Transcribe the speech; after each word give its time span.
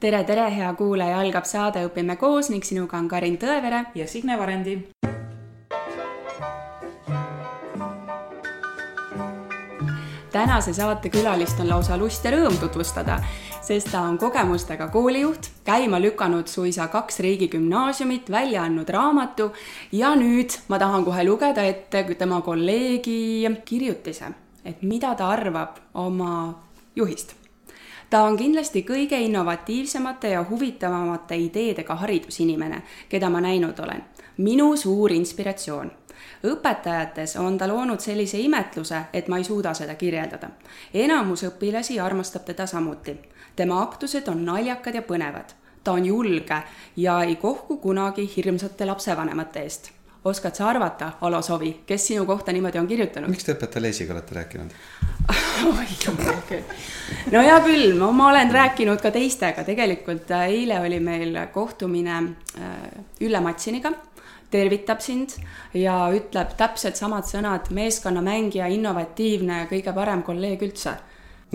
tere, 0.00 0.24
tere, 0.24 0.50
hea 0.52 0.72
kuulaja, 0.76 1.20
algab 1.20 1.46
saade 1.48 1.84
Õpime 1.88 2.18
koos 2.20 2.50
ning 2.52 2.64
sinuga 2.64 2.98
on 3.00 3.08
Karin 3.08 3.38
Tõevere 3.40 3.86
ja 3.96 4.08
Signe 4.08 4.38
Varendi. 4.38 4.78
tänase 10.36 10.74
saate 10.76 11.08
külalist 11.08 11.60
on 11.62 11.70
lausa 11.70 11.96
lust 11.96 12.24
ja 12.24 12.30
rõõm 12.34 12.58
tutvustada, 12.60 13.14
sest 13.64 13.88
ta 13.88 14.02
on 14.04 14.18
kogemustega 14.20 14.90
koolijuht, 14.92 15.48
käima 15.64 15.96
lükanud 15.96 16.52
suisa 16.52 16.90
kaks 16.92 17.22
riigigümnaasiumit, 17.24 18.28
välja 18.30 18.66
andnud 18.68 18.92
raamatu 18.92 19.48
ja 19.96 20.12
nüüd 20.12 20.58
ma 20.68 20.76
tahan 20.78 21.08
kohe 21.08 21.24
lugeda 21.24 21.64
ette 21.64 22.04
tema 22.20 22.42
kolleegi 22.44 23.48
kirjutise, 23.64 24.28
et 24.60 24.84
mida 24.84 25.14
ta 25.16 25.32
arvab 25.32 25.80
oma 25.94 26.52
juhist 26.96 27.32
ta 28.10 28.22
on 28.22 28.36
kindlasti 28.36 28.82
kõige 28.82 29.18
innovatiivsemate 29.20 30.28
ja 30.28 30.44
huvitavamate 30.50 31.36
ideedega 31.36 31.94
haridusinimene, 31.94 32.82
keda 33.08 33.30
ma 33.30 33.40
näinud 33.40 33.78
olen. 33.78 34.04
minu 34.36 34.76
suur 34.76 35.12
inspiratsioon 35.12 35.90
õpetajates 36.44 37.36
on 37.40 37.58
ta 37.58 37.68
loonud 37.68 38.00
sellise 38.00 38.38
imetluse, 38.38 39.00
et 39.12 39.28
ma 39.28 39.38
ei 39.38 39.44
suuda 39.44 39.74
seda 39.74 39.94
kirjeldada. 39.94 40.50
enamus 40.94 41.44
õpilasi 41.44 42.00
armastab 42.00 42.44
teda 42.44 42.66
samuti. 42.66 43.16
tema 43.56 43.82
aktused 43.82 44.28
on 44.28 44.44
naljakad 44.44 44.94
ja 44.94 45.02
põnevad. 45.02 45.54
ta 45.84 45.92
on 45.92 46.06
julge 46.06 46.62
ja 46.96 47.22
ei 47.22 47.36
kohku 47.36 47.76
kunagi 47.76 48.30
hirmsate 48.36 48.86
lapsevanemate 48.86 49.60
eest. 49.60 49.95
Oskad 50.26 50.56
sa 50.58 50.68
arvata, 50.70 51.12
Alo 51.20 51.42
Sovi, 51.42 51.72
kes 51.86 52.08
sinu 52.12 52.26
kohta 52.26 52.52
niimoodi 52.52 52.78
on 52.78 52.88
kirjutanud? 52.90 53.30
miks 53.30 53.46
te 53.46 53.54
õpetaja 53.54 53.82
Leesiga 53.82 54.14
olete 54.16 54.34
rääkinud 54.38 54.74
oi 55.72 55.86
jumal 56.02 56.42
küll. 56.48 56.74
no 57.34 57.44
hea 57.46 57.60
küll, 57.66 57.94
ma, 57.98 58.10
ma 58.12 58.28
olen 58.32 58.52
rääkinud 58.54 59.02
ka 59.02 59.14
teistega, 59.14 59.64
tegelikult 59.66 60.30
äh, 60.34 60.50
eile 60.58 60.80
oli 60.82 61.00
meil 61.00 61.40
kohtumine 61.54 62.18
äh, 62.58 62.76
Ülle 63.26 63.40
Matsiniga 63.40 63.94
tervitab 64.50 65.02
sind 65.02 65.34
ja 65.74 65.96
ütleb 66.14 66.54
täpselt 66.58 66.98
samad 66.98 67.26
sõnad, 67.28 67.70
meeskonnamängija, 67.74 68.68
innovatiivne, 68.76 69.64
kõige 69.70 69.94
parem 69.96 70.22
kolleeg 70.26 70.62
üldse. 70.62 70.96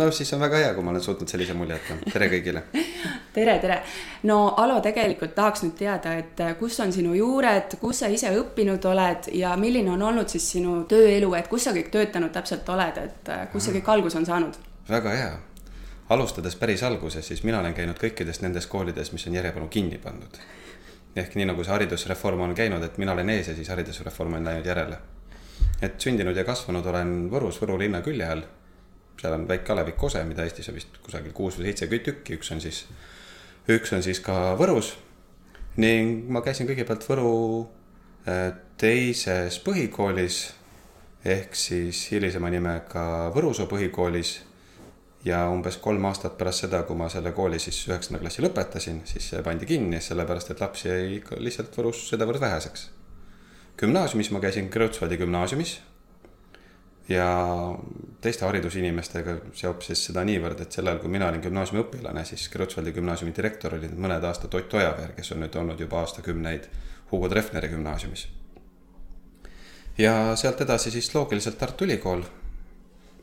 No 0.02 0.12
siis 0.12 0.34
on 0.34 0.40
väga 0.42 0.58
hea, 0.58 0.74
kui 0.74 0.84
ma 0.84 0.94
olen 0.94 1.04
suutnud 1.04 1.30
sellise 1.30 1.54
mulje 1.58 1.78
jätta, 1.78 1.98
tere 2.14 2.30
kõigile 2.32 2.64
tere, 3.38 3.58
tere. 3.64 3.82
no 4.30 4.40
Alo, 4.62 4.80
tegelikult 4.84 5.36
tahaks 5.38 5.66
nüüd 5.66 5.76
teada, 5.80 6.16
et 6.22 6.42
äh, 6.42 6.56
kus 6.60 6.80
on 6.84 6.94
sinu 6.94 7.14
juured, 7.18 7.78
kus 7.82 8.02
sa 8.04 8.10
ise 8.12 8.32
õppinud 8.38 8.86
oled 8.92 9.32
ja 9.38 9.54
milline 9.60 9.94
on 9.94 10.02
olnud 10.12 10.32
siis 10.32 10.48
sinu 10.58 10.82
tööelu, 10.90 11.34
et 11.38 11.50
kus 11.52 11.68
sa 11.68 11.76
kõik 11.76 11.92
töötanud 11.94 12.34
täpselt 12.34 12.70
oled, 12.74 12.98
et 13.04 13.32
äh, 13.34 13.46
kus 13.54 13.68
see 13.68 13.78
kõik 13.80 13.94
alguse 13.96 14.22
on 14.22 14.28
saanud? 14.30 14.58
väga 14.90 15.14
hea. 15.18 15.36
alustades 16.10 16.56
päris 16.60 16.84
alguses, 16.84 17.28
siis 17.28 17.44
mina 17.44 17.60
olen 17.60 17.78
käinud 17.78 18.00
kõikides 18.02 18.42
nendes 18.42 18.68
koolides, 18.68 19.14
mis 19.14 19.28
on 19.28 19.40
järjepanu 19.40 19.70
kinni 19.72 20.02
pandud 20.02 20.42
ehk 21.16 21.36
nii 21.36 21.46
nagu 21.50 21.64
see 21.64 21.74
haridusreform 21.74 22.46
on 22.46 22.54
käinud, 22.56 22.84
et 22.84 22.98
mina 23.02 23.12
olen 23.12 23.30
ees 23.34 23.50
ja 23.52 23.56
siis 23.56 23.70
haridusreform 23.70 24.38
on 24.40 24.46
läinud 24.48 24.66
järele. 24.66 24.98
et 25.82 26.02
sündinud 26.02 26.38
ja 26.38 26.44
kasvanud 26.44 26.86
olen 26.86 27.30
Võrus, 27.32 27.58
Võru 27.62 27.78
linna 27.80 28.02
külje 28.02 28.26
all. 28.26 28.44
Seal 29.22 29.38
on 29.38 29.48
väike 29.48 29.74
alevik 29.74 29.98
Kose, 30.02 30.24
mida 30.26 30.46
Eestis 30.46 30.70
on 30.72 30.78
vist 30.78 30.98
kusagil 31.04 31.34
kuus 31.38 31.60
või 31.60 31.70
seitse 31.70 31.88
tükki, 31.92 32.40
üks 32.40 32.52
on 32.54 32.62
siis, 32.64 32.86
üks 33.70 33.94
on 33.94 34.04
siis 34.04 34.22
ka 34.24 34.56
Võrus. 34.60 34.96
ning 35.78 36.28
ma 36.30 36.42
käisin 36.42 36.68
kõigepealt 36.68 37.06
Võru 37.08 37.34
äh, 38.28 38.52
teises 38.78 39.60
põhikoolis 39.64 40.40
ehk 41.26 41.56
siis 41.56 42.08
hilisema 42.12 42.50
nimega 42.50 43.32
Võrusoo 43.36 43.70
põhikoolis 43.70 44.40
ja 45.26 45.44
umbes 45.54 45.78
kolm 45.78 46.06
aastat 46.10 46.38
pärast 46.38 46.66
seda, 46.66 46.82
kui 46.84 46.98
ma 46.98 47.10
selle 47.10 47.32
kooli 47.32 47.60
siis 47.62 47.78
üheksanda 47.88 48.20
klassi 48.24 48.42
lõpetasin, 48.42 49.04
siis 49.06 49.30
see 49.30 49.44
pandi 49.46 49.70
kinni, 49.70 50.02
sellepärast 50.02 50.52
et 50.52 50.64
lapsi 50.64 50.90
jäi 50.90 51.16
ikka 51.20 51.38
lihtsalt 51.38 51.78
Võrus 51.78 52.08
sedavõrd 52.10 52.42
väheseks. 52.42 52.90
gümnaasiumis 53.78 54.32
ma 54.32 54.42
käisin 54.42 54.70
Kreutzwaldi 54.70 55.18
gümnaasiumis 55.22 55.80
ja 57.10 57.28
teiste 58.22 58.46
haridusinimestega 58.46 59.38
seob 59.58 59.82
siis 59.86 60.04
seda 60.08 60.24
niivõrd, 60.28 60.62
et 60.62 60.72
sel 60.72 60.88
ajal, 60.88 61.00
kui 61.04 61.10
mina 61.12 61.30
olin 61.30 61.42
gümnaasiumi 61.44 61.82
õpilane, 61.84 62.26
siis 62.26 62.48
Kreutzwaldi 62.54 62.94
gümnaasiumi 62.96 63.34
direktor 63.36 63.76
oli 63.78 63.90
mõned 63.96 64.24
aastad 64.28 64.54
Ott 64.60 64.74
Ojaveer, 64.78 65.16
kes 65.18 65.34
on 65.36 65.42
nüüd 65.44 65.58
olnud 65.58 65.80
juba 65.80 66.04
aastakümneid 66.04 66.70
Hugo 67.12 67.30
Treffneri 67.30 67.72
gümnaasiumis. 67.74 68.28
ja 69.98 70.36
sealt 70.36 70.62
edasi 70.62 70.92
siis 70.92 71.16
loogiliselt 71.16 71.58
Tartu 71.58 71.86
Ülikool 71.86 72.24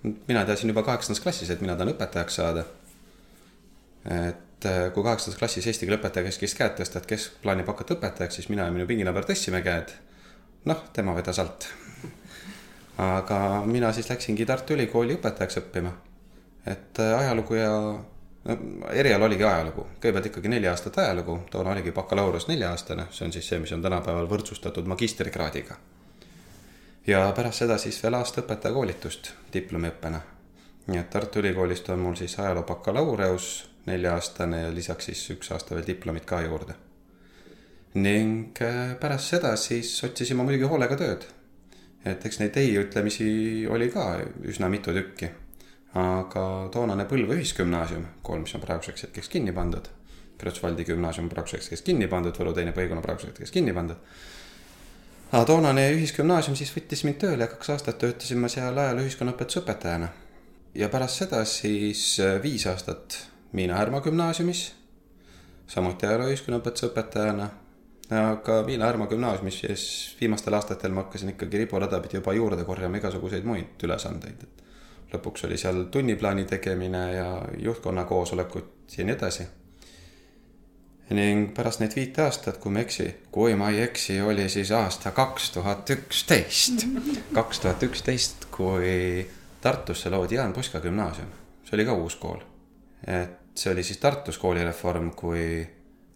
mina 0.03 0.44
teadsin 0.44 0.69
juba 0.69 0.83
kaheksandas 0.83 1.21
klassis, 1.22 1.50
et 1.50 1.61
mina 1.61 1.77
tahan 1.77 1.93
õpetajaks 1.94 2.38
saada. 2.41 2.65
et 4.09 4.67
äh, 4.67 4.93
kui 4.94 5.03
kaheksandas 5.03 5.38
klassis 5.38 5.67
eesti 5.67 5.87
keele 5.87 5.99
õpetaja 5.99 6.28
käskis 6.28 6.55
käed 6.56 6.78
tõsta, 6.78 7.03
et 7.03 7.11
kes 7.11 7.28
plaanib 7.43 7.69
hakata 7.69 7.97
õpetajaks, 7.99 8.38
siis 8.38 8.49
mina 8.49 8.69
ja 8.69 8.75
minu 8.75 8.87
pinginaaber 8.87 9.27
tõstsime 9.28 9.62
käed. 9.62 9.93
noh, 10.65 10.84
tema 10.93 11.15
vedas 11.19 11.38
alt. 11.38 11.69
Aga 12.99 13.41
mina 13.67 13.93
siis 13.93 14.11
läksingi 14.11 14.47
Tartu 14.47 14.75
Ülikooli 14.75 15.19
õpetajaks 15.19 15.61
õppima. 15.63 15.93
et 16.67 16.99
äh, 17.01 17.19
ajalugu 17.19 17.55
ja 17.55 17.75
no 18.49 18.89
erial 18.93 19.23
oligi 19.23 19.45
ajalugu, 19.45 19.87
kõigepealt 20.01 20.27
ikkagi 20.31 20.49
neli 20.49 20.69
aastat 20.69 20.99
ajalugu, 20.99 21.39
toona 21.51 21.71
oligi 21.71 21.93
bakalaureus 21.93 22.49
nelja-aastane, 22.49 23.07
see 23.11 23.27
on 23.27 23.33
siis 23.33 23.49
see, 23.49 23.59
mis 23.59 23.73
on 23.73 23.83
tänapäeval 23.83 24.29
võrdsustatud 24.31 24.87
magistrikraadiga 24.89 25.77
ja 27.09 27.33
pärast 27.37 27.65
seda 27.65 27.79
siis 27.81 28.03
veel 28.03 28.17
aasta 28.19 28.43
õpetajakoolitust 28.43 29.33
diplomiõppena. 29.53 30.21
nii 30.89 30.99
et 31.01 31.11
Tartu 31.11 31.41
Ülikoolist 31.41 31.89
on 31.93 31.99
mul 32.01 32.17
siis 32.17 32.39
ajaloo 32.39 32.63
bakalaureus 32.69 33.49
nelja-aastane 33.87 34.63
ja 34.63 34.75
lisaks 34.75 35.09
siis 35.11 35.25
üks 35.35 35.53
aasta 35.53 35.75
veel 35.75 35.87
diplomit 35.87 36.25
ka 36.29 36.41
juurde. 36.43 36.75
ning 37.95 38.63
äh, 38.63 38.97
pärast 39.01 39.35
seda 39.35 39.57
siis 39.57 40.05
otsisin 40.05 40.37
ma 40.37 40.45
muidugi 40.45 40.69
hoolega 40.69 40.97
tööd. 40.97 41.25
Et 42.05 42.25
eks 42.27 42.41
neid 42.41 42.57
ei-ütlemisi 42.57 43.67
oli 43.71 43.91
ka 43.91 44.09
üsna 44.47 44.69
mitu 44.69 44.95
tükki. 44.95 45.31
aga 45.99 46.69
toonane 46.73 47.07
Põlva 47.09 47.35
Ühisgümnaasium, 47.35 48.05
kool, 48.23 48.43
mis 48.45 48.55
on 48.55 48.61
praeguseks 48.61 49.07
hetkeks 49.07 49.29
kinni 49.29 49.53
pandud. 49.53 49.89
Kreutzwaldi 50.39 50.85
gümnaasium 50.85 51.31
praeguseks 51.33 51.65
hetkeks 51.65 51.83
kinni 51.83 52.07
pandud, 52.07 52.37
Võru 52.37 52.53
teine 52.55 52.75
on 52.77 53.03
praeguseks 53.03 53.33
hetkeks 53.33 53.51
kinni 53.51 53.73
pandud 53.73 53.97
aga 55.33 55.45
toonane 55.45 55.83
ühisgümnaasium 55.93 56.57
siis 56.57 56.71
võttis 56.73 57.03
mind 57.05 57.19
tööle 57.21 57.45
ja 57.45 57.51
kaks 57.53 57.69
aastat 57.75 57.99
töötasin 58.01 58.41
ma 58.41 58.49
seal 58.49 58.79
ajaloo 58.79 59.05
ühiskonnaõpetuse 59.05 59.61
õpetajana. 59.61 60.09
ja 60.75 60.89
pärast 60.89 61.21
seda 61.21 61.45
siis 61.45 62.21
viis 62.43 62.67
aastat 62.67 63.19
Miina 63.53 63.77
Härma 63.77 64.01
gümnaasiumis, 64.01 64.73
samuti 65.67 66.07
ajaloo 66.07 66.31
ühiskonnaõpetuse 66.33 66.89
õpetajana. 66.89 67.51
Aga 68.11 68.63
Miina 68.67 68.87
Härma 68.87 69.07
gümnaasiumis 69.07 69.61
siis 69.61 69.85
viimastel 70.21 70.55
aastatel 70.57 70.93
ma 70.93 71.05
hakkasin 71.05 71.35
ikkagi 71.35 71.65
riburada 71.65 72.01
pidi 72.01 72.17
juba 72.17 72.33
juurde 72.33 72.65
korjama 72.65 72.97
igasuguseid 72.97 73.45
muid 73.45 73.85
ülesandeid, 73.85 74.45
et 74.47 75.15
lõpuks 75.15 75.45
oli 75.49 75.59
seal 75.61 75.85
tunniplaani 75.93 76.45
tegemine 76.49 77.05
ja 77.13 77.31
juhtkonna 77.59 78.05
koosolekud 78.09 78.97
ja 78.99 79.05
nii 79.05 79.17
edasi 79.17 79.49
ning 81.17 81.53
pärast 81.57 81.81
neid 81.81 81.95
viite 81.97 82.23
aastat, 82.25 82.59
kui 82.61 82.73
ma 82.73 82.83
ei 82.83 82.87
eksi, 82.87 83.07
kui 83.33 83.55
ma 83.57 83.71
ei 83.73 83.81
eksi, 83.87 84.19
oli 84.21 84.49
siis 84.53 84.71
aasta 84.77 85.13
kaks 85.17 85.51
tuhat 85.55 85.91
üksteist. 85.91 86.85
kaks 87.33 87.61
tuhat 87.65 87.83
üksteist, 87.83 88.49
kui 88.53 89.29
Tartusse 89.61 90.11
loodi 90.11 90.37
Jaan 90.37 90.53
Puska 90.53 90.81
gümnaasium, 90.81 91.31
see 91.65 91.77
oli 91.79 91.87
ka 91.89 91.97
uus 91.97 92.17
kool. 92.17 92.45
et 93.07 93.55
see 93.55 93.73
oli 93.73 93.83
siis 93.83 93.99
Tartus 93.99 94.39
koolireform, 94.39 95.11
kui 95.17 95.67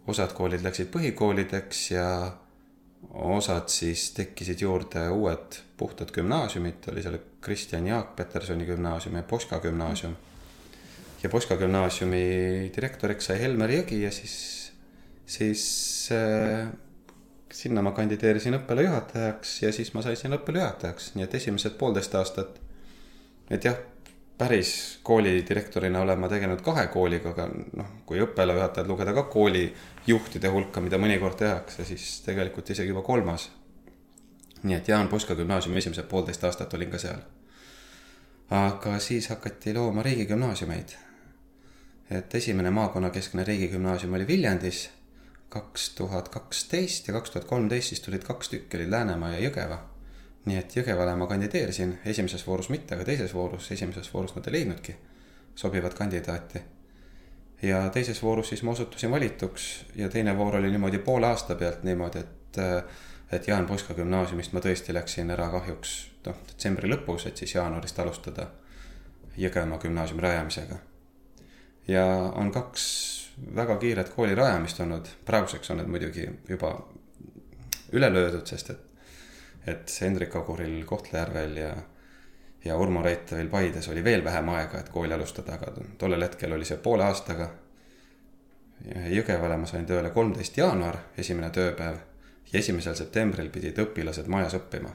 osad 0.07 0.33
koolid 0.35 0.65
läksid 0.65 0.91
põhikoolideks 0.95 1.83
ja 1.95 2.07
osad 3.13 3.69
siis 3.71 4.11
tekkisid 4.17 4.63
juurde 4.63 5.09
uued 5.11 5.59
puhtad 5.77 6.11
gümnaasiumid, 6.15 6.89
oli 6.93 7.03
seal 7.03 7.19
Kristjan 7.43 7.87
Jaak 7.87 8.17
Petersoni 8.17 8.67
gümnaasium 8.67 9.17
ja 9.17 9.23
Poska 9.23 9.59
gümnaasium. 9.61 10.17
ja 11.23 11.29
Poska 11.29 11.57
gümnaasiumi 11.57 12.73
direktoriks 12.77 13.27
sai 13.31 13.41
Helmer 13.41 13.71
Jõgi 13.71 14.03
ja 14.03 14.11
siis 14.11 14.37
siis 15.27 16.09
äh, 16.13 16.69
sinna 17.53 17.83
ma 17.83 17.93
kandideerisin 17.97 18.57
õppealajuhatajaks 18.59 19.63
ja 19.63 19.73
siis 19.73 19.93
ma 19.95 20.03
sain 20.03 20.17
sinna 20.17 20.39
õppealajuhatajaks, 20.41 21.13
nii 21.17 21.27
et 21.27 21.35
esimesed 21.41 21.77
poolteist 21.81 22.15
aastat. 22.19 22.61
et 23.51 23.65
jah, 23.65 23.79
päris 24.39 24.99
koolidirektorina 25.03 26.01
olen 26.01 26.21
ma 26.21 26.29
tegelenud 26.29 26.63
kahe 26.65 26.87
kooliga, 26.87 27.31
aga 27.31 27.49
noh, 27.77 27.91
kui 28.07 28.21
õppealajuhatajad 28.25 28.89
lugeda 28.89 29.15
ka 29.15 29.27
koolijuhtide 29.33 30.51
hulka, 30.51 30.81
mida 30.81 30.99
mõnikord 30.99 31.39
tehakse, 31.39 31.85
siis 31.85 32.21
tegelikult 32.27 32.71
isegi 32.71 32.91
juba 32.91 33.03
kolmas. 33.07 33.51
nii 34.63 34.77
et 34.77 34.89
Jaan 34.89 35.09
Puska 35.09 35.35
gümnaasiumi 35.35 35.79
esimesed 35.79 36.07
poolteist 36.07 36.45
aastat 36.45 36.75
olin 36.75 36.91
ka 36.91 36.99
seal. 36.99 37.21
aga 38.51 38.99
siis 38.99 39.29
hakati 39.29 39.75
looma 39.75 40.03
riigigümnaasiumeid. 40.03 40.97
et 42.11 42.35
esimene 42.35 42.71
maakonnakeskne 42.71 43.45
riigigümnaasium 43.45 44.15
oli 44.15 44.27
Viljandis 44.27 44.91
kaks 45.49 45.91
tuhat 45.95 46.29
kaksteist 46.29 47.09
ja 47.09 47.15
kaks 47.15 47.31
tuhat 47.31 47.45
kolmteist 47.49 47.89
siis 47.89 48.01
tulid 48.01 48.23
kaks 48.25 48.49
tükki, 48.49 48.77
olid 48.77 48.91
Läänemaa 48.91 49.35
ja 49.35 49.49
Jõgeva. 49.49 49.79
Nii 50.45 50.59
et 50.59 50.77
Jõgevale 50.77 51.15
ma 51.17 51.27
kandideerisin, 51.31 51.99
esimeses 52.05 52.47
voorus 52.47 52.69
mitte, 52.73 52.95
aga 52.95 53.05
teises 53.07 53.35
voorus, 53.35 53.71
esimeses 53.71 54.09
voorus 54.15 54.35
nad 54.37 54.47
ei 54.49 54.59
leidnudki 54.59 54.97
sobivat 55.55 55.95
kandidaati. 55.95 56.63
ja 57.63 57.89
teises 57.95 58.23
voorus 58.23 58.49
siis 58.49 58.63
ma 58.63 58.71
osutusin 58.71 59.11
valituks 59.11 59.85
ja 59.95 60.09
teine 60.09 60.37
voor 60.37 60.57
oli 60.57 60.71
niimoodi 60.71 60.99
poole 60.99 61.27
aasta 61.27 61.55
pealt 61.55 61.83
niimoodi, 61.83 62.19
et 62.19 62.61
et 63.33 63.49
Jaan 63.49 63.67
Poska 63.67 63.95
gümnaasiumist 63.95 64.53
ma 64.53 64.61
tõesti 64.61 64.93
läksin 64.93 65.31
ära 65.33 65.49
kahjuks 65.53 65.93
noh, 66.27 66.41
detsembri 66.49 66.91
lõpus, 66.91 67.27
et 67.27 67.37
siis 67.37 67.55
jaanuarist 67.55 67.99
alustada 67.99 68.51
Jõgemaa 69.37 69.79
gümnaasiumi 69.81 70.23
rajamisega. 70.23 70.77
ja 71.89 72.05
on 72.37 72.53
kaks 72.53 72.83
väga 73.57 73.77
kiiret 73.77 74.09
kooli 74.15 74.35
rajamist 74.35 74.81
olnud, 74.81 75.09
praeguseks 75.25 75.71
on 75.71 75.81
need 75.81 75.89
muidugi 75.89 76.29
juba 76.49 76.75
üle 77.93 78.13
löödud, 78.13 78.47
sest 78.47 78.71
et, 78.71 78.92
et 79.67 79.97
Hendrik 80.01 80.37
Aguril 80.37 80.85
Kohtla-Järvel 80.85 81.57
ja, 81.57 81.73
ja 82.65 82.77
Urmo 82.77 83.03
Reitevil 83.03 83.49
Paides 83.49 83.89
oli 83.89 84.05
veel 84.05 84.25
vähem 84.25 84.49
aega, 84.49 84.81
et 84.81 84.89
kooli 84.89 85.15
alustada, 85.15 85.55
aga 85.55 85.73
tollel 85.99 86.23
hetkel 86.23 86.53
oli 86.53 86.65
see 86.65 86.81
poole 86.83 87.05
aastaga. 87.05 87.51
Jõgevale 89.13 89.57
ma 89.63 89.67
sain 89.71 89.87
tööle 89.87 90.11
kolmteist 90.11 90.57
jaanuar, 90.59 90.99
esimene 91.19 91.51
tööpäev 91.55 92.01
ja 92.53 92.59
esimesel 92.59 92.97
septembril 92.99 93.51
pidid 93.51 93.79
õpilased 93.79 94.29
majas 94.29 94.59
õppima. 94.59 94.91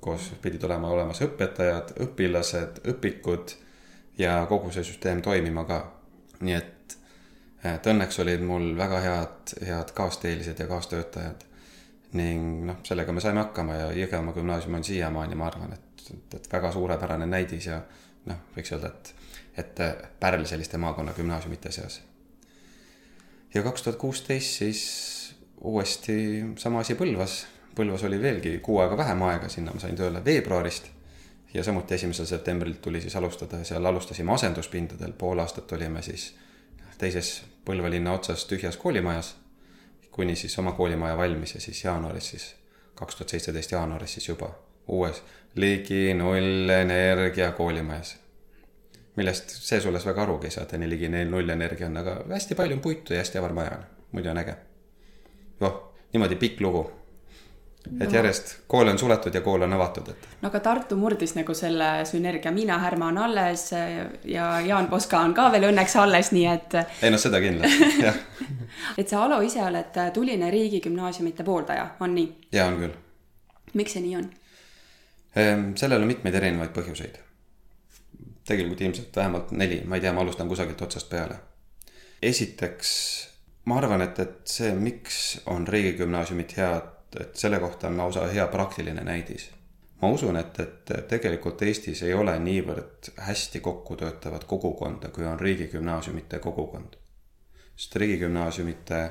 koos 0.00 0.32
pidid 0.42 0.64
olema 0.66 0.88
olemas 0.90 1.20
õpetajad, 1.22 1.92
õpilased, 2.02 2.80
õpikud 2.90 3.52
ja 4.18 4.46
kogu 4.48 4.72
see 4.74 4.84
süsteem 4.84 5.22
toimima 5.22 5.64
ka. 5.64 5.92
nii 6.40 6.54
et, 6.54 6.96
et 7.64 7.86
õnneks 7.86 8.18
olid 8.18 8.42
mul 8.42 8.72
väga 8.76 9.00
head, 9.00 9.54
head 9.66 9.92
kaasteelised 9.94 10.58
ja 10.58 10.66
kaastöötajad. 10.66 11.44
Ning 12.18 12.66
noh, 12.68 12.80
sellega 12.84 13.12
me 13.12 13.20
saime 13.24 13.40
hakkama 13.40 13.74
ja 13.78 13.90
Jõgemaa 13.96 14.34
gümnaasium 14.36 14.78
on 14.78 14.84
siiamaani, 14.84 15.36
ma 15.38 15.46
arvan, 15.48 15.72
et, 15.72 16.06
et, 16.10 16.34
et 16.38 16.48
väga 16.52 16.72
suurepärane 16.72 17.26
näidis 17.26 17.66
ja 17.70 17.80
noh, 18.28 18.40
võiks 18.56 18.72
öelda, 18.74 18.92
et, 18.92 19.14
et 19.62 19.82
pärl 20.20 20.44
selliste 20.48 20.78
maakonna 20.78 21.14
gümnaasiumite 21.16 21.72
seas. 21.72 22.00
ja 23.54 23.62
kaks 23.62 23.82
tuhat 23.82 23.98
kuusteist 23.98 24.58
siis 24.62 24.82
uuesti 25.60 26.44
sama 26.56 26.80
asi 26.80 26.94
Põlvas. 26.94 27.44
Põlvas 27.76 28.04
oli 28.04 28.18
veelgi 28.20 28.58
kuu 28.58 28.78
aega 28.82 28.96
vähem 28.96 29.22
aega, 29.22 29.48
sinna 29.48 29.72
ma 29.72 29.80
sain 29.80 29.96
tööle 29.96 30.24
veebruarist. 30.24 30.90
ja 31.54 31.64
samuti 31.64 31.94
esimesel 31.94 32.26
septembril 32.26 32.74
tuli 32.80 33.00
siis 33.00 33.16
alustada 33.16 33.58
ja 33.58 33.64
seal 33.64 33.86
alustasime 33.86 34.32
asenduspindadel, 34.32 35.12
pool 35.12 35.38
aastat 35.38 35.72
olime 35.72 36.02
siis 36.02 36.34
teises 36.98 37.42
Põlva 37.64 37.90
linna 37.90 38.12
otsas 38.12 38.44
tühjas 38.50 38.76
koolimajas. 38.76 39.36
Kuni 40.12 40.36
siis 40.36 40.58
oma 40.58 40.72
koolimaja 40.72 41.16
valmis 41.16 41.54
ja 41.54 41.60
siis 41.60 41.84
jaanuaris 41.84 42.28
siis, 42.34 42.54
kaks 42.94 43.16
tuhat 43.16 43.28
seitseteist 43.28 43.72
jaanuaris 43.72 44.14
siis 44.14 44.28
juba 44.28 44.50
uues 44.88 45.22
ligi 45.56 46.14
nullenergia 46.14 47.52
koolimajas. 47.52 48.16
Millest 49.16 49.50
see 49.52 49.80
sules 49.80 50.06
väga 50.06 50.22
arugi 50.22 50.48
ei 50.48 50.54
saa, 50.54 50.64
et 50.64 50.72
ligi 50.88 51.08
nullenergia 51.08 51.86
on, 51.86 51.96
aga 52.00 52.16
hästi 52.30 52.56
palju 52.56 52.78
on 52.78 52.80
puitu 52.84 53.12
ja 53.12 53.20
hästi 53.20 53.38
avar 53.38 53.52
maja 53.52 53.76
on, 53.76 53.84
muidu 54.12 54.30
on 54.30 54.40
äge. 54.40 54.54
Noh, 55.60 55.74
niimoodi 56.12 56.36
pikk 56.40 56.60
lugu. 56.60 56.86
Et 58.00 58.12
järjest 58.12 58.52
kool 58.70 58.88
on 58.88 58.98
suletud 58.98 59.34
ja 59.34 59.40
kool 59.40 59.62
on 59.66 59.72
avatud, 59.72 60.08
et. 60.12 60.26
no 60.42 60.50
aga 60.50 60.60
Tartu 60.60 60.96
murdis 60.96 61.34
nagu 61.34 61.54
selle 61.54 61.90
sünergia, 62.08 62.52
Miina 62.54 62.78
Härma 62.78 63.08
on 63.10 63.18
alles 63.18 63.70
ja 64.24 64.48
Jaan 64.60 64.86
Poska 64.90 65.20
on 65.20 65.34
ka 65.34 65.48
veel 65.52 65.70
õnneks 65.72 65.96
alles, 66.00 66.32
nii 66.32 66.46
et. 66.46 66.76
ei 67.02 67.10
noh, 67.10 67.20
seda 67.20 67.40
kindlasti, 67.42 67.90
jah 68.06 68.20
et 68.98 69.08
sa, 69.08 69.24
Alo, 69.24 69.40
ise 69.44 69.62
oled 69.64 69.98
tuline 70.14 70.50
riigigümnaasiumite 70.50 71.44
pooldaja, 71.44 71.88
on 72.00 72.14
nii? 72.14 72.28
jaa, 72.52 72.68
on 72.70 72.78
küll. 72.80 72.94
miks 73.78 73.96
see 73.96 74.04
nii 74.04 74.16
on? 74.20 74.30
Ehm, 75.36 75.68
sellel 75.80 76.04
on 76.04 76.10
mitmeid 76.10 76.34
erinevaid 76.38 76.72
põhjuseid. 76.76 77.18
tegelikult 78.46 78.80
ilmselt 78.80 79.16
vähemalt 79.16 79.52
neli, 79.56 79.82
ma 79.86 79.96
ei 79.96 80.04
tea, 80.04 80.12
ma 80.12 80.24
alustan 80.24 80.48
kusagilt 80.48 80.82
otsast 80.82 81.10
peale. 81.10 81.38
esiteks 82.22 82.96
ma 83.64 83.78
arvan, 83.78 84.02
et, 84.02 84.18
et 84.18 84.40
see, 84.48 84.72
miks 84.74 85.18
on 85.50 85.66
riigigümnaasiumid 85.68 86.56
head, 86.58 86.91
et 87.20 87.36
selle 87.36 87.58
kohta 87.60 87.88
on 87.88 87.98
lausa 87.98 88.26
hea 88.26 88.46
praktiline 88.46 89.04
näidis. 89.04 89.50
ma 90.02 90.08
usun, 90.10 90.36
et, 90.36 90.60
et 90.60 90.92
tegelikult 91.08 91.62
Eestis 91.62 92.02
ei 92.02 92.14
ole 92.14 92.38
niivõrd 92.38 93.12
hästi 93.16 93.60
kokku 93.60 93.96
töötavat 93.96 94.44
kogukonda, 94.44 95.08
kui 95.08 95.26
on 95.26 95.40
riigigümnaasiumite 95.40 96.38
kogukond. 96.38 96.96
sest 97.76 97.96
riigigümnaasiumite 97.96 99.10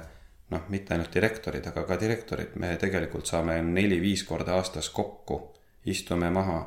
noh, 0.52 0.68
mitte 0.70 0.94
ainult 0.94 1.14
direktorid, 1.14 1.68
aga 1.68 1.84
ka 1.88 1.98
direktorid, 2.00 2.56
me 2.60 2.76
tegelikult 2.80 3.26
saame 3.26 3.62
neli-viis 3.62 4.24
korda 4.28 4.56
aastas 4.60 4.90
kokku, 4.90 5.40
istume 5.86 6.30
maha, 6.30 6.60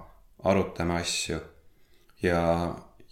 arutame 0.44 0.96
asju 1.00 1.40
ja, 2.22 2.40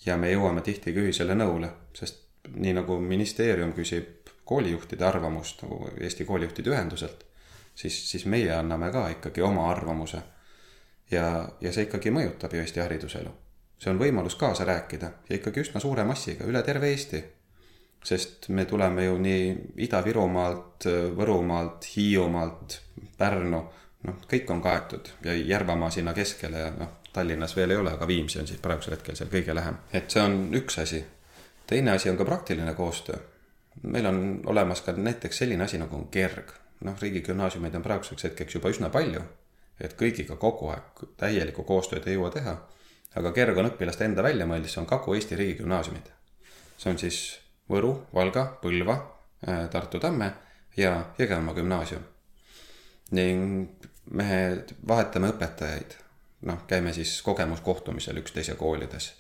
ja 0.06 0.16
me 0.16 0.32
jõuame 0.32 0.64
tihti 0.64 0.94
ka 0.94 1.04
ühisele 1.04 1.36
nõule, 1.36 1.70
sest 1.96 2.48
nii 2.48 2.74
nagu 2.80 2.98
ministeerium 3.00 3.72
küsib 3.76 4.32
koolijuhtide 4.48 5.04
arvamust 5.06 5.62
nagu 5.62 5.86
Eesti 6.00 6.24
Koolijuhtide 6.28 6.72
Ühenduselt, 6.72 7.22
siis, 7.74 8.10
siis 8.10 8.26
meie 8.26 8.52
anname 8.54 8.90
ka 8.92 9.08
ikkagi 9.08 9.42
oma 9.42 9.70
arvamuse. 9.70 10.22
ja, 11.10 11.48
ja 11.60 11.72
see 11.72 11.86
ikkagi 11.88 12.10
mõjutab 12.10 12.54
ju 12.54 12.60
Eesti 12.60 12.80
hariduselu. 12.80 13.30
see 13.78 13.90
on 13.90 13.98
võimalus 13.98 14.36
kaasa 14.38 14.64
rääkida 14.64 15.12
ja 15.28 15.36
ikkagi 15.36 15.60
üsna 15.60 15.80
suure 15.80 16.04
massiga 16.04 16.44
üle 16.44 16.62
terve 16.62 16.90
Eesti. 16.90 17.24
sest 18.04 18.48
me 18.48 18.64
tuleme 18.64 19.04
ju 19.04 19.18
nii 19.18 19.74
Ida-Virumaalt, 19.86 20.88
Võrumaalt, 21.16 21.86
Hiiumaalt, 21.96 22.80
Pärnu, 23.18 23.62
noh, 24.02 24.24
kõik 24.30 24.50
on 24.50 24.62
kaetud 24.62 25.08
ja 25.24 25.34
Järvamaa 25.34 25.90
sinna 25.90 26.14
keskele 26.14 26.58
ja 26.58 26.70
noh, 26.78 26.98
Tallinnas 27.12 27.56
veel 27.56 27.70
ei 27.70 27.76
ole, 27.76 27.92
aga 27.92 28.06
Viimsi 28.06 28.40
on 28.40 28.46
siis 28.46 28.60
praegusel 28.60 28.96
hetkel 28.96 29.16
seal 29.16 29.28
kõige 29.30 29.54
lähem. 29.54 29.76
et 29.92 30.10
see 30.10 30.22
on 30.22 30.48
üks 30.54 30.78
asi. 30.82 31.04
teine 31.66 31.90
asi 31.90 32.10
on 32.10 32.16
ka 32.16 32.24
praktiline 32.24 32.74
koostöö 32.74 33.18
meil 33.82 34.06
on 34.06 34.40
olemas 34.46 34.80
ka 34.80 34.92
näiteks 34.92 35.38
selline 35.38 35.64
asi 35.64 35.78
nagu 35.78 36.04
kerg. 36.10 36.52
Noh, 36.86 36.98
riigigümnaasiumeid 37.00 37.74
on 37.78 37.84
praeguseks 37.84 38.28
hetkeks 38.28 38.58
juba 38.58 38.72
üsna 38.72 38.90
palju, 38.92 39.22
et 39.80 39.94
kõigiga 39.98 40.36
kogu 40.40 40.70
aeg 40.72 41.04
täielikku 41.20 41.64
koostööd 41.68 42.06
ei 42.06 42.18
jõua 42.18 42.30
teha. 42.34 42.56
aga 43.14 43.32
kerg 43.32 43.58
on 43.60 43.68
õpilaste 43.68 44.06
enda 44.08 44.22
välja 44.22 44.46
mõeldis, 44.48 44.78
on 44.78 44.86
Kagu-Eesti 44.86 45.36
riigigümnaasiumid. 45.36 46.10
see 46.78 46.90
on 46.90 46.98
siis 46.98 47.38
Võru, 47.70 48.06
Valga, 48.14 48.58
Põlva, 48.62 48.96
äh, 49.48 49.68
Tartu 49.70 50.00
Tamme 50.00 50.32
ja 50.76 51.06
Jõgevamaa 51.18 51.54
gümnaasium. 51.54 52.02
ning 53.10 53.68
me 54.10 54.64
vahetame 54.88 55.28
õpetajaid, 55.28 55.96
noh, 56.42 56.66
käime 56.66 56.92
siis 56.92 57.22
kogemuskohtumisel 57.22 58.16
üksteise 58.16 58.54
koolides. 58.54 59.12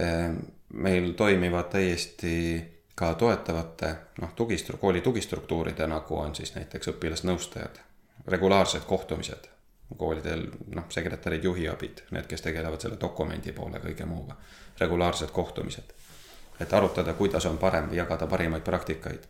Äh, 0.00 0.34
meil 0.72 1.12
toimivad 1.12 1.70
täiesti 1.70 2.79
ka 3.00 3.14
toetavate 3.14 3.94
noh, 4.20 4.34
tugistru-, 4.36 4.76
kooli 4.76 5.00
tugistruktuuride, 5.00 5.86
nagu 5.88 6.18
on 6.20 6.34
siis 6.36 6.52
näiteks 6.54 6.92
õpilasnõustajad, 6.92 7.80
regulaarsed 8.28 8.84
kohtumised 8.84 9.48
koolidel, 9.96 10.44
noh, 10.74 10.84
sekretärid, 10.88 11.44
juhiabid, 11.44 12.04
need, 12.14 12.28
kes 12.30 12.44
tegelevad 12.44 12.82
selle 12.82 12.98
dokumendi 13.00 13.54
poole 13.56 13.80
kõige 13.82 14.06
muuga, 14.06 14.36
regulaarsed 14.78 15.32
kohtumised. 15.34 15.96
et 16.60 16.72
arutada, 16.76 17.14
kuidas 17.16 17.46
on 17.46 17.58
parem, 17.58 17.88
jagada 17.92 18.26
parimaid 18.26 18.62
praktikaid. 18.62 19.24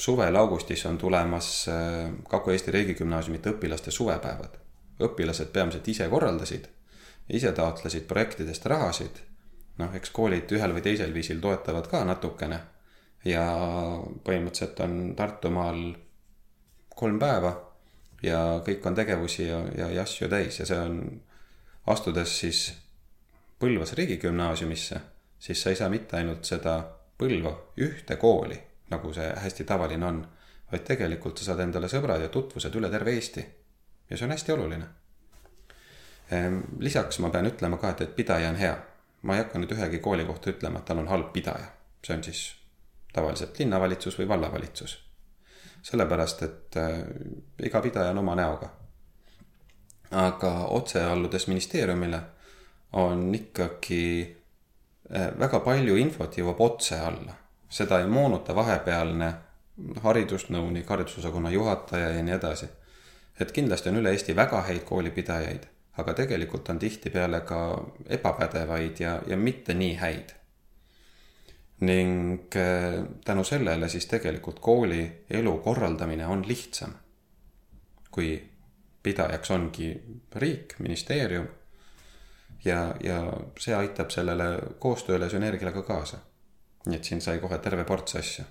suvel 0.00 0.36
augustis 0.36 0.86
on 0.86 0.98
tulemas 0.98 1.66
Kagu-Eesti 2.28 2.70
riigigümnaasiumite 2.70 3.50
õpilaste 3.50 3.90
suvepäevad. 3.90 4.56
õpilased 5.00 5.52
peamiselt 5.52 5.88
ise 5.88 6.08
korraldasid, 6.08 6.68
ise 7.28 7.52
taotlesid 7.52 8.06
projektidest 8.06 8.66
rahasid 8.66 9.33
noh, 9.80 9.94
eks 9.96 10.12
koolid 10.14 10.52
ühel 10.54 10.74
või 10.76 10.84
teisel 10.84 11.12
viisil 11.14 11.40
toetavad 11.42 11.88
ka 11.90 12.04
natukene. 12.06 12.60
ja 13.24 13.44
põhimõtteliselt 14.24 14.80
on 14.84 15.14
Tartumaal 15.16 15.78
kolm 16.94 17.18
päeva 17.18 17.54
ja 18.22 18.60
kõik 18.66 18.84
on 18.86 18.94
tegevusi 18.94 19.46
ja, 19.48 19.62
ja, 19.78 19.88
ja 19.90 20.02
asju 20.02 20.28
täis 20.28 20.58
ja 20.60 20.66
see 20.68 20.78
on, 20.78 20.98
astudes 21.86 22.40
siis 22.40 22.66
Põlvas 23.64 23.94
riigigümnaasiumisse, 23.96 24.96
siis 25.38 25.60
sa 25.62 25.70
ei 25.70 25.76
saa 25.78 25.88
mitte 25.88 26.18
ainult 26.18 26.44
seda 26.44 26.74
Põlva 27.16 27.52
ühte 27.80 28.16
kooli, 28.20 28.58
nagu 28.90 29.12
see 29.14 29.28
hästi 29.40 29.64
tavaline 29.64 30.06
on, 30.06 30.18
vaid 30.72 30.82
tegelikult 30.84 31.38
sa 31.38 31.46
saad 31.52 31.62
endale 31.64 31.88
sõbrad 31.88 32.20
ja 32.20 32.28
tutvused 32.28 32.74
üle 32.76 32.90
terve 32.90 33.14
Eesti. 33.14 33.44
ja 34.10 34.16
see 34.16 34.26
on 34.26 34.34
hästi 34.34 34.52
oluline. 34.52 34.88
Ehm, 36.34 36.58
lisaks 36.78 37.18
ma 37.22 37.30
pean 37.30 37.46
ütlema 37.46 37.78
ka, 37.78 37.94
et, 37.94 38.00
et 38.00 38.16
pidaja 38.16 38.50
on 38.50 38.58
hea 38.60 38.74
ma 39.24 39.36
ei 39.36 39.44
hakka 39.44 39.60
nüüd 39.60 39.72
ühegi 39.72 40.00
kooli 40.04 40.26
kohta 40.28 40.52
ütlema, 40.52 40.80
et 40.80 40.88
tal 40.88 41.00
on 41.00 41.08
halb 41.08 41.32
pidaja. 41.32 41.72
see 42.04 42.16
on 42.16 42.24
siis 42.24 42.40
tavaliselt 43.12 43.58
linnavalitsus 43.58 44.18
või 44.18 44.28
vallavalitsus. 44.28 44.98
sellepärast, 45.82 46.42
et 46.42 46.76
äh, 46.76 47.00
iga 47.62 47.80
pidaja 47.80 48.10
on 48.10 48.18
oma 48.18 48.34
näoga. 48.34 48.68
aga 50.10 50.52
otse 50.78 51.04
alludes 51.04 51.46
ministeeriumile 51.48 52.20
on 52.92 53.34
ikkagi 53.34 54.36
äh, 55.16 55.32
väga 55.38 55.60
palju 55.60 55.96
infot 55.96 56.38
jõuab 56.38 56.60
otse 56.60 57.00
alla. 57.00 57.34
seda 57.68 58.00
ei 58.00 58.06
moonuta 58.06 58.54
vahepealne 58.54 59.34
haridusnõunik, 60.02 60.88
haridusosakonna 60.88 61.50
juhataja 61.50 62.08
ja 62.08 62.22
nii 62.22 62.34
edasi. 62.34 62.68
et 63.40 63.52
kindlasti 63.52 63.88
on 63.88 64.02
üle 64.02 64.10
Eesti 64.10 64.36
väga 64.36 64.60
häid 64.62 64.84
koolipidajaid 64.84 65.73
aga 65.96 66.14
tegelikult 66.14 66.68
on 66.68 66.78
tihtipeale 66.78 67.40
ka 67.40 67.58
ebapädevaid 68.06 69.00
ja, 69.00 69.20
ja 69.26 69.36
mitte 69.36 69.74
nii 69.74 69.94
häid. 69.96 70.34
ning 71.80 72.56
äh, 72.56 73.04
tänu 73.24 73.44
sellele 73.44 73.88
siis 73.88 74.06
tegelikult 74.06 74.60
kooli 74.60 75.24
elu 75.30 75.58
korraldamine 75.58 76.26
on 76.26 76.48
lihtsam. 76.48 76.94
kui 78.10 78.50
pidajaks 79.02 79.50
ongi 79.50 80.02
riik, 80.34 80.74
ministeerium 80.78 81.48
ja, 82.64 82.94
ja 83.04 83.20
see 83.60 83.74
aitab 83.76 84.12
sellele 84.14 84.48
koostööle, 84.80 85.28
sünergiale 85.30 85.72
ka 85.74 85.82
kaasa. 85.82 86.18
nii 86.84 86.98
et 87.00 87.08
siin 87.08 87.22
sai 87.24 87.38
kohe 87.40 87.58
terve 87.64 87.84
ports 87.84 88.16
asju. 88.20 88.44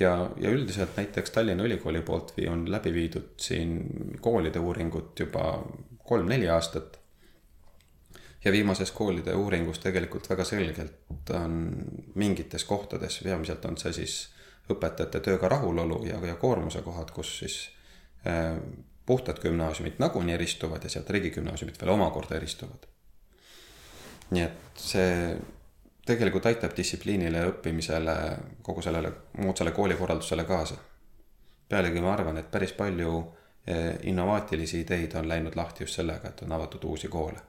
ja, 0.00 0.12
ja 0.40 0.50
üldiselt 0.50 0.96
näiteks 0.96 1.30
Tallinna 1.30 1.64
Ülikooli 1.64 2.02
poolt 2.02 2.34
on 2.50 2.70
läbi 2.70 2.92
viidud 2.92 3.34
siin 3.40 3.80
koolide 4.20 4.58
uuringut 4.58 5.20
juba 5.20 5.62
kolm-neli 6.06 6.48
aastat 6.48 7.00
ja 8.46 8.52
viimases 8.52 8.92
koolide 8.92 9.34
uuringus 9.34 9.78
tegelikult 9.78 10.30
väga 10.30 10.44
selgelt 10.44 11.30
on 11.34 11.54
mingites 12.14 12.64
kohtades, 12.64 13.20
peamiselt 13.24 13.64
on 13.64 13.78
see 13.80 13.92
siis 13.92 14.16
õpetajate 14.70 15.20
tööga 15.20 15.48
rahulolu 15.50 16.04
ja, 16.06 16.20
ja 16.26 16.36
koormuse 16.38 16.82
kohad, 16.86 17.10
kus 17.14 17.32
siis 17.40 17.56
äh, 18.26 18.54
puhtad 19.06 19.40
gümnaasiumid 19.42 19.98
nagunii 19.98 20.34
eristuvad 20.34 20.84
ja 20.86 20.90
sealt 20.90 21.10
riigigümnaasiumid 21.10 21.80
veel 21.80 21.94
omakorda 21.94 22.38
eristuvad. 22.38 22.86
nii 24.30 24.42
et 24.42 24.82
see 24.82 25.10
tegelikult 26.06 26.46
aitab 26.46 26.74
distsipliinile 26.76 27.38
ja 27.42 27.50
õppimisele, 27.50 28.14
kogu 28.62 28.82
sellele 28.82 29.12
moodsale 29.38 29.72
koolikorraldusele 29.72 30.44
kaasa. 30.44 30.78
pealegi 31.68 32.00
ma 32.00 32.12
arvan, 32.12 32.38
et 32.38 32.50
päris 32.50 32.72
palju 32.72 33.18
äh, 33.18 33.45
innovaatilisi 34.02 34.80
ideid 34.80 35.14
on 35.18 35.28
läinud 35.28 35.56
lahti 35.58 35.82
just 35.84 35.98
sellega, 35.98 36.28
et 36.28 36.42
on 36.46 36.52
avatud 36.52 36.84
uusi 36.84 37.08
koole 37.08 37.40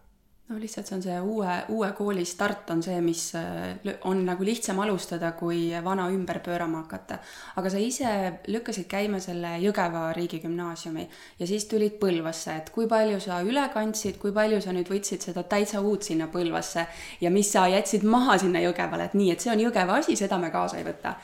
no 0.48 0.60
lihtsalt 0.60 0.88
see 0.88 0.96
on 0.96 1.02
see 1.04 1.16
uue, 1.20 1.54
uue 1.76 1.90
kooli 1.96 2.24
start 2.26 2.70
on 2.72 2.82
see, 2.84 2.98
mis 3.04 3.24
äh, 3.36 3.96
on 4.08 4.22
nagu 4.26 4.46
lihtsam 4.48 4.80
alustada, 4.80 5.34
kui 5.36 5.68
vana 5.84 6.08
ümber 6.14 6.40
pöörama 6.44 6.86
hakata. 6.86 7.18
aga 7.60 7.70
sa 7.70 7.82
ise 7.84 8.12
lükkasid 8.48 8.88
käima 8.88 9.20
selle 9.24 9.58
Jõgeva 9.64 10.06
riigigümnaasiumi 10.16 11.08
ja 11.40 11.48
siis 11.48 11.68
tulid 11.68 11.98
Põlvasse, 12.00 12.56
et 12.62 12.70
kui 12.76 12.88
palju 12.88 13.20
sa 13.24 13.42
üle 13.44 13.66
kandsid, 13.74 14.22
kui 14.22 14.32
palju 14.32 14.62
sa 14.64 14.76
nüüd 14.76 14.92
võtsid 14.92 15.28
seda 15.28 15.44
täitsa 15.44 15.82
uut 15.82 16.08
sinna 16.08 16.30
Põlvasse 16.32 16.88
ja 17.22 17.32
mis 17.34 17.52
sa 17.52 17.66
jätsid 17.72 18.08
maha 18.08 18.38
sinna 18.40 18.64
Jõgevale, 18.64 19.10
et 19.12 19.20
nii, 19.20 19.34
et 19.36 19.44
see 19.44 19.52
on 19.52 19.66
Jõgeva 19.68 20.00
asi, 20.00 20.16
seda 20.16 20.40
me 20.40 20.52
kaasa 20.54 20.80
ei 20.80 20.88
võta. 20.88 21.18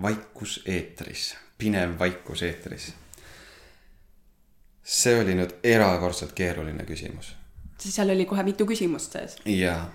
vaikus 0.00 0.62
eetris, 0.64 1.34
pinev 1.60 1.98
vaikus 2.00 2.42
eetris 2.48 2.90
see 4.90 5.20
oli 5.20 5.36
nüüd 5.38 5.52
erakordselt 5.64 6.32
keeruline 6.36 6.84
küsimus. 6.88 7.34
seal 7.78 8.10
oli 8.10 8.26
kohe 8.26 8.42
mitu 8.46 8.66
küsimust 8.66 9.14
sees. 9.16 9.36
jaa. 9.46 9.90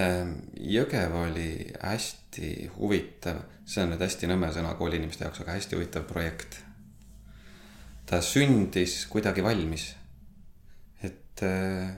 Ähm, 0.00 0.36
Jõgev 0.56 1.12
oli 1.12 1.68
hästi 1.82 2.70
huvitav, 2.78 3.42
see 3.68 3.82
on 3.84 3.92
nüüd 3.92 4.00
hästi 4.00 4.28
nõme 4.30 4.48
sõna 4.52 4.70
kooliinimeste 4.78 5.26
jaoks, 5.26 5.42
aga 5.44 5.56
hästi 5.58 5.76
huvitav 5.76 6.06
projekt. 6.08 6.60
ta 8.06 8.20
sündis 8.20 9.06
kuidagi 9.08 9.44
valmis. 9.44 9.94
et 11.02 11.44
äh, 11.48 11.92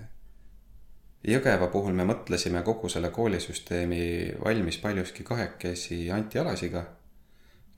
Jõgeva 1.24 1.70
puhul 1.72 1.94
me 1.96 2.04
mõtlesime 2.04 2.62
kogu 2.62 2.88
selle 2.92 3.10
koolisüsteemi 3.10 4.34
valmis 4.44 4.78
paljuski 4.78 5.24
kahekesi 5.24 6.10
Anti 6.12 6.38
Alasiga 6.38 6.84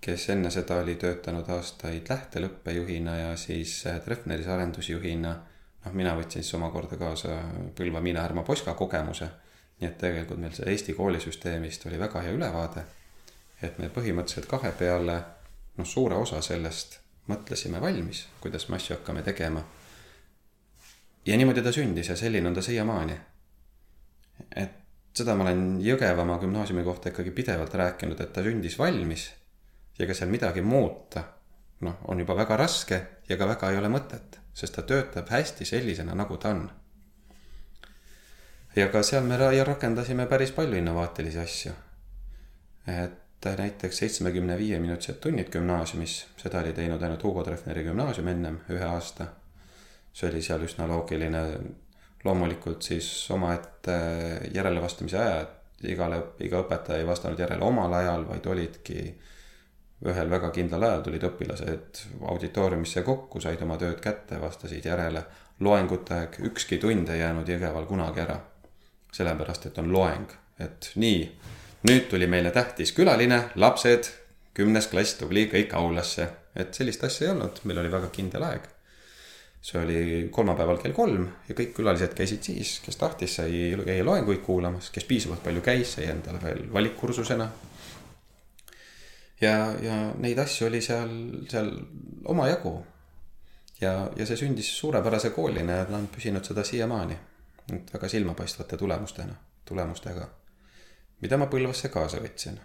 kes 0.01 0.29
enne 0.31 0.51
seda 0.51 0.79
oli 0.83 0.95
töötanud 1.01 1.49
aastaid 1.51 2.09
lähtelõppejuhina 2.09 3.17
ja 3.17 3.37
siis 3.37 3.79
äh, 3.87 4.01
Treffneris 4.01 4.47
arendusjuhina. 4.47 5.37
noh, 5.85 5.93
mina 5.93 6.15
võtsin 6.19 6.43
siis 6.43 6.55
omakorda 6.55 6.97
kaasa 6.97 7.41
Põlva 7.79 8.01
Miina 8.01 8.23
Härma 8.23 8.43
Poska 8.43 8.75
kogemuse. 8.75 9.29
nii 9.81 9.89
et 9.89 9.99
tegelikult 9.99 10.41
meil 10.41 10.53
see 10.57 10.71
Eesti 10.73 10.95
koolisüsteemist 10.95 11.87
oli 11.87 11.99
väga 11.99 12.21
hea 12.21 12.33
ülevaade. 12.33 12.85
et 13.63 13.79
me 13.79 13.89
põhimõtteliselt 13.89 14.47
kahe 14.47 14.73
peale, 14.73 15.21
noh, 15.77 15.87
suure 15.87 16.15
osa 16.15 16.41
sellest 16.43 17.01
mõtlesime 17.29 17.81
valmis, 17.81 18.27
kuidas 18.41 18.69
me 18.69 18.77
asju 18.77 18.97
hakkame 18.97 19.23
tegema. 19.23 19.65
ja 21.27 21.37
niimoodi 21.37 21.63
ta 21.63 21.73
sündis 21.73 22.09
ja 22.09 22.17
selline 22.17 22.49
on 22.49 22.55
ta 22.55 22.63
siiamaani. 22.63 23.19
et 24.57 24.71
seda 25.15 25.35
ma 25.35 25.45
olen 25.45 25.81
Jõgevamaa 25.81 26.39
gümnaasiumi 26.39 26.85
kohta 26.85 27.09
ikkagi 27.09 27.31
pidevalt 27.31 27.75
rääkinud, 27.75 28.21
et 28.21 28.33
ta 28.33 28.43
sündis 28.43 28.79
valmis 28.79 29.33
ja 29.99 30.05
ega 30.05 30.15
seal 30.15 30.31
midagi 30.31 30.63
muuta, 30.63 31.23
noh, 31.81 32.01
on 32.09 32.21
juba 32.21 32.37
väga 32.37 32.57
raske 32.57 33.01
ja 33.29 33.37
ka 33.37 33.49
väga 33.49 33.71
ei 33.71 33.79
ole 33.81 33.91
mõtet, 33.93 34.41
sest 34.55 34.77
ta 34.77 34.83
töötab 34.83 35.31
hästi 35.33 35.65
sellisena, 35.65 36.15
nagu 36.15 36.37
ta 36.37 36.55
on. 36.55 36.71
ja 38.77 38.89
ka 38.93 39.03
seal 39.03 39.25
me 39.25 39.37
rakendasime 39.65 40.27
päris 40.27 40.53
palju 40.53 40.77
innovaatilisi 40.77 41.39
asju. 41.39 41.73
et 42.87 43.23
näiteks 43.45 43.99
seitsmekümne 43.99 44.59
viie 44.59 44.79
minutised 44.79 45.21
tunnid 45.21 45.51
gümnaasiumis, 45.53 46.15
seda 46.37 46.61
oli 46.61 46.73
teinud 46.73 47.03
ainult 47.03 47.23
Hugo 47.23 47.45
Treffneri 47.45 47.85
gümnaasium 47.85 48.29
ennem 48.29 48.61
ühe 48.71 48.85
aasta. 48.85 49.27
see 50.13 50.31
oli 50.31 50.43
seal 50.43 50.63
üsna 50.65 50.89
loogiline, 50.89 51.41
loomulikult 52.25 52.83
siis 52.83 53.31
omaette 53.31 53.97
järelevastamise 54.55 55.19
ajad, 55.19 55.51
igale, 55.83 56.23
iga 56.41 56.63
õpetaja 56.65 56.99
ei 56.99 57.07
vastanud 57.07 57.39
järele 57.39 57.65
omal 57.65 57.93
ajal, 57.93 58.25
vaid 58.29 58.47
olidki 58.47 59.03
ühel 60.05 60.31
väga 60.31 60.51
kindlal 60.53 60.85
ajal 60.85 61.05
tulid 61.07 61.25
õpilased 61.25 62.03
auditooriumisse 62.33 63.03
kokku, 63.07 63.41
said 63.41 63.63
oma 63.65 63.79
tööd 63.81 64.01
kätte, 64.03 64.41
vastasid 64.41 64.85
järele. 64.85 65.25
loengute 65.61 66.15
aeg, 66.15 66.35
ükski 66.45 66.77
tund 66.77 67.09
ei 67.09 67.23
jäänud 67.23 67.49
Jõgeval 67.49 67.87
kunagi 67.89 68.21
ära. 68.21 68.41
sellepärast, 69.13 69.67
et 69.67 69.79
on 69.79 69.93
loeng, 69.93 70.33
et 70.61 70.91
nii, 70.95 71.21
nüüd 71.89 72.09
tuli 72.11 72.27
meile 72.27 72.51
tähtis 72.51 72.93
külaline, 72.93 73.39
lapsed, 73.55 74.11
kümnes 74.53 74.87
klass 74.87 75.15
tubli 75.15 75.47
kõik 75.49 75.73
aulasse, 75.73 76.29
et 76.55 76.75
sellist 76.75 77.05
asja 77.05 77.27
ei 77.27 77.33
olnud, 77.33 77.61
meil 77.65 77.79
oli 77.79 77.93
väga 77.93 78.11
kindel 78.13 78.43
aeg. 78.43 78.69
see 79.67 79.81
oli 79.81 80.29
kolmapäeval 80.31 80.77
kell 80.79 80.93
kolm 80.93 81.25
ja 81.49 81.55
kõik 81.55 81.73
külalised 81.75 82.13
käisid 82.15 82.43
siis, 82.43 82.81
kes 82.85 82.97
tahtis, 82.97 83.35
sai, 83.37 83.73
jäi 83.73 84.03
loenguid 84.05 84.45
kuulamas, 84.45 84.91
kes 84.91 85.05
piisavalt 85.05 85.43
palju 85.43 85.61
käis, 85.61 85.95
sai 85.97 86.05
endale 86.13 86.39
veel 86.43 86.61
valikkursusena 86.73 87.49
ja, 89.41 89.57
ja 89.83 89.97
neid 90.19 90.39
asju 90.39 90.69
oli 90.69 90.81
seal, 90.85 91.11
seal 91.51 91.71
omajagu. 92.33 92.75
ja, 93.81 94.11
ja 94.17 94.27
see 94.27 94.39
sündis 94.41 94.71
suurepärase 94.79 95.31
koolina 95.31 95.83
ja 95.83 95.85
ta 95.89 95.97
on 95.99 96.09
püsinud 96.13 96.45
seda 96.45 96.65
siiamaani. 96.65 97.19
et 97.73 97.95
väga 97.95 98.09
silmapaistvate 98.09 98.77
tulemustena, 98.77 99.35
tulemustega, 99.65 100.29
mida 101.21 101.37
ma 101.37 101.49
Põlvasse 101.51 101.89
kaasa 101.89 102.23
võtsin. 102.23 102.61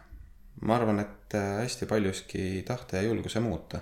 ma 0.61 0.75
arvan, 0.75 0.99
et 0.99 1.35
äh, 1.35 1.63
hästi 1.63 1.85
paljuski 1.85 2.63
tahte 2.67 2.97
ja 2.97 3.03
julguse 3.03 3.39
muuta. 3.39 3.81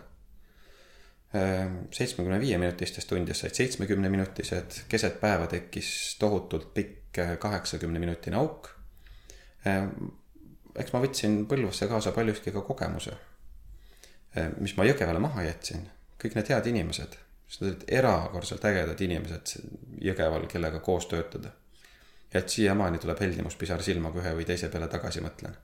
Äh, 1.36 1.68
seitsmekümne 1.92 2.40
viie 2.40 2.58
minutistest 2.58 3.10
tundidest 3.10 3.42
said 3.42 3.54
seitsmekümne 3.54 4.10
minutised, 4.10 4.84
keset 4.90 5.20
päeva 5.22 5.48
tekkis 5.48 6.16
tohutult 6.20 6.74
pikk 6.74 7.20
äh, 7.20 7.38
kaheksakümne 7.40 8.00
minutine 8.00 8.38
auk 8.38 8.76
eks 10.80 10.94
ma 10.96 11.02
võtsin 11.04 11.44
Põlvasse 11.50 11.88
kaasa 11.92 12.14
paljuski 12.16 12.54
ka 12.56 12.64
kogemuse, 12.66 13.16
eh, 14.36 14.52
mis 14.60 14.76
ma 14.78 14.88
Jõgevale 14.88 15.20
maha 15.20 15.48
jätsin. 15.48 15.90
kõik 16.20 16.36
need 16.36 16.50
head 16.52 16.66
inimesed, 16.68 17.14
sest 17.48 17.62
nad 17.62 17.70
olid 17.70 17.84
erakordselt 17.88 18.66
ägedad 18.66 19.02
inimesed 19.02 19.54
Jõgeval, 20.04 20.48
kellega 20.48 20.80
koos 20.80 21.08
töötada. 21.08 21.52
ja 22.34 22.40
et 22.40 22.50
siiamaani 22.50 23.00
tuleb 23.00 23.20
heldimuspisar 23.20 23.84
silma, 23.84 24.12
kui 24.12 24.22
ühe 24.22 24.34
või 24.36 24.46
teise 24.46 24.70
peale 24.70 24.88
tagasi 24.88 25.22
mõtlen. 25.22 25.56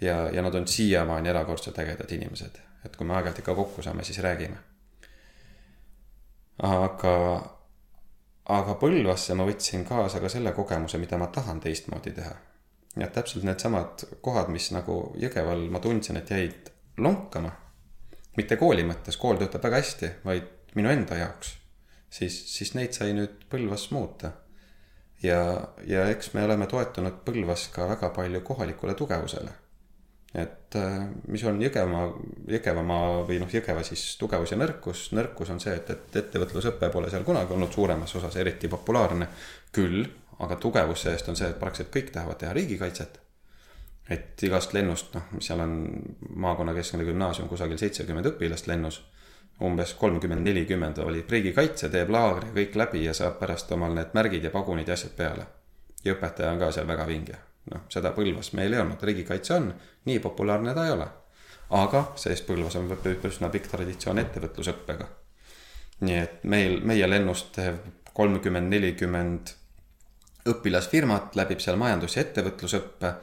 ja, 0.00 0.30
ja 0.30 0.42
nad 0.42 0.54
on 0.54 0.68
siiamaani 0.68 1.28
erakordselt 1.28 1.78
ägedad 1.78 2.12
inimesed, 2.12 2.60
et 2.84 2.96
kui 2.96 3.06
me 3.06 3.14
aeg-ajalt 3.14 3.38
ikka 3.38 3.54
kokku 3.54 3.82
saame, 3.82 4.04
siis 4.04 4.18
räägime. 4.18 4.56
aga, 6.58 7.16
aga 8.44 8.74
Põlvasse 8.74 9.34
ma 9.34 9.44
võtsin 9.44 9.84
kaasa 9.84 10.20
ka 10.20 10.28
selle 10.28 10.52
kogemuse, 10.52 10.98
mida 10.98 11.18
ma 11.18 11.26
tahan 11.26 11.60
teistmoodi 11.60 12.12
teha 12.12 12.49
ja 12.96 13.06
täpselt 13.06 13.44
needsamad 13.46 14.04
kohad, 14.20 14.50
mis 14.50 14.70
nagu 14.74 15.00
Jõgeval 15.20 15.68
ma 15.70 15.80
tundsin, 15.82 16.18
et 16.18 16.30
jäid 16.30 16.70
lonkama. 16.98 17.52
mitte 18.36 18.56
kooli 18.56 18.84
mõttes, 18.86 19.18
kool 19.18 19.36
töötab 19.36 19.64
väga 19.66 19.80
hästi, 19.82 20.10
vaid 20.24 20.74
minu 20.74 20.90
enda 20.90 21.16
jaoks. 21.18 21.56
siis, 22.10 22.42
siis 22.56 22.74
neid 22.74 22.92
sai 22.92 23.12
nüüd 23.14 23.46
Põlvas 23.50 23.90
muuta. 23.90 24.32
ja, 25.22 25.68
ja 25.86 26.08
eks 26.10 26.34
me 26.34 26.44
oleme 26.44 26.66
toetunud 26.66 27.22
Põlvas 27.24 27.68
ka 27.72 27.88
väga 27.88 28.10
palju 28.16 28.40
kohalikule 28.40 28.94
tugevusele. 28.94 29.50
et 30.34 30.76
äh, 30.76 31.06
mis 31.28 31.44
on 31.44 31.62
Jõgevamaa, 31.62 32.12
Jõgevamaa 32.48 33.26
või 33.28 33.38
noh, 33.38 33.50
Jõgeva 33.50 33.84
siis 33.86 34.16
tugevus 34.18 34.50
ja 34.50 34.58
nõrkus. 34.58 35.12
nõrkus 35.12 35.50
on 35.50 35.60
see, 35.60 35.76
et, 35.76 35.90
et 35.90 36.16
ettevõtlusõpe 36.24 36.90
pole 36.90 37.10
seal 37.10 37.24
kunagi 37.24 37.54
olnud 37.54 37.72
suuremas 37.72 38.14
osas 38.14 38.36
eriti 38.36 38.68
populaarne. 38.68 39.28
küll 39.72 40.04
aga 40.40 40.56
tugevus 40.56 41.02
sellest 41.02 41.28
on 41.28 41.36
see, 41.36 41.48
et 41.50 41.58
praktiliselt 41.60 41.92
kõik 41.94 42.12
tahavad 42.14 42.38
teha 42.40 42.52
riigikaitset. 42.56 43.20
et 44.10 44.42
igast 44.42 44.72
lennust, 44.74 45.12
noh, 45.14 45.26
seal 45.38 45.60
on 45.62 45.74
maakonnakeskne 46.44 47.04
gümnaasium, 47.06 47.46
kusagil 47.48 47.78
seitsekümmend 47.78 48.26
õpilast 48.32 48.66
lennus. 48.66 49.02
umbes 49.62 49.94
kolmkümmend, 49.94 50.40
nelikümmend 50.40 50.98
olid 50.98 51.30
riigikaitse, 51.30 51.88
teeb 51.88 52.10
laagri 52.10 52.48
kõik 52.54 52.76
läbi 52.76 53.04
ja 53.04 53.14
saab 53.14 53.38
pärast 53.38 53.72
omal 53.72 53.94
need 53.94 54.14
märgid 54.16 54.44
ja 54.44 54.50
pagunid 54.50 54.88
ja 54.88 54.94
asjad 54.94 55.12
peale. 55.16 55.46
ja 56.04 56.14
õpetaja 56.14 56.52
on 56.52 56.58
ka 56.58 56.72
seal 56.72 56.88
väga 56.88 57.06
vinge. 57.06 57.36
noh, 57.70 57.86
seda 57.88 58.12
Põlvas 58.16 58.52
meil 58.52 58.72
ei 58.72 58.80
olnud, 58.80 59.02
riigikaitse 59.02 59.54
on, 59.54 59.74
nii 60.04 60.18
populaarne 60.18 60.74
ta 60.74 60.86
ei 60.86 60.92
ole. 60.96 61.08
aga 61.70 62.04
see-eest 62.16 62.46
Põlvas 62.46 62.76
on 62.76 62.90
üsna 63.24 63.48
pikk 63.48 63.66
traditsioon 63.66 64.18
ettevõtlusõppega. 64.18 65.08
nii 66.00 66.18
et 66.18 66.44
meil, 66.44 66.80
meie 66.80 67.06
lennust 67.10 67.58
kolmkümmend, 68.14 68.68
nelikümmend 68.68 69.59
õpilasfirmat 70.48 71.36
läbib 71.36 71.60
seal 71.60 71.76
majandus- 71.76 72.16
ja 72.16 72.22
ettevõtlusõppe. 72.22 73.14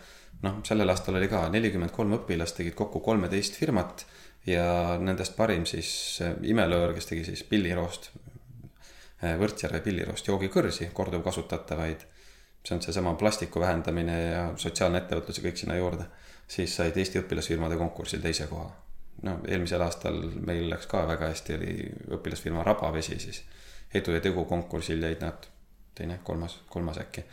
noh, 0.42 0.60
sellel 0.64 0.90
aastal 0.90 1.16
oli 1.16 1.28
ka 1.28 1.48
nelikümmend 1.50 1.92
kolm 1.92 2.14
õpilast 2.14 2.56
tegid 2.58 2.76
kokku 2.76 3.00
kolmeteist 3.00 3.56
firmat 3.56 4.06
ja 4.46 4.98
nendest 5.02 5.36
parim 5.36 5.66
siis 5.66 6.20
imelöör, 6.44 6.94
kes 6.94 7.06
tegi 7.06 7.24
siis 7.24 7.44
pilliroost, 7.44 8.12
Võrtsjärve 9.18 9.80
pilliroost 9.82 10.28
joogikõrsi, 10.28 10.92
korduvkasutatavaid. 10.94 12.06
see 12.64 12.76
on 12.76 12.82
seesama 12.82 13.14
plastiku 13.14 13.60
vähendamine 13.60 14.22
ja 14.22 14.54
sotsiaalne 14.56 14.98
ettevõtlus 14.98 15.38
ja 15.38 15.44
kõik 15.44 15.58
sinna 15.58 15.76
juurde. 15.76 16.06
siis 16.48 16.76
said 16.76 16.98
Eesti 16.98 17.20
õpilasfirmade 17.20 17.78
konkursil 17.78 18.22
teise 18.22 18.48
koha. 18.48 18.72
no 19.24 19.40
eelmisel 19.48 19.82
aastal 19.82 20.22
meil 20.46 20.70
läks 20.70 20.86
ka 20.86 21.08
väga 21.08 21.28
hästi, 21.28 21.54
oli 21.54 21.92
õpilasfirma 22.18 22.64
Rabavesi 22.64 23.20
siis. 23.20 23.44
edu 23.94 24.12
ja 24.12 24.20
tegu 24.22 24.46
konkursil 24.46 25.02
jäid 25.02 25.22
nad 25.22 25.48
teine, 25.98 26.20
kolmas, 26.24 26.60
kolmas 26.70 26.98
äkki. 27.02 27.24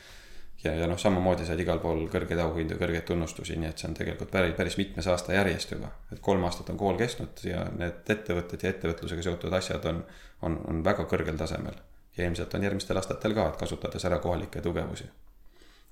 ja, 0.64 0.74
ja 0.74 0.86
noh, 0.88 0.98
samamoodi 0.98 1.46
said 1.46 1.60
igal 1.60 1.80
pool 1.82 2.06
kõrgeid 2.12 2.40
auhindu, 2.40 2.78
kõrgeid 2.80 3.04
tunnustusi, 3.08 3.56
nii 3.60 3.68
et 3.68 3.82
see 3.82 3.90
on 3.90 3.96
tegelikult 3.98 4.30
päris, 4.32 4.54
päris 4.56 4.78
mitmes 4.80 5.08
aasta 5.12 5.34
järjest 5.36 5.74
juba. 5.76 5.90
et 6.12 6.22
kolm 6.24 6.44
aastat 6.48 6.70
on 6.72 6.80
kool 6.80 6.96
kestnud 7.00 7.44
ja 7.44 7.66
need 7.76 8.14
ettevõtted 8.16 8.64
ja 8.64 8.72
ettevõtlusega 8.72 9.26
seotud 9.28 9.58
asjad 9.60 9.84
on, 9.90 10.00
on, 10.42 10.58
on 10.70 10.80
väga 10.84 11.04
kõrgel 11.10 11.38
tasemel. 11.40 11.76
ja 12.16 12.24
ilmselt 12.24 12.54
on 12.54 12.66
järgmistel 12.68 12.96
aastatel 12.96 13.34
ka, 13.34 13.48
et 13.48 13.60
kasutades 13.60 14.08
ära 14.10 14.18
kohalikke 14.24 14.64
tugevusi. 14.64 15.10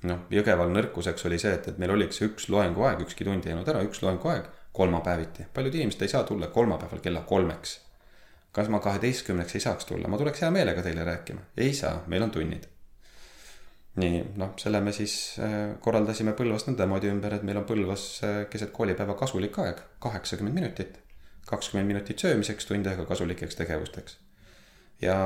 noh, 0.08 0.26
Jõgeval 0.30 0.72
nõrkuseks 0.72 1.28
oli 1.28 1.38
see, 1.38 1.54
et, 1.58 1.68
et 1.68 1.78
meil 1.78 1.94
oliks 1.98 2.24
üks 2.28 2.48
loenguaeg, 2.48 3.04
ükski 3.06 3.28
tund 3.28 3.46
ei 3.46 3.54
jäänud 3.54 3.68
ära, 3.68 3.84
üks 3.86 4.02
loenguaeg 4.02 4.50
kolmapäeviti. 4.72 5.46
paljud 5.54 5.74
inimesed 5.74 6.02
ei 6.02 6.08
saa 6.08 6.24
tulla 6.24 6.46
kolmapäeval 6.46 7.04
kella 7.04 7.20
kolmeks 7.20 7.80
kas 8.52 8.68
ma 8.68 8.80
kaheteistkümneks 8.84 9.56
ei 9.56 9.64
saaks 9.64 9.88
tulla, 9.88 10.10
ma 10.12 10.20
tuleks 10.20 10.44
hea 10.44 10.50
meelega 10.52 10.84
teile 10.84 11.04
rääkima. 11.08 11.40
ei 11.56 11.74
saa, 11.74 12.02
meil 12.06 12.22
on 12.22 12.30
tunnid. 12.30 12.68
nii, 13.96 14.22
noh, 14.40 14.54
selle 14.60 14.80
me 14.80 14.92
siis 14.96 15.14
äh, 15.40 15.56
korraldasime 15.80 16.32
Põlvas 16.36 16.64
nõndamoodi 16.68 17.10
ümber, 17.12 17.36
et 17.36 17.42
meil 17.48 17.60
on 17.60 17.66
Põlvas 17.68 18.06
äh, 18.24 18.38
keset 18.52 18.72
koolipäeva 18.72 19.16
kasulik 19.20 19.58
aeg, 19.58 19.82
kaheksakümmend 20.00 20.54
minutit. 20.60 20.98
kakskümmend 21.46 21.88
minutit 21.88 22.18
söömiseks, 22.18 22.66
tund 22.66 22.86
aega 22.86 23.04
kasulikeks 23.04 23.56
tegevusteks. 23.56 24.18
ja 25.00 25.16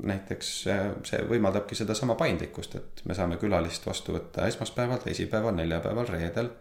näiteks 0.00 0.52
äh, 0.72 0.86
see 1.04 1.24
võimaldabki 1.28 1.76
sedasama 1.76 2.14
paindlikkust, 2.20 2.76
et 2.76 3.04
me 3.04 3.14
saame 3.14 3.36
külalist 3.36 3.86
vastu 3.86 4.16
võtta 4.16 4.46
esmaspäeval, 4.48 5.00
teisipäeval, 5.04 5.56
neljapäeval, 5.56 6.08
reedel 6.08 6.52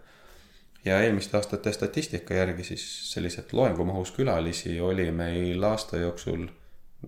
ja 0.85 1.01
eelmiste 1.01 1.37
aastate 1.37 1.71
statistika 1.71 2.33
järgi 2.33 2.63
siis 2.63 2.85
selliselt 3.11 3.53
loengumahus 3.53 4.11
külalisi 4.11 4.79
oli 4.81 5.11
meil 5.11 5.63
aasta 5.63 5.97
jooksul 5.97 6.47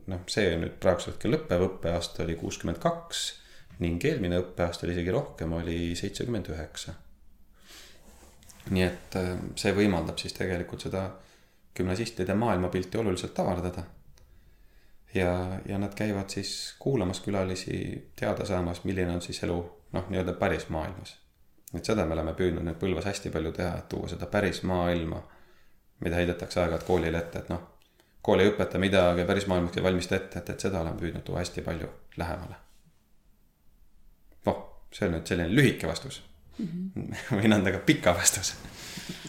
noh, 0.07 0.21
see 0.29 0.53
nüüd 0.57 0.77
praegusel 0.81 1.15
hetkel 1.15 1.33
lõppev 1.33 1.65
õppeaasta 1.67 2.25
oli 2.25 2.35
kuuskümmend 2.37 2.81
kaks 2.83 3.23
ning 3.81 4.05
eelmine 4.05 4.37
õppeaasta 4.43 4.85
oli 4.85 4.93
isegi 4.97 5.15
rohkem, 5.15 5.53
oli 5.57 5.79
seitsekümmend 5.97 6.51
üheksa. 6.53 6.93
nii 8.69 8.83
et 8.85 9.17
äh, 9.19 9.33
see 9.59 9.73
võimaldab 9.75 10.21
siis 10.21 10.37
tegelikult 10.37 10.85
seda 10.85 11.07
gümnasistide 11.75 12.33
maailmapilti 12.37 12.97
oluliselt 12.97 13.39
avardada. 13.39 13.83
ja, 15.13 15.59
ja 15.65 15.77
nad 15.77 15.97
käivad 15.97 16.29
siis 16.29 16.75
kuulamas 16.79 17.19
külalisi, 17.25 18.11
teada 18.15 18.45
saamas, 18.45 18.83
milline 18.83 19.17
on 19.17 19.21
siis 19.21 19.43
elu 19.43 19.59
noh, 19.93 20.09
nii-öelda 20.09 20.37
päris 20.37 20.69
maailmas 20.69 21.22
et 21.77 21.85
seda 21.85 22.05
me 22.05 22.13
oleme 22.13 22.33
püüdnud 22.37 22.65
nüüd 22.67 22.79
Põlvas 22.81 23.07
hästi 23.09 23.31
palju 23.33 23.51
teha, 23.55 23.77
et 23.77 23.87
tuua 23.89 24.09
seda 24.11 24.27
päris 24.31 24.63
maailma, 24.69 25.21
mida 26.05 26.19
heidetakse 26.19 26.61
aeg-ajalt 26.61 26.85
koolile 26.87 27.17
ette, 27.17 27.39
et 27.39 27.49
noh, 27.49 27.63
kool 28.21 28.43
ei 28.43 28.51
õpeta 28.51 28.81
midagi, 28.81 29.25
päris 29.27 29.47
maailmaks 29.51 29.79
ei 29.79 29.83
valmista 29.83 30.15
ette, 30.19 30.39
et, 30.39 30.53
et 30.53 30.67
seda 30.67 30.81
olen 30.81 30.99
püüdnud 30.99 31.25
tuua 31.25 31.41
hästi 31.41 31.65
palju 31.65 31.89
lähemale. 32.17 32.59
noh, 34.45 34.61
see 34.91 35.07
on 35.07 35.17
nüüd 35.17 35.27
selline 35.27 35.55
lühike 35.55 35.87
vastus 35.87 36.21
mm. 36.57 36.67
-hmm. 36.67 37.15
võin 37.41 37.55
anda 37.57 37.71
ka 37.71 37.83
pika 37.85 38.15
vastuse 38.15 38.53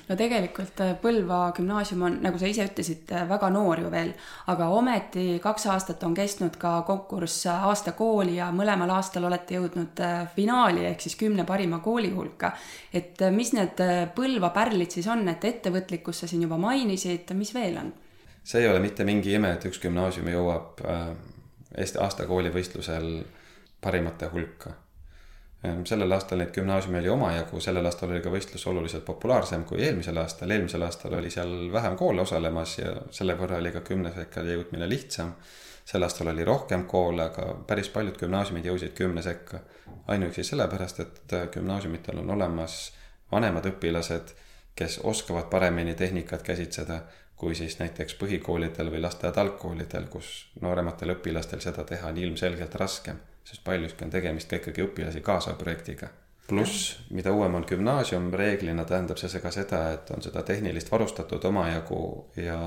no 0.09 0.17
tegelikult 0.19 0.81
äh, 0.85 0.93
Põlva 1.01 1.39
gümnaasium 1.57 2.05
on, 2.07 2.19
nagu 2.25 2.39
sa 2.41 2.49
ise 2.51 2.67
ütlesid, 2.69 3.09
äh, 3.15 3.27
väga 3.29 3.51
noor 3.55 3.85
ju 3.85 3.91
veel, 3.93 4.13
aga 4.53 4.69
ometi 4.77 5.27
kaks 5.43 5.67
aastat 5.73 6.05
on 6.07 6.17
kestnud 6.17 6.59
ka 6.61 6.77
konkurss 6.89 7.47
äh, 7.51 7.67
aasta 7.71 7.95
kooli 7.97 8.39
ja 8.39 8.51
mõlemal 8.55 8.93
aastal 8.97 9.29
olete 9.29 9.59
jõudnud 9.59 10.05
finaali 10.35 10.87
ehk 10.91 11.05
siis 11.05 11.17
kümne 11.21 11.47
parima 11.49 11.81
kooli 11.85 12.13
hulka. 12.15 12.53
et 12.93 13.21
mis 13.31 13.53
need 13.57 13.83
Põlva 14.15 14.51
pärlid 14.55 14.95
siis 14.95 15.09
on, 15.11 15.27
et 15.29 15.45
ettevõtlikkust 15.45 16.25
sa 16.25 16.31
siin 16.31 16.45
juba 16.45 16.59
mainisid, 16.61 17.31
mis 17.35 17.55
veel 17.55 17.79
on? 17.81 17.93
see 18.45 18.61
ei 18.61 18.69
ole 18.69 18.81
mitte 18.85 19.05
mingi 19.09 19.33
ime, 19.35 19.55
et 19.57 19.65
üks 19.65 19.81
gümnaasium 19.83 20.29
jõuab 20.29 20.85
Eesti 21.75 21.99
aastakoolivõistlusel 21.99 23.09
parimate 23.83 24.29
hulka 24.31 24.84
sellel 25.85 26.13
aastal 26.13 26.41
neid 26.41 26.53
gümnaasiume 26.53 26.99
oli 27.01 27.09
omajagu, 27.09 27.61
sellel 27.61 27.87
aastal 27.89 28.11
oli 28.13 28.21
ka 28.25 28.33
võistlus 28.33 28.67
oluliselt 28.69 29.05
populaarsem 29.05 29.65
kui 29.69 29.81
eelmisel 29.87 30.19
aastal, 30.21 30.51
eelmisel 30.51 30.85
aastal 30.85 31.17
oli 31.19 31.31
seal 31.33 31.55
vähem 31.73 31.97
koole 31.97 32.23
osalemas 32.23 32.79
ja 32.79 32.93
selle 33.15 33.37
võrra 33.39 33.61
oli 33.63 33.73
ka 33.73 33.81
kümnesekka 33.81 34.45
jõudmine 34.49 34.89
lihtsam. 34.89 35.35
sel 35.85 36.03
aastal 36.03 36.29
oli 36.33 36.45
rohkem 36.45 36.87
koole, 36.89 37.23
aga 37.23 37.47
päris 37.67 37.89
paljud 37.89 38.17
gümnaasiumid 38.21 38.65
jõudsid 38.65 38.95
kümne 38.95 39.23
sekka. 39.23 39.61
ainuüksi 40.07 40.45
sellepärast, 40.45 41.01
et 41.01 41.35
gümnaasiumitel 41.53 42.19
on 42.19 42.31
olemas 42.31 42.93
vanemad 43.33 43.67
õpilased, 43.67 44.35
kes 44.75 45.01
oskavad 45.03 45.45
paremini 45.51 45.95
tehnikat 45.95 46.43
käsitseda 46.43 47.01
kui 47.37 47.55
siis 47.55 47.79
näiteks 47.79 48.15
põhikoolidel 48.15 48.91
või 48.91 49.01
lasteaed 49.01 49.37
algkoolidel, 49.37 50.07
kus 50.11 50.49
noorematel 50.61 51.17
õpilastel 51.17 51.61
seda 51.61 51.85
teha 51.85 52.09
on 52.09 52.19
ilmselgelt 52.19 52.75
raskem 52.75 53.19
sest 53.45 53.65
paljuski 53.65 54.05
on 54.05 54.11
tegemist 54.11 54.49
ka 54.51 54.59
ikkagi 54.61 54.85
õpilasi 54.87 55.23
kaasava 55.25 55.57
projektiga. 55.61 56.09
pluss, 56.49 56.99
mida 57.11 57.33
uuem 57.33 57.55
on 57.57 57.65
gümnaasium, 57.69 58.27
reeglina 58.37 58.85
tähendab 58.85 59.17
see 59.17 59.41
ka 59.41 59.51
seda, 59.51 59.79
et 59.97 60.11
on 60.13 60.23
seda 60.23 60.43
tehnilist 60.45 60.91
varustatud 60.93 61.45
omajagu 61.49 62.01
ja 62.37 62.59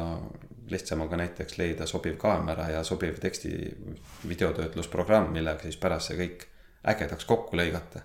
lihtsam 0.69 1.03
on 1.05 1.09
ka 1.09 1.19
näiteks 1.21 1.59
leida 1.61 1.85
sobiv 1.85 2.17
kaamera 2.17 2.69
ja 2.73 2.83
sobiv 2.83 3.19
teksti 3.21 3.51
videotöötlusprogramm, 4.27 5.29
millega 5.31 5.61
siis 5.61 5.77
pärast 5.77 6.09
see 6.09 6.17
kõik 6.23 6.47
ägedaks 6.89 7.29
kokku 7.29 7.57
lõigata. 7.57 8.01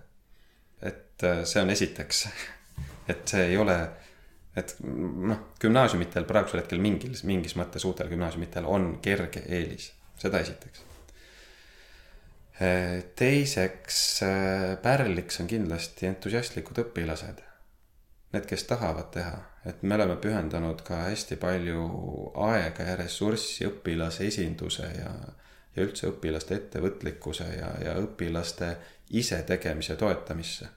et 0.83 1.25
äh, 1.25 1.45
see 1.45 1.63
on 1.63 1.71
esiteks, 1.71 2.29
et 3.15 3.27
see 3.29 3.49
ei 3.55 3.57
ole, 3.57 3.81
et 4.57 4.77
noh, 4.85 5.49
gümnaasiumitel 5.61 6.29
praegusel 6.29 6.67
hetkel 6.67 6.85
mingis, 6.85 7.25
mingis 7.25 7.57
mõttes 7.57 7.89
uutel 7.89 8.13
gümnaasiumitel 8.13 8.69
on 8.69 8.99
kerge 9.01 9.47
eelis, 9.49 9.93
seda 10.21 10.45
esiteks 10.45 10.92
teiseks 13.17 14.23
äh, 14.23 14.77
pärliks 14.83 15.41
on 15.41 15.49
kindlasti 15.49 16.07
entusiastlikud 16.07 16.83
õpilased. 16.85 17.41
Need, 18.33 18.47
kes 18.49 18.65
tahavad 18.65 19.11
teha, 19.13 19.37
et 19.69 19.83
me 19.83 19.97
oleme 19.99 20.17
pühendanud 20.21 20.81
ka 20.87 21.03
hästi 21.07 21.37
palju 21.41 21.83
aega 22.47 22.87
ja 22.89 22.97
ressurssi 22.97 23.67
õpilase 23.69 24.25
esinduse 24.29 24.89
ja, 24.97 25.11
ja 25.77 25.85
üldse 25.85 26.09
õpilaste 26.13 26.57
ettevõtlikkuse 26.57 27.49
ja, 27.59 27.73
ja 27.85 27.97
õpilaste 28.01 28.77
isetegemise 29.11 29.97
toetamisse. 30.01 30.69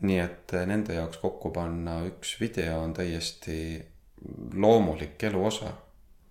nii 0.00 0.18
et 0.22 0.54
äh, 0.54 0.66
nende 0.66 0.94
jaoks 0.94 1.18
kokku 1.18 1.50
panna 1.50 2.00
üks 2.06 2.36
video 2.40 2.78
on 2.82 2.94
täiesti 2.94 3.82
loomulik 4.54 5.22
elu 5.22 5.44
osa, 5.46 5.72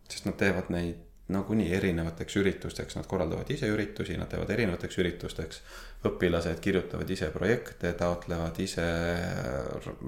sest 0.08 0.26
nad 0.28 0.38
teevad 0.40 0.72
neid 0.72 1.07
nagunii 1.34 1.72
erinevateks 1.76 2.38
üritusteks, 2.40 2.96
nad 2.96 3.08
korraldavad 3.08 3.50
ise 3.52 3.68
üritusi, 3.72 4.16
nad 4.18 4.30
teevad 4.32 4.50
erinevateks 4.56 5.00
üritusteks. 5.04 5.62
õpilased 6.08 6.60
kirjutavad 6.64 7.10
ise 7.10 7.30
projekte, 7.34 7.92
taotlevad 8.00 8.60
ise 8.64 8.86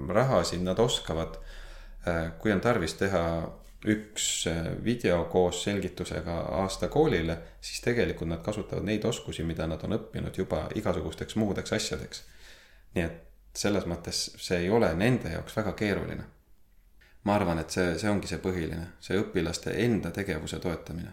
rahasid, 0.08 0.62
nad 0.64 0.78
oskavad. 0.78 1.36
Äh, 2.08 2.32
kui 2.40 2.52
on 2.52 2.60
tarvis 2.60 2.94
teha 2.96 3.24
üks 3.84 4.46
äh, 4.48 4.70
video 4.84 5.24
koos 5.32 5.62
selgitusega 5.64 6.38
aasta 6.62 6.88
koolile, 6.88 7.36
siis 7.60 7.84
tegelikult 7.84 8.30
nad 8.30 8.42
kasutavad 8.44 8.84
neid 8.88 9.04
oskusi, 9.04 9.44
mida 9.44 9.66
nad 9.68 9.84
on 9.84 9.98
õppinud 9.98 10.36
juba 10.40 10.68
igasugusteks 10.74 11.36
muudeks 11.36 11.76
asjadeks. 11.76 12.24
nii 12.94 13.04
et 13.04 13.20
selles 13.54 13.84
mõttes 13.86 14.30
see 14.38 14.64
ei 14.64 14.70
ole 14.70 14.88
nende 14.94 15.30
jaoks 15.30 15.56
väga 15.56 15.72
keeruline 15.78 16.24
ma 17.24 17.34
arvan, 17.34 17.58
et 17.60 17.70
see, 17.70 17.96
see 18.00 18.10
ongi 18.10 18.30
see 18.30 18.40
põhiline, 18.42 18.92
see 19.00 19.18
õpilaste 19.20 19.74
enda 19.84 20.12
tegevuse 20.14 20.60
toetamine. 20.62 21.12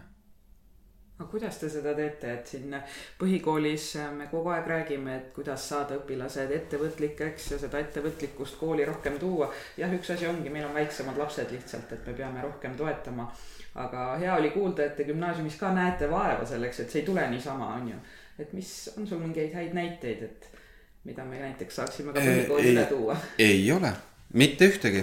aga 1.18 1.26
kuidas 1.30 1.56
te 1.58 1.68
seda 1.68 1.94
teete, 1.98 2.32
et 2.32 2.46
siin 2.46 2.76
põhikoolis 3.18 3.88
me 4.14 4.28
kogu 4.30 4.52
aeg 4.54 4.68
räägime, 4.70 5.16
et 5.16 5.32
kuidas 5.34 5.68
saada 5.68 5.98
õpilased 5.98 6.52
ettevõtlikeks 6.54 7.50
ja 7.52 7.58
seda 7.58 7.80
ettevõtlikkust 7.82 8.58
kooli 8.60 8.84
rohkem 8.84 9.18
tuua. 9.18 9.50
jah, 9.76 9.92
üks 9.94 10.14
asi 10.14 10.26
ongi, 10.26 10.50
meil 10.50 10.68
on 10.68 10.74
väiksemad 10.74 11.18
lapsed 11.18 11.50
lihtsalt, 11.52 11.92
et 11.92 12.06
me 12.06 12.14
peame 12.14 12.42
rohkem 12.42 12.76
toetama. 12.76 13.32
aga 13.74 14.06
hea 14.18 14.36
oli 14.36 14.50
kuulda, 14.50 14.84
et 14.84 14.96
te 14.96 15.04
gümnaasiumis 15.04 15.58
ka 15.58 15.74
näete 15.74 16.10
vaeva 16.10 16.46
selleks, 16.46 16.80
et 16.80 16.90
see 16.90 17.02
ei 17.02 17.06
tule 17.06 17.28
niisama, 17.30 17.74
on 17.74 17.92
ju 17.92 18.00
et 18.38 18.52
mis 18.52 18.90
on 18.96 19.06
sul 19.06 19.18
mingeid 19.18 19.54
häid 19.54 19.74
näiteid, 19.74 20.22
et 20.22 20.48
mida 21.08 21.24
me 21.26 21.40
näiteks 21.42 21.80
saaksime 21.80 22.14
ka 22.14 22.22
põhikooli 22.22 22.74
üle 22.74 22.84
tuua? 22.90 23.16
ei 23.42 23.64
ole, 23.72 23.92
mitte 24.32 24.68
ühtegi 24.70 25.02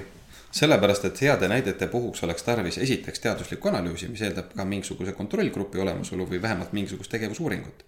sellepärast, 0.56 1.06
et 1.06 1.22
heade 1.22 1.48
näidete 1.52 1.88
puhuks 1.92 2.24
oleks 2.24 2.44
tarvis 2.44 2.78
esiteks 2.78 3.20
teaduslikku 3.20 3.70
analüüsi, 3.72 4.08
mis 4.08 4.22
eeldab 4.24 4.54
ka 4.56 4.66
mingisuguse 4.66 5.12
kontrollgrupi 5.18 5.82
olemasolu 5.84 6.28
või 6.30 6.42
vähemalt 6.42 6.74
mingisugust 6.74 7.12
tegevusuuringut. 7.12 7.84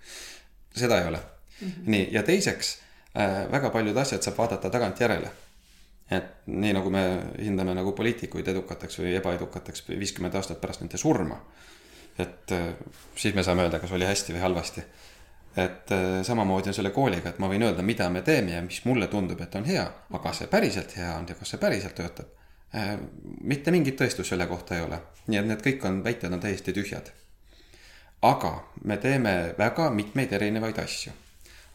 seda 0.75 1.01
ei 1.01 1.07
ole 1.07 1.17
mm. 1.17 1.67
-hmm. 1.67 1.83
nii, 1.85 2.07
ja 2.11 2.23
teiseks 2.23 2.77
äh, 3.17 3.51
väga 3.51 3.69
paljud 3.69 3.97
asjad 3.97 4.21
saab 4.21 4.37
vaadata 4.37 4.69
tagantjärele. 4.69 5.31
et 6.11 6.23
nii 6.45 6.73
nagu 6.73 6.89
me 6.89 7.03
hindame 7.39 7.73
nagu 7.73 7.91
poliitikuid 7.91 8.47
edukateks 8.47 8.99
või 8.99 9.15
ebaedukateks 9.15 9.83
viiskümmend 9.89 10.35
aastat 10.35 10.61
pärast 10.61 10.81
nende 10.81 10.97
surma. 10.97 11.39
et 12.19 12.51
äh, 12.51 12.73
siis 13.15 13.35
me 13.35 13.43
saame 13.43 13.63
öelda, 13.63 13.79
kas 13.79 13.91
oli 13.91 14.05
hästi 14.05 14.33
või 14.33 14.39
halvasti 14.39 14.83
et 15.57 15.91
äh, 15.91 16.23
samamoodi 16.23 16.69
on 16.69 16.73
selle 16.73 16.89
kooliga, 16.89 17.29
et 17.29 17.39
ma 17.39 17.47
võin 17.47 17.63
öelda, 17.63 17.81
mida 17.81 18.09
me 18.09 18.21
teeme 18.21 18.51
ja 18.51 18.61
mis 18.61 18.83
mulle 18.85 19.07
tundub, 19.07 19.41
et 19.41 19.55
on 19.55 19.65
hea, 19.65 19.87
aga 20.09 20.23
kas 20.23 20.43
see 20.43 20.47
päriselt 20.47 20.97
hea 20.97 21.15
on 21.15 21.25
ja 21.29 21.35
kas 21.35 21.49
see 21.49 21.57
päriselt 21.61 21.95
töötab, 21.95 22.36
mitte 23.41 23.71
mingit 23.71 23.95
tõestust 23.99 24.33
selle 24.33 24.47
kohta 24.47 24.75
ei 24.75 24.83
ole, 24.83 24.99
nii 25.27 25.39
et 25.39 25.47
need 25.47 25.63
kõik 25.63 25.85
on, 25.87 26.01
väited 26.03 26.33
on 26.33 26.43
täiesti 26.43 26.73
tühjad. 26.75 27.11
aga 28.21 28.51
me 28.83 28.97
teeme 28.97 29.53
väga 29.57 29.89
mitmeid 29.89 30.33
erinevaid 30.33 30.79
asju. 30.79 31.11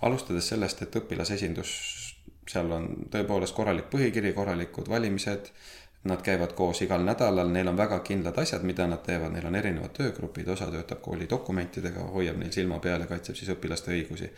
alustades 0.03 0.49
sellest, 0.49 0.83
et 0.83 0.97
õpilasesindus, 0.97 1.71
seal 2.49 2.73
on 2.73 2.89
tõepoolest 3.11 3.55
korralik 3.55 3.89
põhikiri, 3.91 4.33
korralikud 4.33 4.89
valimised 4.89 5.53
Nad 6.05 6.19
käivad 6.27 6.51
koos 6.59 6.81
igal 6.83 7.05
nädalal, 7.07 7.47
neil 7.55 7.69
on 7.71 7.77
väga 7.79 8.01
kindlad 8.03 8.39
asjad, 8.43 8.65
mida 8.67 8.89
nad 8.91 9.05
teevad, 9.07 9.31
neil 9.37 9.45
on 9.47 9.55
erinevad 9.55 9.93
töögrupid, 9.95 10.49
osa 10.51 10.67
töötab 10.71 10.99
kooli 11.05 11.29
dokumentidega, 11.31 12.09
hoiab 12.17 12.41
neil 12.41 12.51
silma 12.51 12.81
peal 12.83 13.05
ja 13.05 13.07
kaitseb 13.07 13.39
siis 13.39 13.53
õpilaste 13.55 13.95
õigusi. 13.95 14.31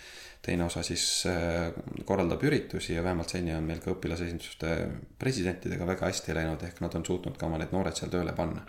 teine 0.44 0.64
osa 0.64 0.83
siis 0.85 1.05
äh, 1.27 1.72
korraldab 2.05 2.42
üritusi 2.44 2.92
ja 2.94 3.05
vähemalt 3.05 3.33
seni 3.33 3.55
on 3.55 3.64
meil 3.64 3.81
ka 3.81 3.94
õpilasesinduste 3.94 4.74
presidentidega 5.18 5.87
väga 5.87 6.11
hästi 6.11 6.35
läinud, 6.37 6.62
ehk 6.68 6.83
nad 6.85 6.94
on 6.94 7.07
suutnud 7.07 7.38
ka 7.40 7.46
oma 7.46 7.59
need 7.59 7.72
noored 7.72 7.96
seal 7.96 8.12
tööle 8.12 8.37
panna. 8.37 8.66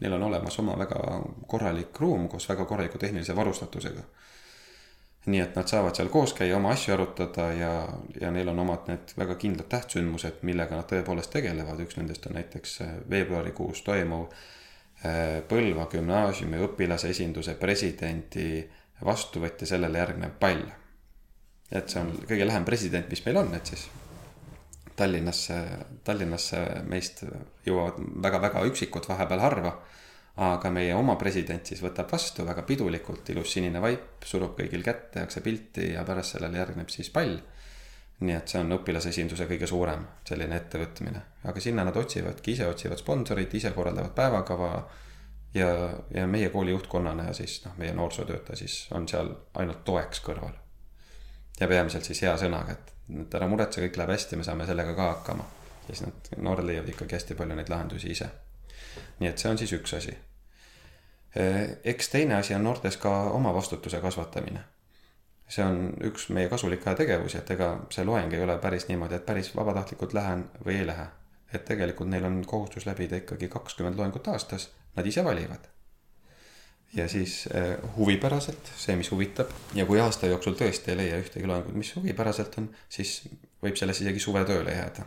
Neil 0.00 0.16
on 0.16 0.22
olemas 0.22 0.58
oma 0.58 0.78
väga 0.78 1.20
korralik 1.46 2.00
ruum 2.00 2.28
koos 2.28 2.48
väga 2.48 2.64
korraliku 2.64 2.98
tehnilise 2.98 3.36
varustatusega 3.36 4.08
nii 5.26 5.40
et 5.42 5.56
nad 5.58 5.66
saavad 5.66 5.96
seal 5.98 6.08
koos 6.12 6.32
käia, 6.38 6.56
oma 6.56 6.70
asju 6.74 6.94
arutada 6.94 7.48
ja, 7.56 7.72
ja 8.20 8.30
neil 8.30 8.48
on 8.52 8.62
omad 8.62 8.86
need 8.90 9.14
väga 9.18 9.34
kindlad 9.42 9.68
tähtsündmused, 9.72 10.42
millega 10.46 10.78
nad 10.78 10.86
tõepoolest 10.90 11.32
tegelevad, 11.34 11.82
üks 11.82 11.98
nendest 11.98 12.28
on 12.30 12.38
näiteks 12.38 12.76
äh, 12.84 12.94
veebruarikuus 13.10 13.82
toimuv 13.86 14.28
äh, 14.30 15.42
Põlva 15.48 15.88
gümnaasiumi 15.90 16.62
õpilasesinduse 16.68 17.56
presidendi 17.58 18.64
vastuvõtt 19.04 19.66
ja 19.66 19.70
sellele 19.74 19.98
järgnev 19.98 20.38
pall. 20.40 20.64
et 21.70 21.90
see 21.90 22.00
on 22.00 22.12
kõige 22.28 22.46
lähem 22.46 22.64
president, 22.64 23.10
mis 23.10 23.24
meil 23.26 23.42
on, 23.42 23.54
et 23.58 23.66
siis 23.66 23.88
Tallinnasse, 24.96 25.56
Tallinnasse 26.04 26.60
meist 26.88 27.24
jõuavad 27.66 27.98
väga-väga 28.22 28.62
üksikud, 28.70 29.08
vahepeal 29.10 29.42
harva 29.42 29.74
aga 30.36 30.70
meie 30.70 30.92
oma 30.94 31.14
president 31.16 31.64
siis 31.64 31.80
võtab 31.80 32.10
vastu 32.12 32.44
väga 32.44 32.62
pidulikult, 32.68 33.28
ilus 33.32 33.54
sinine 33.56 33.80
vaip, 33.80 34.24
surub 34.24 34.52
kõigil 34.58 34.82
kätt, 34.84 35.08
tehakse 35.14 35.40
pilti 35.40 35.92
ja 35.94 36.04
pärast 36.04 36.36
sellele 36.36 36.60
järgneb 36.60 36.92
siis 36.92 37.10
pall. 37.10 37.38
nii 38.20 38.32
et 38.32 38.48
see 38.48 38.60
on 38.62 38.72
õpilasesinduse 38.72 39.44
kõige 39.48 39.66
suurem 39.68 40.06
selline 40.24 40.56
ettevõtmine, 40.56 41.20
aga 41.44 41.60
sinna 41.60 41.84
nad 41.84 41.96
otsivadki, 41.96 42.52
ise 42.52 42.68
otsivad 42.68 43.00
sponsorit, 43.00 43.54
ise 43.54 43.72
korraldavad 43.72 44.14
päevakava. 44.16 44.70
ja, 45.54 45.68
ja 46.14 46.26
meie 46.26 46.48
kooli 46.48 46.70
juhtkonnana 46.70 47.28
ja 47.28 47.32
siis 47.32 47.64
noh, 47.64 47.76
meie 47.76 47.92
noorsootöötaja 47.94 48.56
siis 48.56 48.88
on 48.92 49.08
seal 49.08 49.34
ainult 49.54 49.84
toeks 49.84 50.20
kõrval. 50.20 50.52
ja 51.60 51.68
peamiselt 51.68 52.04
siis 52.04 52.22
hea 52.22 52.36
sõnaga, 52.36 52.72
et, 52.72 52.92
et 53.20 53.34
ära 53.34 53.48
muretse, 53.48 53.80
kõik 53.80 53.96
läheb 53.96 54.12
hästi, 54.18 54.36
me 54.36 54.44
saame 54.44 54.66
sellega 54.66 54.94
ka 54.94 55.12
hakkama. 55.14 55.44
siis 55.86 56.04
nad, 56.04 56.34
noored 56.36 56.64
leiavad 56.64 56.92
ikkagi 56.92 57.16
hästi 57.16 57.34
palju 57.34 57.56
neid 57.56 57.72
lahendusi 57.72 58.12
ise 58.12 58.28
nii 59.20 59.28
et 59.30 59.38
see 59.38 59.50
on 59.50 59.58
siis 59.58 59.72
üks 59.76 59.94
asi. 59.96 60.16
eks 61.84 62.08
teine 62.08 62.34
asi 62.34 62.54
on 62.54 62.64
noortes 62.64 62.96
ka 62.96 63.12
omavastutuse 63.36 64.00
kasvatamine. 64.00 64.64
see 65.48 65.64
on 65.64 65.92
üks 66.08 66.28
meie 66.34 66.48
kasulik 66.48 66.84
tegevusi, 66.84 67.38
et 67.38 67.50
ega 67.50 67.70
see 67.90 68.04
loeng 68.04 68.32
ei 68.32 68.42
ole 68.42 68.58
päris 68.58 68.88
niimoodi, 68.88 69.14
et 69.14 69.26
päris 69.26 69.54
vabatahtlikult 69.56 70.12
lähen 70.12 70.44
või 70.64 70.80
ei 70.80 70.86
lähe. 70.86 71.06
et 71.54 71.64
tegelikult 71.64 72.08
neil 72.08 72.24
on 72.24 72.44
kohustus 72.46 72.86
läbida 72.86 73.16
ikkagi 73.16 73.48
kakskümmend 73.48 73.96
loengut 73.96 74.28
aastas, 74.28 74.70
nad 74.96 75.06
ise 75.06 75.24
valivad 75.24 75.68
ja 76.96 77.08
siis 77.08 77.48
eh, 77.54 77.76
huvipäraselt, 77.96 78.72
see, 78.76 78.96
mis 78.96 79.10
huvitab 79.10 79.50
ja 79.74 79.86
kui 79.86 80.00
aasta 80.00 80.26
jooksul 80.26 80.54
tõesti 80.58 80.92
ei 80.92 80.96
leia 81.02 81.20
ühtegi 81.20 81.46
loengut, 81.46 81.74
mis 81.74 81.92
huvipäraselt 81.96 82.58
on, 82.58 82.70
siis 82.88 83.18
võib 83.62 83.76
selles 83.76 84.00
isegi 84.00 84.22
suvetööle 84.22 84.72
jääda 84.72 85.06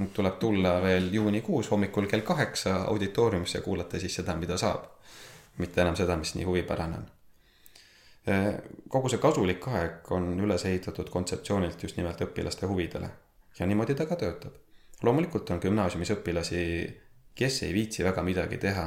nüüd 0.00 0.12
tuleb 0.16 0.38
tulla 0.40 0.78
veel 0.82 1.10
juunikuus 1.12 1.70
hommikul 1.70 2.08
kell 2.08 2.24
kaheksa 2.26 2.76
auditooriumisse 2.90 3.58
ja 3.58 3.64
kuulata 3.64 4.00
siis 4.00 4.14
seda, 4.20 4.36
mida 4.36 4.56
saab. 4.56 4.88
mitte 5.58 5.82
enam 5.82 5.96
seda, 5.96 6.16
mis 6.16 6.34
nii 6.34 6.44
huvipärane 6.44 6.96
on. 6.96 7.08
kogu 8.88 9.08
see 9.08 9.20
kasulik 9.20 9.66
aeg 9.68 10.12
on 10.16 10.32
üles 10.40 10.64
ehitatud 10.64 11.10
kontseptsioonilt 11.10 11.82
just 11.82 11.96
nimelt 11.96 12.20
õpilaste 12.24 12.66
huvidele 12.66 13.10
ja 13.58 13.66
niimoodi 13.66 13.94
ta 13.94 14.06
ka 14.06 14.16
töötab. 14.16 14.56
loomulikult 15.02 15.50
on 15.50 15.60
gümnaasiumis 15.60 16.14
õpilasi, 16.16 16.64
kes 17.34 17.62
ei 17.62 17.74
viitsi 17.74 18.04
väga 18.04 18.22
midagi 18.22 18.58
teha 18.58 18.86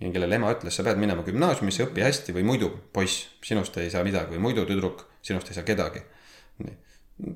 ja 0.00 0.12
kellele 0.12 0.36
ema 0.36 0.52
ütles, 0.52 0.76
sa 0.76 0.84
pead 0.84 1.00
minema 1.00 1.22
gümnaasiumisse, 1.22 1.84
õpi 1.88 2.04
hästi 2.04 2.34
või 2.36 2.44
muidu 2.52 2.70
poiss, 2.92 3.28
sinust 3.44 3.76
ei 3.78 3.90
saa 3.92 4.04
midagi 4.04 4.36
või 4.36 4.44
muidu 4.48 4.64
tüdruk, 4.68 5.04
sinust 5.22 5.48
ei 5.48 5.58
saa 5.58 5.64
kedagi. 5.64 6.00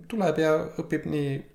tuleb 0.09 0.39
ja 0.39 0.55
õpib 0.81 1.05
nii 1.09 1.54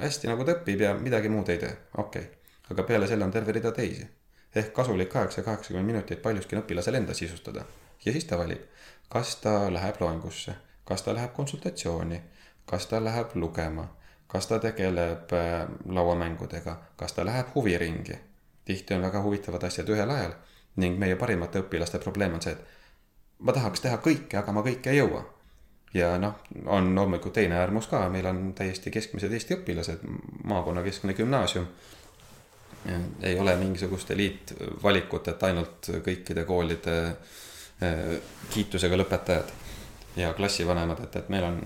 hästi 0.00 0.28
nagu 0.28 0.44
ta 0.44 0.56
õpib 0.58 0.82
ja 0.84 0.92
midagi 0.98 1.30
muud 1.30 1.48
ei 1.48 1.58
tee, 1.58 1.72
okei. 1.98 2.22
Okay.. 2.22 2.40
aga 2.70 2.82
peale 2.82 3.06
selle 3.06 3.24
on 3.24 3.32
terve 3.32 3.52
rida 3.52 3.72
teisi. 3.72 4.06
ehk 4.54 4.72
kasulik 4.72 5.12
see 5.30 5.42
kaheksakümmend 5.42 5.86
minutit 5.86 6.22
paljuski 6.22 6.56
on 6.56 6.62
õpilasel 6.62 6.94
enda 6.94 7.14
sisustada. 7.14 7.64
ja 8.04 8.12
siis 8.12 8.24
ta 8.24 8.38
valib, 8.38 8.62
kas 9.08 9.36
ta 9.36 9.72
läheb 9.72 10.00
loengusse, 10.00 10.54
kas 10.84 11.02
ta 11.02 11.14
läheb 11.14 11.32
konsultatsiooni, 11.32 12.22
kas 12.66 12.86
ta 12.86 13.04
läheb 13.04 13.34
lugema, 13.34 13.88
kas 14.26 14.46
ta 14.46 14.58
tegeleb 14.58 15.32
äh, 15.32 15.66
lauamängudega, 15.86 16.76
kas 16.96 17.12
ta 17.12 17.24
läheb 17.24 17.54
huviringi. 17.54 18.18
tihti 18.64 18.94
on 18.94 19.02
väga 19.02 19.22
huvitavad 19.22 19.62
asjad 19.62 19.88
ühel 19.88 20.10
ajal 20.10 20.32
ning 20.76 20.98
meie 20.98 21.16
parimate 21.16 21.60
õpilaste 21.60 21.98
probleem 21.98 22.34
on 22.34 22.42
see, 22.42 22.52
et 22.52 23.38
ma 23.38 23.52
tahaks 23.52 23.80
teha 23.80 23.96
kõike, 23.96 24.38
aga 24.38 24.52
ma 24.52 24.62
kõike 24.62 24.90
ei 24.90 24.98
jõua 24.98 25.33
ja 25.94 26.18
noh, 26.18 26.34
on 26.66 26.94
loomulikult 26.94 27.32
teine 27.38 27.58
äärmus 27.58 27.86
ka, 27.86 28.08
meil 28.10 28.26
on 28.26 28.52
täiesti 28.54 28.90
keskmised 28.90 29.32
Eesti 29.32 29.58
õpilased, 29.58 30.02
maakonnakeskne 30.44 31.14
gümnaasium. 31.14 31.66
ei 33.22 33.38
ole 33.38 33.56
mingisugust 33.56 34.10
eliitvalikut, 34.10 35.28
et 35.28 35.42
ainult 35.42 35.88
kõikide 36.04 36.44
koolide 36.44 36.96
eh, 37.80 38.18
kiitusega 38.50 38.96
lõpetajad 38.96 39.52
ja 40.16 40.34
klassivanemad, 40.34 41.00
et, 41.06 41.16
et 41.16 41.28
meil 41.32 41.44
on 41.44 41.62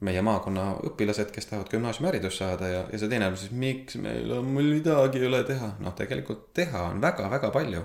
meie 0.00 0.22
maakonna 0.22 0.66
õpilased, 0.90 1.30
kes 1.32 1.46
tahavad 1.46 1.70
gümnaasiumiharidust 1.70 2.42
saada 2.42 2.68
ja, 2.68 2.82
ja 2.92 2.98
see 2.98 3.08
teine 3.08 3.28
äärmus 3.28 3.46
siis, 3.46 3.54
miks 3.54 3.96
meil 4.02 4.32
on, 4.34 4.50
mul 4.50 4.74
midagi 4.74 5.22
ei 5.22 5.30
ole 5.30 5.44
teha. 5.46 5.70
noh, 5.80 5.94
tegelikult 5.94 6.50
teha 6.54 6.82
on 6.90 7.00
väga-väga 7.00 7.50
palju. 7.54 7.84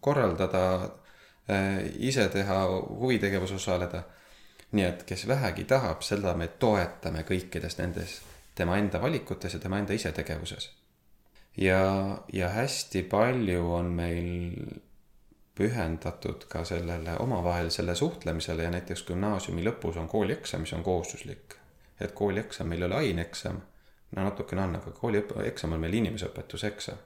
korraldada, 0.00 0.90
eh, 1.48 1.90
ise 1.96 2.28
teha, 2.28 2.60
huvitegevuses 3.00 3.56
osaleda 3.56 4.04
nii 4.76 4.84
et 4.84 5.04
kes 5.08 5.26
vähegi 5.28 5.64
tahab, 5.64 6.02
seda 6.04 6.34
me 6.38 6.48
toetame 6.62 7.24
kõikides 7.28 7.78
nendes 7.80 8.20
tema 8.56 8.78
enda 8.80 9.00
valikutes 9.02 9.54
ja 9.54 9.60
tema 9.60 9.78
enda 9.78 9.94
isetegevuses. 9.96 10.70
ja, 11.56 12.18
ja 12.32 12.48
hästi 12.48 13.02
palju 13.02 13.72
on 13.72 13.92
meil 14.00 14.56
pühendatud 15.56 16.44
ka 16.48 16.64
sellele 16.64 17.16
omavahelisele 17.18 17.94
suhtlemisele 17.94 18.62
ja 18.62 18.70
näiteks 18.70 19.06
gümnaasiumi 19.08 19.64
lõpus 19.64 19.96
on 19.96 20.08
koolieksam, 20.08 20.60
mis 20.60 20.72
on 20.72 20.82
kohustuslik. 20.82 21.54
et 22.00 22.12
koolieksam 22.12 22.68
meil 22.68 22.82
ei 22.82 22.86
ole 22.86 22.94
aineeksam, 22.94 23.60
no 24.16 24.24
natukene 24.24 24.62
on, 24.62 24.76
aga 24.76 24.90
koolieksam 24.90 25.72
on 25.72 25.80
meil 25.80 25.94
inimeseõpetuse 25.94 26.66
eksam. 26.66 26.98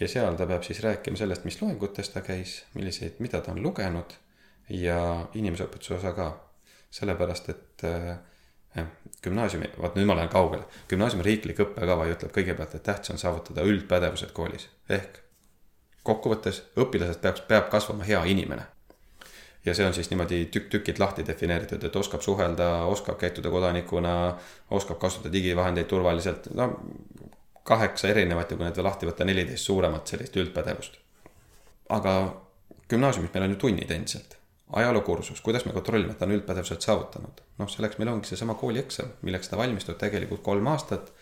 ja 0.00 0.08
seal 0.08 0.36
ta 0.36 0.46
peab 0.46 0.62
siis 0.62 0.82
rääkima 0.82 1.16
sellest, 1.16 1.44
mis 1.44 1.62
loengutes 1.62 2.08
ta 2.08 2.20
käis, 2.20 2.64
milliseid, 2.74 3.18
mida 3.18 3.40
ta 3.40 3.52
on 3.52 3.62
lugenud 3.62 4.18
ja 4.68 5.26
inimeseõpetuse 5.34 5.94
osa 5.94 6.12
ka. 6.12 6.32
sellepärast, 6.96 7.48
et 7.48 7.82
äh, 7.84 8.16
gümnaasiumi, 9.22 9.68
vaat 9.80 9.96
nüüd 9.98 10.06
ma 10.08 10.14
lähen 10.16 10.30
kaugele, 10.32 10.64
gümnaasiumi 10.88 11.24
riiklik 11.26 11.58
õppekava 11.64 12.06
ütleb 12.12 12.32
kõigepealt, 12.32 12.76
et 12.78 12.84
tähtis 12.86 13.12
on 13.12 13.18
saavutada 13.20 13.64
üldpädevused 13.66 14.32
koolis. 14.32 14.68
ehk 14.88 15.20
kokkuvõttes 16.06 16.62
õpilasest 16.78 17.20
peab, 17.20 17.42
peab 17.48 17.68
kasvama 17.70 18.04
hea 18.04 18.22
inimene. 18.24 18.62
ja 19.64 19.74
see 19.74 19.86
on 19.86 19.94
siis 19.94 20.10
niimoodi 20.10 20.44
tükk-tükilt 20.54 20.98
lahti 21.02 21.26
defineeritud, 21.26 21.84
et 21.84 21.96
oskab 21.96 22.22
suhelda, 22.22 22.84
oskab 22.86 23.18
käituda 23.18 23.50
kodanikuna, 23.50 24.36
oskab 24.70 24.98
kasutada 24.98 25.32
digivahendeid 25.32 25.86
turvaliselt, 25.90 26.48
no 26.54 26.68
kaheksa 27.66 28.08
erinevat 28.08 28.50
ja 28.50 28.56
kui 28.56 28.64
need 28.64 28.76
veel 28.76 28.86
lahti 28.86 29.10
võtta, 29.10 29.26
neliteist 29.26 29.66
suuremat 29.66 30.06
sellist 30.06 30.36
üldpädevust. 30.36 30.98
aga 31.88 32.16
gümnaasiumis 32.88 33.34
meil 33.34 33.44
on 33.44 33.56
ju 33.56 33.62
tunnid 33.66 33.90
endiselt 33.90 34.35
ajalookursus, 34.72 35.40
kuidas 35.40 35.64
me 35.64 35.72
kontrollime, 35.72 36.12
et 36.12 36.18
ta 36.18 36.26
on 36.26 36.34
üldpädevused 36.34 36.82
saavutanud. 36.82 37.42
noh, 37.58 37.68
selleks 37.70 37.98
meil 37.98 38.10
ongi 38.10 38.30
seesama 38.30 38.56
koolieksam, 38.58 39.12
milleks 39.22 39.48
ta 39.48 39.58
valmistud 39.58 39.98
tegelikult 40.00 40.42
kolm 40.42 40.66
aastat 40.66 41.12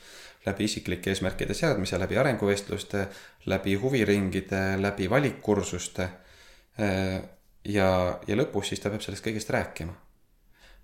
läbi 0.46 0.64
isiklike 0.64 1.10
eesmärkide 1.10 1.54
seadmise, 1.54 1.98
läbi 2.00 2.18
arenguvestluste, 2.18 3.06
läbi 3.46 3.74
huviringide, 3.74 4.62
läbi 4.80 5.10
valikkursuste. 5.10 6.08
ja, 7.64 8.18
ja 8.26 8.36
lõpus 8.36 8.72
siis 8.72 8.80
ta 8.80 8.90
peab 8.90 9.04
sellest 9.04 9.24
kõigest 9.24 9.50
rääkima. 9.50 9.94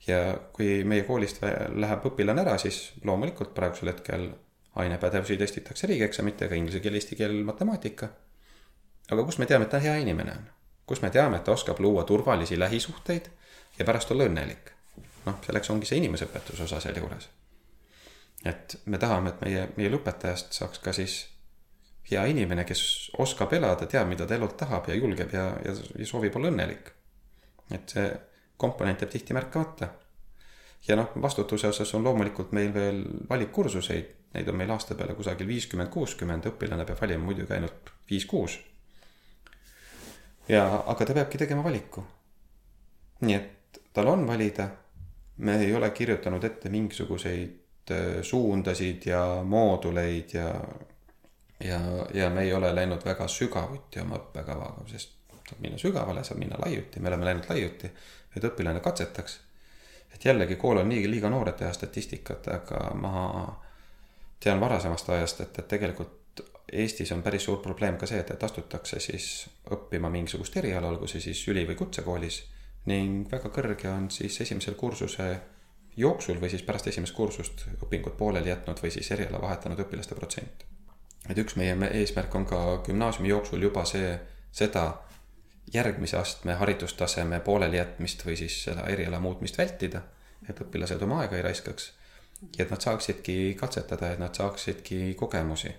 ja 0.06 0.20
kui 0.52 0.84
meie 0.84 1.02
koolist 1.08 1.42
läheb 1.74 2.06
õpilane 2.12 2.44
ära, 2.44 2.58
siis 2.58 2.92
loomulikult 3.04 3.54
praegusel 3.54 3.92
hetkel 3.92 4.30
ainepädevusi 4.80 5.36
testitakse 5.36 5.86
riigieksamitega, 5.86 6.54
inglise 6.54 6.80
keel, 6.80 6.94
eesti 6.94 7.16
keel, 7.16 7.42
matemaatika. 7.44 8.08
aga 9.10 9.24
kust 9.24 9.38
me 9.38 9.46
teame, 9.46 9.64
et 9.64 9.70
ta 9.70 9.80
hea 9.82 9.96
inimene 10.04 10.36
on? 10.38 10.48
Kust 10.90 11.06
me 11.06 11.10
teame, 11.14 11.38
et 11.38 11.46
ta 11.46 11.54
oskab 11.54 11.78
luua 11.80 12.04
turvalisi 12.04 12.58
lähisuhteid 12.58 13.30
ja 13.78 13.86
pärast 13.86 14.10
olla 14.10 14.26
õnnelik? 14.26 14.74
noh, 15.26 15.36
selleks 15.46 15.70
ongi 15.70 15.86
see 15.86 16.00
inimeseõpetuse 16.02 16.66
osa 16.66 16.80
sealjuures 16.82 17.28
et 18.44 18.80
me 18.86 18.98
tahame, 18.98 19.34
et 19.34 19.42
meie, 19.44 19.66
meie 19.76 19.90
lõpetajast 19.92 20.56
saaks 20.56 20.80
ka 20.84 20.94
siis 20.96 21.16
hea 22.10 22.22
inimene, 22.32 22.64
kes 22.68 22.82
oskab 23.22 23.52
elada, 23.54 23.86
teab, 23.86 24.08
mida 24.10 24.26
ta 24.26 24.36
elult 24.36 24.56
tahab 24.58 24.88
ja 24.88 24.96
julgeb 24.96 25.34
ja, 25.36 25.50
ja, 25.64 25.74
ja 25.74 26.08
soovib 26.08 26.36
olla 26.36 26.50
õnnelik. 26.52 26.92
et 27.70 27.92
see 27.92 28.06
komponent 28.58 29.00
jääb 29.00 29.12
tihti 29.12 29.36
märkamata. 29.36 29.90
ja 30.88 30.96
noh, 30.96 31.12
vastutuse 31.22 31.68
osas 31.68 31.94
on 31.94 32.04
loomulikult 32.04 32.52
meil 32.52 32.72
veel 32.74 33.04
valikkursuseid, 33.28 34.16
neid 34.34 34.48
on 34.48 34.56
meil 34.56 34.70
aasta 34.70 34.94
peale 34.94 35.14
kusagil 35.14 35.46
viiskümmend, 35.46 35.90
kuuskümmend, 35.90 36.46
õpilane 36.46 36.86
peab 36.86 37.00
valima 37.00 37.24
muidugi 37.24 37.52
ainult 37.54 37.92
viis-kuus. 38.10 38.58
Ja, 40.50 40.66
aga 40.86 41.06
ta 41.06 41.16
peabki 41.16 41.38
tegema 41.38 41.64
valiku. 41.64 42.04
nii 43.20 43.34
et 43.36 43.80
tal 43.92 44.08
on 44.10 44.26
valida, 44.26 44.68
me 45.46 45.56
ei 45.64 45.74
ole 45.74 45.90
kirjutanud 45.94 46.44
ette 46.44 46.68
mingisuguseid 46.68 47.60
Äh, 47.90 48.22
suundasid 48.22 49.02
ja 49.06 49.42
mooduleid 49.44 50.28
ja, 50.32 50.54
ja, 51.64 51.80
ja 52.14 52.30
me 52.30 52.42
ei 52.42 52.52
ole 52.54 52.74
läinud 52.74 53.02
väga 53.04 53.26
sügavuti 53.28 54.00
oma 54.00 54.18
õppekavaga, 54.20 54.84
sest 54.86 55.16
saab 55.48 55.64
minna 55.64 55.78
sügavale, 55.78 56.22
saab 56.24 56.38
minna 56.38 56.58
laiuti, 56.62 57.00
me 57.00 57.10
oleme 57.10 57.26
läinud 57.26 57.48
laiuti, 57.50 57.90
et 58.36 58.46
õpilane 58.46 58.80
katsetaks. 58.80 59.40
et 60.14 60.24
jällegi, 60.24 60.56
kool 60.56 60.78
on 60.78 60.88
nii 60.88 61.10
liiga 61.10 61.30
noor, 61.30 61.48
et 61.48 61.56
teha 61.56 61.72
statistikat, 61.72 62.46
aga 62.48 62.84
ma 62.94 63.24
tean 64.40 64.60
varasemast 64.60 65.10
ajast, 65.10 65.40
et, 65.40 65.58
et 65.58 65.68
tegelikult 65.68 66.19
Eestis 66.72 67.12
on 67.12 67.22
päris 67.22 67.44
suur 67.44 67.58
probleem 67.58 67.96
ka 67.98 68.06
see, 68.06 68.20
et, 68.22 68.30
et 68.30 68.42
astutakse 68.42 69.00
siis 69.00 69.48
õppima 69.74 70.10
mingisugust 70.10 70.56
eriala, 70.56 70.88
olgu 70.88 71.08
see 71.10 71.20
siis 71.20 71.40
üli- 71.50 71.66
või 71.66 71.78
kutsekoolis 71.78 72.42
ning 72.86 73.26
väga 73.32 73.50
kõrge 73.52 73.88
on 73.90 74.10
siis 74.10 74.40
esimesel 74.40 74.74
kursuse 74.74 75.26
jooksul 75.96 76.40
või 76.40 76.50
siis 76.50 76.62
pärast 76.62 76.86
esimest 76.86 77.14
kursust 77.14 77.66
õpingud 77.82 78.16
pooleli 78.16 78.48
jätnud 78.52 78.80
või 78.82 78.92
siis 78.94 79.10
eriala 79.10 79.40
vahetanud 79.42 79.82
õpilaste 79.84 80.14
protsent. 80.14 80.64
et 81.28 81.38
üks 81.38 81.56
meie 81.56 81.76
eesmärk 81.90 82.34
on 82.34 82.46
ka 82.46 82.82
gümnaasiumi 82.86 83.28
jooksul 83.28 83.62
juba 83.62 83.84
see, 83.84 84.18
seda 84.52 85.02
järgmise 85.74 86.16
astme 86.16 86.54
haridustaseme 86.54 87.40
pooleli 87.40 87.76
jätmist 87.76 88.24
või 88.26 88.36
siis 88.36 88.62
seda 88.64 88.86
eriala 88.88 89.20
muutmist 89.20 89.58
vältida, 89.58 90.02
et 90.48 90.60
õpilased 90.60 91.02
oma 91.02 91.20
aega 91.22 91.36
ei 91.36 91.42
raiskaks. 91.42 91.92
ja 92.56 92.64
et 92.64 92.70
nad 92.70 92.80
saaksidki 92.80 93.54
katsetada, 93.60 94.12
et 94.12 94.18
nad 94.18 94.34
saaksidki 94.34 95.14
kogemusi. 95.14 95.74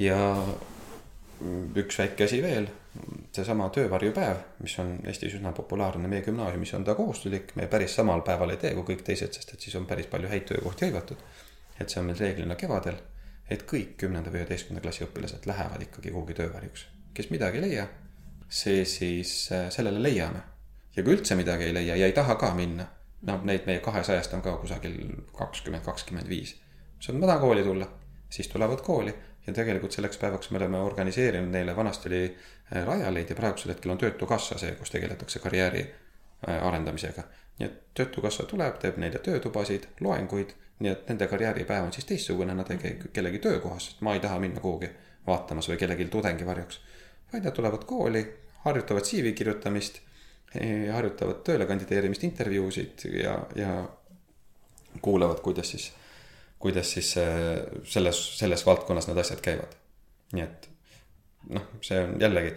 Ja 0.00 0.20
üks 1.80 1.98
väike 1.98 2.26
asi 2.26 2.42
veel 2.42 2.68
seesama 3.32 3.68
töövarjupäev, 3.72 4.40
mis 4.64 4.74
on 4.82 4.96
Eestis 5.06 5.36
üsna 5.38 5.52
populaarne, 5.54 6.08
meie 6.10 6.24
gümnaasiumis 6.26 6.72
on 6.74 6.84
ta 6.84 6.96
kohustuslik, 6.98 7.54
me 7.56 7.68
päris 7.70 7.94
samal 7.96 8.24
päeval 8.26 8.54
ei 8.54 8.60
tee 8.60 8.72
kui 8.74 8.88
kõik 8.88 9.04
teised, 9.06 9.36
sest 9.36 9.54
et 9.54 9.62
siis 9.66 9.76
on 9.78 9.86
päris 9.86 10.10
palju 10.10 10.30
häid 10.30 10.48
töökohti 10.50 10.88
hõivatud. 10.88 11.22
et 11.80 11.88
see 11.88 12.00
on 12.00 12.10
meil 12.10 12.18
reeglina 12.18 12.56
kevadel, 12.60 12.98
et 13.48 13.62
kõik 13.64 13.94
kümnenda 14.02 14.30
või 14.30 14.42
üheteistkümnenda 14.42 14.82
klassi 14.84 15.04
õpilased 15.06 15.46
lähevad 15.46 15.82
ikkagi 15.86 16.10
kuhugi 16.10 16.34
töövarjuks. 16.34 16.86
kes 17.14 17.30
midagi 17.30 17.58
ei 17.58 17.62
leia, 17.62 17.86
see 18.48 18.84
siis, 18.84 19.52
äh, 19.52 19.70
sellele 19.70 20.02
leiame. 20.02 20.42
ja 20.96 21.02
kui 21.02 21.14
üldse 21.14 21.36
midagi 21.38 21.64
ei 21.64 21.74
leia 21.74 21.96
ja 21.96 22.06
ei 22.06 22.12
taha 22.12 22.34
ka 22.34 22.54
minna, 22.54 22.86
no 23.22 23.40
neid 23.44 23.66
meie 23.66 23.78
kahesajast 23.78 24.34
on 24.34 24.42
ka 24.42 24.56
kusagil 24.56 24.98
kakskümmend, 25.38 25.84
kakskümmend 25.84 26.28
viis. 26.28 26.56
siis 26.98 27.14
on, 27.14 27.20
ma 27.20 27.26
tahan 27.26 27.40
kooli 27.40 27.64
tulla, 27.64 27.88
siis 28.30 28.48
tulevad 28.48 28.82
kooli 28.82 29.14
ja 29.46 29.52
tegelikult 29.52 29.92
selleks 29.92 30.18
päevaks 30.18 30.50
me 30.50 30.58
oleme 30.58 30.78
organiseerinud 30.78 31.52
neile, 31.52 31.76
vanasti 31.76 32.08
oli 32.08 32.24
äh, 32.76 32.86
Rajaleid 32.86 33.30
ja 33.30 33.36
praegusel 33.36 33.74
hetkel 33.74 33.90
on 33.90 33.98
Töötukassa 33.98 34.58
see, 34.58 34.72
kus 34.78 34.90
tegeletakse 34.90 35.38
karjääri 35.38 35.84
äh, 36.48 36.66
arendamisega. 36.66 37.22
nii 37.58 37.68
et 37.68 37.78
Töötukassa 37.94 38.44
tuleb, 38.48 38.78
teeb 38.80 38.96
neile 38.96 39.18
töötubasid, 39.18 39.86
loenguid, 40.00 40.52
nii 40.80 40.92
et 40.92 41.08
nende 41.08 41.26
karjääripäev 41.28 41.84
on 41.84 41.92
siis 41.92 42.08
teistsugune, 42.08 42.54
nad 42.54 42.70
ei 42.70 42.78
käi 42.78 42.94
kellegi 43.12 43.38
töökohas, 43.38 43.90
sest 43.90 44.00
ma 44.00 44.14
ei 44.14 44.20
taha 44.20 44.38
minna 44.40 44.60
kuhugi 44.60 44.88
vaatamas 45.26 45.68
või 45.68 45.76
kellelgi 45.80 46.08
tudengi 46.12 46.46
varjuks. 46.46 46.80
vaid 47.32 47.44
nad 47.44 47.54
tulevad 47.54 47.84
kooli, 47.86 48.24
harjutavad 48.64 49.04
CV 49.04 49.34
kirjutamist, 49.34 50.00
eh, 50.54 50.88
harjutavad 50.92 51.44
tööle 51.44 51.66
kandideerimist, 51.66 52.24
intervjuusid 52.24 53.04
ja, 53.22 53.36
ja 53.56 53.88
kuulavad, 55.02 55.40
kuidas 55.40 55.70
siis 55.70 55.92
kuidas 56.60 56.92
siis 56.92 57.14
selles, 57.14 58.18
selles 58.38 58.66
valdkonnas 58.66 59.08
need 59.08 59.20
asjad 59.22 59.40
käivad. 59.44 59.78
nii 60.32 60.44
et 60.44 60.68
noh, 61.56 61.70
see 61.84 62.02
on 62.04 62.18
jällegi, 62.20 62.52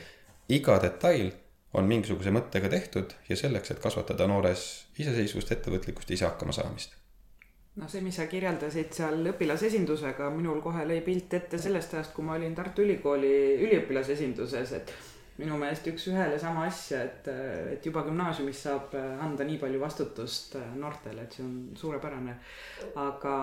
iga 0.54 0.76
detail 0.84 1.32
on 1.74 1.88
mingisuguse 1.89 2.34
mõttega 2.36 2.70
tehtud 2.70 3.16
ja 3.30 3.38
selleks, 3.39 3.72
et 3.74 3.80
kasvatada 3.82 4.28
noores 4.30 4.66
iseseisvust, 5.00 5.56
ettevõtlikkust, 5.56 6.12
ise 6.13 6.28
hakkama 6.28 6.54
saamist 6.54 7.00
noh, 7.80 7.89
see, 7.89 8.04
mis 8.06 8.18
sa 8.20 8.28
kirjeldasid 8.30 8.94
seal 8.94 9.32
õpilasesindusega, 9.34 10.30
minul 10.36 10.62
kohe 10.63 10.86
lõi 10.89 11.00
pilt 11.06 11.34
ette 11.39 11.60
sellest 11.62 11.96
ajast, 11.96 12.13
kui 12.16 12.26
ma 12.28 12.38
olin 12.38 12.54
Tartu 12.58 12.86
Ülikooli 12.86 13.34
üliõpilasesinduses, 13.66 14.74
et 14.78 14.94
minu 15.39 15.58
meelest 15.58 15.88
üks-ühele 15.89 16.38
sama 16.42 16.68
asja, 16.68 17.02
et, 17.08 17.30
et 17.74 17.86
juba 17.86 18.04
gümnaasiumis 18.06 18.60
saab 18.68 18.94
anda 18.94 19.46
nii 19.48 19.58
palju 19.62 19.80
vastutust 19.82 20.60
noortele, 20.78 21.26
et 21.26 21.38
see 21.38 21.46
on 21.46 21.56
suurepärane. 21.80 22.36
aga 23.02 23.38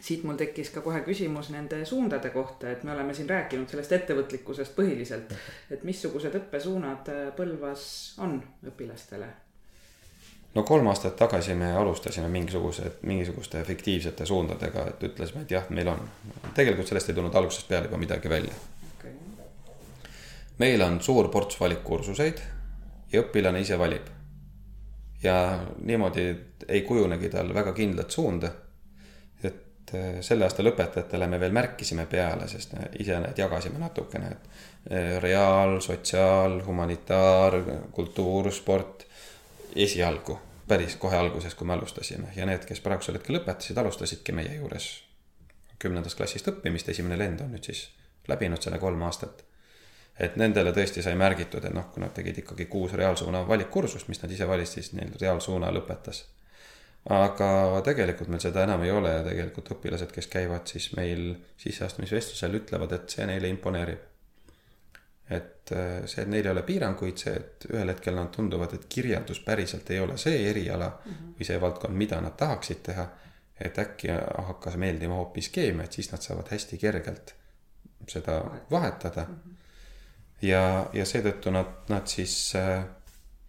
siit 0.00 0.24
mul 0.24 0.38
tekkis 0.40 0.70
ka 0.74 0.80
kohe 0.84 1.02
küsimus 1.04 1.50
nende 1.52 1.84
suundade 1.84 2.30
kohta, 2.30 2.70
et 2.70 2.84
me 2.84 2.92
oleme 2.92 3.14
siin 3.14 3.28
rääkinud 3.28 3.68
sellest 3.68 3.92
ettevõtlikkusest 3.92 4.74
põhiliselt. 4.76 5.34
et 5.70 5.84
missugused 5.84 6.34
õppesuunad 6.40 7.12
äh, 7.12 7.22
Põlvas 7.36 7.86
on 8.18 8.40
õpilastele? 8.66 9.28
no 10.54 10.62
kolm 10.62 10.86
aastat 10.90 11.16
tagasi 11.16 11.54
me 11.54 11.72
alustasime 11.72 12.28
mingisuguse, 12.28 12.92
mingisuguste 13.02 13.64
fiktiivsete 13.64 14.26
suundadega, 14.26 14.86
et 14.90 15.02
ütlesime, 15.10 15.42
et 15.42 15.50
jah, 15.50 15.68
meil 15.70 15.88
on. 15.88 16.00
tegelikult 16.54 16.88
sellest 16.88 17.12
ei 17.12 17.18
tulnud 17.18 17.34
algusest 17.34 17.68
peale 17.68 17.90
juba 17.90 18.00
midagi 18.00 18.30
välja 18.30 18.54
okay.. 18.94 19.12
meil 20.58 20.82
on 20.86 21.00
suur 21.00 21.28
ports 21.28 21.60
valikkursuseid 21.60 22.42
ja 23.12 23.22
õpilane 23.22 23.60
ise 23.60 23.78
valib. 23.78 24.08
ja 25.22 25.36
niimoodi 25.84 26.26
ei 26.68 26.82
kujunegi 26.82 27.28
tal 27.28 27.54
väga 27.54 27.72
kindlat 27.76 28.10
suunda 28.10 28.50
et 29.80 29.94
eh, 29.94 30.20
selle 30.22 30.44
aasta 30.46 30.62
lõpetajatele 30.62 31.26
me 31.28 31.40
veel 31.40 31.52
märkisime 31.52 32.06
peale, 32.06 32.48
sest 32.48 32.74
ise 32.98 33.18
need 33.20 33.38
jagasime 33.38 33.78
natukene, 33.78 34.30
et 34.30 34.92
eh, 34.92 35.18
reaal, 35.22 35.80
sotsiaal, 35.80 36.60
humanitaar, 36.66 37.58
kultuur, 37.92 38.52
sport 38.52 39.06
esialgu, 39.76 40.38
päris 40.68 40.96
kohe 40.96 41.16
alguses, 41.16 41.54
kui 41.54 41.66
me 41.66 41.74
alustasime. 41.74 42.32
Ja 42.36 42.46
need, 42.46 42.64
kes 42.66 42.82
praegusel 42.84 43.18
hetkel 43.18 43.38
lõpetasid, 43.38 43.78
alustasidki 43.78 44.34
meie 44.34 44.56
juures 44.58 44.90
kümnendast 45.80 46.18
klassist 46.18 46.48
õppimist, 46.50 46.90
esimene 46.92 47.16
lend 47.18 47.40
on 47.40 47.54
nüüd 47.54 47.64
siis 47.64 47.86
läbinud 48.28 48.60
selle 48.62 48.78
kolm 48.78 49.02
aastat. 49.02 49.46
et 50.20 50.34
nendele 50.36 50.72
tõesti 50.76 51.00
sai 51.00 51.14
märgitud, 51.16 51.64
et 51.64 51.72
noh, 51.72 51.86
kui 51.88 52.02
nad 52.02 52.12
tegid 52.12 52.42
ikkagi 52.42 52.66
kuus 52.68 52.92
reaalsuuna 52.92 53.40
valikkursust, 53.48 54.08
mis 54.08 54.20
nad 54.20 54.32
ise 54.34 54.44
valisid, 54.48 54.82
siis 54.82 54.92
neil 54.92 55.14
reaalsuuna 55.20 55.70
lõpetas 55.72 56.26
aga 57.08 57.80
tegelikult 57.84 58.28
meil 58.28 58.42
seda 58.42 58.64
enam 58.66 58.82
ei 58.84 58.92
ole 58.92 59.12
ja 59.14 59.22
tegelikult 59.24 59.72
õpilased, 59.76 60.12
kes 60.12 60.28
käivad 60.28 60.68
siis 60.68 60.90
meil 60.98 61.32
sisseastumisvestlusel, 61.60 62.58
ütlevad, 62.60 62.92
et 62.92 63.16
see 63.16 63.26
neile 63.30 63.48
imponeerib. 63.48 64.06
et 65.30 65.70
äh, 65.72 66.04
see, 66.10 66.24
et 66.24 66.28
neil 66.28 66.44
ei 66.44 66.50
ole 66.50 66.62
piiranguid, 66.66 67.18
see, 67.22 67.32
et 67.38 67.66
ühel 67.70 67.92
hetkel 67.92 68.16
nad 68.18 68.32
tunduvad, 68.34 68.72
et 68.74 68.86
kirjandus 68.90 69.38
päriselt 69.40 69.90
ei 69.94 70.00
ole 70.00 70.16
see 70.18 70.48
eriala 70.50 70.88
mm 70.88 71.12
-hmm. 71.12 71.34
või 71.38 71.46
see 71.46 71.60
valdkond, 71.60 71.96
mida 71.96 72.20
nad 72.20 72.36
tahaksid 72.36 72.82
teha. 72.82 73.08
et 73.60 73.78
äkki 73.78 74.08
hakkas 74.46 74.76
meeldima 74.76 75.14
hoopis 75.14 75.48
keemia, 75.48 75.84
et 75.84 75.92
siis 75.92 76.12
nad 76.12 76.22
saavad 76.22 76.48
hästi 76.50 76.78
kergelt 76.78 77.34
seda 78.08 78.44
vahetada 78.70 79.26
mm. 79.28 79.34
-hmm. 79.34 79.56
ja, 80.42 80.86
ja 80.92 81.04
seetõttu 81.04 81.50
nad, 81.50 81.66
nad 81.88 82.06
siis 82.06 82.56
äh, 82.56 82.84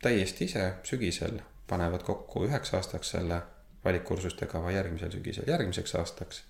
täiesti 0.02 0.46
ise 0.46 0.74
sügisel 0.84 1.40
panevad 1.72 2.04
kokku 2.04 2.46
üheks 2.48 2.74
aastaks 2.78 3.16
selle 3.16 3.42
valikkursuste 3.86 4.46
kava 4.46 4.72
järgmisel 4.72 5.12
sügisel 5.12 5.48
järgmiseks 5.48 5.96
aastaks. 5.96 6.44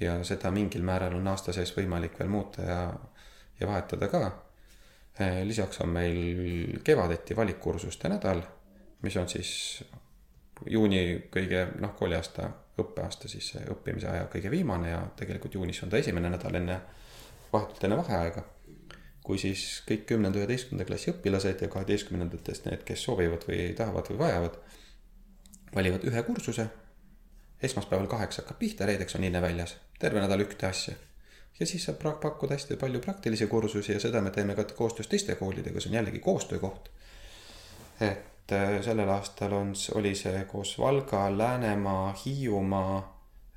ja 0.00 0.14
seda 0.24 0.50
mingil 0.50 0.82
määral 0.82 1.14
on 1.14 1.26
aasta 1.28 1.52
sees 1.52 1.72
võimalik 1.76 2.18
veel 2.18 2.30
muuta 2.32 2.62
ja, 2.62 2.78
ja 3.60 3.66
vahetada 3.66 4.08
ka. 4.08 4.30
lisaks 5.44 5.80
on 5.80 5.88
meil 5.88 6.78
kevadeti 6.84 7.36
valikkursuste 7.36 8.08
nädal, 8.08 8.42
mis 9.02 9.16
on 9.16 9.28
siis 9.28 9.50
juuni 10.66 11.02
kõige, 11.32 11.66
noh, 11.80 11.94
kooliaasta, 11.96 12.48
õppeaasta 12.80 13.28
siis 13.28 13.52
õppimise 13.70 14.08
aja 14.08 14.28
kõige 14.32 14.50
viimane 14.50 14.90
ja 14.90 15.02
tegelikult 15.16 15.54
juunis 15.54 15.82
on 15.82 15.92
ta 15.92 16.00
esimene 16.00 16.30
nädal 16.32 16.56
enne, 16.60 16.80
vahetult 17.52 17.84
enne 17.84 17.96
vaheaega. 18.00 18.44
Kui 19.24 19.38
siis 19.38 19.82
kõik 19.88 20.06
kümnenda, 20.08 20.40
üheteistkümnenda 20.40 20.88
klassi 20.88 21.12
õpilased 21.12 21.60
ja 21.62 21.68
kaheteistkümnendatest 21.68 22.66
need, 22.70 22.84
kes 22.88 23.04
soovivad 23.04 23.44
või 23.48 23.68
tahavad 23.76 24.08
või 24.10 24.18
vajavad, 24.24 24.56
valivad 25.74 26.08
ühe 26.08 26.22
kursuse. 26.22 26.66
esmaspäeval 27.62 28.06
kaheksa 28.08 28.42
hakkab 28.42 28.58
pihta, 28.58 28.86
reedeks 28.86 29.14
on 29.14 29.22
hinne 29.22 29.42
väljas, 29.42 29.76
terve 29.98 30.20
nädal 30.20 30.40
ühte 30.40 30.66
asja 30.66 30.94
ja 31.60 31.66
siis 31.66 31.84
saab 31.84 32.00
pakkuda 32.20 32.54
hästi 32.54 32.76
palju 32.76 33.00
praktilisi 33.00 33.46
kursusi 33.46 33.92
ja 33.92 34.00
seda 34.00 34.20
me 34.20 34.30
teeme 34.30 34.54
ka 34.54 34.64
koostöös 34.64 35.08
teiste 35.08 35.34
koolidega, 35.34 35.80
see 35.80 35.90
on 35.90 35.94
jällegi 35.94 36.18
koostöökoht. 36.18 36.90
et 38.00 38.52
äh, 38.52 38.82
sellel 38.82 39.08
aastal 39.08 39.52
on, 39.52 39.74
oli 39.94 40.14
see 40.14 40.44
koos 40.44 40.78
Valga, 40.78 41.38
Läänemaa, 41.38 42.14
Hiiumaa, 42.24 42.96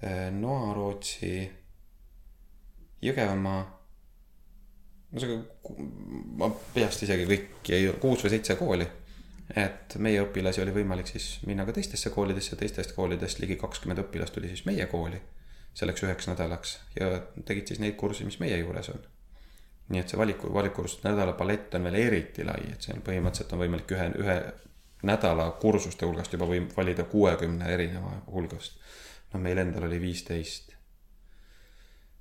äh, 0.04 0.32
Noarootsi, 0.32 1.52
Jõgevamaa. 3.02 3.83
No 5.14 5.22
see, 5.22 5.38
ma 6.42 6.50
peast 6.74 7.06
isegi 7.06 7.30
kõiki, 7.30 7.80
kuus 8.02 8.26
või 8.26 8.34
seitse 8.34 8.58
kooli. 8.60 8.88
et 9.60 9.96
meie 10.00 10.22
õpilasi 10.24 10.64
oli 10.64 10.74
võimalik 10.74 11.10
siis 11.12 11.38
minna 11.46 11.66
ka 11.68 11.76
teistesse 11.76 12.10
koolidesse, 12.10 12.56
teistest 12.56 12.96
koolidest 12.96 13.40
ligi 13.44 13.58
kakskümmend 13.60 14.06
õpilast 14.06 14.34
tuli 14.34 14.50
siis 14.50 14.66
meie 14.66 14.86
kooli 14.92 15.20
selleks 15.74 16.04
üheks 16.06 16.30
nädalaks 16.30 16.78
ja 17.00 17.10
tegid 17.46 17.68
siis 17.68 17.82
neid 17.82 17.98
kursusi, 18.00 18.26
mis 18.26 18.40
meie 18.40 18.58
juures 18.62 18.90
on. 18.94 19.02
nii 19.94 20.00
et 20.00 20.10
see 20.10 20.18
valiku, 20.18 20.50
valikkursuste 20.54 21.10
nädala 21.10 21.34
palett 21.38 21.74
on 21.76 21.84
veel 21.90 21.98
eriti 22.00 22.46
lai, 22.48 22.62
et 22.72 22.82
see 22.82 22.94
on 22.96 23.02
põhimõtteliselt 23.06 23.54
on 23.54 23.64
võimalik 23.66 23.92
ühe, 23.92 24.06
ühe 24.24 24.38
nädala 25.04 25.50
kursuste 25.62 26.08
hulgast 26.08 26.34
juba 26.34 26.48
võib 26.48 26.72
valida 26.78 27.04
kuuekümne 27.10 27.68
erineva 27.74 28.14
hulgast. 28.32 28.80
noh, 29.34 29.42
meil 29.42 29.58
endal 29.58 29.90
oli 29.90 30.00
viisteist. 30.02 30.73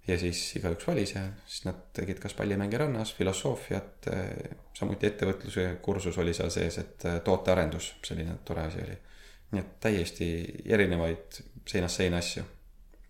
Ja 0.08 0.18
siis 0.18 0.40
igaüks 0.58 0.86
valis 0.86 1.14
ja 1.14 1.22
siis 1.46 1.66
nad 1.66 1.78
tegid 1.94 2.18
kas 2.22 2.34
pallimänge 2.34 2.78
rannas, 2.78 3.14
filosoofiat, 3.14 4.08
eh, 4.12 4.56
samuti 4.74 5.06
ettevõtluse 5.06 5.68
kursus 5.82 6.18
oli 6.18 6.34
seal 6.34 6.50
sees, 6.50 6.78
et 6.82 7.06
eh, 7.06 7.20
tootearendus, 7.24 7.94
selline 8.06 8.40
tore 8.44 8.66
asi 8.66 8.82
oli. 8.82 8.98
nii 9.52 9.60
et 9.60 9.72
täiesti 9.84 10.26
erinevaid 10.64 11.42
seinast 11.68 12.00
seina 12.00 12.18
asju 12.22 12.42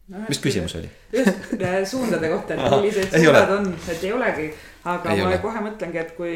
no,. 0.09 0.25
mis 0.29 0.41
küsimus 0.43 0.75
oli? 0.77 0.91
just 1.13 1.55
äh, 1.63 1.79
suundade 1.89 2.29
kohta, 2.29 2.55
et 2.55 2.71
millised 2.77 3.15
suunad 3.15 3.57
on, 3.59 3.73
et 3.89 4.05
ei 4.05 4.13
olegi 4.13 4.49
aga 4.85 5.13
ei 5.13 5.21
ma 5.21 5.29
ole. 5.29 5.39
kohe 5.39 5.61
mõtlengi, 5.63 5.99
et 6.01 6.13
kui, 6.17 6.33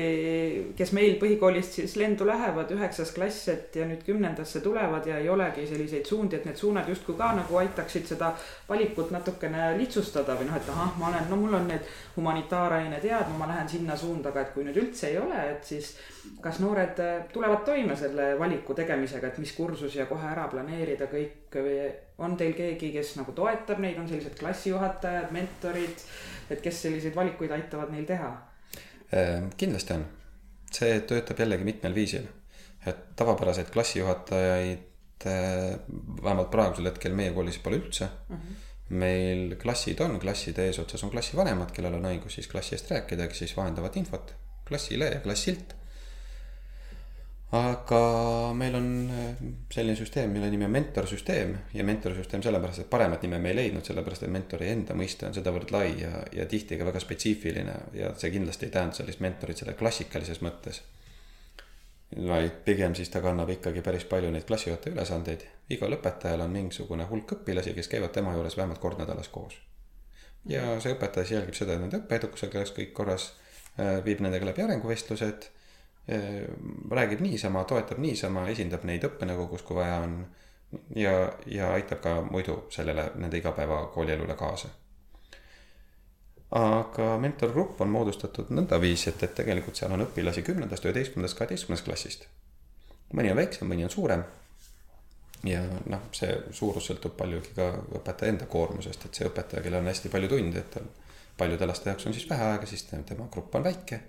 kes 0.78 0.92
meil 0.94 1.16
põhikoolist 1.18 1.80
siis 1.80 1.96
lendu 1.98 2.26
lähevad, 2.28 2.70
üheksas 2.76 3.10
klass, 3.16 3.48
et 3.50 3.74
ja 3.74 3.86
nüüd 3.88 4.04
kümnendasse 4.06 4.62
tulevad 4.62 5.06
ja 5.10 5.18
ei 5.18 5.28
olegi 5.32 5.66
selliseid 5.66 6.06
suundi, 6.06 6.38
et 6.38 6.46
need 6.46 6.58
suunad 6.60 6.86
justkui 6.90 7.16
ka 7.18 7.32
nagu 7.38 7.58
aitaksid 7.62 8.06
seda 8.12 8.32
valikut 8.68 9.10
natukene 9.14 9.72
lihtsustada 9.80 10.38
või 10.38 10.46
noh, 10.50 10.58
et 10.60 10.70
ahah, 10.70 10.94
ma 11.00 11.10
olen, 11.10 11.26
no 11.30 11.40
mul 11.40 11.58
on 11.58 11.66
need 11.72 11.90
humanitaarained 12.16 13.02
head, 13.02 13.32
no 13.32 13.40
ma 13.40 13.50
lähen 13.50 13.68
sinna 13.72 13.98
suunda, 13.98 14.30
aga 14.30 14.46
et 14.46 14.54
kui 14.54 14.66
nüüd 14.68 14.78
üldse 14.84 15.10
ei 15.10 15.18
ole, 15.18 15.42
et 15.56 15.66
siis 15.66 15.96
kas 16.42 16.60
noored 16.62 17.02
äh, 17.02 17.18
tulevad 17.34 17.66
toime 17.66 17.98
selle 17.98 18.32
valiku 18.38 18.78
tegemisega, 18.78 19.32
et 19.32 19.42
mis 19.42 19.54
kursusi 19.58 19.98
ja 19.98 20.06
kohe 20.06 20.30
ära 20.30 20.46
planeerida 20.52 21.10
kõik 21.10 21.58
või 21.58 21.76
on 22.22 22.38
teil 22.38 22.54
keegi, 22.56 22.94
kes 22.94 23.16
nagu 23.18 23.34
toetab 23.34 23.82
neid, 23.82 23.98
on 23.98 24.08
sellised 24.08 24.38
klassijuhatajad, 24.38 25.34
mentorid 25.34 26.06
et 26.50 26.62
kes 26.62 26.82
selliseid 26.86 27.16
valikuid 27.16 27.50
aitavad 27.50 27.90
neil 27.94 28.06
teha? 28.08 28.35
Ehm, 29.12 29.50
kindlasti 29.56 29.94
on, 29.94 30.04
see 30.72 30.98
töötab 31.06 31.38
jällegi 31.44 31.66
mitmel 31.66 31.94
viisil, 31.94 32.26
et 32.86 33.02
tavapäraseid 33.18 33.70
klassijuhatajaid 33.74 35.26
eh, 35.30 35.76
vähemalt 36.22 36.50
praegusel 36.50 36.90
hetkel 36.90 37.14
meie 37.14 37.34
koolis 37.36 37.60
pole 37.62 37.80
üldse. 37.82 38.08
Mhm. 38.28 38.40
-huh. 38.40 38.62
meil 38.88 39.56
klassid 39.58 40.00
on, 40.00 40.20
klasside 40.22 40.66
eesotsas 40.66 41.02
on 41.02 41.10
klassivanemad, 41.10 41.72
kellel 41.74 41.94
on 41.94 42.04
õigus 42.06 42.36
siis 42.38 42.46
klassi 42.48 42.76
eest 42.76 42.90
rääkida, 42.90 43.26
kes 43.26 43.38
siis 43.38 43.56
vahendavad 43.56 43.96
infot 43.96 44.34
klassile 44.68 45.08
ja 45.10 45.20
klassilt 45.20 45.74
aga 47.54 48.52
meil 48.58 48.74
on 48.74 48.86
äh, 49.06 49.42
selline 49.70 49.94
süsteem, 49.96 50.32
mille 50.34 50.48
nimi 50.50 50.66
on 50.66 50.72
mentorsüsteem 50.74 51.52
ja 51.78 51.84
mentorsüsteem 51.86 52.42
sellepärast, 52.42 52.82
et 52.82 52.90
paremat 52.90 53.22
nime 53.22 53.38
me 53.38 53.52
ei 53.52 53.58
leidnud, 53.60 53.86
sellepärast 53.86 54.26
et 54.26 54.32
mentori 54.34 54.72
enda 54.72 54.96
mõiste 54.98 55.28
on 55.28 55.36
sedavõrd 55.36 55.70
lai 55.70 55.92
ja, 56.00 56.10
ja 56.34 56.46
tihti 56.50 56.78
ka 56.78 56.88
väga 56.88 57.02
spetsiifiline 57.04 57.76
ja 57.94 58.10
see 58.18 58.32
kindlasti 58.34 58.66
ei 58.66 58.74
tähenda 58.74 58.98
sellist 58.98 59.22
mentorit 59.22 59.62
selle 59.62 59.76
klassikalises 59.78 60.42
mõttes. 60.42 60.82
vaid 62.26 62.62
pigem 62.64 62.94
siis 62.94 63.08
ta 63.10 63.22
kannab 63.22 63.50
ikkagi 63.50 63.82
päris 63.82 64.04
palju 64.10 64.30
neid 64.30 64.44
klassijuhataja 64.46 64.94
ülesandeid. 64.94 65.46
igal 65.70 65.94
õpetajal 65.94 66.42
on 66.42 66.50
mingisugune 66.50 67.06
hulk 67.06 67.38
õpilasi, 67.38 67.74
kes 67.74 67.88
käivad 67.88 68.10
tema 68.10 68.34
juures 68.34 68.56
vähemalt 68.56 68.82
kord 68.82 68.98
nädalas 68.98 69.28
koos. 69.28 69.54
ja 70.44 70.80
see 70.80 70.98
õpetaja 70.98 71.26
siis 71.26 71.38
jälgib 71.38 71.54
seda, 71.54 71.74
et 71.74 71.80
nende 71.80 72.02
õppeedukusega 72.02 72.58
oleks 72.58 72.74
kõik 72.74 72.92
korras, 72.92 73.34
äh, 73.78 74.02
viib 74.04 74.18
nendega 74.20 74.50
läbi 74.50 74.66
arenguvestlused 74.66 75.54
räägib 76.90 77.20
niisama, 77.20 77.64
toetab 77.64 77.98
niisama, 77.98 78.46
esindab 78.48 78.84
neid 78.86 79.04
õppenõukogus, 79.08 79.64
kui 79.66 79.76
vaja 79.76 80.00
on. 80.04 80.26
ja, 80.94 81.32
ja 81.46 81.70
aitab 81.72 82.00
ka 82.02 82.20
muidu 82.30 82.56
sellele, 82.70 83.10
nende 83.14 83.38
igapäeva 83.38 83.86
koolielule 83.94 84.34
kaasa. 84.34 84.68
aga 86.50 87.18
mentorgrupp 87.18 87.80
on 87.80 87.88
moodustatud 87.90 88.50
nõndaviisi, 88.54 89.08
et, 89.10 89.22
et 89.22 89.34
tegelikult 89.34 89.76
seal 89.76 89.92
on 89.92 90.04
õpilasi 90.06 90.42
kümnendast, 90.46 90.84
üheteistkümnendast, 90.86 91.38
kaheteistkümnendast 91.38 91.86
klassist. 91.86 92.26
mõni 93.12 93.30
on 93.30 93.36
väiksem, 93.42 93.68
mõni 93.68 93.84
on 93.84 93.90
suurem. 93.90 94.24
ja 95.44 95.62
noh, 95.86 96.06
see 96.12 96.38
suurus 96.50 96.86
sõltub 96.86 97.16
paljugi 97.18 97.50
ka 97.54 97.72
õpetaja 97.98 98.30
enda 98.30 98.46
koormusest, 98.46 99.04
et 99.04 99.14
see 99.14 99.26
õpetaja, 99.26 99.62
kellel 99.62 99.82
on 99.82 99.90
hästi 99.90 100.08
palju 100.08 100.28
tunde, 100.28 100.58
et 100.58 100.70
tal 100.70 100.86
paljude 101.36 101.66
laste 101.66 101.90
jaoks 101.90 102.06
on 102.06 102.14
siis 102.14 102.30
vähe 102.30 102.44
aega, 102.52 102.66
siis 102.66 102.86
tema 102.86 103.26
grupp 103.32 103.54
on 103.54 103.64
väike 103.64 104.00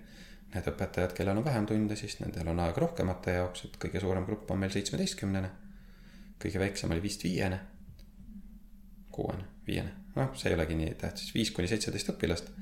need 0.54 0.68
õpetajad, 0.70 1.12
kellel 1.16 1.36
on 1.36 1.44
vähem 1.44 1.66
tunde, 1.68 1.96
siis 1.96 2.18
nendel 2.22 2.48
on 2.48 2.60
aega 2.64 2.80
rohkemate 2.80 3.36
jaoks, 3.36 3.66
et 3.66 3.80
kõige 3.82 4.00
suurem 4.00 4.24
grupp 4.24 4.50
on 4.50 4.60
meil 4.62 4.72
seitsmeteistkümnene. 4.72 5.50
kõige 6.42 6.60
väiksem 6.62 6.90
oli 6.94 7.02
vist 7.02 7.24
viiene, 7.24 7.58
kuuene, 9.10 9.44
viiene, 9.66 9.92
noh, 10.14 10.30
see 10.38 10.52
ei 10.52 10.54
olegi 10.56 10.76
nii 10.78 10.94
tähtis, 11.00 11.34
viis 11.34 11.50
kuni 11.50 11.68
seitseteist 11.68 12.12
õpilast. 12.14 12.52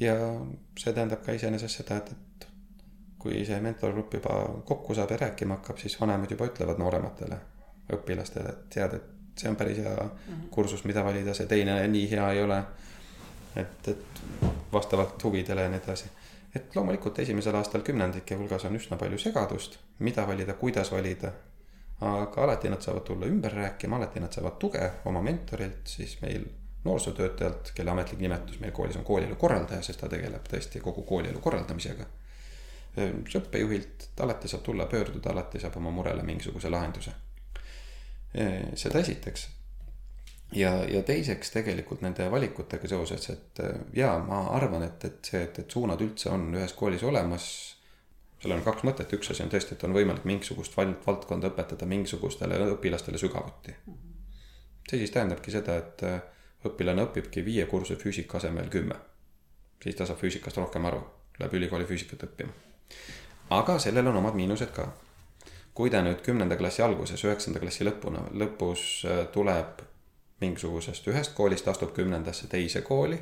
ja 0.00 0.16
see 0.78 0.92
tähendab 0.92 1.24
ka 1.24 1.32
iseenesest 1.32 1.80
seda, 1.80 1.96
et, 1.96 2.10
et 2.10 2.46
kui 3.18 3.44
see 3.46 3.60
mentorgrupp 3.60 4.14
juba 4.18 4.36
kokku 4.66 4.94
saab 4.94 5.10
ja 5.14 5.22
rääkima 5.24 5.60
hakkab, 5.60 5.78
siis 5.78 5.96
vanemad 6.00 6.30
juba 6.30 6.50
ütlevad 6.52 6.78
noorematele 6.78 7.40
õpilastele, 7.96 8.52
et 8.52 8.68
tead, 8.74 8.94
et 8.94 9.40
see 9.40 9.48
on 9.48 9.56
päris 9.56 9.78
hea 9.80 9.96
mhm. 9.96 10.48
kursus, 10.50 10.84
mida 10.84 11.04
valida, 11.04 11.34
see 11.34 11.48
teine 11.48 11.80
nii 11.88 12.10
hea 12.10 12.30
ei 12.32 12.42
ole. 12.42 12.62
et, 13.56 13.88
et 13.88 14.20
vastavalt 14.72 15.24
huvidele 15.24 15.62
ja 15.62 15.70
nii 15.70 15.78
edasi 15.80 16.10
et 16.54 16.76
loomulikult 16.76 17.18
esimesel 17.18 17.54
aastal 17.54 17.84
kümnendike 17.86 18.36
hulgas 18.38 18.64
on 18.66 18.76
üsna 18.78 18.98
palju 18.98 19.18
segadust, 19.18 19.78
mida 19.98 20.26
valida, 20.26 20.54
kuidas 20.58 20.92
valida. 20.92 21.32
aga 22.00 22.42
alati 22.42 22.70
nad 22.72 22.80
saavad 22.80 23.02
tulla 23.04 23.26
ümber 23.28 23.52
rääkima, 23.52 23.96
alati 23.96 24.20
nad 24.20 24.32
saavad 24.32 24.54
tuge 24.58 24.86
oma 25.04 25.20
mentorilt, 25.22 25.82
siis 25.84 26.14
meil 26.22 26.46
noorsootöötajalt, 26.84 27.72
kelle 27.74 27.90
ametlik 27.90 28.20
nimetus 28.20 28.60
meil 28.60 28.72
koolis 28.72 28.96
on 28.96 29.04
koolielu 29.04 29.36
korraldaja, 29.36 29.82
sest 29.82 30.00
ta 30.00 30.08
tegeleb 30.08 30.48
tõesti 30.48 30.80
kogu 30.80 31.02
koolielu 31.02 31.40
korraldamisega. 31.40 32.06
õppejuhilt 33.36 34.08
alati 34.20 34.48
saab 34.48 34.62
tulla, 34.62 34.86
pöörduda, 34.86 35.30
alati 35.30 35.60
saab 35.60 35.76
oma 35.76 35.90
murele 35.90 36.22
mingisuguse 36.22 36.70
lahenduse. 36.70 37.12
seda 38.74 38.98
esiteks 38.98 39.48
ja, 40.52 40.72
ja 40.88 41.02
teiseks 41.02 41.52
tegelikult 41.54 42.02
nende 42.04 42.30
valikutega 42.30 42.88
seoses, 42.88 43.28
et 43.30 43.60
äh, 43.64 43.76
jaa, 43.96 44.16
ma 44.24 44.42
arvan, 44.56 44.84
et, 44.86 45.04
et 45.04 45.30
see, 45.32 45.42
et, 45.46 45.58
et 45.62 45.76
suunad 45.76 46.00
üldse 46.04 46.30
on 46.32 46.48
ühes 46.54 46.74
koolis 46.78 47.04
olemas. 47.06 47.46
sellel 48.40 48.58
on 48.58 48.64
kaks 48.64 48.84
mõtet, 48.88 49.12
üks 49.12 49.30
asi 49.30 49.44
on 49.44 49.50
tõesti, 49.52 49.76
et 49.76 49.84
on 49.84 49.94
võimalik 49.94 50.24
mingisugust 50.24 50.76
vald-, 50.76 50.98
valdkonda 51.06 51.50
õpetada 51.52 51.86
mingisugustele 51.86 52.58
õpilastele 52.74 53.18
sügavuti. 53.18 53.74
see 54.90 54.98
siis 54.98 55.10
tähendabki 55.14 55.50
seda, 55.54 55.76
et 55.78 56.02
äh, 56.08 56.18
õpilane 56.66 57.06
õpibki 57.08 57.44
viie 57.44 57.66
kursuse 57.66 58.00
füüsika 58.00 58.38
asemel 58.38 58.68
kümme. 58.68 58.96
siis 59.82 59.96
ta 59.96 60.06
saab 60.06 60.18
füüsikast 60.18 60.56
rohkem 60.56 60.84
aru, 60.84 61.04
läheb 61.38 61.54
ülikooli 61.54 61.86
füüsikat 61.86 62.26
õppima. 62.26 62.50
aga 63.50 63.78
sellel 63.78 64.06
on 64.06 64.16
omad 64.16 64.34
miinused 64.34 64.72
ka. 64.72 64.88
kui 65.74 65.90
ta 65.90 66.02
nüüd 66.02 66.20
kümnenda 66.22 66.56
klassi 66.56 66.82
alguses, 66.82 67.24
üheksanda 67.24 67.60
klassi 67.60 67.84
lõpuna, 67.84 68.26
lõpus 68.34 69.04
äh, 69.06 69.26
tuleb 69.32 69.89
mingisugusest 70.40 71.08
ühest 71.12 71.34
koolist 71.36 71.68
astub 71.68 71.92
kümnendasse 71.96 72.48
teise 72.48 72.82
kooli. 72.82 73.20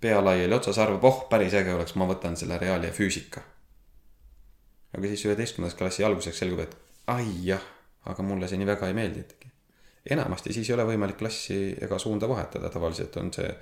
pea 0.00 0.24
laiali 0.24 0.54
otsas 0.54 0.78
arvab, 0.78 1.04
oh, 1.04 1.22
päris 1.28 1.54
äge 1.56 1.72
oleks, 1.72 1.94
ma 1.96 2.06
võtan 2.06 2.36
selle 2.36 2.58
reaal 2.58 2.84
ja 2.84 2.92
füüsika. 2.92 3.40
aga 4.96 5.08
siis 5.08 5.24
üheteistkümnendas 5.24 5.78
klassi 5.78 6.04
alguseks 6.04 6.38
selgub, 6.38 6.60
et 6.60 6.76
ai 7.06 7.26
jah, 7.44 7.62
aga 8.06 8.22
mulle 8.22 8.48
see 8.48 8.58
nii 8.60 8.66
väga 8.66 8.88
ei 8.88 8.96
meeldinudki. 8.98 9.50
enamasti 10.10 10.52
siis 10.52 10.70
ei 10.70 10.74
ole 10.74 10.86
võimalik 10.92 11.18
klassi 11.18 11.76
ega 11.82 11.98
suunda 11.98 12.28
vahetada, 12.28 12.70
tavaliselt 12.70 13.16
on 13.16 13.32
see 13.32 13.52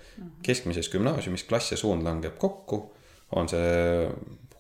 keskmises 0.43 0.91
gümnaasiumis 0.93 1.45
klass 1.49 1.73
ja 1.73 1.77
suund 1.77 2.03
langeb 2.03 2.39
kokku. 2.39 2.83
on 3.37 3.49
see 3.49 4.09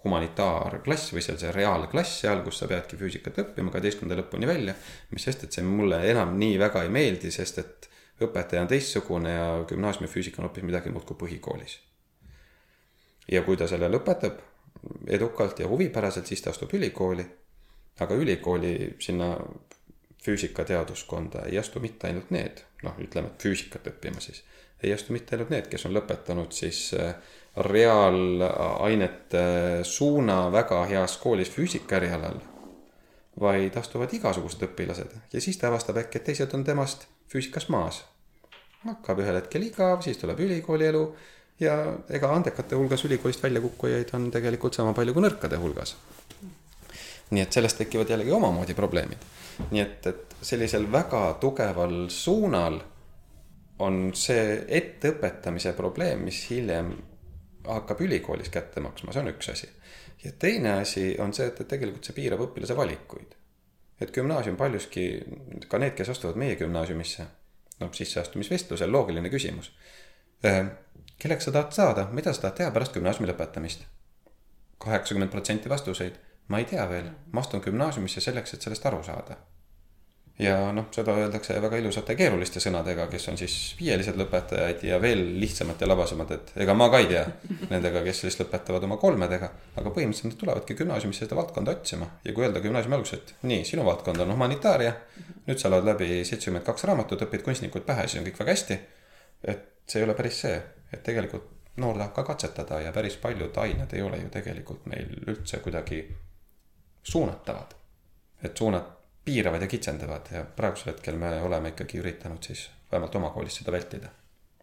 humanitaarklass 0.04 1.14
või 1.14 1.22
see, 1.24 1.36
see 1.40 1.52
reaalklass 1.52 2.20
seal, 2.20 2.42
kus 2.44 2.58
sa 2.60 2.68
peadki 2.68 2.98
füüsikat 3.00 3.38
õppima 3.40 3.72
kaheteistkümnenda 3.72 4.20
lõpuni 4.22 4.48
välja. 4.48 4.74
mis 5.10 5.24
sest, 5.24 5.44
et 5.44 5.52
see 5.56 5.64
mulle 5.64 6.02
enam 6.10 6.36
nii 6.38 6.58
väga 6.60 6.84
ei 6.84 6.92
meeldi, 6.92 7.30
sest 7.32 7.58
et 7.62 7.88
õpetaja 8.22 8.62
on 8.62 8.68
teistsugune 8.70 9.32
ja 9.32 9.64
gümnaasiumifüüsika 9.68 10.42
on 10.42 10.48
hoopis 10.48 10.64
midagi 10.64 10.90
muud 10.90 11.04
kui 11.08 11.16
põhikoolis. 11.18 11.78
ja 13.30 13.42
kui 13.42 13.56
ta 13.56 13.66
selle 13.66 13.88
lõpetab 13.88 14.40
edukalt 15.06 15.58
ja 15.58 15.68
huvipäraselt, 15.68 16.26
siis 16.26 16.42
ta 16.42 16.50
astub 16.50 16.74
ülikooli. 16.74 17.26
aga 18.00 18.14
ülikooli 18.14 18.96
sinna 18.98 19.36
füüsikateaduskonda 20.24 21.42
ei 21.46 21.58
astu 21.58 21.80
mitte 21.80 22.06
ainult 22.06 22.30
need, 22.30 22.62
noh, 22.82 22.94
ütleme 22.98 23.28
füüsikat 23.38 23.86
õppima 23.92 24.20
siis, 24.20 24.42
ei 24.82 24.92
astu 24.92 25.12
mitte 25.12 25.36
ainult 25.36 25.50
need, 25.50 25.68
kes 25.70 25.86
on 25.86 25.94
lõpetanud 25.94 26.52
siis 26.52 26.94
äh, 26.98 27.14
reaalainete 27.56 29.44
suuna 29.82 30.52
väga 30.52 30.84
heas 30.90 31.16
koolis 31.22 31.50
füüsika 31.50 31.96
erialal, 32.00 32.40
vaid 33.40 33.76
astuvad 33.76 34.12
igasugused 34.14 34.62
õpilased 34.68 35.14
ja 35.32 35.40
siis 35.40 35.58
ta 35.58 35.68
avastab 35.68 35.96
äkki, 36.02 36.18
et 36.18 36.24
teised 36.30 36.54
on 36.54 36.64
temast 36.64 37.06
füüsikas 37.30 37.68
maas. 37.68 38.04
hakkab 38.84 39.22
ühel 39.24 39.38
hetkel 39.38 39.62
igav, 39.64 40.02
siis 40.04 40.18
tuleb 40.20 40.40
ülikooli 40.44 40.84
elu 40.90 41.04
ja 41.60 41.76
ega 42.10 42.32
andekate 42.34 42.76
hulgas 42.76 43.04
ülikoolist 43.04 43.42
välja 43.42 43.62
kukkujaid 43.64 44.10
on 44.14 44.30
tegelikult 44.30 44.74
sama 44.74 44.92
palju 44.92 45.14
kui 45.14 45.24
nõrkade 45.24 45.60
hulgas. 45.60 45.96
nii 47.30 47.42
et 47.42 47.52
sellest 47.52 47.78
tekivad 47.80 48.10
jällegi 48.10 48.32
omamoodi 48.32 48.74
probleemid. 48.74 49.24
nii 49.70 49.80
et, 49.80 50.06
et 50.06 50.36
sellisel 50.42 50.90
väga 50.92 51.38
tugeval 51.40 52.08
suunal 52.08 52.80
on 53.78 54.12
see 54.14 54.64
etteõpetamise 54.68 55.72
probleem, 55.74 56.22
mis 56.28 56.44
hiljem 56.50 56.92
hakkab 57.66 58.00
ülikoolis 58.04 58.50
kätte 58.52 58.82
maksma, 58.84 59.12
see 59.12 59.22
on 59.24 59.32
üks 59.32 59.50
asi. 59.50 59.68
ja 60.24 60.32
teine 60.38 60.78
asi 60.80 61.14
on 61.20 61.34
see, 61.34 61.46
et, 61.46 61.60
et 61.60 61.68
tegelikult 61.68 62.04
see 62.04 62.16
piirab 62.16 62.44
õpilase 62.48 62.76
valikuid. 62.76 63.34
Et 64.00 64.12
gümnaasium 64.14 64.56
paljuski, 64.56 65.06
ka 65.68 65.78
need, 65.78 65.94
kes 65.98 66.10
astuvad 66.14 66.38
meie 66.40 66.56
gümnaasiumisse, 66.60 67.26
noh, 67.80 67.92
sisseastumisvestlusel 67.92 68.92
loogiline 68.92 69.30
küsimus. 69.30 69.72
Äh, 70.44 70.66
kelleks 71.18 71.48
sa 71.48 71.54
tahad 71.54 71.72
saada, 71.72 72.08
mida 72.12 72.32
sa 72.32 72.46
tahad 72.46 72.60
teha 72.62 72.74
pärast 72.74 72.96
gümnaasiumi 72.96 73.30
lõpetamist? 73.32 73.90
kaheksakümmend 74.84 75.30
protsenti 75.32 75.70
vastuseid, 75.70 76.18
ma 76.52 76.58
ei 76.60 76.66
tea 76.68 76.82
veel, 76.90 77.06
ma 77.32 77.40
astun 77.40 77.62
gümnaasiumisse 77.64 78.20
selleks, 78.20 78.52
et 78.54 78.66
sellest 78.66 78.84
aru 78.86 78.98
saada 79.06 79.38
ja 80.38 80.56
noh, 80.74 80.88
seda 80.94 81.14
öeldakse 81.14 81.54
väga 81.62 81.78
ilusate 81.78 82.16
keeruliste 82.18 82.58
sõnadega, 82.62 83.06
kes 83.10 83.28
on 83.30 83.36
siis 83.38 83.54
viielised 83.78 84.16
lõpetajad 84.18 84.82
ja 84.88 84.98
veel 85.02 85.20
lihtsamad 85.38 85.80
ja 85.80 85.86
labasemad, 85.86 86.32
et 86.34 86.50
ega 86.64 86.74
ma 86.74 86.88
ka 86.90 86.98
ei 87.02 87.06
tea 87.12 87.22
nendega, 87.70 88.02
kes 88.06 88.24
siis 88.24 88.38
lõpetavad 88.40 88.86
oma 88.88 88.98
kolmedega. 88.98 89.50
aga 89.76 89.92
põhimõtteliselt 89.94 90.32
nad 90.32 90.40
tulevadki 90.40 90.74
gümnaasiumisse 90.80 91.26
seda 91.26 91.38
valdkonda 91.38 91.76
otsima 91.78 92.08
ja 92.24 92.34
kui 92.34 92.46
öelda 92.46 92.62
gümnaasiumi 92.64 92.98
alguses, 92.98 93.20
et 93.20 93.46
nii, 93.46 93.62
sinu 93.64 93.84
valdkond 93.86 94.24
on 94.26 94.32
humanitaaria. 94.34 94.94
nüüd 95.46 95.58
sa 95.58 95.70
loed 95.70 95.86
läbi 95.86 96.24
seitsekümmend 96.24 96.66
kaks 96.66 96.84
raamatut, 96.90 97.22
õpid 97.28 97.46
kunstnikud 97.46 97.86
pähe, 97.86 98.08
siis 98.08 98.22
on 98.22 98.26
kõik 98.26 98.40
väga 98.42 98.50
hästi. 98.50 98.78
et 99.44 99.70
see 99.86 100.00
ei 100.00 100.08
ole 100.08 100.14
päris 100.18 100.40
see, 100.40 100.58
et 100.92 101.02
tegelikult 101.02 101.46
noor 101.76 101.94
tahab 101.98 102.14
ka 102.14 102.24
katsetada 102.24 102.80
ja 102.80 102.92
päris 102.92 103.16
paljud 103.22 103.56
ained 103.56 103.92
ei 103.92 104.02
ole 104.02 104.18
ju 104.18 104.28
tegelikult 104.34 104.86
meil 104.86 105.14
üldse 105.28 105.62
kuidagi 105.62 106.02
suunatavad. 107.02 107.74
et 108.42 108.56
suunad 108.56 109.03
piiravad 109.24 109.62
ja 109.62 109.66
kitsendavad 109.66 110.28
ja 110.32 110.44
praegusel 110.56 110.92
hetkel 110.92 111.16
me 111.16 111.30
oleme 111.42 111.72
ikkagi 111.72 111.98
üritanud 111.98 112.42
siis 112.44 112.68
vähemalt 112.92 113.14
oma 113.14 113.30
koolis 113.30 113.56
seda 113.60 113.72
vältida. 113.72 114.08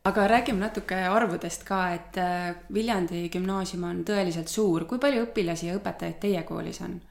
aga 0.04 0.28
räägime 0.28 0.60
natuke 0.60 0.96
arvudest 0.96 1.64
ka, 1.64 1.94
et 1.94 2.18
äh, 2.18 2.56
Viljandi 2.74 3.30
gümnaasium 3.30 3.84
on 3.84 4.04
tõeliselt 4.06 4.50
suur, 4.50 4.86
kui 4.86 5.00
palju 5.00 5.26
õpilasi 5.26 5.68
ja 5.70 5.80
õpetajaid 5.80 6.20
teie 6.20 6.44
koolis 6.44 6.82
on? 6.82 7.02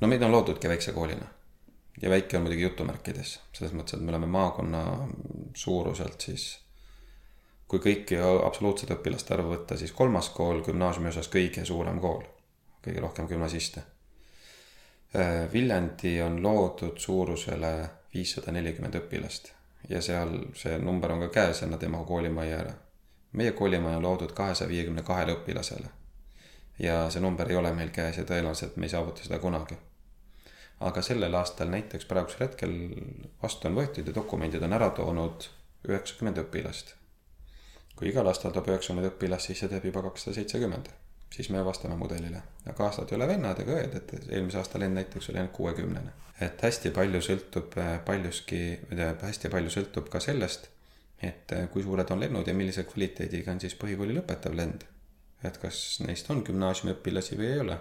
no 0.00 0.08
meid 0.08 0.22
on 0.22 0.32
loodudki 0.32 0.68
väikse 0.68 0.92
koolina. 0.92 1.26
Ja 2.02 2.08
väike 2.10 2.36
on 2.36 2.46
muidugi 2.46 2.62
jutumärkides, 2.62 3.30
selles 3.52 3.72
mõttes, 3.76 3.98
et 3.98 4.00
me 4.00 4.12
oleme 4.14 4.26
maakonna 4.26 5.08
suuruselt 5.54 6.20
siis 6.20 6.44
kui 7.68 7.82
kõiki 7.84 8.16
absoluutset 8.20 8.90
õpilaste 8.94 9.34
arvu 9.34 9.52
võtta, 9.52 9.76
siis 9.76 9.92
kolmas 9.92 10.30
kool 10.34 10.62
gümnaasiumi 10.64 11.10
osas 11.12 11.28
kõige 11.28 11.64
suurem 11.68 12.00
kool, 12.00 12.22
kõige 12.80 13.02
rohkem 13.04 13.28
gümnasiste 13.28 13.84
Viljandi 15.52 16.20
on 16.22 16.42
loodud 16.42 16.98
suurusele 16.98 17.70
viissada 18.14 18.52
nelikümmend 18.54 18.94
õpilast 18.94 19.50
ja 19.88 20.02
seal 20.02 20.36
see 20.54 20.78
number 20.78 21.12
on 21.12 21.24
ka 21.24 21.28
käes 21.34 21.62
ei 21.62 21.88
mahu 21.88 22.04
koolimajja 22.04 22.58
ära. 22.58 22.72
meie 23.32 23.52
koolimaja 23.52 23.96
on 23.96 24.02
loodud 24.02 24.32
kahesaja 24.32 24.68
viiekümne 24.68 25.02
kahele 25.02 25.34
õpilasele. 25.34 25.88
ja 26.78 27.10
see 27.10 27.20
number 27.20 27.50
ei 27.50 27.56
ole 27.56 27.72
meil 27.72 27.90
käes 27.90 28.18
ja 28.18 28.24
tõenäoliselt 28.24 28.76
me 28.76 28.86
ei 28.86 28.94
saavuta 28.94 29.22
seda 29.22 29.38
kunagi. 29.38 29.76
aga 30.80 31.02
sellel 31.02 31.34
aastal 31.34 31.68
näiteks 31.68 32.04
praegusel 32.04 32.46
hetkel 32.46 32.78
vastu 33.42 33.68
on 33.68 33.74
võetud 33.74 34.06
ja 34.06 34.14
dokumendid 34.14 34.62
on 34.62 34.72
ära 34.72 34.90
toonud 34.90 35.50
üheksakümmend 35.88 36.38
õpilast. 36.38 36.94
kui 37.96 38.08
igal 38.08 38.26
aastal 38.26 38.52
toob 38.52 38.68
üheksakümmend 38.68 39.10
õpilast, 39.10 39.46
siis 39.46 39.58
see 39.58 39.68
teeb 39.68 39.84
juba 39.84 40.02
kakssada 40.02 40.34
seitsekümmend 40.34 40.88
siis 41.34 41.50
me 41.50 41.64
vastame 41.64 41.96
mudelile. 41.96 42.42
aga 42.66 42.84
aastad 42.84 43.12
ei 43.12 43.16
ole 43.16 43.28
vennad 43.28 43.60
ega 43.62 43.76
õed, 43.78 43.96
et 43.96 44.12
eelmise 44.28 44.58
aasta 44.60 44.80
lend 44.82 44.98
näiteks 44.98 45.30
oli 45.30 45.40
ainult 45.40 45.54
kuuekümnene. 45.56 46.12
et 46.40 46.62
hästi 46.62 46.90
palju 46.96 47.20
sõltub 47.26 47.76
äh, 47.78 47.92
paljuski, 48.04 48.60
hästi 49.22 49.52
palju 49.52 49.70
sõltub 49.76 50.08
ka 50.12 50.20
sellest, 50.20 50.68
et 51.22 51.52
äh, 51.56 51.68
kui 51.72 51.84
suured 51.86 52.10
on 52.10 52.20
lennud 52.20 52.48
ja 52.48 52.54
millise 52.54 52.84
kvaliteediga 52.88 53.52
on 53.52 53.60
siis 53.60 53.76
põhikooli 53.82 54.16
lõpetav 54.18 54.56
lend. 54.56 54.86
et 55.44 55.58
kas 55.58 56.00
neist 56.06 56.30
on 56.30 56.42
gümnaasiumiõpilasi 56.46 57.38
või 57.38 57.52
ei 57.52 57.60
ole. 57.66 57.78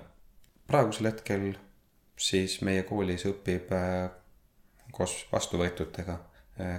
praegusel 0.67 1.11
hetkel 1.11 1.51
siis 2.19 2.61
meie 2.61 2.83
koolis 2.83 3.25
õpib 3.25 3.73
äh, 3.73 4.09
koos 4.91 5.25
vastuvõetutega 5.31 6.25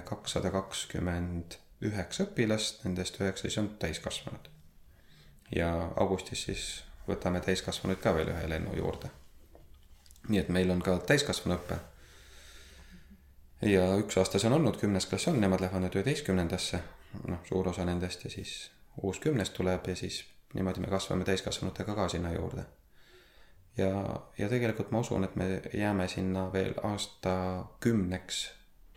kakssada 0.05 0.51
kakskümmend 0.53 1.55
üheksa 1.81 2.27
õpilast, 2.27 2.83
nendest 2.85 3.17
üheksa 3.17 3.47
siis 3.47 3.57
on 3.57 3.71
täiskasvanud 3.81 4.50
ja 5.55 5.91
augustis 5.95 6.43
siis 6.43 6.83
võtame 7.07 7.41
täiskasvanuid 7.41 7.99
ka 8.01 8.13
veel 8.15 8.31
ühe 8.33 8.49
lennu 8.49 8.75
juurde. 8.77 9.09
nii 10.29 10.39
et 10.39 10.49
meil 10.49 10.69
on 10.71 10.81
ka 10.81 10.97
täiskasvanuõpe. 10.97 11.77
ja 13.61 13.87
üks 13.97 14.17
aasta 14.17 14.39
see 14.39 14.49
on 14.49 14.59
olnud, 14.59 14.77
kümnes 14.77 15.05
klass 15.05 15.27
on, 15.27 15.41
nemad 15.41 15.61
lähevad 15.61 15.83
nüüd 15.85 15.97
üheteistkümnendasse, 15.99 16.83
noh, 17.27 17.41
suur 17.49 17.67
osa 17.67 17.85
nendest 17.85 18.23
ja 18.23 18.29
siis 18.29 18.71
uus 19.01 19.19
kümnes 19.19 19.49
tuleb 19.49 19.87
ja 19.87 19.95
siis 19.95 20.23
niimoodi 20.53 20.79
me 20.79 20.87
kasvame 20.87 21.25
täiskasvanutega 21.25 21.95
ka 21.95 22.07
sinna 22.07 22.33
juurde. 22.33 22.65
ja, 23.77 23.91
ja 24.37 24.49
tegelikult 24.49 24.91
ma 24.91 24.99
usun, 24.99 25.23
et 25.23 25.35
me 25.35 25.61
jääme 25.73 26.07
sinna 26.07 26.53
veel 26.53 26.73
aastakümneks 26.83 28.51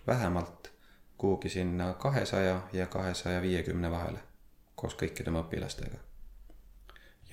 vähemalt 0.07 0.73
kuhugi 1.19 1.49
sinna 1.49 1.95
kahesaja 1.95 2.61
ja 2.73 2.87
kahesaja 2.87 3.43
viiekümne 3.43 3.91
vahele 3.91 4.19
koos 4.75 4.97
kõikide 4.99 5.31
oma 5.31 5.47
õpilastega 5.47 6.14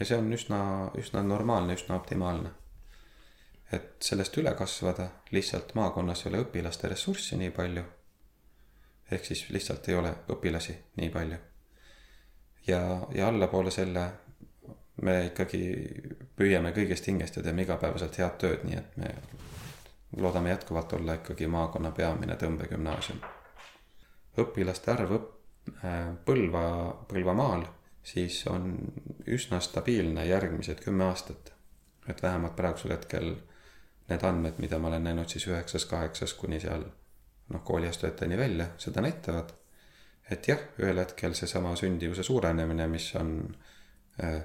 ja 0.02 0.06
see 0.06 0.18
on 0.18 0.34
üsna, 0.34 0.60
üsna 0.98 1.22
normaalne, 1.24 1.78
üsna 1.78 1.96
optimaalne. 1.96 2.50
et 3.72 4.04
sellest 4.04 4.36
üle 4.38 4.52
kasvada, 4.60 5.06
lihtsalt 5.32 5.70
maakonnas 5.78 6.26
ei 6.26 6.30
ole 6.32 6.40
õpilaste 6.44 6.90
ressurssi 6.90 7.38
nii 7.38 7.52
palju. 7.56 7.84
ehk 9.12 9.26
siis 9.26 9.44
lihtsalt 9.50 9.90
ei 9.90 9.96
ole 9.96 10.14
õpilasi 10.34 10.76
nii 10.98 11.10
palju. 11.14 11.38
ja, 12.68 12.82
ja 13.14 13.28
allapoole 13.28 13.72
selle 13.72 14.06
me 15.02 15.16
ikkagi 15.26 15.62
püüame 16.38 16.72
kõigest 16.74 17.08
hingest 17.08 17.38
ja 17.38 17.44
teeme 17.44 17.62
igapäevaselt 17.68 18.18
head 18.18 18.40
tööd, 18.42 18.64
nii 18.66 18.80
et 18.80 18.98
me 18.98 19.14
loodame 20.18 20.50
jätkuvalt 20.50 20.94
olla 20.98 21.20
ikkagi 21.20 21.48
maakonna 21.48 21.92
peamine 21.92 22.40
tõmbegümnaasium. 22.42 23.22
õpilaste 24.42 24.92
arv 24.96 25.14
õpp-, 25.20 25.78
äh, 25.86 26.10
Põlva, 26.26 26.66
Põlvamaal 27.14 27.68
siis 28.04 28.48
on 28.48 28.76
üsna 29.28 29.60
stabiilne 29.60 30.26
järgmised 30.26 30.84
kümme 30.84 31.04
aastat. 31.06 31.54
et 32.10 32.24
vähemalt 32.24 32.56
praegusel 32.56 32.92
hetkel 32.92 33.36
need 34.10 34.24
andmed, 34.24 34.58
mida 34.58 34.80
ma 34.80 34.88
olen 34.88 35.04
näinud 35.04 35.30
siis 35.30 35.46
üheksas, 35.48 35.86
kaheksas 35.86 36.34
kuni 36.34 36.60
seal 36.60 36.84
noh, 37.50 37.64
kooliastujateni 37.64 38.38
välja, 38.38 38.68
seda 38.78 39.02
näitavad. 39.02 39.54
et 40.32 40.48
jah, 40.48 40.60
ühel 40.80 41.00
hetkel 41.00 41.34
seesama 41.34 41.76
sündivuse 41.76 42.24
suurenemine, 42.24 42.88
mis 42.88 43.12
on 43.16 43.56
äh,, 44.24 44.42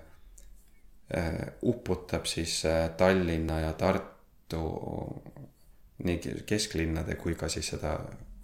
äh, 1.17 1.33
uputab 1.63 2.27
siis 2.27 2.65
äh, 2.67 2.91
Tallinna 2.97 3.61
ja 3.61 3.73
Tartu 3.73 4.63
nii 6.05 6.43
kesklinnade 6.47 7.15
kui 7.15 7.35
ka 7.35 7.49
siis 7.49 7.69
seda 7.73 7.97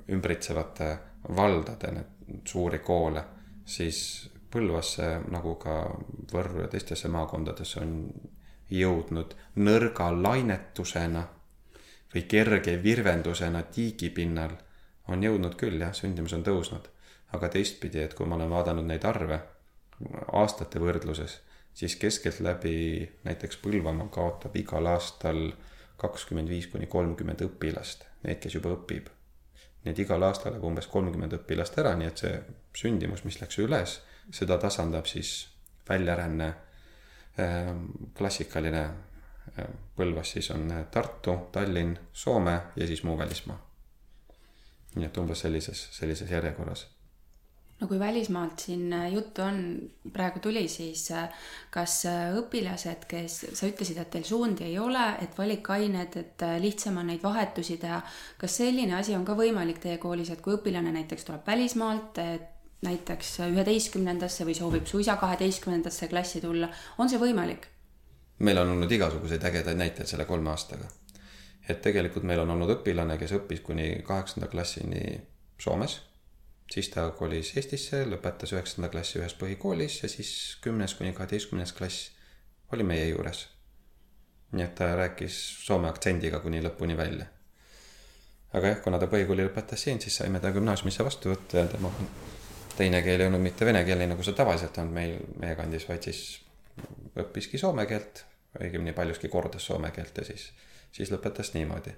ümbritsevate 0.09 0.97
valdade 1.37 1.93
need 1.93 2.39
suuri 2.49 2.79
koole, 2.79 3.25
siis 3.65 4.31
Põlvasse 4.53 5.07
nagu 5.33 5.55
ka 5.61 5.77
Võrru 6.33 6.65
ja 6.65 6.69
teistesse 6.69 7.09
maakondadesse 7.09 7.81
on 7.81 7.95
jõudnud 8.73 9.33
nõrga 9.57 10.11
lainetusena 10.13 11.23
või 12.13 12.27
kerge 12.29 12.77
virvendusena 12.83 13.63
tiigipinnal 13.73 14.57
on 15.09 15.23
jõudnud 15.25 15.57
küll 15.61 15.81
jah, 15.81 15.95
sündimus 15.97 16.35
on 16.37 16.45
tõusnud. 16.45 16.89
aga 17.33 17.49
teistpidi, 17.49 18.03
et 18.05 18.13
kui 18.15 18.27
ma 18.29 18.37
olen 18.37 18.51
vaadanud 18.53 18.85
neid 18.85 19.05
arve 19.09 19.39
aastate 20.37 20.81
võrdluses, 20.83 21.39
siis 21.73 21.97
keskeltläbi 21.97 23.09
näiteks 23.25 23.57
Põlvamaa 23.63 24.11
kaotab 24.13 24.57
igal 24.61 24.87
aastal 24.87 25.41
kakskümmend 25.97 26.49
viis 26.53 26.67
kuni 26.69 26.87
kolmkümmend 26.93 27.41
õpilast, 27.47 28.05
need, 28.27 28.41
kes 28.43 28.59
juba 28.59 28.75
õpib. 28.77 29.09
nii 29.85 29.95
et 29.95 29.99
igal 30.05 30.23
aastal 30.23 30.53
läheb 30.53 30.65
umbes 30.69 30.87
kolmkümmend 30.87 31.33
õpilast 31.39 31.79
ära, 31.81 31.95
nii 31.97 32.11
et 32.11 32.21
see 32.25 32.35
sündimus, 32.79 33.25
mis 33.25 33.41
läks 33.41 33.59
üles, 33.59 33.97
seda 34.31 34.59
tasandab 34.59 35.07
siis 35.07 35.49
väljaränne, 35.89 36.55
ähm, 37.41 37.87
klassikaline 38.19 38.85
äh, 38.85 39.67
Põlvas 39.97 40.33
siis 40.33 40.51
on 40.51 40.71
Tartu, 40.91 41.37
Tallinn, 41.53 41.99
Soome 42.13 42.61
ja 42.77 42.87
siis 42.87 43.03
muu 43.05 43.19
välismaa. 43.19 43.69
nii 44.95 45.07
et 45.07 45.17
umbes 45.17 45.41
sellises, 45.41 45.89
sellises 45.97 46.31
järjekorras 46.31 46.87
no 47.83 47.89
kui 47.91 47.99
välismaalt 47.99 48.63
siin 48.63 48.93
äh, 48.93 49.13
juttu 49.13 49.43
on, 49.43 49.59
praegu 50.13 50.41
tuli, 50.43 50.69
siis 50.71 51.09
äh, 51.11 51.29
kas 51.75 51.97
äh, 52.07 52.31
õpilased, 52.39 53.07
kes, 53.11 53.39
sa 53.59 53.69
ütlesid, 53.69 53.99
et 53.99 54.11
teil 54.15 54.27
suundi 54.27 54.69
ei 54.69 54.79
ole, 54.79 55.03
et 55.25 55.35
valikained, 55.39 56.17
et 56.21 56.47
lihtsam 56.63 57.01
on 57.03 57.11
neid 57.11 57.23
vahetusi 57.25 57.81
teha. 57.83 58.01
kas 58.39 58.61
selline 58.63 58.95
asi 58.99 59.17
on 59.19 59.27
ka 59.27 59.37
võimalik 59.39 59.83
teie 59.83 59.99
koolis, 60.03 60.31
et 60.31 60.41
kui 60.45 60.55
õpilane 60.61 60.95
näiteks 60.95 61.27
tuleb 61.27 61.47
välismaalt, 61.47 62.23
näiteks 62.83 63.37
üheteistkümnendasse 63.49 64.47
või 64.49 64.57
soovib 64.59 64.87
suisa 64.91 65.17
kaheteistkümnendasse 65.17 66.09
klassi 66.09 66.41
tulla, 66.41 66.69
on 66.99 67.11
see 67.11 67.21
võimalik? 67.23 67.69
meil 68.39 68.59
on 68.59 68.73
olnud 68.75 68.91
igasuguseid 68.91 69.45
ägedaid 69.45 69.79
näiteid 69.79 70.11
selle 70.11 70.25
kolme 70.25 70.51
aastaga. 70.51 70.89
et 71.69 71.83
tegelikult 71.83 72.25
meil 72.25 72.41
on 72.43 72.51
olnud 72.51 72.79
õpilane, 72.79 73.19
kes 73.19 73.37
õppis 73.39 73.63
kuni 73.63 74.03
kaheksanda 74.07 74.49
klassini 74.51 75.21
Soomes 75.63 76.01
siis 76.73 76.89
ta 76.89 77.11
kolis 77.17 77.53
Eestisse, 77.57 78.05
lõpetas 78.09 78.55
üheksanda 78.55 78.89
klassi 78.93 79.21
ühes 79.21 79.35
põhikoolis 79.39 79.99
ja 80.03 80.09
siis 80.09 80.33
kümnes 80.65 80.95
kuni 80.97 81.13
kaheteistkümnes 81.17 81.73
klass 81.77 82.11
oli 82.73 82.87
meie 82.87 83.09
juures. 83.11 83.49
nii 84.53 84.65
et 84.65 84.75
ta 84.77 84.91
rääkis 84.97 85.37
soome 85.67 85.89
aktsendiga 85.89 86.41
kuni 86.41 86.63
lõpuni 86.65 86.97
välja. 86.97 87.27
aga 88.53 88.75
jah, 88.75 88.81
kuna 88.85 88.99
ta 88.99 89.09
põhikooli 89.09 89.47
lõpetas 89.49 89.85
siin, 89.85 90.01
siis 90.01 90.17
saime 90.17 90.41
ta 90.41 90.53
gümnaasiumisse 90.53 91.05
vastu 91.05 91.33
võtta 91.33 91.65
ja 91.65 91.67
tema 91.67 91.93
teine 92.79 93.03
keel 93.03 93.21
ei 93.21 93.31
olnud 93.31 93.43
mitte 93.43 93.67
vene 93.69 93.85
keel, 93.85 93.99
nii 94.03 94.13
nagu 94.15 94.25
see 94.27 94.37
tavaliselt 94.39 94.79
on 94.83 94.93
meil 94.95 95.19
meie 95.41 95.57
kandis, 95.59 95.89
vaid 95.89 96.09
siis 96.09 96.23
õppiski 97.19 97.61
soome 97.61 97.87
keelt, 97.87 98.25
õigemini 98.61 98.95
paljuski 98.97 99.29
kordas 99.33 99.67
soome 99.67 99.91
keelt 99.93 100.19
ja 100.19 100.25
siis, 100.29 100.49
siis 100.93 101.13
lõpetas 101.13 101.53
niimoodi 101.57 101.95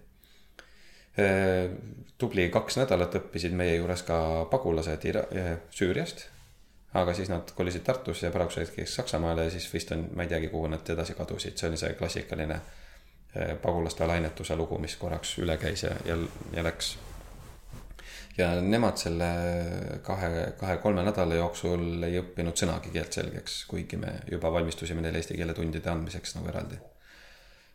Äh, 1.18 1.70
tubli 2.18 2.48
kaks 2.50 2.80
nädalat 2.80 3.12
õppisid 3.14 3.52
meie 3.54 3.76
juures 3.76 4.00
ka 4.02 4.16
pagulased 4.50 5.04
Ira-, 5.06 5.28
äh, 5.30 5.52
Süüriast. 5.70 6.30
aga 6.94 7.14
siis 7.14 7.28
nad 7.28 7.50
kolisid 7.54 7.82
Tartusse 7.82 8.26
ja 8.26 8.32
praegusel 8.32 8.62
hetkel 8.62 8.86
Saksamaale 8.86 9.44
ja 9.44 9.50
siis 9.50 9.66
vist 9.72 9.90
on, 9.92 10.08
ma 10.14 10.22
ei 10.22 10.28
teagi, 10.30 10.48
kuhu 10.48 10.66
nad 10.70 10.90
edasi 10.90 11.14
kadusid, 11.14 11.56
see 11.58 11.68
oli 11.68 11.78
see 11.78 11.94
klassikaline 11.98 12.54
äh, 12.54 13.54
pagulaste 13.62 14.04
alainetuse 14.04 14.56
lugu, 14.56 14.78
mis 14.78 14.96
korraks 14.96 15.36
üle 15.38 15.56
käis 15.58 15.86
ja, 15.86 15.94
ja, 16.06 16.18
ja 16.52 16.66
läks. 16.66 16.96
Ja 18.38 18.48
nemad 18.60 18.98
selle 18.98 19.28
kahe, 20.06 20.30
kahe-kolme 20.60 21.04
nädala 21.06 21.38
jooksul 21.38 22.02
ei 22.08 22.18
õppinud 22.22 22.58
sõnagi 22.58 22.90
keelt 22.94 23.20
selgeks, 23.20 23.60
kuigi 23.70 24.00
me 24.00 24.18
juba 24.30 24.50
valmistusime 24.52 25.04
neile 25.04 25.22
eesti 25.22 25.38
keele 25.38 25.54
tundide 25.54 25.90
andmiseks 25.92 26.36
nagu 26.38 26.50
eraldi 26.50 26.80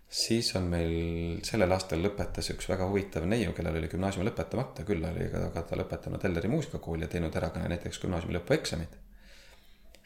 siis 0.09 0.55
on 0.57 0.65
meil 0.71 1.39
sellel 1.45 1.71
aastal 1.75 2.01
lõpetas 2.01 2.49
üks 2.53 2.69
väga 2.69 2.87
huvitav 2.89 3.27
neiu, 3.29 3.53
kellel 3.53 3.77
oli 3.77 3.91
gümnaasiumi 3.91 4.25
lõpetamata, 4.25 4.85
küll 4.87 5.05
oli 5.05 5.29
aga 5.29 5.61
ta 5.61 5.77
lõpetanud 5.77 6.25
Elleri 6.25 6.49
muusikakooli 6.49 7.05
ja 7.05 7.11
teinud 7.13 7.35
ära 7.37 7.51
ka 7.53 7.61
näiteks 7.61 8.01
gümnaasiumi 8.01 8.39
lõpueksamid. 8.39 8.97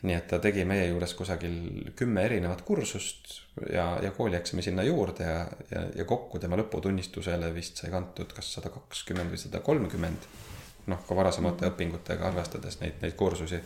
Nii 0.04 0.16
et 0.18 0.26
ta 0.28 0.39
tegi 0.43 0.66
meie 0.68 0.88
juures 0.89 1.14
kusagil 1.16 1.91
kümme 1.95 2.26
erinevat 2.28 2.62
kursust 2.68 3.38
ja, 3.72 3.86
ja 4.04 4.12
koolieksami 4.12 4.64
sinna 4.66 4.84
juurde 4.84 5.28
ja, 5.28 5.45
ja, 5.72 5.86
ja 5.95 6.06
kokku 6.06 6.41
tema 6.43 6.60
lõputunnistusele 6.60 7.54
vist 7.56 7.80
sai 7.80 7.91
kantud 7.93 8.34
kas 8.36 8.51
sada 8.58 8.72
kakskümmend 8.74 9.32
või 9.32 9.39
sada 9.39 9.64
kolmkümmend. 9.64 10.28
noh, 10.91 10.99
ka 11.08 11.16
varasemate 11.16 11.70
õpingutega 11.70 12.28
arvestades 12.28 12.82
neid, 12.82 12.99
neid 13.01 13.16
kursusi 13.16 13.62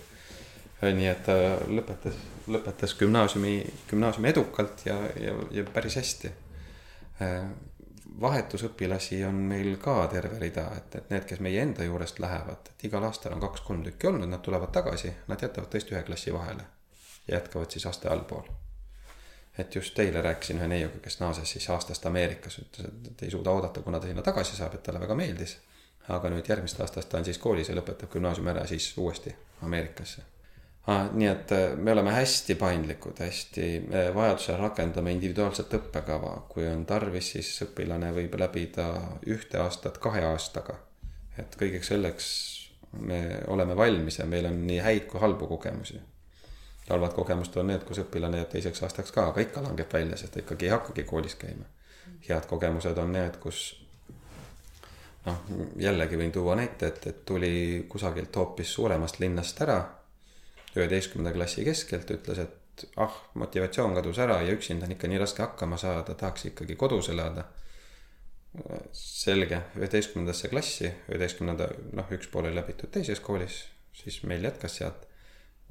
nii 0.81 1.07
et 1.09 1.23
ta 1.25 1.35
lõpetas, 1.65 2.17
lõpetas 2.53 2.93
gümnaasiumi, 2.99 3.53
gümnaasiumi 3.89 4.29
edukalt 4.29 4.85
ja, 4.85 4.97
ja, 5.21 5.33
ja 5.51 5.63
päris 5.73 5.97
hästi. 5.97 6.31
Vahetusõpilasi 8.21 9.23
on 9.25 9.35
meil 9.49 9.75
ka 9.81 9.95
terve 10.11 10.39
rida, 10.39 10.67
et, 10.77 10.95
et 10.95 11.09
need, 11.13 11.25
kes 11.29 11.41
meie 11.43 11.61
enda 11.61 11.85
juurest 11.85 12.19
lähevad, 12.19 12.71
et 12.71 12.85
igal 12.89 13.03
aastal 13.05 13.35
on 13.35 13.43
kaks-kolm 13.43 13.83
tükki 13.85 14.09
olnud, 14.09 14.29
nad 14.29 14.41
tulevad 14.45 14.71
tagasi, 14.73 15.13
nad 15.27 15.41
jätavad 15.41 15.69
tõesti 15.73 15.95
ühe 15.95 16.03
klassi 16.07 16.33
vahele. 16.33 16.65
jätkavad 17.27 17.71
siis 17.71 17.85
aste 17.85 18.07
allpool. 18.09 18.47
et 19.57 19.75
just 19.75 19.99
eile 19.99 20.21
rääkisin 20.21 20.57
ühe 20.57 20.67
neiuga, 20.67 20.99
kes 21.01 21.19
naases 21.19 21.51
siis 21.51 21.69
aastast 21.69 22.05
Ameerikas, 22.05 22.59
ütles, 22.59 22.87
et 23.11 23.23
ei 23.23 23.31
suuda 23.31 23.51
oodata, 23.51 23.81
kuna 23.81 23.99
ta 23.99 24.07
sinna 24.07 24.21
tagasi 24.21 24.55
saab, 24.55 24.73
et 24.75 24.83
talle 24.83 24.99
väga 24.99 25.15
meeldis. 25.15 25.57
aga 26.07 26.29
nüüd 26.29 26.49
järgmist 26.49 26.81
aastast 26.81 27.09
ta 27.09 27.17
on 27.17 27.25
siis 27.25 27.37
koolis 27.37 27.69
ja 27.69 27.75
lõpetab 27.75 28.09
gümnaasiumi 28.13 28.49
ära 28.49 28.67
siis 28.67 28.93
uuesti 28.97 29.35
Ameerikasse 29.61 30.36
ah,. 30.87 31.07
nii 31.13 31.27
et 31.27 31.51
äh, 31.51 31.75
me 31.75 31.91
oleme 31.91 32.11
hästi 32.15 32.55
paindlikud, 32.55 33.19
hästi, 33.19 33.67
vajadusel 34.15 34.59
rakendame 34.61 35.11
individuaalset 35.11 35.73
õppekava, 35.79 36.33
kui 36.49 36.67
on 36.67 36.85
tarvis, 36.85 37.31
siis 37.35 37.51
õpilane 37.67 38.11
võib 38.15 38.37
läbida 38.39 38.87
ühte 39.27 39.59
aastat 39.63 39.97
kahe 40.03 40.23
aastaga. 40.25 40.79
et 41.37 41.55
kõigeks 41.59 41.91
selleks 41.93 42.27
me 42.99 43.39
oleme 43.47 43.75
valmis 43.77 44.19
ja 44.19 44.25
meil 44.25 44.45
on 44.45 44.61
nii 44.67 44.79
häid 44.79 45.09
kui 45.11 45.19
halbu 45.19 45.47
kogemusi. 45.47 45.99
halvad 46.89 47.13
kogemused 47.13 47.57
on 47.57 47.67
need, 47.67 47.83
kus 47.83 47.99
õpilane 48.05 48.37
jääb 48.37 48.49
teiseks 48.49 48.83
aastaks 48.83 49.11
ka, 49.11 49.27
aga 49.27 49.41
ikka 49.43 49.63
langeb 49.63 49.91
välja, 49.93 50.17
sest 50.17 50.33
ta 50.33 50.39
ikkagi 50.39 50.65
ei 50.65 50.71
hakkagi 50.71 51.03
koolis 51.03 51.35
käima. 51.35 51.65
head 52.29 52.45
kogemused 52.47 52.97
on 52.97 53.11
need, 53.11 53.37
kus 53.43 53.83
noh, 55.25 55.43
jällegi 55.75 56.17
võin 56.17 56.31
tuua 56.31 56.55
näite, 56.55 56.87
et, 56.87 57.07
et 57.07 57.25
tuli 57.25 57.85
kusagilt 57.89 58.35
hoopis 58.35 58.73
suuremast 58.73 59.19
linnast 59.19 59.61
ära 59.61 59.81
üheteistkümnenda 60.75 61.33
klassi 61.35 61.65
keskelt, 61.65 62.11
ütles, 62.11 62.41
et 62.43 62.67
ah, 63.01 63.13
motivatsioon 63.39 63.95
kadus 63.97 64.19
ära 64.21 64.41
ja 64.45 64.53
üksinda 64.53 64.87
on 64.87 64.95
ikka 64.95 65.09
nii 65.09 65.21
raske 65.21 65.43
hakkama 65.43 65.79
saada, 65.81 66.15
tahaks 66.15 66.49
ikkagi 66.51 66.75
kodus 66.75 67.09
elada. 67.13 67.47
selge, 68.91 69.59
üheteistkümnendasse 69.77 70.49
klassi, 70.49 70.89
üheteistkümnenda, 71.11 71.67
noh, 71.93 72.07
üks 72.15 72.29
pool 72.31 72.47
oli 72.47 72.55
läbitud 72.57 72.89
teises 72.89 73.19
koolis, 73.21 73.59
siis 73.93 74.23
meil 74.23 74.43
jätkas 74.43 74.79
sealt. 74.79 75.03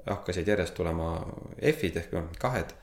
hakkasid 0.06 0.48
järjest 0.48 0.74
tulema 0.76 1.06
F-id 1.72 1.96
ehk 1.96 2.12
kahed. 2.38 2.74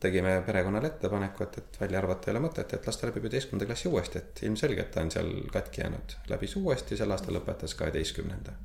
tegime 0.00 0.42
perekonnale 0.46 0.86
ettepaneku, 0.86 1.44
et, 1.44 1.58
et 1.58 1.80
välja 1.80 1.98
arvata 1.98 2.30
ei 2.30 2.36
ole 2.36 2.42
mõtet, 2.48 2.74
et 2.74 2.86
las 2.86 2.96
ta 2.96 3.06
läbib 3.06 3.24
üheteistkümnenda 3.24 3.66
klassi 3.70 3.88
uuesti, 3.88 4.18
et 4.18 4.42
ilmselgelt 4.42 4.90
ta 4.90 5.00
on 5.00 5.10
seal 5.10 5.32
katki 5.52 5.80
jäänud. 5.80 6.18
läbis 6.28 6.56
uuesti, 6.56 6.96
sel 6.96 7.10
aastal 7.10 7.38
lõpetas 7.38 7.76
kaheteistkümnenda 7.78 8.58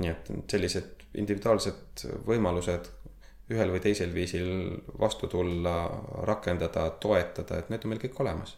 nii 0.00 0.10
et 0.10 0.30
sellised 0.50 1.02
individuaalsed 1.20 2.06
võimalused 2.26 2.88
ühel 3.52 3.72
või 3.74 3.82
teisel 3.84 4.12
viisil 4.14 4.48
vastu 5.00 5.28
tulla, 5.28 5.76
rakendada, 6.28 6.88
toetada, 7.02 7.58
et 7.58 7.72
need 7.72 7.84
on 7.84 7.92
meil 7.92 8.02
kõik 8.02 8.20
olemas. 8.24 8.56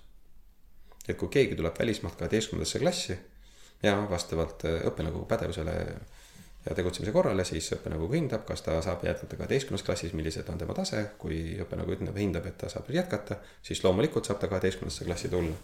et 1.09 1.19
kui 1.21 1.29
keegi 1.29 1.57
tuleb 1.57 1.79
välismaalt 1.79 2.17
kaheteistkümnendasse 2.17 2.79
klassi 2.81 3.17
ja 3.83 3.97
vastavalt 4.11 4.63
õppenõukogu 4.65 5.27
pädevusele 5.29 5.75
ja 6.65 6.75
tegutsemise 6.75 7.13
korrale, 7.13 7.45
siis 7.45 7.69
õppenõukogu 7.77 8.17
hindab, 8.17 8.47
kas 8.49 8.63
ta 8.65 8.79
saab 8.83 9.05
jätkata 9.05 9.37
kaheteistkümnendas 9.37 9.85
klassis, 9.85 10.15
millised 10.17 10.49
on 10.49 10.59
tema 10.59 10.73
tase, 10.75 11.03
kui 11.19 11.59
õppenõukogu 11.61 11.99
ütleb, 11.99 12.17
hindab, 12.17 12.47
et 12.49 12.57
ta 12.57 12.73
saab 12.73 12.89
jätkata, 12.89 13.37
siis 13.63 13.85
loomulikult 13.85 14.25
saab 14.25 14.41
ta 14.41 14.49
kaheteistkümnendasse 14.49 15.05
klassi 15.05 15.29
tulla. 15.29 15.57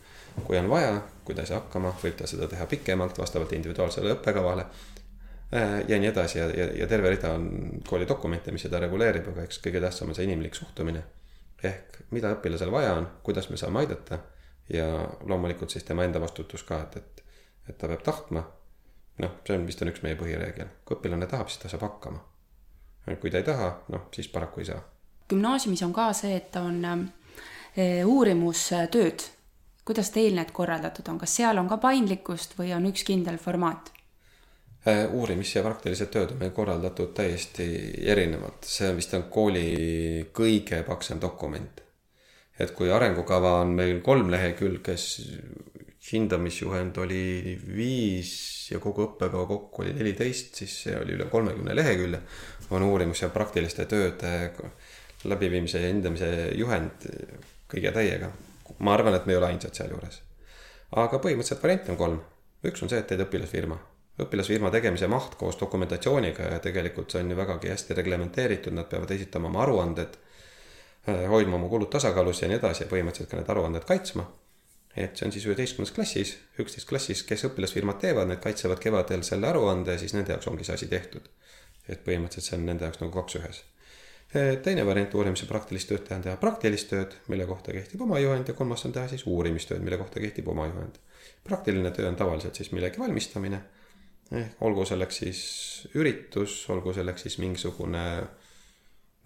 kui 0.45 0.59
on 0.59 0.69
vaja, 0.69 1.01
kui 1.25 1.35
ta 1.35 1.47
ei 1.47 1.53
saa 1.55 1.63
hakkama, 1.63 1.95
võib 2.03 2.21
ta 2.21 2.27
seda 2.27 2.49
teha 2.49 2.67
pikemalt 2.67 3.19
vastavalt 3.19 3.53
individuaalsele 3.57 4.13
õppekavale 4.19 4.67
Äh, 4.67 5.00
ja 5.53 5.99
nii 5.99 6.09
edasi 6.09 6.39
ja, 6.39 6.45
ja, 6.55 6.67
ja 6.83 6.87
terve 6.87 7.11
rida 7.11 7.33
on 7.35 7.81
kooli 7.89 8.07
dokumente, 8.09 8.53
mis 8.55 8.63
seda 8.63 8.79
reguleerib, 8.79 9.33
aga 9.33 9.43
eks 9.47 9.59
kõige 9.65 9.81
tähtsam 9.83 10.13
on 10.13 10.15
see 10.15 10.29
inimlik 10.29 10.55
suhtumine. 10.55 11.03
ehk 11.63 11.99
mida 12.11 12.31
õpilasel 12.37 12.71
vaja 12.73 12.95
on, 12.95 13.09
kuidas 13.23 13.51
me 13.51 13.57
saame 13.57 13.83
aidata 13.83 14.19
ja 14.73 15.09
loomulikult 15.27 15.71
siis 15.71 15.85
tema 15.85 16.05
enda 16.05 16.21
vastutus 16.21 16.63
ka, 16.63 16.81
et, 16.83 16.97
et, 16.97 17.23
et 17.69 17.79
ta 17.79 17.89
peab 17.89 18.03
tahtma. 18.03 18.45
noh, 19.21 19.33
see 19.47 19.57
on 19.57 19.67
vist 19.67 19.83
on 19.83 19.91
üks 19.91 20.01
meie 20.03 20.17
põhireegel, 20.17 20.71
kui 20.85 20.97
õpilane 20.97 21.27
tahab, 21.29 21.51
siis 21.51 21.61
ta 21.61 21.69
saab 21.69 21.83
hakkama. 21.89 22.23
kui 23.21 23.31
ta 23.31 23.43
ei 23.43 23.45
taha, 23.45 23.71
noh, 23.89 24.07
siis 24.15 24.29
paraku 24.29 24.61
ei 24.61 24.71
saa. 24.71 24.81
gümnaasiumis 25.29 25.83
on 25.83 25.93
ka 25.93 26.13
see, 26.13 26.37
et 26.37 26.57
on 26.57 26.85
äh, 26.85 28.07
uurimustööd. 28.07 29.27
kuidas 29.85 30.11
teil 30.15 30.35
need 30.39 30.53
korraldatud 30.53 31.09
on, 31.09 31.19
kas 31.19 31.37
seal 31.37 31.59
on 31.59 31.69
ka 31.69 31.77
paindlikkust 31.77 32.59
või 32.59 32.75
on 32.77 32.87
üks 32.87 33.05
kindel 33.05 33.39
formaat? 33.39 33.93
Äh, 34.89 35.11
uurimis- 35.13 35.55
ja 35.57 35.63
praktilised 35.63 36.09
tööd 36.09 36.31
on 36.33 36.39
meil 36.41 36.55
korraldatud 36.57 37.11
täiesti 37.13 37.67
erinevalt, 38.09 38.65
see 38.65 38.89
vist 38.97 39.13
on 39.13 39.27
kooli 39.29 40.25
kõige 40.33 40.83
paksem 40.87 41.21
dokument. 41.21 41.81
et 42.61 42.71
kui 42.77 42.91
arengukava 42.93 43.55
on 43.63 43.71
meil 43.73 44.01
kolm 44.05 44.29
lehekülge 44.31 44.95
hindamisjuhend 46.13 46.97
oli 46.97 47.59
viis 47.77 48.33
ja 48.71 48.79
kogu 48.81 49.05
õppekava 49.07 49.47
kokku 49.49 49.83
oli 49.83 49.93
neliteist, 49.97 50.55
siis 50.61 50.77
see 50.85 50.97
oli 50.97 51.15
üle 51.17 51.29
kolmekümne 51.33 51.77
lehekülje. 51.77 52.21
on 52.71 52.83
uurimus 52.83 53.23
ja 53.23 53.29
praktiliste 53.29 53.87
tööde 53.87 54.53
läbiviimise 55.25 55.81
ja 55.81 55.89
hindamise 55.89 56.51
juhend 56.57 57.07
kõige 57.69 57.93
täiega. 57.93 58.33
ma 58.79 58.95
arvan, 58.95 59.15
et 59.15 59.27
me 59.27 59.33
ei 59.33 59.37
ole 59.37 59.47
ainsad 59.47 59.75
sealjuures. 59.75 60.23
aga 60.93 61.19
põhimõtteliselt 61.19 61.63
variante 61.63 61.93
on 61.93 61.99
kolm. 61.99 62.21
üks 62.65 62.83
on 62.83 62.89
see, 62.89 62.99
et 62.99 63.07
teed 63.07 63.21
õpilasfirma. 63.29 63.90
Õpilasfirma 64.25 64.71
tegemise 64.71 65.09
maht 65.09 65.35
koos 65.41 65.59
dokumentatsiooniga 65.61 66.53
ja 66.55 66.59
tegelikult 66.65 67.11
see 67.11 67.23
on 67.25 67.31
ju 67.33 67.39
vägagi 67.39 67.73
hästi 67.73 67.97
reglementeeritud, 67.99 68.77
nad 68.77 68.89
peavad 68.91 69.11
esitama 69.17 69.49
oma 69.49 69.65
aruanded, 69.65 70.21
hoidma 71.07 71.57
oma 71.57 71.69
kulud 71.73 71.91
tasakaalus 71.91 72.43
ja 72.43 72.51
nii 72.51 72.61
edasi 72.61 72.85
ja 72.85 72.91
põhimõtteliselt 72.93 73.31
ka 73.31 73.41
need 73.41 73.53
aruanded 73.55 73.89
kaitsma 73.89 74.27
et 74.97 75.17
see 75.17 75.27
on 75.27 75.35
siis 75.35 75.47
üheteistkümnendas 75.47 75.95
klassis, 75.95 76.33
üksteist 76.59 76.89
klassis, 76.89 77.23
kes 77.27 77.45
õpilasfirmad 77.47 78.01
teevad, 78.03 78.29
need 78.31 78.41
kaitsevad 78.43 78.81
kevadel 78.83 79.23
selle 79.27 79.51
aruande 79.51 79.95
ja 79.95 80.01
siis 80.01 80.15
nende 80.17 80.35
jaoks 80.35 80.49
ongi 80.51 80.67
see 80.67 80.79
asi 80.79 80.89
tehtud. 80.91 81.29
et 81.91 82.03
põhimõtteliselt 82.07 82.47
see 82.47 82.57
on 82.59 82.67
nende 82.67 82.87
jaoks 82.87 83.01
nagu 83.01 83.13
kaks 83.15 83.37
ühes. 83.39 83.63
teine 84.65 84.87
variant 84.87 85.15
uurimise 85.15 85.47
praktilist 85.47 85.89
tööd 85.91 86.05
teha 86.07 86.19
on 86.19 86.27
teha 86.27 86.37
praktilist 86.43 86.91
tööd, 86.91 87.15
mille 87.29 87.47
kohta 87.47 87.73
kehtib 87.73 88.03
oma 88.03 88.19
juhend 88.19 88.49
ja 88.49 88.55
kolmas 88.55 88.85
on 88.87 88.93
teha 88.93 89.09
siis 89.09 89.27
uurimistööd, 89.27 89.83
mille 89.83 89.99
kohta 89.99 90.21
kehtib 90.21 90.49
oma 90.49 90.67
juhend. 90.67 90.99
praktiline 91.45 91.91
töö 91.91 92.09
on 92.09 92.17
tavaliselt 92.17 92.55
siis 92.55 92.73
millegi 92.73 92.99
valmistamine, 92.99 93.63
olgu 94.61 94.85
selleks 94.87 95.17
siis 95.25 95.41
üritus, 95.99 96.63
olgu 96.71 96.93
selleks 96.95 97.27
siis 97.27 97.39
mingisugune 97.43 98.05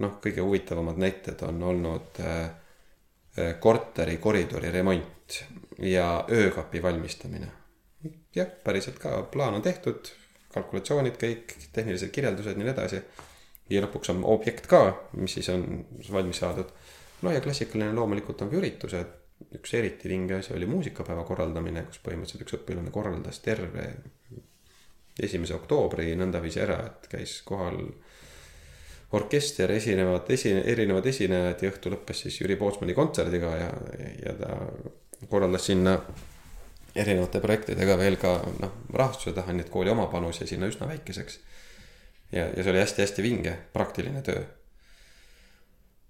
noh, 0.02 0.14
kõige 0.22 0.42
huvitavamad 0.42 0.98
näited 1.00 1.42
on 1.46 1.62
olnud 1.62 2.20
äh, 2.24 3.54
korteri 3.60 4.16
koridori 4.22 4.70
remont 4.72 5.38
ja 5.82 6.24
öökapi 6.30 6.82
valmistamine. 6.82 7.48
jah, 8.34 8.48
päriselt 8.64 8.98
ka, 8.98 9.22
plaan 9.32 9.54
on 9.54 9.62
tehtud, 9.62 10.10
kalkulatsioonid 10.54 11.16
kõik, 11.20 11.54
tehnilised 11.72 12.10
kirjeldused 12.10 12.58
nii 12.58 12.70
edasi. 12.70 13.02
ja 13.70 13.82
lõpuks 13.84 14.10
on 14.12 14.24
objekt 14.24 14.66
ka, 14.66 15.08
mis 15.12 15.34
siis 15.34 15.48
on 15.48 15.86
valmis 16.12 16.40
saadud. 16.42 16.72
no 17.22 17.32
ja 17.32 17.40
klassikaline 17.40 17.92
loomulikult 17.92 18.42
on 18.42 18.50
ka 18.50 18.56
üritused. 18.56 19.20
üks 19.54 19.74
eriti 19.74 20.08
vinge 20.08 20.34
asi 20.34 20.54
oli 20.54 20.66
muusikapäeva 20.66 21.24
korraldamine, 21.24 21.82
kus 21.82 22.00
põhimõtteliselt 22.04 22.46
üks 22.46 22.54
õpilane 22.60 22.90
korraldas 22.90 23.40
terve 23.40 23.88
esimese 25.22 25.54
oktoobri 25.54 26.14
nõndaviisi 26.18 26.60
ära, 26.64 26.80
et 26.88 27.08
käis 27.10 27.38
kohal 27.46 27.78
orkester, 29.14 29.70
esinevad, 29.70 30.28
esi-, 30.34 30.56
erinevad 30.64 31.06
esinejad 31.06 31.62
ja 31.62 31.70
õhtu 31.70 31.92
lõppes 31.92 32.24
siis 32.24 32.40
Jüri 32.40 32.56
Pootsmani 32.58 32.96
kontserdiga 32.96 33.52
ja, 33.60 33.72
ja 34.24 34.34
ta 34.40 34.56
korraldas 35.30 35.68
sinna 35.70 35.98
erinevate 36.94 37.40
projektidega 37.42 37.96
veel 37.98 38.16
ka 38.20 38.36
noh, 38.62 38.74
rahastuse 38.94 39.34
taha, 39.36 39.54
nii 39.54 39.66
et 39.66 39.72
kooli 39.72 39.92
oma 39.92 40.06
panus 40.12 40.40
jäi 40.40 40.50
sinna 40.52 40.70
üsna 40.70 40.88
väikeseks. 40.90 41.38
ja, 42.32 42.46
ja 42.46 42.62
see 42.62 42.70
oli 42.70 42.82
hästi-hästi 42.82 43.24
vinge, 43.24 43.56
praktiline 43.72 44.22
töö. 44.22 44.44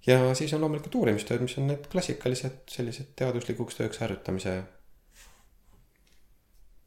ja 0.07 0.19
siis 0.37 0.53
on 0.53 0.61
loomulikult 0.61 0.95
uurimistööd, 1.01 1.41
mis 1.45 1.57
on 1.61 1.69
need 1.71 1.89
klassikalised 1.91 2.63
sellised 2.69 3.13
teaduslikuks 3.15 3.81
tööks 3.81 4.01
harjutamise. 4.03 4.61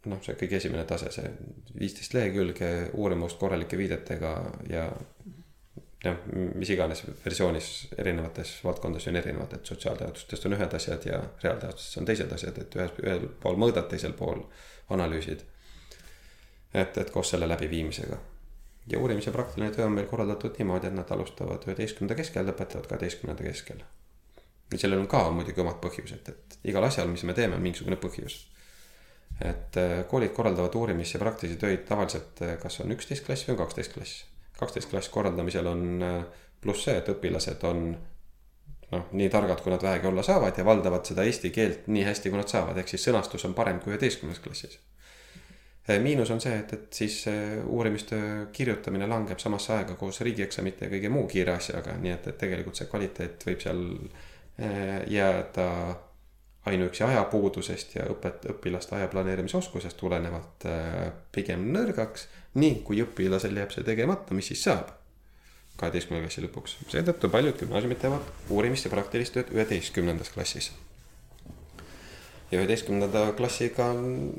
Noh, 0.07 0.21
see 0.23 0.37
kõige 0.39 0.59
esimene 0.61 0.85
tase, 0.89 1.11
see 1.15 1.31
viisteist 1.79 2.15
lehekülge 2.15 2.71
uurimust 2.95 3.39
korralike 3.41 3.79
viidetega 3.79 4.35
ja 4.71 4.87
jah, 6.05 6.19
mis 6.55 6.71
iganes 6.71 7.03
versioonis 7.25 7.69
erinevates 7.99 8.59
valdkondades 8.65 9.09
on 9.11 9.19
erinevad, 9.19 9.59
et 9.59 9.71
sotsiaalteadustest 9.73 10.47
on 10.47 10.57
ühed 10.59 10.75
asjad 10.79 11.07
ja 11.11 11.21
reaalteadustest 11.43 12.01
on 12.01 12.09
teised 12.09 12.35
asjad, 12.35 12.59
et 12.63 12.79
ühes, 12.79 12.97
ühel 13.03 13.29
pool 13.43 13.59
mõõdad, 13.61 13.89
teisel 13.91 14.15
pool 14.19 14.45
analüüsid. 14.95 15.45
et, 16.75 16.99
et 16.99 17.11
koos 17.11 17.31
selle 17.31 17.49
läbiviimisega. 17.49 18.19
ja 18.93 18.99
uurimise 18.99 19.31
praktiline 19.31 19.71
töö 19.71 19.87
on 19.87 19.93
meil 19.93 20.07
korraldatud 20.07 20.59
niimoodi, 20.59 20.87
et 20.87 20.95
nad 20.95 21.11
alustavad 21.11 21.65
üheteistkümnenda 21.67 22.15
keskel, 22.15 22.47
lõpetavad 22.47 22.87
kaheteistkümnenda 22.87 23.43
keskel. 23.43 23.83
sellel 24.77 25.01
on 25.01 25.09
ka 25.09 25.31
muidugi 25.31 25.61
omad 25.61 25.83
põhjused, 25.83 26.29
et 26.29 26.59
igal 26.65 26.85
asjal, 26.85 27.09
mis 27.09 27.25
me 27.25 27.35
teeme, 27.35 27.57
on 27.57 27.63
mingisugune 27.63 27.97
põhjus 27.97 28.47
et 29.41 29.77
äh, 29.79 30.01
koolid 30.11 30.35
korraldavad 30.35 30.75
uurimis- 30.75 31.15
ja 31.15 31.21
praktilisi 31.23 31.61
töid 31.61 31.87
tavaliselt, 31.87 32.43
äh, 32.43 32.57
kas 32.59 32.81
on 32.83 32.93
üksteist 32.95 33.27
klass 33.27 33.47
või 33.47 33.55
on 33.55 33.63
kaksteist 33.65 33.95
klass 33.95 34.25
kaksteist 34.59 34.91
klass 34.91 35.09
korraldamisel 35.15 35.67
on 35.71 36.03
äh, 36.03 36.23
pluss 36.61 36.89
see, 36.89 36.97
et 36.99 37.09
õpilased 37.13 37.63
on 37.69 37.85
noh, 38.93 39.09
nii 39.13 39.29
targad, 39.31 39.63
kui 39.63 39.73
nad 39.73 39.85
vähegi 39.85 40.09
olla 40.11 40.25
saavad 40.27 40.59
ja 40.59 40.67
valdavad 40.67 41.07
seda 41.07 41.27
eesti 41.29 41.53
keelt 41.55 41.87
nii 41.93 42.05
hästi, 42.09 42.33
kui 42.33 42.41
nad 42.41 42.51
saavad, 42.51 42.79
ehk 42.81 42.91
siis 42.91 43.05
sõnastus 43.07 43.47
on 43.47 43.55
parem 43.55 43.79
kui 43.83 43.95
üheteistkümnes 43.95 44.43
klassis. 44.43 44.81
Miinus 45.89 46.29
on 46.29 46.41
see, 46.45 46.53
et, 46.53 46.73
et 46.75 46.93
siis 46.93 47.15
uurimistöö 47.65 48.51
kirjutamine 48.53 49.07
langeb 49.09 49.39
samasse 49.41 49.73
aega 49.73 49.95
koos 49.97 50.19
riigieksamite 50.21 50.85
ja 50.85 50.93
kõige 50.93 51.09
muu 51.09 51.23
kiire 51.31 51.55
asjaga, 51.55 51.95
nii 52.03 52.13
et, 52.13 52.27
et 52.29 52.37
tegelikult 52.43 52.77
see 52.77 52.91
kvaliteet 52.91 53.47
võib 53.49 53.63
seal 53.65 53.81
jääda 55.09 55.69
ainuüksi 56.67 57.05
ajapuudusest 57.05 57.95
ja 57.95 58.09
õpet-, 58.11 58.49
õpilaste 58.51 58.97
aja 58.97 59.09
planeerimisoskusest 59.09 59.97
tulenevalt 59.97 60.67
pigem 61.33 61.69
nõrgaks 61.73 62.27
nii 62.59 62.81
kui 62.87 63.03
õpilasel 63.05 63.57
jääb 63.61 63.75
see 63.75 63.87
tegemata, 63.87 64.37
mis 64.37 64.51
siis 64.53 64.65
saab? 64.69 64.95
kaheteistkümnenda 65.79 66.27
klassi 66.27 66.43
lõpuks, 66.43 66.73
seetõttu 66.91 67.29
paljud 67.31 67.55
gümnaasiumid 67.61 68.01
teevad 68.03 68.51
uurimist 68.51 68.89
ja 68.89 68.91
praktilist 68.91 69.37
tööd 69.37 69.53
üheteistkümnendas 69.55 70.33
klassis. 70.35 70.73
ja 72.51 72.59
üheteistkümnenda 72.59 73.29
klassiga 73.39 73.87
on, 73.93 74.33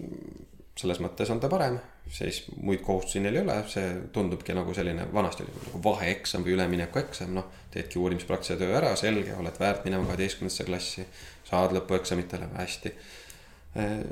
selles 0.76 1.00
mõttes 1.00 1.32
on 1.32 1.40
ta 1.40 1.48
parem, 1.48 1.78
siis 2.12 2.42
muid 2.60 2.84
kohustusi 2.84 3.22
neil 3.24 3.40
ei 3.40 3.46
ole, 3.46 3.56
see 3.72 3.88
tundubki 4.12 4.52
nagu 4.58 4.76
selline, 4.76 5.08
vanasti 5.14 5.46
oli 5.46 5.56
nagu 5.56 5.84
vaheeksam 5.88 6.44
või 6.44 6.58
üleminekueksam, 6.58 7.32
noh. 7.40 7.48
teedki 7.72 8.04
uurimispraktilise 8.04 8.60
töö 8.60 8.76
ära, 8.76 8.92
selge, 9.00 9.32
oled 9.40 9.64
väärt 9.64 9.88
minema 9.88 10.10
kaheteistkümnendasse 10.10 10.68
klassi, 10.68 11.08
saad 11.50 11.74
lõpueksamitele 11.76 12.54
hästi. 12.56 12.94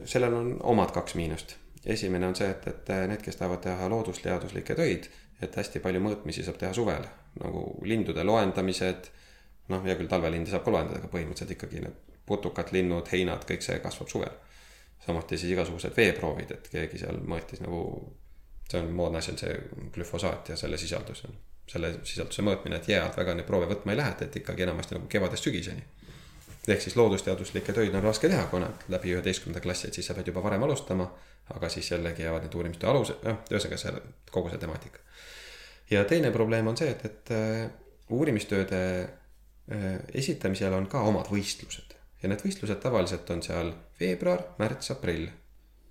sellel 0.05 0.33
on 0.33 0.51
omad 0.73 0.91
kaks 0.93 1.15
miinust 1.17 1.55
esimene 1.87 2.27
on 2.27 2.35
see, 2.35 2.49
et, 2.51 2.67
et 2.67 2.91
need, 3.07 3.21
kes 3.23 3.39
tahavad 3.39 3.61
teha 3.63 3.87
loodusteaduslikke 3.91 4.75
töid, 4.77 5.07
et 5.41 5.55
hästi 5.55 5.81
palju 5.83 6.01
mõõtmisi 6.03 6.43
saab 6.45 6.59
teha 6.61 6.73
suvel, 6.75 7.05
nagu 7.41 7.63
lindude 7.87 8.25
loendamised. 8.27 9.11
noh, 9.67 9.81
hea 9.83 9.97
küll, 9.99 10.07
talvelinde 10.07 10.51
saab 10.51 10.63
ka 10.63 10.71
loendada, 10.71 11.01
aga 11.01 11.09
põhimõtteliselt 11.11 11.51
ikkagi 11.57 11.81
need 11.83 12.13
putukad, 12.27 12.71
linnud, 12.71 13.07
heinad, 13.11 13.43
kõik 13.47 13.63
see 13.63 13.79
kasvab 13.83 14.11
suvel. 14.11 14.37
samuti 15.05 15.37
siis 15.37 15.51
igasugused 15.53 15.95
veeproovid, 15.95 16.51
et 16.51 16.69
keegi 16.71 16.99
seal 17.03 17.19
mõõtis 17.23 17.61
nagu, 17.63 17.81
see 18.69 18.79
on 18.81 18.89
moodne 18.95 19.21
asi, 19.21 19.31
on 19.31 19.37
see 19.43 19.53
glüfosaat 19.95 20.49
ja 20.49 20.57
selle 20.59 20.77
sisaldus 20.77 21.23
selle 21.67 21.89
sisalduse 22.07 22.43
mõõtmine, 22.47 22.77
et 22.79 22.87
jää 22.87 23.01
alt 23.03 23.17
väga 23.17 23.33
neid 23.35 23.47
proove 23.47 23.67
võtma 23.67 23.91
ei 23.91 23.97
lähe, 23.99 24.13
et 24.23 24.35
ikkagi 24.39 24.63
enamasti 24.63 24.95
nagu 24.95 25.07
kevadest 25.11 25.43
sügiseni 25.43 25.83
ehk 26.67 26.81
siis 26.83 26.95
loodusteaduslikke 26.99 27.73
töid 27.73 27.95
on 27.95 28.03
raske 28.03 28.29
teha, 28.29 28.45
kui 28.51 28.59
nad 28.59 28.85
läbi 28.91 29.13
üheteistkümnenda 29.15 29.63
klassi, 29.63 29.87
et 29.87 29.99
siis 29.99 30.07
sa 30.09 30.15
pead 30.17 30.27
juba 30.27 30.43
varem 30.43 30.63
alustama 30.67 31.07
aga 31.55 31.69
siis 31.69 31.91
jällegi 31.91 32.23
jäävad 32.23 32.43
need 32.43 32.55
uurimistöö 32.55 32.89
alused, 32.91 33.23
noh, 33.23 33.39
ühesõnaga 33.51 33.79
see, 33.79 34.01
kogu 34.31 34.51
see 34.51 34.59
temaatika. 34.61 34.99
ja 35.91 36.03
teine 36.05 36.31
probleem 36.31 36.67
on 36.67 36.77
see, 36.77 36.89
et, 36.91 37.05
et 37.05 37.31
äh, 37.31 37.69
uurimistööde 38.09 38.81
äh, 39.03 39.85
esitamisel 40.13 40.73
on 40.73 40.87
ka 40.91 41.03
omad 41.07 41.31
võistlused 41.31 41.95
ja 42.23 42.31
need 42.31 42.43
võistlused 42.43 42.81
tavaliselt 42.83 43.29
on 43.31 43.43
seal 43.45 43.73
veebruar, 43.99 44.43
märts, 44.59 44.91
aprill. 44.91 45.29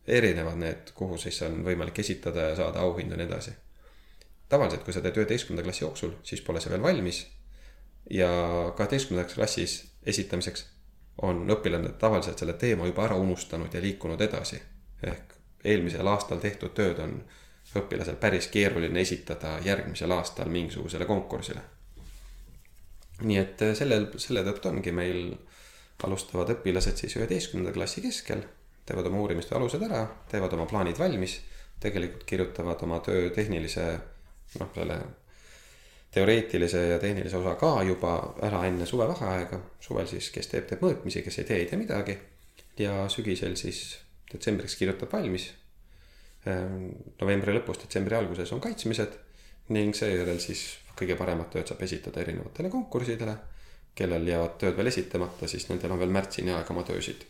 erinevad 0.06 0.58
need, 0.58 0.90
kuhu 0.94 1.16
siis 1.18 1.40
on 1.42 1.62
võimalik 1.64 1.98
esitada 1.98 2.50
ja 2.50 2.56
saada 2.56 2.84
auhindu 2.84 3.16
ja 3.16 3.22
nii 3.22 3.26
edasi. 3.26 3.56
tavaliselt, 4.48 4.84
kui 4.84 4.92
sa 4.92 5.00
teed 5.00 5.16
üheteistkümnenda 5.16 5.64
klassi 5.64 5.84
jooksul, 5.84 6.12
siis 6.22 6.40
pole 6.40 6.60
see 6.60 6.70
veel 6.70 6.82
valmis. 6.82 7.26
ja 8.10 8.28
kaheteistkümnendaks 8.76 9.34
klassis 9.34 9.84
esitamiseks 10.06 10.66
on 11.22 11.46
õpilane 11.50 11.92
tavaliselt 11.98 12.38
selle 12.38 12.52
teema 12.60 12.86
juba 12.86 13.04
ära 13.06 13.16
unustanud 13.16 13.74
ja 13.74 13.80
liikunud 13.82 14.20
edasi. 14.20 14.62
ehk 15.02 15.34
eelmisel 15.64 16.06
aastal 16.06 16.38
tehtud 16.38 16.74
tööd 16.74 16.98
on 17.02 17.16
õpilasel 17.76 18.16
päris 18.20 18.48
keeruline 18.52 19.00
esitada 19.00 19.56
järgmisel 19.64 20.12
aastal 20.12 20.48
mingisugusele 20.52 21.04
konkursile. 21.04 21.60
nii 23.22 23.38
et 23.40 23.62
äh, 23.62 23.74
sellel, 23.74 24.10
selle 24.20 24.44
tõttu 24.44 24.68
ongi 24.68 24.92
meil 24.92 25.36
alustavad 26.04 26.52
õpilased 26.52 27.00
siis 27.00 27.16
üheteistkümnenda 27.16 27.72
klassi 27.72 28.02
keskel, 28.04 28.42
teevad 28.86 29.06
oma 29.08 29.22
uurimistöö 29.24 29.58
alused 29.58 29.82
ära, 29.82 30.02
teevad 30.30 30.52
oma 30.52 30.66
plaanid 30.68 30.98
valmis, 30.98 31.38
tegelikult 31.80 32.24
kirjutavad 32.28 32.82
oma 32.84 33.00
töö 33.00 33.30
tehnilise 33.30 33.86
noh, 34.60 34.68
selle 34.74 35.00
teoreetilise 36.16 36.80
ja 36.88 36.98
tehnilise 37.02 37.36
osa 37.36 37.54
ka 37.60 37.74
juba 37.84 38.14
ära 38.46 38.62
enne 38.68 38.86
suvevaheaega. 38.88 39.60
suvel 39.80 40.08
siis, 40.08 40.30
kes 40.32 40.50
teeb, 40.52 40.66
teeb 40.70 40.82
mõõtmisi, 40.84 41.22
kes 41.24 41.38
ei 41.42 41.48
tee, 41.50 41.60
ei 41.64 41.68
tee 41.70 41.78
midagi. 41.80 42.16
ja 42.78 43.06
sügisel 43.12 43.56
siis 43.56 43.98
detsembriks 44.32 44.76
kirjutab 44.76 45.12
valmis. 45.12 45.50
Ehm, 46.46 46.90
novembri 47.20 47.54
lõpus, 47.56 47.80
detsembri 47.82 48.16
alguses 48.16 48.52
on 48.52 48.60
kaitsmised 48.60 49.16
ning 49.76 49.96
seejärel 49.96 50.40
siis 50.40 50.66
kõige 50.96 51.16
paremat 51.18 51.50
tööd 51.52 51.68
saab 51.68 51.82
esitada 51.82 52.20
erinevatele 52.24 52.70
konkurssidele. 52.72 53.36
kellel 53.96 54.28
jäävad 54.28 54.58
tööd 54.60 54.76
veel 54.76 54.90
esitamata, 54.90 55.48
siis 55.48 55.70
nendel 55.70 55.94
on 55.94 55.98
veel 55.98 56.12
märtsini 56.12 56.52
aega 56.52 56.74
oma 56.74 56.82
töösid 56.84 57.24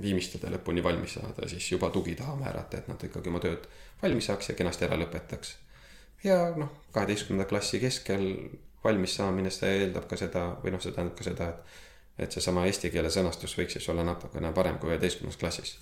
viimistleda 0.00 0.50
lõpuni 0.52 0.82
valmis 0.84 1.16
saada, 1.18 1.48
siis 1.48 1.70
juba 1.72 1.90
tugi 1.90 2.14
taha 2.16 2.36
määrata, 2.36 2.78
et 2.78 2.88
nad 2.88 3.04
ikkagi 3.04 3.28
oma 3.28 3.40
tööd 3.40 3.66
valmis 4.02 4.28
saaks 4.28 4.50
ja 4.50 4.54
kenasti 4.58 4.86
ära 4.86 4.98
lõpetaks. 5.00 5.54
Ja 6.24 6.38
noh, 6.56 6.72
kaheteistkümnenda 6.92 7.48
klassi 7.48 7.80
keskel 7.80 8.26
valmis 8.84 9.16
saamine, 9.16 9.50
see 9.50 9.70
eeldab 9.84 10.08
ka 10.10 10.18
seda 10.18 10.48
või 10.62 10.74
noh, 10.74 10.82
see 10.82 10.94
tähendab 10.94 11.18
ka 11.18 11.26
seda, 11.30 11.48
et 11.54 11.80
et 12.18 12.34
seesama 12.34 12.66
eesti 12.68 12.90
keele 12.92 13.10
sõnastus 13.10 13.54
võiks 13.56 13.78
siis 13.78 13.88
olla 13.88 14.04
natukene 14.04 14.52
parem 14.52 14.76
kui 14.78 14.92
üheteistkümnes 14.92 15.38
klassis. 15.40 15.78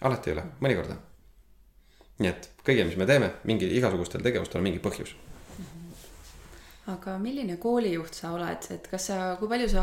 alati 0.00 0.30
ei 0.30 0.36
ole, 0.36 0.44
mõnikord 0.60 0.94
on. 0.94 1.00
nii 2.22 2.30
et 2.30 2.48
kõige, 2.64 2.84
mis 2.86 2.96
me 2.96 3.06
teeme, 3.06 3.32
mingi 3.44 3.68
igasugustel 3.76 4.22
tegevustel 4.22 4.60
on 4.60 4.68
mingi 4.68 4.82
põhjus 4.84 5.16
aga 6.92 7.18
milline 7.18 7.56
koolijuht 7.62 8.14
sa 8.14 8.32
oled, 8.36 8.70
et 8.74 8.88
kas 8.90 9.10
sa, 9.10 9.18
kui 9.38 9.50
palju 9.50 9.68
sa 9.70 9.82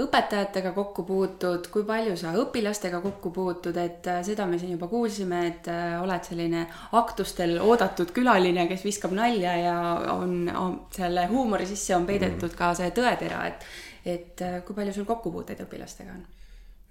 õpetajatega 0.00 0.72
kokku 0.72 1.04
puutud, 1.04 1.66
kui 1.72 1.84
palju 1.84 2.14
sa 2.16 2.32
õpilastega 2.40 3.02
kokku 3.04 3.30
puutud, 3.34 3.76
et 3.76 4.06
äh, 4.08 4.22
seda 4.24 4.46
me 4.48 4.58
siin 4.60 4.72
juba 4.74 4.88
kuulsime, 4.88 5.42
et 5.50 5.68
äh, 5.68 5.96
oled 6.00 6.24
selline 6.24 6.62
aktustel 6.96 7.58
oodatud 7.60 8.14
külaline, 8.16 8.64
kes 8.70 8.86
viskab 8.88 9.12
nalja 9.16 9.56
ja 9.60 9.74
on, 10.14 10.46
on 10.48 10.78
selle 10.94 11.26
huumori 11.28 11.68
sisse 11.68 11.96
on 11.96 12.06
peidetud 12.08 12.56
ka 12.56 12.72
see 12.78 12.92
tõetera, 12.96 13.44
et 13.50 13.66
et 14.02 14.40
äh, 14.42 14.62
kui 14.66 14.74
palju 14.74 14.94
sul 14.96 15.06
kokkupuuteid 15.06 15.60
õpilastega 15.66 16.16
on? 16.16 16.24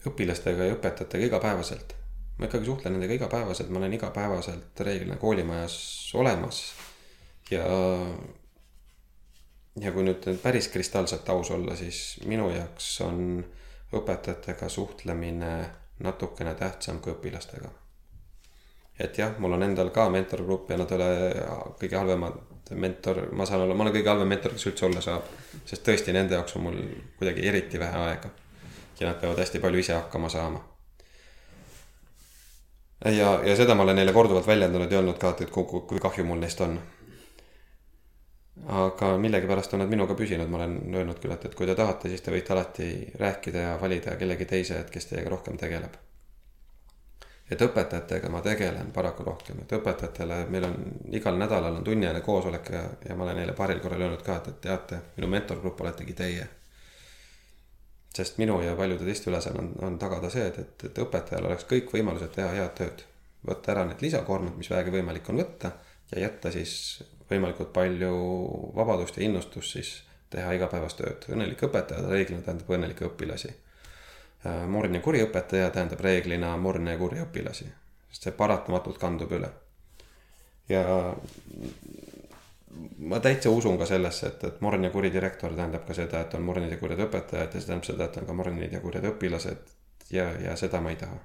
õpilastega 0.07 0.69
ja 0.69 0.75
õpetajatega 0.77 1.27
igapäevaselt. 1.27 1.95
ma 2.37 2.47
ikkagi 2.47 2.69
suhtlen 2.69 2.95
nendega 2.95 3.17
igapäevaselt, 3.17 3.73
ma 3.73 3.81
olen 3.81 3.97
igapäevaselt 3.97 4.85
reeglina 4.85 5.17
koolimajas 5.21 5.75
olemas 6.21 6.61
ja 7.51 7.65
ja 9.79 9.91
kui 9.91 10.03
nüüd 10.03 10.25
päris 10.43 10.67
kristalselt 10.67 11.29
aus 11.29 11.51
olla, 11.51 11.75
siis 11.75 12.19
minu 12.27 12.49
jaoks 12.51 12.89
on 13.05 13.43
õpetajatega 13.95 14.69
suhtlemine 14.69 15.51
natukene 16.03 16.55
tähtsam 16.55 16.99
kui 16.99 17.13
õpilastega. 17.13 17.69
et 18.99 19.17
jah, 19.17 19.37
mul 19.39 19.53
on 19.53 19.63
endal 19.63 19.89
ka 19.89 20.09
mentorgrupp 20.09 20.69
ja 20.69 20.77
nad 20.77 20.91
ei 20.91 20.97
ole 20.97 21.11
kõige 21.79 21.97
halvemad 21.97 22.39
mentor, 22.71 23.21
ma 23.35 23.45
saan 23.45 23.61
olla, 23.61 23.75
ma 23.75 23.83
olen 23.83 23.95
kõige 23.95 24.11
halvem 24.11 24.29
mentor, 24.29 24.53
kes 24.55 24.67
üldse 24.69 24.85
olla 24.85 25.01
saab. 25.01 25.23
sest 25.65 25.83
tõesti, 25.87 26.13
nende 26.13 26.35
jaoks 26.35 26.55
on 26.55 26.67
mul 26.67 26.77
kuidagi 27.19 27.47
eriti 27.47 27.79
vähe 27.79 27.97
aega. 27.97 28.29
ja 28.99 29.07
nad 29.07 29.19
peavad 29.21 29.39
hästi 29.39 29.59
palju 29.59 29.79
ise 29.79 29.93
hakkama 29.93 30.29
saama. 30.29 30.63
ja, 33.05 33.39
ja 33.45 33.55
seda 33.55 33.75
ma 33.75 33.83
olen 33.83 33.95
neile 33.95 34.13
korduvalt 34.13 34.47
väljendanud 34.47 34.91
ja 34.91 34.99
öelnud 34.99 35.17
ka, 35.17 35.35
et, 35.39 35.49
kui, 35.49 35.65
kui 35.65 35.99
kahju 35.99 36.25
mul 36.25 36.39
neist 36.39 36.61
on 36.61 36.79
aga 38.67 39.17
millegipärast 39.17 39.73
on 39.73 39.81
nad 39.81 39.89
minuga 39.89 40.15
püsinud, 40.15 40.49
ma 40.49 40.59
olen 40.59 40.77
öelnud 40.93 41.19
küll, 41.21 41.33
et, 41.33 41.45
et 41.45 41.55
kui 41.57 41.65
te 41.65 41.75
tahate, 41.75 42.09
siis 42.11 42.21
te 42.21 42.33
võite 42.33 42.53
alati 42.53 42.87
rääkida 43.19 43.65
ja 43.65 43.75
valida 43.81 44.15
kellegi 44.19 44.45
teise, 44.45 44.79
et 44.79 44.89
kes 44.93 45.09
teiega 45.09 45.29
rohkem 45.33 45.57
tegeleb. 45.57 45.97
et 47.51 47.61
õpetajatega 47.61 48.29
ma 48.31 48.39
tegelen 48.41 48.93
paraku 48.95 49.23
rohkem, 49.27 49.57
et 49.61 49.73
õpetajatele 49.75 50.45
meil 50.49 50.63
on 50.63 50.75
igal 51.11 51.35
nädalal 51.35 51.75
on 51.75 51.83
tunniajane 51.83 52.21
koosolek 52.23 52.69
ja, 52.71 52.83
ja 53.09 53.15
ma 53.15 53.25
olen 53.25 53.41
neile 53.41 53.53
paaril 53.53 53.81
korral 53.83 54.01
öelnud 54.01 54.21
ka, 54.23 54.37
et, 54.37 54.47
et 54.47 54.61
teate, 54.67 54.99
minu 55.17 55.27
mentorgrupp 55.27 55.81
oletegi 55.81 56.13
teie. 56.13 56.47
sest 58.15 58.37
minu 58.37 58.61
ja 58.61 58.75
paljude 58.75 59.05
teiste 59.05 59.29
ülesanne 59.29 59.59
on, 59.59 59.73
on 59.87 59.99
tagada 59.99 60.29
see, 60.29 60.47
et, 60.47 60.59
et, 60.59 60.85
et 60.85 60.97
õpetajal 61.03 61.45
oleks 61.49 61.65
kõik 61.65 61.91
võimalused 61.93 62.31
teha 62.35 62.51
head 62.53 62.75
tööd. 62.77 63.03
võtta 63.47 63.71
ära 63.71 63.85
need 63.85 64.01
lisakoormad, 64.01 64.55
mis 64.57 64.69
vähegi 64.69 64.91
võimalik 64.91 65.29
on 65.29 65.43
võtta 65.43 65.71
ja 66.11 66.27
jätta 66.27 66.51
siis 66.51 67.03
võimalikult 67.31 67.73
palju 67.73 68.13
vabadust 68.75 69.17
ja 69.17 69.25
innustust 69.25 69.77
siis 69.77 69.91
teha 70.31 70.53
igapäevast 70.55 70.99
tööd. 71.01 71.27
õnnelik 71.33 71.63
õpetaja 71.67 72.07
reeglina 72.09 72.45
tähendab 72.45 72.69
õnnelikke 72.71 73.07
õpilasi. 73.09 73.51
Äh, 74.45 74.63
morn 74.67 74.95
ja 74.95 75.01
kuri 75.01 75.23
õpetaja 75.25 75.71
tähendab 75.71 75.99
reeglina 76.03 76.55
morne 76.57 76.95
ja 76.95 77.01
kurja 77.01 77.25
õpilasi, 77.27 77.67
sest 78.11 78.27
see 78.27 78.37
paratamatult 78.37 78.99
kandub 79.01 79.31
üle. 79.37 79.51
ja 80.69 80.83
ma 82.97 83.19
täitsa 83.19 83.49
usun 83.49 83.77
ka 83.77 83.85
sellesse, 83.85 84.27
et, 84.27 84.43
et 84.47 84.61
morn 84.61 84.83
ja 84.83 84.89
kuri 84.93 85.11
direktor 85.13 85.53
tähendab 85.55 85.83
ka 85.87 85.93
seda, 85.97 86.21
et 86.21 86.33
on 86.37 86.45
mornid 86.47 86.71
ja 86.71 86.77
kurjad 86.79 87.03
õpetajad 87.07 87.55
ja 87.55 87.59
see 87.59 87.67
tähendab 87.67 87.87
seda, 87.89 88.07
et 88.07 88.19
on 88.21 88.29
ka 88.29 88.35
mornid 88.37 88.73
ja 88.73 88.79
kurjad 88.83 89.07
õpilased 89.11 89.73
ja, 90.15 90.29
ja 90.45 90.55
seda 90.59 90.81
ma 90.81 90.93
ei 90.93 90.99
taha. 91.01 91.17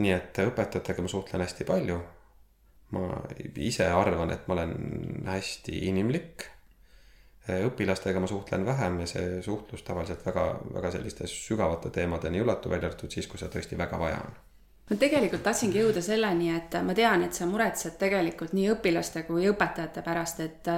nii 0.00 0.16
et 0.16 0.42
õpetajatega 0.46 1.04
ma 1.04 1.12
suhtlen 1.12 1.44
hästi 1.44 1.66
palju 1.68 2.00
ma 2.90 3.22
ise 3.56 3.86
arvan, 3.94 4.32
et 4.34 4.48
ma 4.48 4.56
olen 4.58 4.74
hästi 5.28 5.86
inimlik. 5.88 6.46
õpilastega 7.50 8.20
ma 8.20 8.28
suhtlen 8.30 8.66
vähem 8.66 9.00
ja 9.00 9.06
see 9.10 9.40
suhtlus 9.42 9.82
tavaliselt 9.82 10.22
väga, 10.26 10.44
väga 10.74 10.90
selliste 10.94 11.26
sügavate 11.26 11.90
teemadeni 11.90 12.38
ei 12.38 12.44
ulatu, 12.44 12.70
välja 12.70 12.90
arvatud 12.90 13.10
siis, 13.10 13.26
kui 13.26 13.40
seda 13.40 13.56
tõesti 13.56 13.78
väga 13.78 13.98
vaja 13.98 14.20
on 14.26 14.36
ma 14.90 14.98
tegelikult 14.98 15.44
tahtsingi 15.46 15.78
jõuda 15.84 16.02
selleni, 16.02 16.50
et 16.56 16.74
ma 16.82 16.94
tean, 16.98 17.22
et 17.22 17.36
sa 17.36 17.46
muretsed 17.46 17.94
tegelikult 18.00 18.54
nii 18.56 18.72
õpilaste 18.74 19.22
kui 19.28 19.46
õpetajate 19.50 20.02
pärast, 20.02 20.40
et 20.42 20.70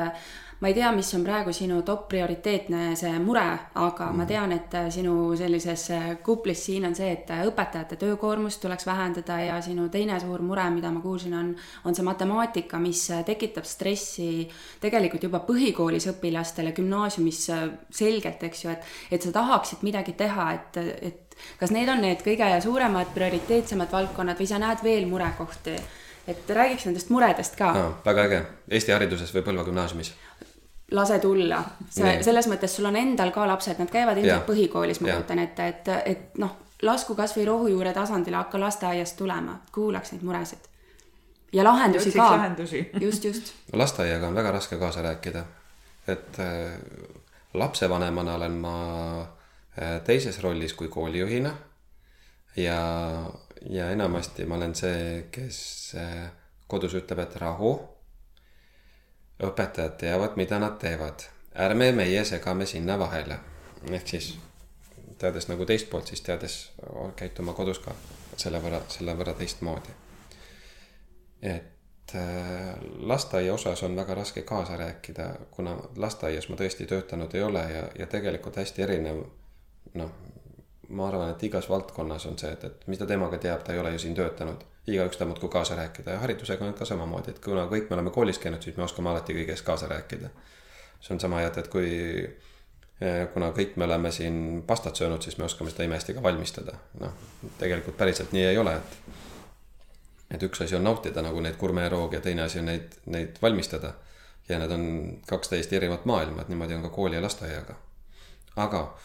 ma 0.63 0.69
ei 0.71 0.77
tea, 0.77 0.93
mis 0.95 1.09
on 1.17 1.25
praegu 1.27 1.51
sinu 1.57 1.81
top 1.83 2.05
prioriteetne 2.13 2.93
see 2.99 3.13
mure, 3.25 3.43
aga 3.75 4.11
ma 4.13 4.23
mhm. 4.23 4.29
tean, 4.31 4.53
et 4.55 4.77
sinu 4.95 5.33
sellises 5.39 5.89
kuplis 6.23 6.67
siin 6.69 6.87
on 6.87 6.95
see, 6.95 7.09
et 7.17 7.33
õpetajate 7.49 7.99
töökoormust 7.99 8.61
tuleks 8.63 8.87
vähendada 8.87 9.41
ja 9.43 9.57
sinu 9.65 9.89
teine 9.91 10.21
suur 10.23 10.45
mure, 10.45 10.69
mida 10.71 10.93
ma 10.95 11.03
kuulsin, 11.03 11.35
on, 11.39 11.51
on 11.89 11.97
see 11.97 12.07
matemaatika, 12.07 12.79
mis 12.85 13.09
tekitab 13.27 13.67
stressi 13.67 14.47
tegelikult 14.85 15.27
juba 15.27 15.43
põhikoolis 15.49 16.11
õpilastele, 16.13 16.77
gümnaasiumis 16.77 17.43
selgelt, 17.91 18.47
eks 18.47 18.65
ju, 18.67 18.77
et, 18.77 18.95
et 19.11 19.25
sa 19.25 19.35
tahaksid 19.41 19.83
midagi 19.89 20.15
teha, 20.21 20.51
et, 20.61 20.83
et 21.11 21.22
kas 21.61 21.71
need 21.71 21.89
on 21.89 22.01
need 22.05 22.23
kõige 22.25 22.49
suuremad 22.65 23.13
prioriteetsemad 23.15 23.93
valdkonnad 23.93 24.39
või 24.39 24.49
sa 24.49 24.59
näed 24.63 24.85
veel 24.85 25.07
murekohti? 25.11 25.77
et 26.27 26.51
räägiks 26.51 26.85
nendest 26.87 27.11
muredest 27.11 27.57
ka 27.59 27.73
no,. 27.75 27.87
väga 28.05 28.27
äge, 28.29 28.43
Eesti 28.71 28.93
hariduses 28.95 29.33
või 29.35 29.43
Põlva 29.47 29.65
gümnaasiumis 29.67 30.13
lase 30.93 31.19
tulla. 31.19 31.63
see, 31.91 32.23
selles 32.23 32.49
mõttes 32.51 32.77
sul 32.77 32.87
on 32.87 32.97
endal 32.97 33.33
ka 33.33 33.47
lapsed, 33.49 33.79
nad 33.81 33.91
käivad 33.91 34.21
ilmselt 34.21 34.47
põhikoolis, 34.47 35.01
ma 35.01 35.09
kujutan 35.09 35.41
ette, 35.43 35.69
et, 35.69 35.89
et 36.05 36.39
noh, 36.43 36.57
lasku 36.83 37.17
kasvõi 37.19 37.47
rohujuure 37.49 37.95
tasandile, 37.97 38.37
hakka 38.37 38.61
lasteaiast 38.61 39.17
tulema, 39.17 39.59
kuulaks 39.73 40.13
neid 40.13 40.27
muresid. 40.27 40.69
ja 41.53 41.65
lahendusi 41.65 42.13
ka. 42.13 42.29
just, 43.07 43.25
just. 43.25 43.53
lasteaiaga 43.73 44.29
on 44.29 44.35
väga 44.35 44.51
raske 44.51 44.77
kaasa 44.77 45.03
rääkida. 45.03 45.45
et 46.07 46.39
äh, 46.39 46.73
lapsevanemana 47.55 48.35
olen 48.35 48.53
ma 48.53 48.77
äh, 49.21 49.27
teises 50.05 50.43
rollis 50.43 50.75
kui 50.75 50.89
koolijuhina. 50.89 51.55
ja, 52.57 52.79
ja 53.71 53.91
enamasti 53.91 54.45
ma 54.45 54.55
olen 54.55 54.75
see, 54.75 55.29
kes 55.31 55.59
äh, 55.97 56.31
kodus 56.67 56.95
ütleb, 56.95 57.23
et 57.25 57.37
rahu 57.37 57.73
õpetajad 59.43 59.97
teavad, 59.99 60.37
mida 60.37 60.59
nad 60.59 60.79
teevad. 60.81 61.29
ärme 61.55 61.93
meie 61.93 62.25
segame 62.25 62.67
sinna 62.67 62.99
vahele. 62.99 63.39
ehk 63.91 64.09
siis 64.09 64.39
teades 65.19 65.49
nagu 65.49 65.65
teist 65.65 65.91
poolt, 65.91 66.07
siis 66.07 66.21
teades 66.21 66.57
käituma 67.17 67.53
kodus 67.53 67.79
ka 67.79 67.95
selle 68.37 68.61
võrra, 68.63 68.81
selle 68.89 69.15
võrra 69.17 69.35
teistmoodi. 69.39 69.95
et 71.43 72.15
äh, 72.15 72.75
lasteaia 72.99 73.55
osas 73.55 73.83
on 73.83 73.97
väga 73.97 74.15
raske 74.15 74.43
kaasa 74.43 74.77
rääkida, 74.77 75.35
kuna 75.51 75.77
lasteaias 75.97 76.49
ma 76.49 76.57
tõesti 76.57 76.87
töötanud 76.87 77.35
ei 77.35 77.43
ole 77.43 77.63
ja, 77.73 77.87
ja 77.99 78.07
tegelikult 78.07 78.57
hästi 78.57 78.83
erinev 78.83 79.25
noh, 79.95 80.13
ma 80.89 81.09
arvan, 81.09 81.31
et 81.31 81.43
igas 81.49 81.69
valdkonnas 81.71 82.27
on 82.27 82.39
see, 82.39 82.53
et, 82.53 82.65
et 82.65 82.87
mis 82.87 82.99
ta 82.99 83.07
temaga 83.07 83.39
teab, 83.39 83.65
ta 83.65 83.73
ei 83.73 83.81
ole 83.81 83.95
ju 83.97 84.05
siin 84.05 84.15
töötanud 84.19 84.65
igaüks 84.87 85.17
tahab 85.17 85.29
muudkui 85.29 85.49
kaasa 85.49 85.77
rääkida 85.77 86.11
ja 86.11 86.19
haridusega 86.19 86.65
on 86.65 86.75
ka 86.75 86.85
samamoodi, 86.85 87.31
et 87.31 87.39
kuna 87.39 87.67
kõik 87.71 87.91
me 87.91 87.95
oleme 87.95 88.11
koolis 88.11 88.39
käinud, 88.43 88.63
siis 88.63 88.77
me 88.77 88.83
oskame 88.83 89.11
alati 89.11 89.35
kõiges 89.37 89.63
kaasa 89.63 89.87
rääkida. 89.89 90.31
see 91.01 91.15
on 91.15 91.21
sama 91.21 91.39
hea, 91.39 91.51
et 91.57 91.69
kui, 91.69 91.91
eh, 93.01 93.29
kuna 93.35 93.51
kõik 93.51 93.77
me 93.77 93.85
oleme 93.85 94.11
siin 94.11 94.63
pastat 94.67 94.97
söönud, 94.97 95.23
siis 95.23 95.39
me 95.39 95.45
oskame 95.45 95.71
seda 95.71 95.85
imehästi 95.85 96.15
ka 96.15 96.23
valmistada. 96.23 96.73
noh, 97.01 97.13
tegelikult 97.59 97.97
päriselt 97.97 98.33
nii 98.33 98.45
ei 98.45 98.59
ole, 98.59 98.77
et, 98.77 99.15
et 100.31 100.43
üks 100.43 100.63
asi 100.65 100.77
on 100.77 100.85
nautida 100.85 101.23
nagu 101.23 101.41
neid 101.41 101.57
gurmeeroogi 101.57 102.17
ja 102.17 102.21
teine 102.21 102.43
asi 102.43 102.59
on 102.59 102.65
neid, 102.65 102.99
neid 103.07 103.39
valmistada. 103.43 103.95
ja 104.49 104.59
need 104.59 104.71
on 104.71 105.19
kaks 105.27 105.49
täiesti 105.49 105.77
erinevat 105.77 106.05
maailma, 106.05 106.43
et 106.43 106.49
niimoodi 106.49 106.75
on 106.75 106.83
ka 106.83 106.89
kooli 106.89 107.17
ja 107.17 107.23
lasteaiaga. 107.23 107.75
aga 108.57 108.99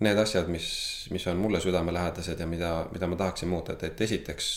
need 0.00 0.18
asjad, 0.18 0.46
mis, 0.48 0.68
mis 1.10 1.26
on 1.26 1.36
mulle 1.36 1.60
südamelähedased 1.60 2.40
ja 2.40 2.46
mida, 2.46 2.86
mida 2.92 3.06
ma 3.06 3.16
tahaksin 3.16 3.48
muuta, 3.48 3.72
et, 3.72 3.82
et 3.82 4.00
esiteks 4.00 4.48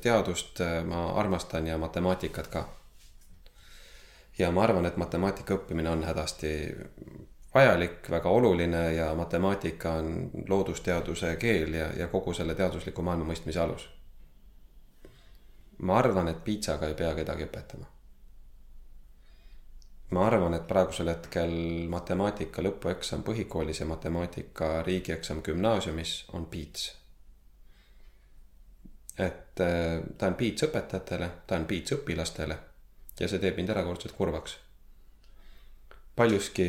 teadust 0.00 0.60
äh, 0.60 0.82
ma 0.84 1.10
armastan 1.20 1.66
ja 1.66 1.78
matemaatikat 1.78 2.46
ka. 2.46 2.68
ja 4.38 4.50
ma 4.50 4.62
arvan, 4.62 4.86
et 4.86 4.96
matemaatika 4.96 5.54
õppimine 5.54 5.88
on 5.88 6.04
hädasti 6.04 6.52
vajalik, 7.54 8.10
väga 8.10 8.28
oluline 8.28 8.92
ja 8.92 9.14
matemaatika 9.14 9.92
on 9.92 10.30
loodusteaduse 10.48 11.36
keel 11.36 11.74
ja, 11.74 11.90
ja 11.96 12.08
kogu 12.08 12.32
selle 12.32 12.54
teadusliku 12.54 13.02
maailma 13.02 13.32
mõistmise 13.32 13.60
alus. 13.60 13.88
ma 15.78 15.98
arvan, 15.98 16.28
et 16.28 16.44
piitsaga 16.44 16.88
ei 16.88 16.94
pea 16.94 17.14
kedagi 17.14 17.44
õpetama 17.44 17.95
ma 20.10 20.26
arvan, 20.26 20.54
et 20.54 20.66
praegusel 20.68 21.10
hetkel 21.10 21.56
matemaatika 21.90 22.62
lõpueksam 22.62 23.24
põhikoolis 23.26 23.80
ja 23.82 23.88
matemaatika 23.90 24.82
riigieksam 24.86 25.42
gümnaasiumis 25.42 26.24
on 26.32 26.46
piits. 26.46 26.92
et 29.18 29.60
äh, 29.60 30.02
ta 30.18 30.26
on 30.26 30.34
piits 30.34 30.62
õpetajatele, 30.62 31.30
ta 31.46 31.56
on 31.56 31.64
piits 31.64 31.92
õpilastele 31.96 32.58
ja 33.20 33.28
see 33.28 33.40
teeb 33.40 33.56
mind 33.56 33.72
erakordselt 33.72 34.14
kurvaks. 34.14 34.58
paljuski, 36.16 36.68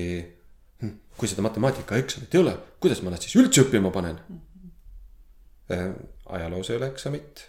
hm, 0.81 0.95
kui 1.17 1.27
seda 1.27 1.43
matemaatikaeksamit 1.45 2.35
ei 2.35 2.41
ole, 2.41 2.57
kuidas 2.79 3.03
ma 3.03 3.13
nad 3.13 3.21
siis 3.23 3.35
üldse 3.35 3.67
õppima 3.67 3.91
panen? 3.91 4.19
Äh, 5.71 5.91
ajaloos 6.25 6.69
ei 6.69 6.77
ole 6.79 6.87
eksamit. 6.87 7.45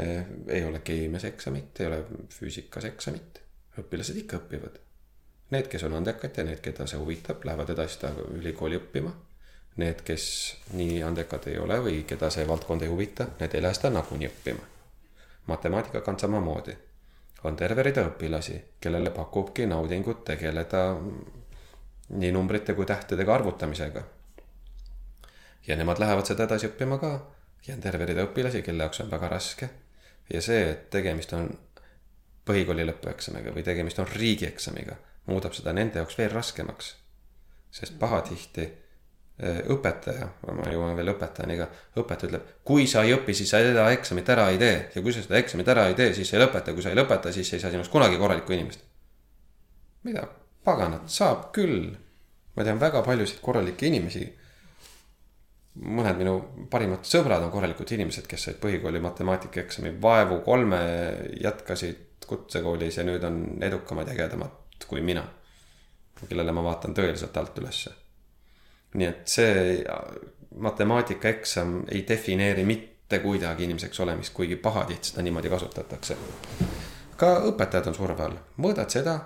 Äh, 0.00 0.26
ei 0.48 0.64
ole 0.64 0.80
keemias 0.80 1.24
eksamit, 1.28 1.80
ei 1.80 1.86
ole 1.90 2.04
füüsikas 2.32 2.86
eksamit, 2.88 3.41
õpilased 3.78 4.16
ikka 4.16 4.42
õpivad. 4.42 4.78
Need, 5.52 5.68
kes 5.68 5.84
on 5.84 5.94
andekad 5.98 6.36
ja 6.36 6.44
need, 6.44 6.60
keda 6.64 6.86
see 6.88 7.00
huvitab, 7.00 7.44
lähevad 7.44 7.70
edasi 7.74 7.98
seda 7.98 8.12
ülikooli 8.38 8.78
õppima 8.80 9.12
Need, 9.76 10.02
kes 10.04 10.24
nii 10.76 11.00
andekad 11.02 11.46
ei 11.48 11.56
ole 11.58 11.78
või 11.80 12.02
keda 12.04 12.28
see 12.30 12.44
valdkond 12.48 12.82
ei 12.84 12.90
huvita, 12.92 13.24
need 13.40 13.54
ei 13.56 13.62
lähe 13.64 13.74
seda 13.74 13.88
nagunii 13.94 14.28
õppima. 14.28 14.66
matemaatikaga 15.46 16.10
on 16.10 16.18
samamoodi. 16.18 16.76
on 17.44 17.56
terve 17.56 17.82
rida 17.82 18.04
õpilasi, 18.08 18.60
kellele 18.80 19.10
pakubki 19.10 19.66
naudingut 19.66 20.24
tegeleda 20.24 20.96
nii 22.08 22.32
numbrite 22.32 22.74
kui 22.74 22.86
tähtedega 22.86 23.34
arvutamisega. 23.34 24.02
ja 25.66 25.76
nemad 25.76 25.98
lähevad 25.98 26.26
seda 26.26 26.44
edasi 26.44 26.66
õppima 26.66 27.00
ka 27.00 27.26
ja 27.66 27.74
on 27.74 27.80
terve 27.80 28.06
rida 28.06 28.26
õpilasi, 28.28 28.62
kelle 28.62 28.82
jaoks 28.82 29.00
on 29.00 29.10
väga 29.10 29.28
raske. 29.28 29.70
ja 30.32 30.42
see, 30.42 30.70
et 30.70 30.90
tegemist 30.90 31.32
on 31.32 31.48
põhikooli 32.44 32.86
lõpueksamiga 32.88 33.54
või 33.54 33.64
tegemist 33.66 33.98
on 34.02 34.10
riigieksamiga, 34.10 34.96
muudab 35.26 35.54
seda 35.54 35.72
nende 35.72 36.02
jaoks 36.02 36.18
veel 36.18 36.30
raskemaks. 36.30 36.96
sest 37.72 37.98
pahatihti 37.98 38.66
Äh, 39.40 39.62
õpetaja, 39.72 40.26
ma 40.52 40.68
jõuan 40.70 40.92
veel 40.94 41.08
õpetajani 41.14 41.54
ka, 41.56 41.64
õpetaja 41.98 42.28
ütleb, 42.28 42.50
kui 42.68 42.84
sa 42.86 43.00
ei 43.02 43.14
õpi, 43.16 43.32
siis 43.34 43.48
sa 43.50 43.62
seda 43.64 43.86
eksamit 43.90 44.28
ära 44.28 44.44
ei 44.52 44.58
tee 44.60 44.74
ja 44.92 45.02
kui 45.02 45.14
sa 45.14 45.22
seda 45.24 45.38
eksamit 45.40 45.70
ära 45.72 45.86
ei 45.88 45.96
tee, 45.98 46.12
siis 46.14 46.28
sa 46.28 46.36
ei 46.36 46.42
lõpeta, 46.44 46.74
kui 46.76 46.84
sa 46.84 46.92
ei 46.92 46.98
lõpeta, 46.98 47.32
siis 47.34 47.48
ei 47.56 47.62
saa 47.62 47.72
sinust 47.72 47.90
kunagi 47.90 48.20
korralikku 48.20 48.54
inimest. 48.54 48.84
mida 50.04 50.26
paganat, 50.68 51.08
saab 51.10 51.48
küll. 51.56 51.96
ma 52.54 52.68
tean 52.68 52.78
väga 52.78 53.02
paljusid 53.02 53.40
korralikke 53.40 53.88
inimesi. 53.88 54.28
mõned 55.80 56.20
minu 56.20 56.36
parimad 56.70 57.08
sõbrad 57.08 57.42
on 57.42 57.50
korralikud 57.50 57.90
inimesed, 57.98 58.28
kes 58.28 58.44
said 58.44 58.60
põhikooli 58.60 59.00
matemaatikaeksami 59.00 59.96
vaevu 60.02 60.42
kolme, 60.44 60.82
jätkasid 61.40 62.11
kutsekoolis 62.26 62.96
ja 62.96 63.04
nüüd 63.04 63.24
on 63.24 63.42
edukamad 63.60 64.08
ja 64.08 64.14
ägedamad 64.14 64.86
kui 64.86 65.00
mina. 65.00 65.24
kellele 66.28 66.52
ma 66.52 66.62
vaatan 66.62 66.94
tõeliselt 66.94 67.36
alt 67.38 67.58
ülesse 67.58 67.90
nii 68.94 69.08
et 69.08 69.28
see 69.28 69.84
matemaatikaeksam 70.60 71.82
ei 71.88 72.04
defineeri 72.08 72.64
mitte 72.68 73.18
kuidagi 73.24 73.64
inimeseks 73.64 74.00
olemist, 74.00 74.34
kuigi 74.34 74.56
pahatihti 74.56 75.12
seda 75.12 75.22
niimoodi 75.22 75.48
kasutatakse. 75.52 76.16
ka 77.16 77.36
õpetajad 77.48 77.88
on 77.88 77.94
surve 77.94 78.24
all, 78.24 78.36
mõõdad 78.58 78.90
seda, 78.92 79.18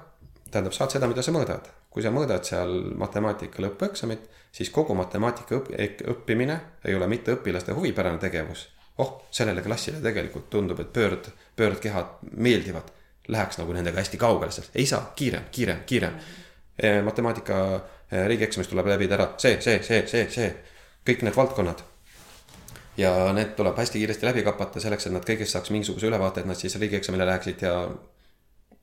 tähendab, 0.50 0.74
saad 0.76 0.94
seda, 0.94 1.08
mida 1.10 1.22
sa 1.22 1.34
mõõdad. 1.34 1.72
kui 1.90 2.02
sa 2.02 2.10
mõõdad 2.12 2.44
seal 2.44 2.92
matemaatika 2.94 3.62
lõpueksamit, 3.62 4.26
siis 4.52 4.70
kogu 4.70 4.94
matemaatika 4.94 5.56
õp 5.56 5.70
õppimine 6.12 6.60
ei 6.84 6.94
ole 6.94 7.06
mitte 7.08 7.32
õpilaste 7.32 7.72
huvipärane 7.72 8.18
tegevus. 8.18 8.68
Oh, 8.98 9.26
sellele 9.30 9.62
klassile 9.62 10.00
tegelikult 10.04 10.50
tundub, 10.50 10.80
et 10.80 10.92
pöörd, 10.92 11.30
pöördkehad 11.56 12.30
meeldivad. 12.36 12.92
Läheks 13.28 13.58
nagu 13.58 13.74
nendega 13.74 13.98
hästi 13.98 14.18
kaugele, 14.22 14.52
sest 14.54 14.76
ei 14.78 14.86
saa, 14.86 15.12
kiirem, 15.18 15.48
kiirem, 15.50 15.80
kiirem. 15.86 16.18
matemaatika 17.04 17.56
Äh, 18.12 18.26
riigieksamist 18.26 18.70
tuleb 18.70 18.86
läbida 18.86 19.16
ära 19.16 19.24
see, 19.42 19.56
see, 19.60 19.80
see, 19.82 20.04
see, 20.06 20.26
see, 20.30 20.50
kõik 21.06 21.24
need 21.26 21.34
valdkonnad. 21.34 21.80
ja 22.96 23.10
need 23.34 23.56
tuleb 23.58 23.76
hästi 23.76 23.98
kiiresti 23.98 24.24
läbi 24.28 24.44
kapata 24.46 24.80
selleks, 24.80 25.08
et 25.08 25.12
nad 25.12 25.26
kõigest 25.26 25.52
saaks 25.52 25.72
mingisuguse 25.74 26.06
ülevaate, 26.06 26.40
et 26.40 26.46
nad 26.46 26.56
siis 26.56 26.78
riigieksamile 26.78 27.26
läheksid 27.26 27.64
ja 27.66 27.72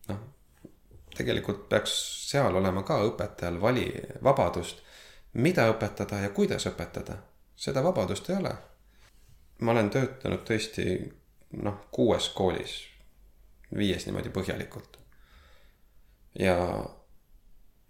noh, 0.09 0.20
tegelikult 1.16 1.64
peaks 1.70 1.95
seal 2.28 2.59
olema 2.59 2.84
ka 2.84 2.99
õpetajal 3.07 3.61
vali, 3.61 3.88
vabadust, 4.24 4.84
mida 5.39 5.70
õpetada 5.72 6.20
ja 6.26 6.30
kuidas 6.36 6.68
õpetada. 6.68 7.16
seda 7.55 7.84
vabadust 7.84 8.30
ei 8.30 8.36
ole. 8.36 8.51
Ma 9.62 9.72
olen 9.72 9.89
töötanud 9.93 10.43
tõesti 10.47 10.88
noh, 11.64 11.86
kuues 11.91 12.30
koolis, 12.34 12.76
viies 13.78 14.06
niimoodi 14.08 14.34
põhjalikult. 14.34 14.97
ja 16.39 16.58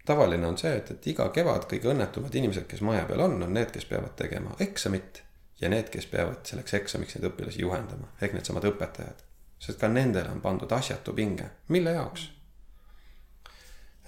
tavaline 0.04 0.46
on 0.46 0.58
see, 0.58 0.74
et, 0.76 0.90
et 0.90 1.06
iga 1.14 1.28
kevad 1.32 1.68
kõige 1.70 1.88
õnnetumad 1.92 2.34
inimesed, 2.36 2.66
kes 2.68 2.82
maja 2.84 3.06
peal 3.08 3.24
on, 3.24 3.38
on 3.42 3.54
need, 3.56 3.70
kes 3.72 3.86
peavad 3.88 4.12
tegema 4.16 4.56
eksamit 4.60 5.22
ja 5.60 5.70
need, 5.72 5.88
kes 5.92 6.06
peavad 6.12 6.44
selleks 6.44 6.74
eksamiks 6.80 7.16
neid 7.16 7.30
õpilasi 7.30 7.62
juhendama, 7.64 8.10
ehk 8.20 8.36
needsamad 8.36 8.66
õpetajad. 8.68 9.24
sest 9.58 9.80
ka 9.80 9.88
nendele 9.88 10.28
on 10.28 10.40
pandud 10.44 10.72
asjatu 10.72 11.14
pinge, 11.16 11.46
mille 11.68 11.94
jaoks? 11.96 12.28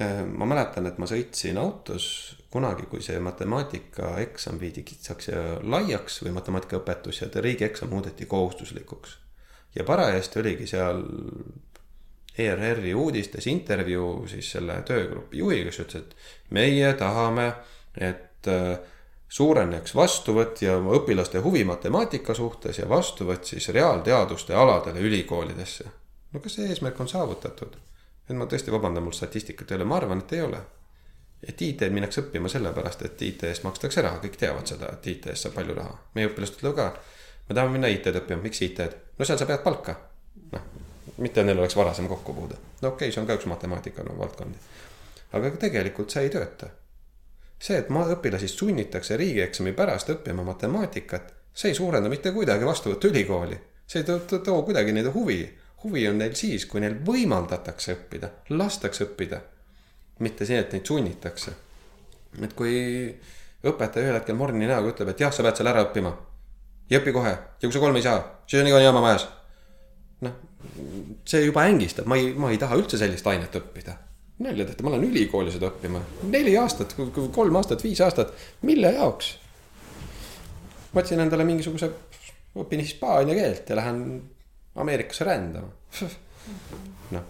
Äh, 0.01 0.26
ma 0.28 0.44
mäletan, 0.44 0.86
et 0.86 0.99
ma 1.01 1.07
sõitsin 1.09 1.57
autos 1.57 2.07
kunagi, 2.53 2.84
kui 2.90 3.01
see 3.01 3.16
matemaatikaeksam 3.24 4.59
viidi 4.61 4.82
kitsaks 4.84 5.30
ja 5.30 5.44
laiaks 5.62 6.20
või 6.24 6.34
matemaatikaõpetus 6.36 7.22
ja 7.22 7.30
riigieksam 7.34 7.88
muudeti 7.88 8.26
kohustuslikuks. 8.26 9.16
ja 9.74 9.84
parajasti 9.84 10.40
oligi 10.40 10.66
seal 10.66 11.01
ERR-i 12.38 12.94
uudistes 12.94 13.47
intervjuu 13.47 14.26
siis 14.28 14.51
selle 14.53 14.82
töögrupi 14.82 15.38
juhiga, 15.38 15.70
kes 15.70 15.80
ütles, 15.80 16.05
et 16.05 16.53
meie 16.53 16.92
tahame, 17.01 17.49
et 17.97 18.53
äh, 18.53 18.78
suureneks 19.28 19.94
vastuvõtt 19.97 20.61
ja 20.62 20.76
õpilaste 20.76 21.40
huvi 21.40 21.64
matemaatika 21.64 22.34
suhtes 22.34 22.78
ja 22.78 22.88
vastuvõtt 22.88 23.49
siis 23.49 23.68
reaalteaduste 23.68 24.55
aladele 24.55 25.01
ülikoolidesse. 25.01 25.88
no 26.32 26.40
kas 26.40 26.61
see 26.61 26.68
eesmärk 26.68 27.01
on 27.01 27.09
saavutatud? 27.09 27.86
Et 28.29 28.35
ma 28.37 28.47
tõesti 28.51 28.72
vabandan, 28.74 29.05
mul 29.05 29.14
statistikat 29.14 29.70
ei 29.70 29.79
ole, 29.79 29.85
ma 29.85 30.01
arvan, 30.01 30.24
et 30.24 30.33
ei 30.33 30.43
ole. 30.43 30.62
et 31.47 31.62
IT-d 31.62 31.93
minnakse 31.93 32.20
õppima 32.24 32.49
sellepärast, 32.49 33.03
et 33.07 33.22
IT 33.22 33.45
eest 33.45 33.64
makstakse 33.64 34.03
raha, 34.03 34.18
kõik 34.22 34.39
teavad 34.41 34.66
seda, 34.66 34.89
et 34.93 35.07
IT 35.07 35.31
eest 35.31 35.47
saab 35.47 35.55
palju 35.55 35.74
raha. 35.74 35.99
meie 36.14 36.31
õpilased 36.31 36.59
ütlevad 36.59 36.77
ka, 36.77 36.89
me 37.49 37.55
tahame 37.55 37.79
minna 37.79 37.93
IT-d 37.93 38.22
õppima, 38.22 38.43
miks 38.43 38.62
IT-d? 38.66 39.05
no 39.18 39.24
seal 39.24 39.39
sa 39.39 39.47
pead 39.47 39.62
palka. 39.62 39.97
noh 40.53 40.85
mitte 41.16 41.45
neil 41.45 41.59
oleks 41.59 41.77
varasem 41.77 42.09
kokkupuude. 42.09 42.55
no 42.83 42.89
okei 42.89 43.09
okay,, 43.09 43.12
see 43.12 43.20
on 43.20 43.27
ka 43.27 43.37
üks 43.39 43.47
matemaatika 43.47 44.05
no, 44.05 44.16
valdkondi. 44.18 44.59
aga 45.33 45.51
tegelikult 45.61 46.12
see 46.12 46.27
ei 46.27 46.33
tööta. 46.33 46.68
see, 47.59 47.79
et 47.79 47.89
õpilasi 47.91 48.49
sunnitakse 48.49 49.16
riigieksami 49.16 49.72
pärast 49.72 50.11
õppima 50.12 50.45
matemaatikat, 50.45 51.33
see 51.55 51.72
ei 51.72 51.79
suurenda 51.79 52.09
mitte 52.12 52.33
kuidagi 52.33 52.64
vastuvõttu 52.64 53.09
ülikooli. 53.09 53.59
see 53.87 54.03
ei 54.03 54.07
too, 54.07 54.39
too, 54.39 54.62
kuidagi 54.62 54.93
nende 54.93 55.11
huvi. 55.11 55.41
Huvi 55.85 56.09
on 56.09 56.18
neil 56.18 56.35
siis, 56.39 56.66
kui 56.66 56.81
neil 56.83 56.97
võimaldatakse 57.07 57.95
õppida, 57.97 58.31
lastakse 58.57 59.07
õppida. 59.07 59.41
mitte 60.18 60.47
see, 60.49 60.59
et 60.59 60.72
neid 60.72 60.87
sunnitakse. 60.89 61.53
et 62.43 62.53
kui 62.57 62.77
õpetaja 63.66 64.07
ühel 64.07 64.18
hetkel 64.18 64.37
morni 64.37 64.68
näoga 64.68 64.93
ütleb, 64.95 65.12
et 65.12 65.20
jah, 65.20 65.33
sa 65.33 65.45
pead 65.45 65.61
selle 65.61 65.72
ära 65.72 65.85
õppima. 65.87 66.12
ja 66.91 67.01
õpi 67.01 67.12
kohe 67.12 67.33
ja 67.33 67.62
kui 67.62 67.72
sa 67.72 67.83
kolm 67.83 67.97
ei 67.97 68.07
saa, 68.07 68.20
siis 68.47 68.62
on 68.62 68.70
iga 68.70 68.81
jama 68.81 69.03
majas. 69.05 69.29
noh, 70.24 70.37
see 71.29 71.45
juba 71.45 71.66
ängistab, 71.68 72.07
ma 72.07 72.16
ei, 72.16 72.33
ma 72.35 72.51
ei 72.51 72.59
taha 72.59 72.79
üldse 72.81 72.99
sellist 72.99 73.27
ainet 73.27 73.55
õppida. 73.61 73.97
nalja 74.39 74.68
teete, 74.68 74.85
ma 74.85 74.95
lähen 74.95 75.11
ülikooli 75.11 75.53
seda 75.53 75.70
õppima, 75.70 76.01
neli 76.31 76.57
aastat, 76.61 76.97
kolm 77.33 77.57
aastat, 77.57 77.85
viis 77.85 78.01
aastat, 78.01 78.33
mille 78.62 78.93
jaoks? 78.97 79.37
ma 80.93 81.03
otsin 81.03 81.20
endale 81.20 81.45
mingisuguse, 81.45 81.91
õpin 82.57 82.81
hispaania 82.81 83.37
keelt 83.37 83.68
ja 83.68 83.77
lähen 83.77 84.07
Ameerikasse 84.77 85.24
rändama. 85.24 85.72
noh, 87.16 87.27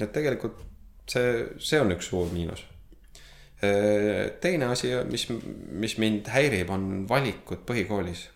et 0.00 0.12
tegelikult 0.12 0.60
see, 1.08 1.48
see 1.58 1.80
on 1.80 1.94
üks 1.94 2.10
suur 2.10 2.30
miinus. 2.34 2.66
teine 4.42 4.72
asi, 4.74 4.90
mis, 5.06 5.28
mis 5.84 5.98
mind 6.02 6.26
häirib, 6.34 6.70
on 6.74 7.04
valikud 7.08 7.62
põhikoolis 7.66 8.26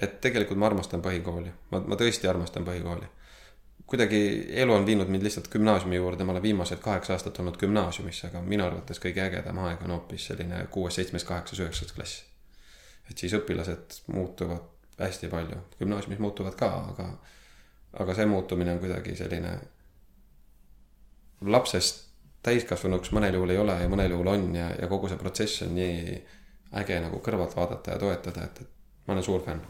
et 0.00 0.20
tegelikult 0.24 0.60
ma 0.60 0.68
armastan 0.70 1.02
põhikooli, 1.04 1.52
ma, 1.72 1.82
ma 1.84 1.98
tõesti 2.00 2.28
armastan 2.30 2.64
põhikooli. 2.64 3.08
kuidagi 3.92 4.18
elu 4.62 4.72
on 4.72 4.86
viinud 4.86 5.10
mind 5.12 5.26
lihtsalt 5.26 5.50
gümnaasiumi 5.52 5.98
juurde, 5.98 6.24
ma 6.24 6.32
olen 6.32 6.42
viimased 6.42 6.80
kaheksa 6.80 7.12
aastat 7.12 7.38
olnud 7.42 7.58
gümnaasiumis, 7.60 8.22
aga 8.30 8.40
minu 8.40 8.64
arvates 8.64 9.00
kõige 9.02 9.20
ägedam 9.24 9.58
aeg 9.66 9.82
on 9.84 9.92
hoopis 9.96 10.30
selline 10.30 10.66
kuues, 10.72 10.96
seitsmes, 10.96 11.26
kaheksas, 11.28 11.60
üheksas 11.60 11.92
klass. 11.92 12.22
et 13.10 13.18
siis 13.18 13.34
õpilased 13.36 14.00
muutuvad 14.14 14.71
hästi 15.06 15.30
palju, 15.32 15.58
gümnaasiumis 15.78 16.22
muutuvad 16.22 16.56
ka, 16.58 16.70
aga, 16.92 17.08
aga 18.04 18.14
see 18.18 18.26
muutumine 18.30 18.74
on 18.74 18.80
kuidagi 18.82 19.16
selline 19.18 19.56
lapsest 21.42 22.08
täiskasvanuks 22.42 23.12
mõnel 23.14 23.38
juhul 23.38 23.54
ei 23.54 23.60
ole 23.62 23.76
ja 23.82 23.90
mõnel 23.90 24.14
juhul 24.14 24.32
on 24.32 24.48
ja, 24.56 24.70
ja 24.78 24.88
kogu 24.90 25.10
see 25.10 25.20
protsess 25.20 25.66
on 25.66 25.76
nii 25.78 26.16
äge 26.80 26.98
nagu 27.04 27.20
kõrvalt 27.22 27.54
vaadata 27.56 27.94
ja 27.94 28.02
toetada, 28.02 28.48
et, 28.48 28.64
et 28.64 29.06
ma 29.06 29.14
olen 29.14 29.26
suur 29.26 29.44
fänn 29.44 29.62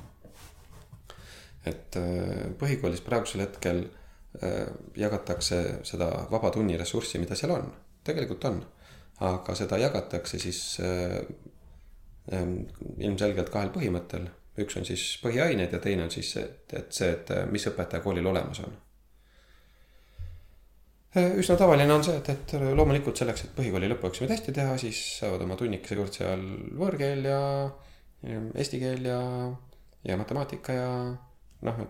et 1.68 1.99
äh, 1.99 2.51
põhikoolis 2.59 3.03
praegusel 3.07 3.45
hetkel 3.45 3.85
äh, 4.43 4.66
jagatakse 4.99 5.62
seda 5.87 6.11
vaba 6.30 6.51
tunni 6.55 6.76
ressurssi, 6.78 7.20
mida 7.22 7.39
seal 7.39 7.55
on, 7.57 7.68
tegelikult 8.07 8.49
on. 8.51 8.62
aga 9.22 9.55
seda 9.55 9.78
jagatakse 9.78 10.39
siis 10.43 10.61
äh, 10.83 11.20
ilmselgelt 12.99 13.53
kahel 13.55 13.70
põhimõttel. 13.74 14.24
Üks 14.61 14.76
on 14.76 14.84
siis 14.84 15.05
põhiained 15.22 15.72
ja 15.72 15.80
teine 15.80 16.05
on 16.07 16.11
siis 16.12 16.32
see, 16.36 16.44
et, 16.72 16.90
see, 16.92 17.12
et 17.14 17.30
mis 17.50 17.64
õpetaja 17.70 18.03
koolil 18.05 18.26
olemas 18.28 18.61
on. 18.61 18.74
üsna 21.40 21.57
tavaline 21.61 21.94
on 21.94 22.05
see, 22.05 22.18
et, 22.20 22.28
et 22.28 22.55
loomulikult 22.61 23.16
selleks, 23.16 23.46
et 23.46 23.57
põhikooli 23.57 23.88
lõpueksamid 23.94 24.34
hästi 24.34 24.55
teha, 24.59 24.76
siis 24.80 25.00
saavad 25.22 25.46
oma 25.46 25.57
tunnikese 25.61 25.96
kord 25.96 26.20
seal 26.20 26.44
võõrkeel 26.76 27.26
ja 27.30 27.40
eesti 28.55 28.80
keel 28.82 29.09
ja, 29.09 29.18
ja 30.05 30.16
matemaatika 30.20 30.76
ja 30.76 30.88
noh, 31.66 31.82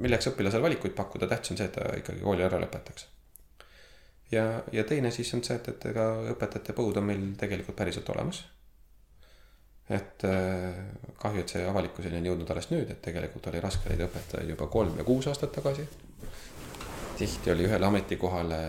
milleks 0.00 0.30
õpilasele 0.30 0.62
valikuid 0.62 0.94
pakkuda, 0.96 1.28
tähtis 1.30 1.54
on 1.54 1.60
see, 1.60 1.68
et 1.70 1.76
ta 1.76 1.88
ikkagi 1.98 2.22
kooli 2.22 2.46
ära 2.46 2.60
lõpetaks. 2.62 3.06
ja, 4.32 4.62
ja 4.72 4.84
teine 4.84 5.10
siis 5.14 5.32
on 5.34 5.44
see, 5.46 5.56
et, 5.56 5.68
et 5.68 5.86
ega 5.92 6.06
õpetajate 6.34 6.74
põud 6.76 6.96
on 7.00 7.06
meil 7.10 7.28
tegelikult 7.38 7.76
päriselt 7.76 8.08
olemas. 8.14 8.44
Et 9.90 10.24
äh, 10.28 10.78
kahju, 11.18 11.42
et 11.42 11.52
see 11.54 11.66
avalikkuseni 11.66 12.20
on 12.20 12.30
jõudnud 12.30 12.52
alles 12.54 12.70
nüüd, 12.70 12.90
et 12.92 13.02
tegelikult 13.02 13.50
oli 13.50 13.62
raske 13.62 13.90
leida 13.90 14.06
õpetajaid 14.06 14.54
juba 14.54 14.70
kolm 14.70 14.96
ja 15.00 15.04
kuus 15.04 15.26
aastat 15.30 15.52
tagasi. 15.56 15.88
tihti 17.18 17.50
oli 17.52 17.66
ühele 17.68 17.86
ametikohale 17.86 18.60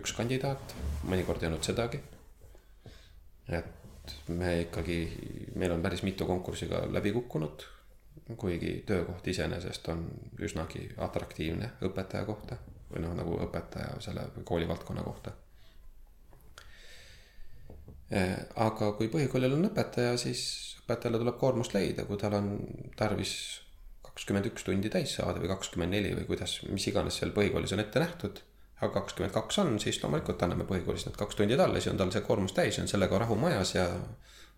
üks 0.00 0.14
kandidaat, 0.16 0.74
mõnikord 1.04 1.42
ei 1.42 1.50
olnud 1.50 1.66
sedagi. 1.66 2.00
et 3.48 4.16
me 4.28 4.60
ikkagi, 4.62 4.98
meil 5.54 5.72
on 5.72 5.82
päris 5.82 6.02
mitu 6.02 6.26
konkurssi 6.26 6.66
ka 6.70 6.86
läbi 6.90 7.12
kukkunud 7.12 7.66
kuigi 8.36 8.82
töökoht 8.86 9.28
iseenesest 9.28 9.88
on 9.88 10.04
üsnagi 10.40 10.88
atraktiivne 10.96 11.70
õpetaja 11.88 12.24
kohta 12.24 12.58
või 12.90 13.04
noh, 13.04 13.14
nagu 13.16 13.38
õpetaja 13.46 14.00
selle 14.04 14.26
koolivaldkonna 14.44 15.02
kohta. 15.02 15.32
Eh, 18.12 18.36
aga 18.60 18.92
kui 18.98 19.08
põhikoolil 19.12 19.56
on 19.56 19.70
õpetaja, 19.70 20.16
siis 20.20 20.44
õpetajale 20.82 21.20
tuleb 21.22 21.38
koormust 21.40 21.72
leida, 21.76 22.04
kui 22.04 22.20
tal 22.20 22.36
on 22.36 22.50
tarvis 22.98 23.34
kakskümmend 24.04 24.50
üks 24.50 24.66
tundi 24.66 24.90
täis 24.92 25.14
saada 25.16 25.40
või 25.40 25.48
kakskümmend 25.48 25.96
neli 25.96 26.10
või 26.18 26.26
kuidas, 26.28 26.58
mis 26.68 26.86
iganes 26.90 27.16
seal 27.20 27.32
põhikoolis 27.32 27.72
on 27.72 27.84
ette 27.84 28.02
nähtud. 28.02 28.42
aga 28.82 28.90
kakskümmend 28.98 29.32
kaks 29.32 29.58
on, 29.62 29.76
siis 29.80 30.00
loomulikult 30.02 30.42
anname 30.42 30.64
põhikoolis 30.66 31.06
need 31.06 31.16
kaks 31.16 31.38
tundi 31.38 31.56
talle, 31.56 31.80
siis 31.80 31.92
on 31.92 32.00
tal 32.00 32.10
see 32.10 32.24
koormus 32.26 32.52
täis, 32.52 32.80
on 32.82 32.88
sellega 32.90 33.20
rahu 33.22 33.36
majas 33.38 33.76
ja 33.76 33.84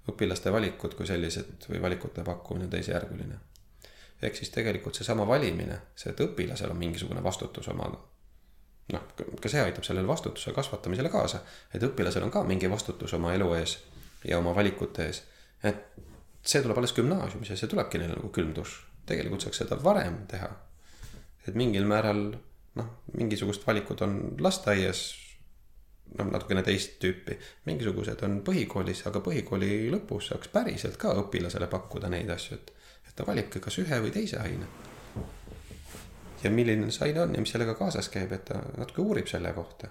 õpilaste 0.08 0.52
valikud 0.52 0.96
kui 0.96 1.06
sellised 1.06 1.68
või 1.68 1.82
valikute 1.82 2.24
pakkumine 2.24 2.70
teisejärguline 2.72 3.36
ehk 4.24 4.38
siis 4.38 4.50
tegelikult 4.54 4.96
seesama 4.96 5.26
valimine, 5.28 5.78
see, 5.98 6.12
et 6.12 6.20
õpilasel 6.24 6.72
on 6.72 6.80
mingisugune 6.80 7.22
vastutus 7.24 7.68
oma 7.72 7.90
noh, 8.92 9.04
ka 9.40 9.48
see 9.48 9.62
aitab 9.62 9.86
sellele 9.86 10.08
vastutuse 10.08 10.52
kasvatamisele 10.52 11.10
kaasa, 11.12 11.40
et 11.74 11.82
õpilasel 11.82 12.26
on 12.26 12.32
ka 12.34 12.44
mingi 12.44 12.70
vastutus 12.70 13.14
oma 13.16 13.32
elu 13.36 13.52
ees 13.56 13.78
ja 14.28 14.38
oma 14.38 14.54
valikute 14.56 15.06
ees. 15.08 15.22
et 15.62 15.84
see 16.44 16.60
tuleb 16.62 16.78
alles 16.78 16.92
gümnaasiumis 16.92 17.50
ja 17.50 17.56
see 17.56 17.70
tulebki 17.70 18.00
neile 18.00 18.18
nagu 18.18 18.30
külm 18.34 18.52
dušš. 18.56 18.80
tegelikult 19.08 19.46
saaks 19.46 19.62
seda 19.64 19.78
varem 19.82 20.24
teha. 20.28 20.50
et 21.48 21.54
mingil 21.54 21.88
määral 21.88 22.26
noh, 22.74 22.88
mingisugused 23.16 23.66
valikud 23.66 24.00
on 24.04 24.16
lasteaias 24.40 25.04
noh, 26.18 26.30
natukene 26.30 26.62
teist 26.62 26.98
tüüpi. 27.02 27.38
mingisugused 27.66 28.22
on 28.26 28.40
põhikoolis, 28.46 29.04
aga 29.08 29.22
põhikooli 29.24 29.90
lõpus 29.92 30.30
saaks 30.32 30.52
päriselt 30.52 31.00
ka 31.00 31.14
õpilasele 31.24 31.68
pakkuda 31.72 32.12
neid 32.12 32.30
asju, 32.30 32.58
et 32.60 32.74
ta 33.16 33.26
valibki 33.26 33.62
kas 33.62 33.78
ühe 33.78 34.00
või 34.02 34.12
teise 34.14 34.40
aine. 34.42 34.68
Ja 36.44 36.52
milline 36.52 36.90
see 36.94 37.08
aine 37.08 37.22
on 37.24 37.34
ja 37.34 37.42
mis 37.42 37.52
sellega 37.54 37.76
kaasas 37.78 38.08
käib, 38.12 38.32
et 38.36 38.46
ta 38.50 38.60
natuke 38.78 39.02
uurib 39.04 39.28
selle 39.30 39.52
kohta. 39.56 39.90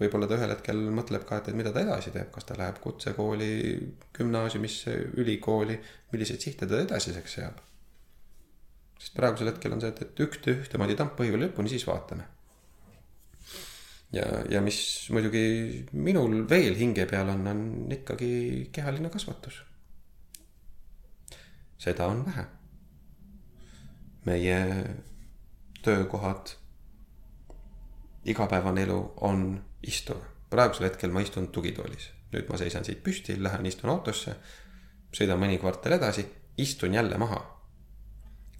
võib-olla 0.00 0.26
ta 0.26 0.38
ühel 0.38 0.50
hetkel 0.50 0.80
mõtleb 0.96 1.26
ka, 1.28 1.38
et, 1.38 1.50
et 1.52 1.58
mida 1.58 1.70
ta 1.72 1.82
edasi 1.84 2.10
teeb, 2.10 2.30
kas 2.34 2.48
ta 2.48 2.56
läheb 2.58 2.80
kutsekooli, 2.82 3.52
gümnaasiumisse, 4.16 4.94
ülikooli, 5.22 5.78
milliseid 6.12 6.42
sihte 6.42 6.66
ta 6.66 6.80
edasiseks 6.82 7.36
seab. 7.38 7.60
sest 8.98 9.16
praegusel 9.18 9.52
hetkel 9.52 9.74
on 9.74 9.82
see, 9.82 9.90
et, 9.94 10.02
et 10.06 10.24
ühte, 10.26 10.56
ühtemoodi 10.64 10.96
tamp 10.98 11.14
põhikooli 11.18 11.48
lõpuni, 11.48 11.70
siis 11.70 11.86
vaatame 11.86 12.28
ja, 14.12 14.26
ja 14.50 14.60
mis 14.62 14.78
muidugi 15.10 15.44
minul 15.92 16.42
veel 16.48 16.74
hinge 16.78 17.06
peal 17.10 17.30
on, 17.32 17.46
on 17.52 17.62
ikkagi 17.98 18.32
kehaline 18.74 19.10
kasvatus 19.10 19.62
seda 21.82 22.06
on 22.06 22.24
vähe. 22.26 22.44
meie 24.24 24.58
töökohad, 25.82 26.54
igapäevane 28.24 28.82
elu 28.82 29.14
on 29.20 29.64
istuv. 29.82 30.20
praegusel 30.50 30.84
hetkel 30.84 31.10
ma 31.10 31.20
istun 31.24 31.48
tugitoolis, 31.48 32.10
nüüd 32.32 32.50
ma 32.52 32.58
seisan 32.60 32.84
siit 32.84 33.00
püsti, 33.02 33.38
lähen 33.42 33.66
istun 33.66 33.90
autosse, 33.90 34.34
sõidan 35.16 35.40
mõni 35.40 35.56
kvartal 35.58 35.96
edasi, 35.96 36.26
istun 36.56 36.94
jälle 36.94 37.18
maha. 37.18 37.40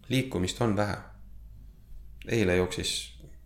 liikumist 0.08 0.60
on 0.60 0.76
vähe. 0.76 0.96
eile 2.28 2.56
jooksis, 2.56 2.92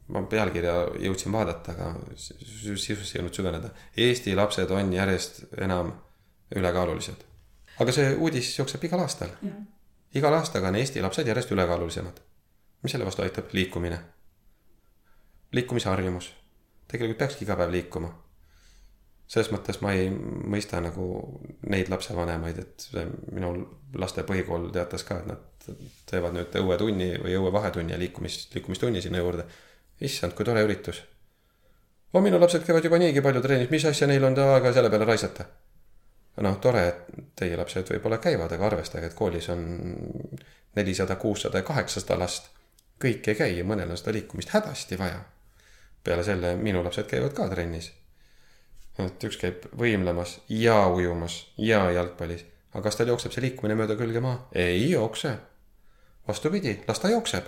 ma 0.08 0.22
pealkirja 0.22 0.74
jõudsin 1.00 1.32
vaadata, 1.32 1.72
aga 1.72 1.94
sisusse 2.16 2.92
ei 2.92 3.20
jõudnud 3.20 3.34
süveneda. 3.34 3.70
Eesti 3.96 4.34
lapsed 4.36 4.70
on 4.70 4.92
järjest 4.92 5.44
enam 5.58 5.92
ülekaalulised 6.54 7.24
aga 7.82 7.92
see 7.92 8.12
uudis 8.16 8.52
jookseb 8.58 8.84
igal 8.88 9.02
aastal. 9.04 9.32
igal 10.16 10.34
aastaga 10.38 10.70
on 10.72 10.78
Eesti 10.80 11.02
lapsed 11.04 11.28
järjest 11.28 11.52
ülekaalulisemad. 11.52 12.20
Mis 12.82 12.92
selle 12.92 13.06
vastu 13.08 13.22
aitab? 13.22 13.50
liikumine. 13.52 13.98
liikumisharjumus. 15.52 16.32
tegelikult 16.88 17.18
peakski 17.18 17.44
iga 17.44 17.56
päev 17.56 17.72
liikuma. 17.74 18.12
selles 19.26 19.50
mõttes 19.50 19.80
ma 19.82 19.92
ei 19.92 20.10
mõista 20.10 20.80
nagu 20.80 21.06
neid 21.66 21.90
lapsevanemaid, 21.90 22.58
et 22.58 22.88
minu 23.32 23.52
laste 23.94 24.22
põhikool 24.22 24.70
teatas 24.72 25.04
ka, 25.04 25.18
et 25.18 25.26
nad 25.26 25.82
teevad 26.06 26.36
nüüd 26.36 26.58
õuetunni 26.60 27.10
või 27.24 27.34
õuevahetunni 27.40 27.92
ja 27.92 27.98
liikumis, 27.98 28.48
liikumistunni 28.54 29.02
sinna 29.02 29.18
juurde. 29.18 29.46
issand, 30.00 30.34
kui 30.34 30.44
tore 30.44 30.62
üritus. 30.62 31.02
no 32.12 32.20
minu 32.20 32.40
lapsed 32.40 32.64
käivad 32.64 32.84
juba 32.84 32.98
niigi 32.98 33.20
palju 33.20 33.42
trennis, 33.42 33.70
mis 33.70 33.84
asja 33.84 34.06
neil 34.06 34.24
on 34.24 34.38
aega 34.38 34.72
selle 34.72 34.90
peale 34.90 35.04
raisata 35.04 35.46
noh, 36.44 36.58
tore, 36.60 36.82
et 36.88 37.24
teie 37.38 37.56
lapsed 37.56 37.90
võib-olla 37.94 38.18
käivad, 38.22 38.52
aga 38.52 38.68
arvestage, 38.68 39.08
et 39.08 39.16
koolis 39.16 39.48
on 39.52 39.62
nelisada, 40.76 41.16
kuussada 41.20 41.62
ja 41.62 41.66
kaheksasada 41.66 42.18
last. 42.20 42.50
Kõik 43.03 43.28
ei 43.28 43.38
käi 43.38 43.59
ja 43.59 43.64
mõnel 43.64 43.90
on 43.90 44.01
seda 44.01 44.14
liikumist 44.16 44.53
hädasti 44.55 44.99
vaja. 44.99 45.20
peale 46.05 46.24
selle 46.24 46.57
minu 46.57 46.84
lapsed 46.84 47.07
käivad 47.11 47.34
ka 47.34 47.49
trennis. 47.49 47.92
et 48.99 49.24
üks 49.24 49.36
käib 49.36 49.66
võimlemas 49.78 50.38
ja 50.49 50.86
ujumas 50.88 51.47
ja 51.59 51.90
jalgpallis, 51.90 52.44
aga 52.72 52.82
kas 52.82 52.97
tal 52.97 53.09
jookseb 53.09 53.32
see 53.32 53.42
liikumine 53.49 53.74
mööda 53.74 53.97
külge 53.97 54.20
maa? 54.20 54.49
ei 54.53 54.90
jookse. 54.90 55.36
vastupidi, 56.28 56.80
las 56.88 56.99
ta 56.99 57.09
jookseb. 57.09 57.44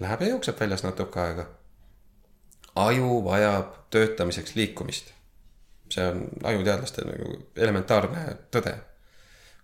Läheb 0.00 0.20
ja 0.20 0.28
jookseb 0.28 0.60
väljas 0.60 0.82
natuke 0.82 1.20
aega. 1.20 1.46
aju 2.74 3.24
vajab 3.24 3.74
töötamiseks 3.90 4.54
liikumist 4.54 5.14
see 5.94 6.06
on 6.06 6.28
ajuteadlaste 6.42 7.04
nagu 7.04 7.34
elementaarne 7.56 8.36
tõde. 8.54 8.74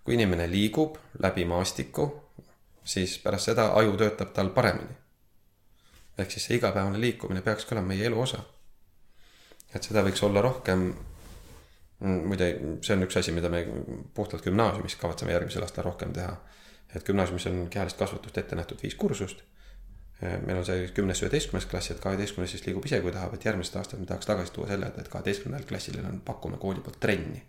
kui 0.03 0.15
inimene 0.15 0.45
liigub 0.47 0.95
läbi 1.19 1.43
maastiku, 1.45 2.05
siis 2.87 3.17
pärast 3.23 3.51
seda 3.51 3.67
aju 3.79 3.97
töötab 3.99 4.31
tal 4.33 4.49
paremini. 4.55 4.95
ehk 6.17 6.31
siis 6.31 6.45
see 6.47 6.57
igapäevane 6.57 6.99
liikumine 7.01 7.41
peakski 7.45 7.75
olema 7.75 7.93
meie 7.93 8.05
elu 8.07 8.21
osa. 8.21 8.39
et 9.75 9.83
seda 9.83 10.03
võiks 10.03 10.23
olla 10.23 10.41
rohkem. 10.41 10.93
muide, 11.99 12.47
see 12.81 12.95
on 12.95 13.03
üks 13.03 13.19
asi, 13.19 13.31
mida 13.31 13.49
me 13.49 13.65
puhtalt 14.13 14.43
gümnaasiumis 14.45 14.95
kavatseme 14.95 15.31
järgmisel 15.31 15.61
aastal 15.67 15.83
rohkem 15.83 16.13
teha. 16.13 16.33
et 16.95 17.05
gümnaasiumis 17.05 17.47
on 17.51 17.69
kehalist 17.69 17.97
kasvatust 17.97 18.37
ette 18.37 18.55
nähtud 18.55 18.83
viis 18.83 18.95
kursust 18.95 19.43
meil 20.21 20.57
on 20.57 20.65
see 20.65 20.87
kümnes, 20.97 21.19
üheteistkümnes 21.21 21.67
klass, 21.69 21.91
et 21.93 21.99
kaheteistkümnes 22.01 22.55
siis 22.55 22.63
liigub 22.65 22.85
ise, 22.89 22.99
kui 23.03 23.13
tahab, 23.13 23.35
et 23.37 23.43
järgmisest 23.45 23.75
aastast 23.77 24.01
me 24.01 24.07
tahaks 24.09 24.25
tagasi 24.25 24.53
tuua 24.55 24.69
selle, 24.71 24.89
et 24.97 25.11
kaheteistkümnendal 25.13 25.67
klassil 25.69 25.99
on, 26.01 26.21
pakume 26.25 26.57
kooli 26.57 26.81
poolt 26.81 26.99
trenni. 26.99 27.43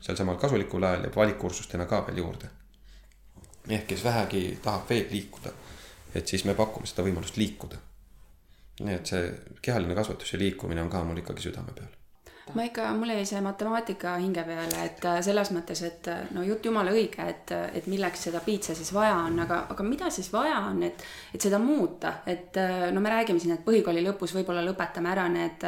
sel 0.00 0.16
samal 0.16 0.38
kasulikul 0.38 0.84
ajal 0.86 1.04
jääb 1.04 1.16
valikkursustena 1.16 1.86
ka 1.90 2.06
veel 2.06 2.22
juurde. 2.22 2.48
Ehk 3.68 3.86
kes 3.92 4.04
vähegi 4.04 4.58
tahab 4.62 4.88
veel 4.90 5.06
liikuda, 5.10 5.52
et 6.14 6.26
siis 6.26 6.44
me 6.48 6.54
pakume 6.54 6.86
seda 6.86 7.04
võimalust 7.06 7.36
liikuda. 7.36 7.84
nii 8.78 8.94
et 8.94 9.06
see 9.10 9.30
kehaline 9.62 9.94
kasvatus 9.98 10.32
ja 10.32 10.38
liikumine 10.38 10.82
on 10.82 10.90
ka 10.90 11.00
mul 11.04 11.18
ikkagi 11.18 11.42
südame 11.48 11.72
peal 11.74 11.98
ma 12.54 12.64
ikka, 12.64 12.86
mul 12.96 13.12
jäi 13.12 13.24
see 13.28 13.40
matemaatika 13.44 14.14
hinge 14.22 14.42
peale, 14.46 14.84
et 14.84 15.04
äh, 15.08 15.18
selles 15.24 15.50
mõttes, 15.54 15.82
et 15.86 16.08
äh, 16.10 16.22
no 16.34 16.44
jutt 16.46 16.64
jumala 16.64 16.92
õige, 16.94 17.24
et, 17.28 17.52
äh, 17.54 17.66
et 17.80 17.88
milleks 17.90 18.28
seda 18.28 18.40
piitsa 18.44 18.76
siis 18.78 18.90
vaja 18.94 19.16
on, 19.26 19.38
aga, 19.44 19.64
aga 19.74 19.86
mida 19.86 20.10
siis 20.14 20.30
vaja 20.32 20.60
on, 20.70 20.82
et, 20.86 21.04
et 21.34 21.48
seda 21.48 21.60
muuta, 21.62 22.18
et 22.26 22.56
no 22.94 23.02
me 23.04 23.12
räägime 23.12 23.42
siin, 23.42 23.56
et 23.58 23.64
põhikooli 23.66 24.04
lõpus 24.06 24.34
võib-olla 24.38 24.64
lõpetame 24.66 25.12
ära 25.12 25.26
need 25.32 25.66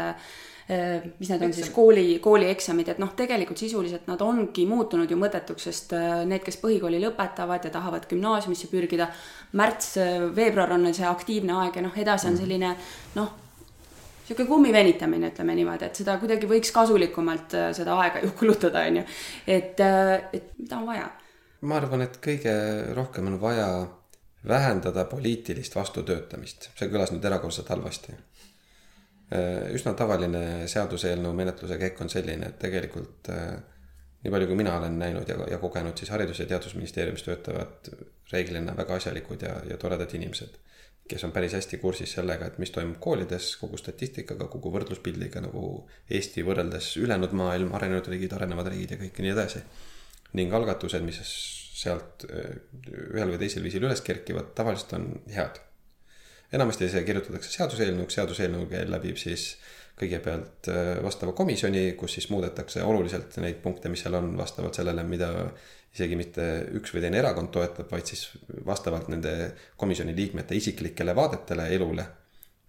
mis 0.71 1.31
need 1.33 1.43
on 1.43 1.53
siis 1.57 1.71
kooli, 1.75 2.05
koolieksamid, 2.23 2.93
et 2.93 3.01
noh, 3.03 3.11
tegelikult 3.19 3.59
sisuliselt 3.59 4.07
nad 4.07 4.21
ongi 4.23 4.69
muutunud 4.71 5.11
ju 5.11 5.19
mõttetuks, 5.19 5.67
sest 5.67 5.95
need, 6.31 6.45
kes 6.47 6.61
põhikooli 6.63 7.01
lõpetavad 7.03 7.67
ja 7.67 7.73
tahavad 7.75 8.07
gümnaasiumisse 8.11 8.71
pürgida, 8.71 9.09
märts, 9.59 9.97
veebruar 10.37 10.77
on 10.77 10.87
see 10.95 11.09
aktiivne 11.11 11.59
aeg 11.65 11.81
ja 11.81 11.87
noh, 11.89 11.97
edasi 11.99 12.31
on 12.31 12.37
mm. 12.37 12.43
selline 12.45 12.75
noh 13.19 13.39
niisugune 14.31 14.49
kummi 14.49 14.73
venitamine, 14.73 15.31
ütleme 15.33 15.55
niimoodi, 15.59 15.87
et 15.87 15.99
seda 15.99 16.17
kuidagi 16.21 16.49
võiks 16.49 16.71
kasulikumalt 16.75 17.55
äh, 17.59 17.71
seda 17.75 17.97
aega 17.99 18.23
ju 18.23 18.31
kulutada, 18.39 18.85
on 18.87 19.01
ju. 19.01 19.05
et, 19.47 19.81
äh, 19.81 20.29
et 20.33 20.53
mida 20.59 20.79
on 20.79 20.87
vaja? 20.87 21.09
ma 21.61 21.77
arvan, 21.77 22.03
et 22.07 22.21
kõige 22.23 22.53
rohkem 22.97 23.27
on 23.27 23.41
vaja 23.41 23.69
vähendada 24.49 25.05
poliitilist 25.05 25.75
vastutöötamist, 25.77 26.71
see 26.79 26.89
kõlas 26.89 27.11
nüüd 27.13 27.25
erakordselt 27.25 27.69
halvasti. 27.69 28.15
Üsna 29.31 29.93
tavaline 29.95 30.69
seaduseelnõu 30.71 31.35
menetluse 31.39 31.77
käik 31.79 32.01
on 32.03 32.09
selline, 32.11 32.49
et 32.51 32.59
tegelikult 32.59 33.31
nii 34.25 34.33
palju, 34.33 34.49
kui 34.51 34.59
mina 34.59 34.75
olen 34.77 34.99
näinud 35.01 35.29
ja, 35.29 35.37
ja 35.51 35.59
kogenud, 35.59 35.97
siis 35.97 36.11
Haridus- 36.13 36.43
ja 36.43 36.49
Teadusministeeriumis 36.51 37.23
töötavad 37.25 37.93
reeglina 38.33 38.75
väga 38.77 38.99
asjalikud 39.01 39.47
ja, 39.47 39.55
ja 39.71 39.79
toredad 39.81 40.13
inimesed, 40.15 40.59
kes 41.11 41.25
on 41.25 41.33
päris 41.33 41.55
hästi 41.57 41.81
kursis 41.83 42.13
sellega, 42.19 42.51
et 42.51 42.59
mis 42.63 42.73
toimub 42.75 43.01
koolides, 43.03 43.55
kogu 43.61 43.81
statistikaga, 43.81 44.51
kogu 44.53 44.73
võrdluspildiga 44.75 45.43
nagu 45.47 45.65
Eesti 46.11 46.45
võrreldes 46.47 46.93
ülejäänud 47.01 47.33
maailm, 47.41 47.73
arenenud 47.79 48.13
riigid, 48.13 48.37
arenevad 48.37 48.69
riigid 48.75 48.95
ja 48.95 49.01
kõik 49.01 49.19
ja 49.19 49.27
nii 49.27 49.35
edasi. 49.37 49.65
ning 50.33 50.53
algatused, 50.55 51.03
mis 51.03 51.19
sealt 51.81 52.27
eh, 52.29 52.61
ühel 53.17 53.33
või 53.33 53.41
teisel 53.41 53.65
viisil 53.65 53.83
üles 53.83 54.03
kerkivad, 54.05 54.53
tavaliselt 54.55 54.93
on 54.99 55.09
head. 55.35 55.59
Enamasti 56.53 56.89
see 56.91 57.05
kirjutatakse 57.07 57.53
seaduseelnõuks, 57.55 58.17
seaduseelnõu 58.19 58.67
läbib 58.91 59.19
siis 59.21 59.55
kõigepealt 60.01 60.71
äh, 60.73 60.95
vastava 61.05 61.35
komisjoni, 61.37 61.93
kus 61.99 62.17
siis 62.17 62.31
muudetakse 62.33 62.83
oluliselt 62.87 63.37
neid 63.43 63.61
punkte, 63.63 63.91
mis 63.93 64.05
seal 64.05 64.17
on, 64.19 64.33
vastavalt 64.39 64.79
sellele, 64.79 65.05
mida 65.07 65.31
isegi 65.95 66.17
mitte 66.17 66.47
üks 66.79 66.95
või 66.95 67.05
teine 67.05 67.21
erakond 67.21 67.51
toetab, 67.55 67.91
vaid 67.91 68.09
siis 68.09 68.29
vastavalt 68.67 69.11
nende 69.13 69.35
komisjoni 69.81 70.15
liikmete 70.17 70.57
isiklikele 70.57 71.15
vaadetele 71.17 71.67
elule, 71.75 72.07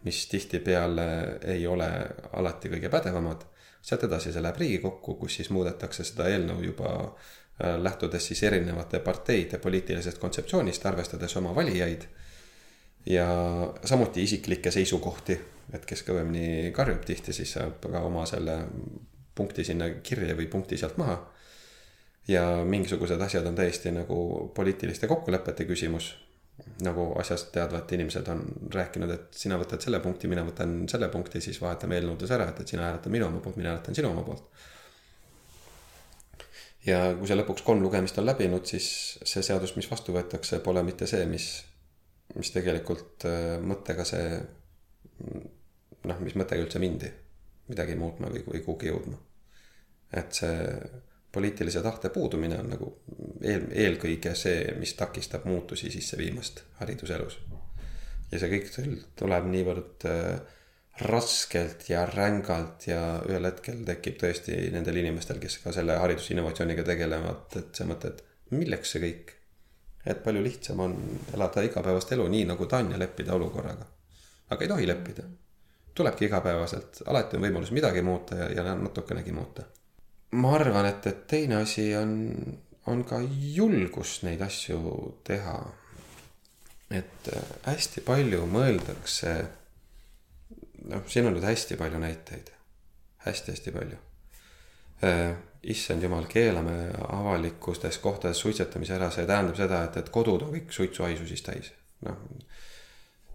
mis 0.07 0.23
tihtipeale 0.27 1.07
ei 1.53 1.67
ole 1.69 1.89
alati 2.34 2.71
kõige 2.73 2.89
pädevamad. 2.89 3.45
sealt 3.82 4.03
edasi 4.05 4.32
see 4.34 4.41
läheb 4.41 4.57
Riigikokku, 4.61 5.15
kus 5.15 5.36
siis 5.39 5.49
muudetakse 5.49 6.03
seda 6.03 6.27
eelnõu 6.29 6.63
juba 6.65 6.91
äh, 7.05 7.77
lähtudes 7.82 8.27
siis 8.27 8.43
erinevate 8.43 8.99
parteide 8.99 9.57
poliitilisest 9.57 10.17
kontseptsioonist, 10.17 10.86
arvestades 10.86 11.38
oma 11.38 11.55
valijaid 11.55 12.05
ja 13.06 13.28
samuti 13.86 14.24
isiklikke 14.24 14.72
seisukohti 14.72 15.39
et 15.76 15.86
kes 15.88 16.04
kõvemini 16.08 16.72
karjub 16.76 17.04
tihti, 17.08 17.34
siis 17.36 17.56
saab 17.56 17.84
ka 17.84 18.02
oma 18.08 18.26
selle 18.30 18.58
punkti 19.36 19.64
sinna 19.68 19.88
kirja 20.04 20.36
või 20.38 20.49
punkti 20.52 20.80
sealt 20.80 20.97
maha. 21.02 21.20
ja 22.28 22.41
mingisugused 22.66 23.22
asjad 23.22 23.47
on 23.49 23.56
täiesti 23.56 23.91
nagu 23.91 24.52
poliitiliste 24.56 25.08
kokkulepete 25.08 25.66
küsimus. 25.66 26.12
nagu 26.86 27.08
asjast 27.20 27.52
teadvad 27.52 27.91
inimesed 27.91 28.28
on 28.30 28.43
rääkinud, 28.74 29.10
et 29.10 29.34
sina 29.34 29.58
võtad 29.58 29.82
selle 29.82 29.99
punkti, 29.99 30.28
mina 30.28 30.43
võtan 30.45 30.84
selle 30.89 31.08
punkti, 31.10 31.41
siis 31.41 31.62
vahetame 31.62 31.97
eelnõudes 31.97 32.32
ära, 32.32 32.49
et, 32.49 32.60
et 32.60 32.68
sina 32.68 32.86
hääletad 32.86 33.12
minu 33.12 33.26
oma 33.26 33.39
poolt, 33.39 33.58
mina 33.58 33.72
hääletan 33.72 33.95
sinu 33.95 34.12
oma 34.12 34.24
poolt. 34.28 34.43
ja 36.86 37.16
kui 37.18 37.28
see 37.28 37.39
lõpuks 37.39 37.64
kolm 37.64 37.82
lugemist 37.82 38.20
on 38.20 38.26
läbinud, 38.26 38.66
siis 38.66 39.18
see 39.24 39.41
seadus, 39.41 39.76
mis 39.76 39.89
vastu 39.89 40.14
võetakse, 40.14 40.60
pole 40.60 40.84
mitte 40.84 41.08
see, 41.08 41.26
mis, 41.26 41.49
mis 42.36 42.51
tegelikult 42.53 43.25
äh, 43.27 43.57
mõttega 43.59 44.05
see 44.07 44.39
noh, 45.21 46.21
mis 46.23 46.38
mõttega 46.38 46.63
üldse 46.63 46.82
mindi 46.82 47.11
midagi 47.71 47.95
muutma 47.95 48.32
või, 48.32 48.43
või 48.47 48.63
kuhugi 48.65 48.91
jõudma. 48.91 49.17
et 50.17 50.34
see 50.36 50.55
poliitilise 51.32 51.82
tahte 51.82 52.09
puudumine 52.11 52.57
on 52.59 52.71
nagu 52.73 52.88
eel, 53.41 53.69
eelkõige 53.71 54.34
see, 54.36 54.73
mis 54.79 54.93
takistab 54.99 55.45
muutusi 55.47 55.91
sisse 55.91 56.17
viimast 56.19 56.63
hariduselus. 56.82 57.38
ja 58.32 58.39
see 58.39 58.49
kõik 58.51 59.05
tuleb 59.19 59.47
niivõrd 59.51 60.07
äh, 60.09 60.57
raskelt 61.07 61.88
ja 61.89 62.05
rängalt 62.05 62.88
ja 62.88 63.01
ühel 63.27 63.47
hetkel 63.47 63.84
tekib 63.88 64.19
tõesti 64.21 64.57
nendel 64.73 64.99
inimestel, 65.01 65.39
kes 65.41 65.57
ka 65.63 65.73
selle 65.75 65.95
haridusinnovatsiooniga 66.01 66.84
tegelevad, 66.86 67.47
et 67.57 67.77
see 67.77 67.88
mõte, 67.89 68.11
et 68.11 68.57
milleks 68.57 68.91
see 68.93 69.03
kõik. 69.05 69.32
Et 70.06 70.24
palju 70.24 70.43
lihtsam 70.43 70.80
on 70.80 70.97
elada 71.34 71.62
igapäevast 71.62 72.12
elu 72.12 72.28
nii, 72.28 72.45
nagu 72.49 72.66
ta 72.66 72.82
on 72.82 72.91
ja 72.91 72.99
leppida 72.99 73.34
olukorraga. 73.34 73.86
aga 74.49 74.64
ei 74.64 74.68
tohi 74.68 74.88
leppida 74.88 75.24
tulebki 75.93 76.26
igapäevaselt, 76.26 77.04
alati 77.12 77.38
on 77.38 77.45
võimalus 77.45 77.72
midagi 77.76 78.02
muuta 78.06 78.38
ja, 78.39 78.49
ja 78.56 78.76
natukenegi 78.76 79.32
muuta. 79.36 79.66
ma 80.32 80.56
arvan, 80.56 80.88
et, 80.88 81.08
et 81.08 81.26
teine 81.28 81.60
asi 81.62 81.91
on, 81.95 82.14
on 82.88 83.04
ka 83.08 83.20
julgus 83.56 84.22
neid 84.24 84.41
asju 84.41 85.20
teha. 85.28 85.58
et 86.91 87.30
hästi 87.68 88.04
palju 88.08 88.45
mõeldakse, 88.52 89.36
noh, 90.91 91.06
siin 91.08 91.28
on 91.28 91.38
nüüd 91.38 91.47
hästi 91.47 91.78
palju 91.80 91.99
näiteid 91.99 92.49
hästi,, 92.49 92.58
hästi-hästi 93.28 93.72
palju 93.72 93.99
äh, 95.04 95.36
issand 95.64 96.03
jumal, 96.03 96.26
keelame 96.26 96.89
avalikutes 97.07 97.99
kohtades 98.01 98.39
suitsetamise 98.41 98.95
ära, 98.97 99.12
see 99.14 99.28
tähendab 99.30 99.59
seda, 99.59 99.84
et, 99.86 99.99
et 100.01 100.09
kodud 100.09 100.47
on 100.47 100.55
kõik 100.55 100.74
suitsuhaisu 100.74 101.28
siis 101.30 101.45
täis. 101.45 101.72
noh, 102.07 102.18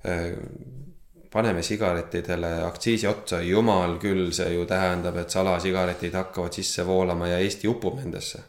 äh, 0.08 0.34
paneme 1.30 1.62
sigarettidele 1.62 2.50
aktsiisi 2.64 3.06
otsa, 3.06 3.40
jumal 3.44 3.98
küll, 4.02 4.30
see 4.32 4.54
ju 4.54 4.66
tähendab, 4.66 5.16
et 5.20 5.30
salasigaretid 5.30 6.14
hakkavad 6.16 6.54
sisse 6.56 6.86
voolama 6.86 7.28
ja 7.28 7.38
Eesti 7.44 7.68
upub 7.68 7.98
nendesse. 8.00 8.40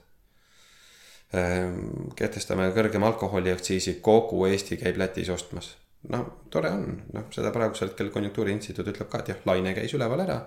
Ehm, 1.36 2.14
kehtestame 2.16 2.70
kõrgema 2.76 3.10
alkoholiaktsiisi, 3.12 3.98
kogu 4.02 4.46
Eesti 4.48 4.78
käib 4.80 4.98
Lätis 5.02 5.30
ostmas. 5.30 5.76
no 6.08 6.22
tore 6.50 6.70
on, 6.72 7.02
noh, 7.14 7.26
seda 7.34 7.52
praegusel 7.52 7.90
hetkel 7.90 8.14
Konjunktuuriinstituut 8.14 8.88
ütleb 8.94 9.10
ka, 9.12 9.20
et 9.20 9.34
jah, 9.34 9.40
laine 9.50 9.74
käis 9.76 9.92
üleval 9.98 10.22
ära 10.24 10.38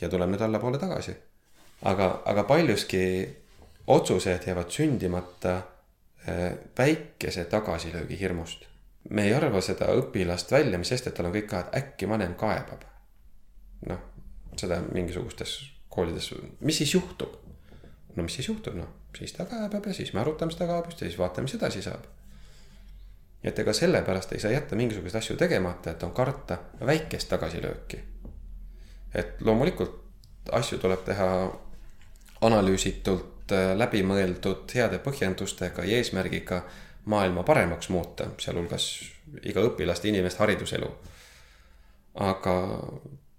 ja 0.00 0.08
tuleb 0.10 0.32
nüüd 0.32 0.42
allapoole 0.42 0.80
tagasi. 0.82 1.14
Aga, 1.84 2.22
aga 2.24 2.44
paljuski 2.48 3.04
otsused 3.86 4.46
jäävad 4.46 4.70
sündimata 4.70 5.56
eh, 6.26 6.52
väikese 6.78 7.44
tagasilöögi 7.44 8.20
hirmust 8.20 8.64
me 9.10 9.26
ei 9.28 9.34
arva 9.34 9.60
seda 9.64 9.90
õpilast 9.98 10.52
välja, 10.52 10.78
mis 10.80 10.90
sest, 10.92 11.08
et 11.08 11.16
tal 11.16 11.28
on 11.28 11.34
kõik 11.34 11.48
ka, 11.50 11.60
et 11.64 11.78
äkki 11.82 12.08
vanem 12.08 12.34
kaebab. 12.40 12.84
noh, 13.88 14.00
seda 14.56 14.80
mingisugustes 14.80 15.58
koolides, 15.92 16.32
mis 16.60 16.78
siis 16.80 16.94
juhtub? 16.94 17.36
no 18.14 18.22
mis 18.22 18.36
siis 18.38 18.48
juhtub, 18.48 18.76
noh, 18.78 18.88
siis 19.18 19.32
ta 19.34 19.44
kaebab 19.50 19.86
ja 19.86 19.94
siis 19.94 20.12
me 20.14 20.22
arutame 20.22 20.54
seda 20.54 20.68
kaebust 20.70 21.02
ja 21.02 21.08
siis 21.08 21.18
vaatame, 21.18 21.48
mis 21.48 21.56
edasi 21.58 21.82
saab. 21.82 22.06
et 23.44 23.58
ega 23.58 23.72
sellepärast 23.72 24.32
ei 24.32 24.40
saa 24.40 24.54
jätta 24.54 24.76
mingisuguseid 24.76 25.20
asju 25.20 25.36
tegemata, 25.36 25.90
et 25.90 26.02
on 26.02 26.12
karta 26.12 26.58
väikest 26.80 27.28
tagasilööki. 27.28 28.00
et 29.14 29.40
loomulikult 29.40 30.00
asju 30.52 30.78
tuleb 30.78 31.04
teha 31.04 31.28
analüüsitult, 32.46 33.52
läbimõeldud, 33.76 34.64
heade 34.74 34.98
põhjendustega 35.04 35.84
ja 35.84 35.98
eesmärgiga 36.00 36.62
maailma 37.12 37.42
paremaks 37.44 37.90
muuta, 37.92 38.30
sealhulgas 38.40 38.86
iga 39.44 39.64
õpilast, 39.68 40.06
inimest, 40.08 40.40
hariduselu. 40.40 40.88
aga 42.14 42.54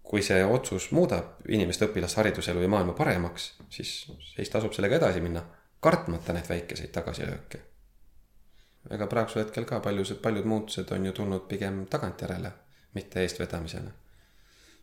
kui 0.03 0.22
see 0.22 0.44
otsus 0.45 0.91
muudab 0.91 1.48
inimeste 1.49 1.88
õpilast, 1.88 2.19
hariduselu 2.19 2.61
ja 2.61 2.69
maailma 2.69 2.94
paremaks, 2.94 3.53
siis, 3.69 3.94
siis 4.36 4.52
tasub 4.53 4.73
sellega 4.76 4.99
edasi 4.99 5.22
minna, 5.23 5.41
kartmata 5.82 6.34
neid 6.34 6.49
väikeseid 6.49 6.94
tagasilööke. 6.94 7.61
ega 8.91 9.07
praegusel 9.10 9.41
hetkel 9.41 9.65
ka 9.65 9.80
paljused, 9.82 10.19
paljud 10.22 10.45
muutused 10.45 10.91
on 10.91 11.06
ju 11.06 11.11
tulnud 11.11 11.48
pigem 11.49 11.86
tagantjärele, 11.90 12.52
mitte 12.94 13.22
eestvedamisena. 13.22 13.91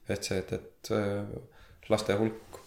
et 0.08 0.24
see, 0.24 0.38
et, 0.38 0.52
et 0.52 0.90
äh, 0.90 1.26
laste 1.88 2.14
hulk 2.18 2.58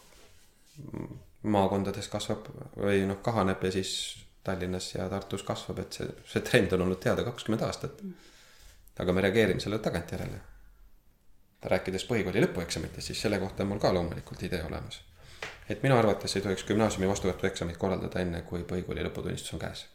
maakondades 1.45 2.07
kasvab 2.11 2.47
või 2.77 3.05
noh, 3.09 3.21
kahaneb 3.23 3.63
ja 3.63 3.71
siis 3.71 3.91
Tallinnas 4.45 4.91
ja 4.95 5.09
Tartus 5.09 5.43
kasvab, 5.43 5.79
et 5.81 5.97
see, 5.97 6.07
see 6.29 6.43
trend 6.45 6.73
on 6.75 6.85
olnud 6.85 6.99
teada 7.01 7.23
kakskümmend 7.25 7.63
aastat. 7.65 8.03
aga 8.99 9.13
me 9.13 9.21
reageerime 9.21 9.59
sellele 9.59 9.81
tagantjärele. 9.81 10.39
rääkides 11.65 12.05
põhikooli 12.05 12.43
lõpueksamitest, 12.43 13.07
siis 13.07 13.21
selle 13.21 13.39
kohta 13.39 13.63
on 13.63 13.69
mul 13.69 13.79
ka 13.81 13.93
loomulikult 13.93 14.43
idee 14.43 14.63
olemas. 14.63 15.01
et 15.69 15.83
minu 15.83 15.97
arvates 15.97 16.35
ei 16.35 16.41
tohiks 16.41 16.63
gümnaasiumi 16.63 17.07
vastuvõtueksamit 17.07 17.77
korraldada 17.77 18.21
enne, 18.21 18.41
kui 18.41 18.63
põhikooli 18.63 19.05
lõputunnistus 19.07 19.53
on 19.53 19.59
käes. 19.59 19.85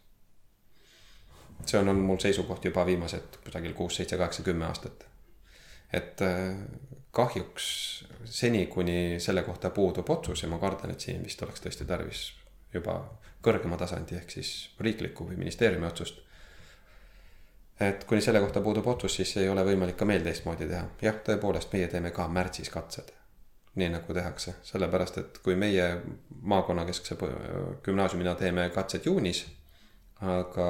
see 1.67 1.79
on 1.79 1.89
olnud 1.89 2.07
mul 2.07 2.19
seisukoht 2.19 2.65
juba 2.65 2.87
viimased 2.87 3.43
kusagil 3.45 3.75
kuus, 3.75 3.97
seitse, 3.97 4.17
kaheksa, 4.17 4.43
kümme 4.43 4.67
aastat. 4.67 5.07
et 5.93 6.23
äh, 6.23 6.57
kahjuks 7.11 8.05
seni, 8.25 8.67
kuni 8.67 9.21
selle 9.21 9.43
kohta 9.43 9.71
puudub 9.71 10.11
otsus 10.11 10.43
ja 10.43 10.49
ma 10.49 10.59
kardan, 10.59 10.91
et 10.95 11.01
siin 11.01 11.25
vist 11.25 11.43
oleks 11.43 11.63
tõesti 11.65 11.87
tarvis 11.87 12.31
juba 12.75 13.01
kõrgema 13.43 13.79
tasandi 13.81 14.19
ehk 14.19 14.31
siis 14.31 14.51
riikliku 14.81 15.27
või 15.27 15.39
ministeeriumi 15.41 15.87
otsust. 15.87 16.21
et 17.81 18.05
kuni 18.05 18.21
selle 18.21 18.41
kohta 18.41 18.61
puudub 18.61 18.87
otsus, 18.87 19.15
siis 19.15 19.37
ei 19.37 19.49
ole 19.49 19.65
võimalik 19.65 19.97
ka 19.97 20.05
meil 20.05 20.23
teistmoodi 20.23 20.69
teha. 20.69 20.85
jah, 21.03 21.23
tõepoolest, 21.27 21.73
meie 21.73 21.89
teeme 21.89 22.11
ka 22.11 22.29
märtsis 22.29 22.71
katsed. 22.71 23.13
nii 23.75 23.89
nagu 23.89 24.15
tehakse, 24.15 24.55
sellepärast 24.63 25.19
et 25.19 25.39
kui 25.39 25.57
meie 25.57 26.01
maakonnakeskse 26.43 27.17
gümnaasiumina 27.83 28.35
teeme 28.35 28.71
katsed 28.75 29.07
juunis, 29.07 29.47
aga 30.21 30.69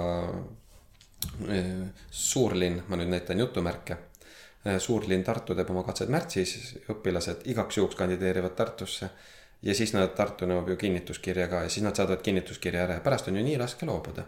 e, 1.48 1.62
suurlinn, 2.10 2.82
ma 2.88 2.96
nüüd 2.96 3.08
näitan 3.08 3.40
jutumärke 3.40 3.96
suurlinn 4.78 5.24
Tartu 5.24 5.54
teeb 5.56 5.70
oma 5.72 5.82
katsed 5.86 6.10
märtsis, 6.12 6.74
õpilased 6.92 7.46
igaks 7.48 7.78
juhuks 7.78 7.96
kandideerivad 7.96 8.56
Tartusse 8.58 9.08
ja 9.62 9.74
siis 9.74 9.94
nad, 9.96 10.12
Tartu 10.16 10.48
nõuab 10.48 10.68
ju 10.72 10.76
kinnituskirja 10.80 11.48
ka 11.48 11.64
ja 11.64 11.72
siis 11.72 11.84
nad 11.84 11.96
saadavad 11.96 12.22
kinnituskirja 12.24 12.84
ära 12.84 12.98
ja 12.98 13.04
pärast 13.04 13.28
on 13.28 13.36
ju 13.40 13.44
nii 13.44 13.56
raske 13.60 13.86
loobuda. 13.86 14.24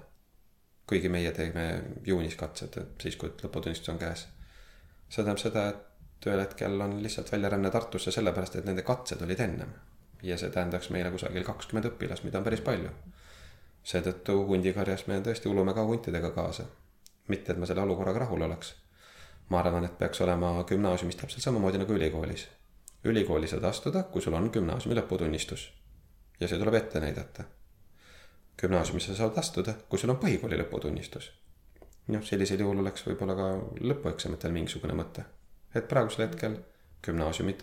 kuigi 0.86 1.08
meie 1.08 1.30
teeme 1.32 1.82
juunis 2.04 2.34
katsed, 2.36 2.74
siis 3.00 3.16
kui 3.16 3.30
lõputunnistus 3.42 3.92
on 3.92 3.98
käes. 3.98 4.26
see 5.08 5.22
tähendab 5.22 5.38
seda, 5.38 5.68
et 5.68 6.26
ühel 6.26 6.40
hetkel 6.40 6.80
on 6.80 7.02
lihtsalt 7.02 7.32
väljaränne 7.32 7.70
Tartusse 7.70 8.12
sellepärast, 8.12 8.56
et 8.56 8.64
nende 8.64 8.82
katsed 8.82 9.22
olid 9.22 9.40
ennem. 9.40 9.74
ja 10.22 10.38
see 10.38 10.50
tähendaks 10.50 10.90
meile 10.90 11.10
kusagil 11.10 11.44
kakskümmend 11.44 11.90
õpilast, 11.92 12.24
mida 12.24 12.38
on 12.38 12.44
päris 12.44 12.60
palju. 12.60 12.90
seetõttu 13.84 14.46
hundikarjas 14.46 15.06
me 15.06 15.20
tõesti 15.20 15.48
ulume 15.48 15.74
ka 15.74 15.84
huntidega 15.84 16.30
kaasa. 16.30 16.64
mitte, 17.28 17.52
et 17.52 17.58
ma 17.58 17.66
selle 17.66 17.82
olukorraga 17.82 18.18
rahul 18.18 18.42
oleks. 18.42 18.74
Ma 19.52 19.60
arvan, 19.60 19.84
et 19.84 19.96
peaks 19.98 20.20
olema 20.24 20.54
gümnaasiumis 20.68 21.18
täpselt 21.20 21.44
samamoodi 21.44 21.80
nagu 21.82 21.96
ülikoolis. 21.98 22.48
ülikooli 23.04 23.48
saad 23.48 23.64
astuda, 23.64 24.02
kui 24.02 24.22
sul 24.22 24.34
on 24.38 24.50
gümnaasiumi 24.52 24.96
lõputunnistus. 25.00 25.70
ja 26.40 26.48
see 26.48 26.58
tuleb 26.58 26.80
ette 26.80 27.00
näidata 27.00 27.44
gümnaasiumisse 28.62 29.14
saad 29.14 29.38
astuda, 29.38 29.74
kui 29.88 29.98
sul 29.98 30.10
on 30.12 30.20
põhikooli 30.22 30.58
lõputunnistus. 30.60 31.30
noh, 32.08 32.22
sellisel 32.26 32.60
juhul 32.60 32.82
oleks 32.82 33.06
võib-olla 33.06 33.34
ka 33.38 33.48
lõpueksamitel 33.90 34.52
mingisugune 34.52 34.94
mõte. 34.98 35.24
et 35.74 35.88
praegusel 35.88 36.26
hetkel 36.26 36.58
gümnaasiumid, 37.02 37.62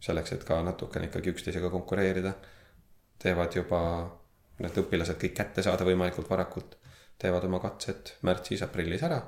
selleks, 0.00 0.32
et 0.32 0.44
ka 0.44 0.62
natukene 0.62 1.10
ikkagi 1.10 1.34
üksteisega 1.34 1.70
konkureerida, 1.70 2.32
teevad 3.18 3.56
juba 3.56 3.80
need 4.58 4.78
õpilased 4.82 5.18
kõik 5.20 5.34
kätte 5.36 5.62
saada 5.62 5.84
võimalikult 5.84 6.30
varakult, 6.30 6.76
teevad 7.18 7.44
oma 7.44 7.60
katsed 7.60 8.14
märtsis-aprillis 8.22 9.04
ära. 9.08 9.20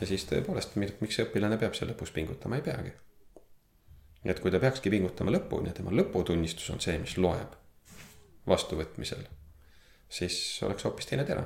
Ja 0.00 0.06
siis 0.06 0.26
tõepoolest, 0.30 0.76
miks 0.76 1.14
see 1.16 1.26
õpilane 1.26 1.58
peab 1.60 1.76
seal 1.76 1.90
lõpus 1.92 2.12
pingutama, 2.14 2.56
ei 2.58 2.66
peagi. 2.66 2.92
et 4.24 4.40
kui 4.40 4.50
ta 4.50 4.60
peakski 4.60 4.90
pingutama 4.90 5.34
lõpuni 5.34 5.70
ja 5.70 5.76
tema 5.76 5.94
lõputunnistus 5.94 6.70
on 6.72 6.80
see, 6.80 6.98
mis 6.98 7.18
loeb 7.18 7.56
vastuvõtmisel 8.48 9.24
siis 10.14 10.62
oleks 10.62 10.84
hoopis 10.84 11.06
teine 11.06 11.24
tera. 11.24 11.44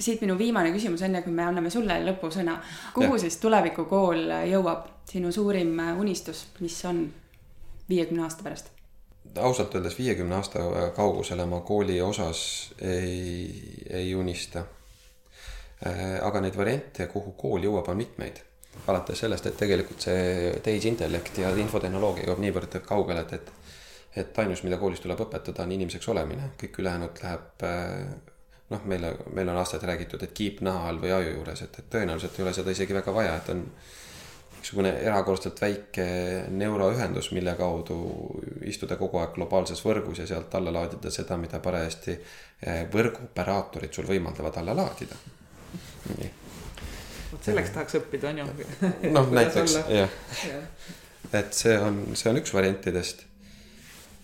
siit 0.00 0.20
minu 0.20 0.38
viimane 0.38 0.72
küsimus, 0.74 1.02
enne 1.06 1.22
kui 1.22 1.32
me 1.32 1.44
anname 1.46 1.70
sulle 1.70 1.98
lõpusõna. 2.06 2.58
kuhu 2.94 3.14
ja. 3.14 3.22
siis 3.24 3.36
tulevikukool 3.42 4.30
jõuab, 4.50 4.86
sinu 5.10 5.32
suurim 5.32 5.78
unistus, 5.98 6.46
mis 6.60 6.78
on 6.84 7.04
viiekümne 7.88 8.22
aasta 8.26 8.42
pärast? 8.42 8.72
ausalt 9.38 9.74
öeldes 9.74 9.98
viiekümne 9.98 10.34
aasta 10.34 10.60
kaugusele 10.96 11.46
ma 11.46 11.60
kooli 11.60 12.00
osas 12.00 12.72
ei, 12.80 13.84
ei 13.90 14.14
unista. 14.14 14.64
Äh, 15.82 16.18
aga 16.22 16.40
neid 16.44 16.56
variante, 16.56 17.08
kuhu 17.10 17.34
kool 17.38 17.64
jõuab, 17.66 17.88
on 17.90 17.98
mitmeid 17.98 18.42
alates 18.88 19.18
sellest, 19.24 19.46
et 19.46 19.56
tegelikult 19.58 20.04
see 20.04 20.52
tehisintellekt 20.64 21.42
ja 21.42 21.50
infotehnoloogia 21.60 22.28
jõuab 22.28 22.42
niivõrd 22.44 22.78
kaugele, 22.86 23.26
et, 23.26 23.40
et 23.40 23.58
et 24.16 24.38
ainus, 24.42 24.60
mida 24.60 24.76
koolis 24.76 25.00
tuleb 25.00 25.22
õpetada, 25.24 25.64
on 25.64 25.72
inimeseks 25.72 26.08
olemine, 26.12 26.50
kõik 26.60 26.78
ülejäänud 26.82 27.20
läheb 27.22 27.64
äh, 27.64 27.94
noh, 28.72 28.84
meile, 28.88 29.14
meil 29.32 29.48
on 29.48 29.58
aastaid 29.60 29.84
räägitud, 29.88 30.22
et 30.24 30.34
kiip 30.36 30.60
naha 30.64 30.90
all 30.90 31.00
või 31.00 31.12
aju 31.16 31.34
juures, 31.38 31.64
et, 31.64 31.78
et 31.80 31.90
tõenäoliselt 31.92 32.38
ei 32.38 32.46
ole 32.46 32.54
seda 32.56 32.74
isegi 32.76 32.96
väga 32.96 33.14
vaja, 33.16 33.34
et 33.40 33.50
on 33.54 33.64
niisugune 34.62 34.92
erakordselt 35.02 35.58
väike 35.58 36.06
neuroühendus, 36.54 37.32
mille 37.34 37.56
kaudu 37.58 37.96
istuda 38.68 39.00
kogu 39.00 39.18
aeg 39.18 39.32
globaalses 39.34 39.82
võrgus 39.82 40.22
ja 40.22 40.28
sealt 40.28 40.54
alla 40.54 40.74
laadida 40.76 41.10
seda, 41.10 41.40
mida 41.40 41.58
parajasti 41.64 42.14
äh, 42.14 42.84
võrguoperaatorid 42.92 43.96
sul 43.96 44.06
võimaldavad 44.12 44.60
alla 44.62 44.76
laadida. 44.84 45.18
Vot 47.32 47.50
selleks 47.50 47.74
tahaks 47.74 47.98
õppida, 48.00 48.32
on 48.32 48.42
ju. 48.42 48.70
noh, 49.16 49.28
näiteks 49.34 49.76
jah 49.80 49.92
ja. 50.02 50.08
et 51.32 51.54
see 51.56 51.76
on, 51.78 52.04
see 52.18 52.32
on 52.32 52.40
üks 52.42 52.54
variantidest 52.54 53.26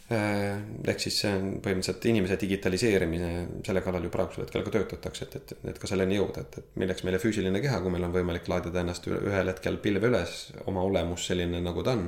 Äh, 0.08 0.54
ehk 0.88 1.02
siis 1.04 1.18
see 1.20 1.30
on 1.36 1.48
põhimõtteliselt 1.60 2.06
inimese 2.08 2.38
digitaliseerimine, 2.40 3.32
selle 3.66 3.82
kallal 3.84 4.06
ju 4.06 4.12
praegusel 4.14 4.46
hetkel 4.46 4.62
ka 4.64 4.70
töötatakse, 4.72 5.26
et, 5.26 5.34
et, 5.36 5.66
et 5.68 5.80
ka 5.82 5.90
selleni 5.90 6.16
jõuda, 6.16 6.46
et, 6.46 6.56
et 6.62 6.78
milleks 6.80 7.04
meile 7.04 7.20
füüsiline 7.20 7.60
keha, 7.60 7.82
kui 7.84 7.92
meil 7.92 8.06
on 8.06 8.14
võimalik 8.14 8.48
laadida 8.48 8.80
ennast 8.80 9.04
ühel 9.10 9.52
hetkel 9.52 9.76
pilve 9.84 10.08
üles, 10.08 10.38
oma 10.64 10.80
olemus 10.88 11.26
selline, 11.28 11.60
nagu 11.60 11.84
ta 11.84 11.92
on. 11.98 12.06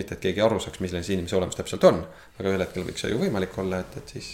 mitte, 0.00 0.16
et 0.16 0.24
keegi 0.24 0.40
aru 0.40 0.56
saaks, 0.64 0.80
milline 0.80 1.04
see 1.04 1.18
inimese 1.18 1.36
olemus 1.36 1.58
täpselt 1.58 1.84
on, 1.84 2.00
aga 2.38 2.48
ühel 2.54 2.64
hetkel 2.64 2.88
võiks 2.88 3.04
see 3.04 3.12
ju 3.12 3.20
võimalik 3.20 3.58
olla, 3.60 3.82
et, 3.84 4.00
et 4.00 4.14
siis 4.16 4.30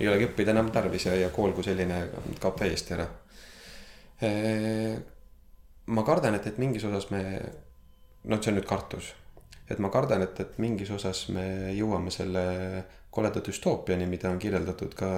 ei 0.00 0.10
olegi 0.10 0.26
õppida 0.32 0.50
enam 0.50 0.72
tarvis 0.74 1.06
ja, 1.06 1.14
ja 1.14 1.30
kool 1.30 1.54
kui 1.54 1.62
selline 1.62 2.00
kaob 2.42 2.58
täiesti 2.58 2.98
ära. 2.98 3.06
Ma 4.20 6.02
kardan, 6.06 6.36
et, 6.36 6.46
et 6.46 6.58
mingis 6.60 6.84
osas 6.86 7.08
me, 7.10 7.22
noh, 8.28 8.40
see 8.40 8.52
on 8.52 8.58
nüüd 8.58 8.68
kartus. 8.68 9.14
Et 9.70 9.78
ma 9.82 9.90
kardan, 9.92 10.22
et, 10.26 10.40
et 10.42 10.58
mingis 10.62 10.90
osas 10.94 11.28
me 11.34 11.72
jõuame 11.76 12.12
selle 12.14 12.42
koleda 13.10 13.42
düstoopiani, 13.42 14.06
mida 14.06 14.30
on 14.30 14.38
kirjeldatud 14.42 14.94
ka 14.98 15.10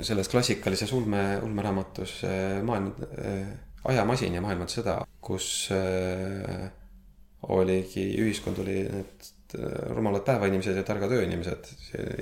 selles 0.00 0.30
klassikalises 0.32 0.92
ulme, 0.96 1.24
ulmeraamatus 1.44 2.20
maailm 2.64 2.94
ajamasin 3.90 4.36
ja 4.36 4.44
maailmade 4.44 4.72
sõda, 4.72 4.96
kus 5.24 5.68
oligi, 7.48 8.06
ühiskond 8.20 8.60
oli 8.64 8.82
need 8.88 9.28
rumalad 9.96 10.22
päevainimesed 10.26 10.76
ja 10.78 10.84
targad 10.86 11.12
ööinimesed 11.16 11.70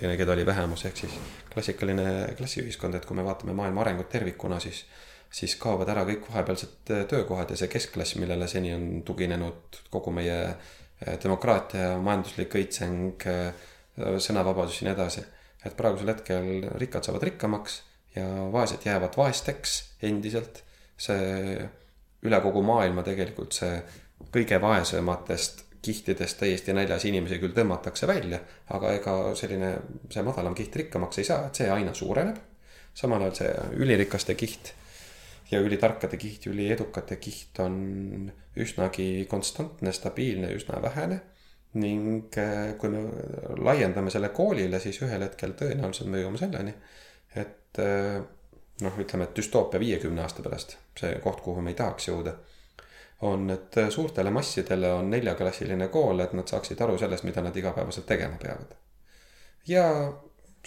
ja 0.03 0.15
keda 0.17 0.33
oli 0.35 0.47
vähemus, 0.49 0.87
ehk 0.89 0.97
siis 1.03 1.19
klassikaline 1.53 2.35
klassiühiskond, 2.39 2.97
et 2.97 3.07
kui 3.07 3.19
me 3.19 3.27
vaatame 3.27 3.55
maailma 3.59 3.85
arengut 3.85 4.09
tervikuna, 4.15 4.61
siis 4.63 4.85
siis 5.31 5.57
kaovad 5.61 5.89
ära 5.93 6.05
kõik 6.09 6.29
vahepealsed 6.31 6.93
äh, 6.93 7.05
töökohad 7.09 7.53
ja 7.53 7.59
see 7.61 7.71
keskklass, 7.73 8.17
millele 8.21 8.49
seni 8.49 8.73
on 8.75 9.03
tuginenud 9.07 9.83
kogu 9.93 10.13
meie 10.15 10.39
äh, 10.49 11.19
demokraatia, 11.23 11.97
majanduslik 12.03 12.55
õitseng, 12.59 13.27
eh, 13.31 13.67
sõnavabadus 13.99 14.81
ja 14.81 14.89
nii 14.89 14.95
edasi. 14.95 15.25
et 15.67 15.75
praegusel 15.77 16.09
hetkel 16.13 16.69
rikkad 16.79 17.05
saavad 17.05 17.23
rikkamaks 17.27 17.81
ja 18.15 18.25
vaesed 18.53 18.85
jäävad 18.87 19.17
vaesteks 19.17 19.79
endiselt. 20.03 20.63
see 20.99 21.69
üle 22.27 22.41
kogu 22.43 22.63
maailma 22.63 23.03
tegelikult 23.07 23.53
see 23.55 23.83
kõige 24.35 24.61
vaesematest 24.61 25.65
kihtidest 25.83 26.39
täiesti 26.41 26.73
näljas 26.75 27.05
inimesi 27.05 27.39
küll 27.39 27.55
tõmmatakse 27.55 28.07
välja, 28.07 28.41
aga 28.75 28.93
ega 28.93 29.15
selline, 29.39 29.77
see 30.11 30.23
madalam 30.27 30.55
kiht 30.55 30.75
rikkamaks 30.77 31.19
ei 31.19 31.25
saa, 31.25 31.47
et 31.47 31.55
see 31.55 31.71
aina 31.71 31.95
suureneb. 31.95 32.37
samal 32.95 33.23
ajal 33.23 33.35
see 33.35 33.53
ülirikaste 33.79 34.35
kiht 34.35 34.73
ja 35.51 35.61
ülitarkade 35.61 36.17
kiht, 36.21 36.47
üliedukate 36.47 37.17
kiht 37.17 37.59
on 37.65 38.31
üsnagi 38.59 39.27
konstantne, 39.31 39.93
stabiilne, 39.93 40.53
üsna 40.57 40.83
vähene. 40.83 41.21
ning 41.79 42.33
äh, 42.41 42.73
kui 42.81 42.89
me 42.89 43.03
laiendame 43.61 44.11
selle 44.11 44.31
koolile, 44.33 44.79
siis 44.81 45.03
ühel 45.05 45.21
hetkel 45.21 45.53
tõenäoliselt 45.53 46.09
me 46.09 46.23
jõuame 46.23 46.41
selleni, 46.41 46.73
et 47.37 47.81
äh, 47.85 48.23
noh, 48.81 48.97
ütleme, 49.05 49.27
et 49.29 49.37
düstoopia 49.37 49.81
viiekümne 49.81 50.23
aasta 50.25 50.43
pärast, 50.43 50.79
see 50.99 51.19
koht, 51.23 51.43
kuhu 51.45 51.61
me 51.61 51.75
ei 51.75 51.77
tahaks 51.79 52.09
jõuda, 52.09 52.33
on, 53.29 53.51
et 53.53 53.77
suurtele 53.93 54.33
massidele 54.33 54.95
on 54.97 55.13
neljaklassiline 55.13 55.91
kool, 55.93 56.25
et 56.25 56.33
nad 56.39 56.49
saaksid 56.49 56.81
aru 56.81 56.97
sellest, 56.99 57.29
mida 57.29 57.45
nad 57.45 57.57
igapäevaselt 57.57 58.09
tegema 58.09 58.41
peavad. 58.41 58.73
ja 59.69 59.85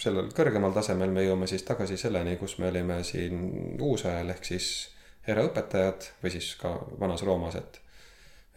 sellel 0.00 0.32
kõrgemal 0.34 0.72
tasemel 0.74 1.10
me 1.10 1.24
jõuame 1.24 1.46
siis 1.50 1.62
tagasi 1.68 1.96
selleni, 2.00 2.36
kus 2.40 2.58
me 2.58 2.68
olime 2.72 3.02
siin 3.04 3.78
uusajal, 3.80 4.30
ehk 4.34 4.44
siis 4.44 4.68
eraõpetajad 5.28 6.08
või 6.22 6.34
siis 6.34 6.54
ka 6.60 6.74
vanas 7.00 7.22
Roomas, 7.26 7.56
et 7.60 7.82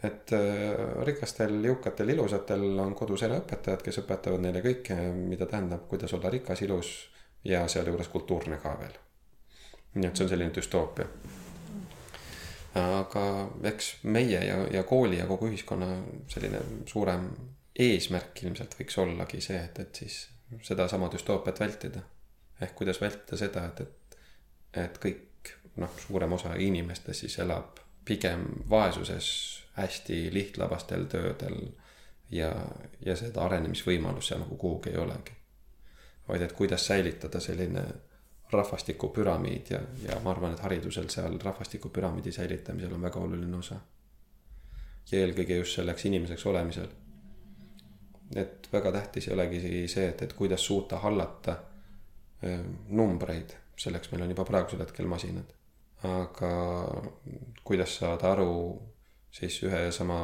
et 0.04 0.32
äh, 0.36 1.04
rikastel, 1.08 1.56
jõukatel, 1.64 2.10
ilusatel 2.12 2.64
on 2.82 2.94
kodus 2.94 3.24
eraõpetajad, 3.26 3.80
kes 3.82 4.02
õpetavad 4.02 4.42
neile 4.44 4.60
kõike, 4.64 4.96
mida 5.16 5.48
tähendab, 5.48 5.86
kuidas 5.88 6.12
olla 6.14 6.30
rikas, 6.30 6.62
ilus 6.66 6.90
ja 7.44 7.64
sealjuures 7.68 8.10
kultuurne 8.12 8.60
ka 8.62 8.76
veel. 8.80 8.94
nii 9.96 10.08
et 10.10 10.16
see 10.16 10.26
on 10.26 10.28
selline 10.28 10.52
düstoopia. 10.52 11.06
aga 12.76 13.22
eks 13.70 13.94
meie 14.04 14.44
ja, 14.44 14.56
ja 14.72 14.82
kooli 14.84 15.18
ja 15.18 15.26
kogu 15.26 15.48
ühiskonna 15.48 15.88
selline 16.28 16.60
suurem 16.86 17.30
eesmärk 17.78 18.42
ilmselt 18.42 18.76
võiks 18.78 18.98
ollagi 19.00 19.40
see, 19.40 19.56
et, 19.56 19.78
et 19.80 19.94
siis 20.04 20.18
sedasama 20.62 21.10
düstoopiat 21.12 21.60
vältida. 21.60 22.00
ehk 22.60 22.74
kuidas 22.74 23.00
vältida 23.00 23.36
seda, 23.36 23.66
et, 23.66 23.80
et, 23.80 24.18
et 24.84 24.98
kõik 24.98 25.50
noh, 25.76 25.98
suurem 26.06 26.32
osa 26.32 26.54
inimestest 26.54 27.20
siis 27.20 27.38
elab 27.38 27.80
pigem 28.04 28.46
vaesuses, 28.70 29.28
hästi 29.76 30.30
lihtlabastel 30.32 31.04
töödel 31.04 31.58
ja, 32.30 32.52
ja 33.04 33.16
seda 33.16 33.44
arenemisvõimalust 33.44 34.32
seal 34.32 34.40
nagu 34.40 34.56
kuhugi 34.56 34.90
ei 34.90 34.96
olegi. 34.96 35.34
vaid 36.28 36.42
et 36.42 36.52
kuidas 36.52 36.86
säilitada 36.86 37.40
selline 37.40 37.82
rahvastikupüramiid 38.52 39.70
ja, 39.70 39.80
ja 40.02 40.20
ma 40.24 40.30
arvan, 40.30 40.54
et 40.54 40.60
haridusel 40.60 41.08
seal 41.08 41.38
rahvastikupüramiidi 41.42 42.32
säilitamisel 42.32 42.94
on 42.94 43.02
väga 43.02 43.20
oluline 43.20 43.56
osa. 43.56 43.80
ja 45.12 45.18
eelkõige 45.18 45.56
just 45.56 45.76
selleks 45.76 46.04
inimeseks 46.04 46.46
olemisel 46.46 46.88
et 48.34 48.68
väga 48.72 48.92
tähtis 48.92 49.28
ei 49.28 49.34
olegi 49.34 49.60
see, 49.88 50.08
et, 50.08 50.22
et 50.22 50.32
kuidas 50.32 50.64
suuta 50.66 50.98
hallata 50.98 51.56
numbreid, 52.88 53.54
selleks 53.78 54.10
meil 54.12 54.24
on 54.26 54.32
juba 54.34 54.44
praegusel 54.44 54.82
hetkel 54.84 55.06
masinad. 55.06 55.54
aga 56.04 56.50
kuidas 57.64 57.94
saada 57.96 58.32
aru 58.32 58.50
siis 59.32 59.56
ühe 59.64 59.78
ja 59.86 59.92
sama 59.92 60.18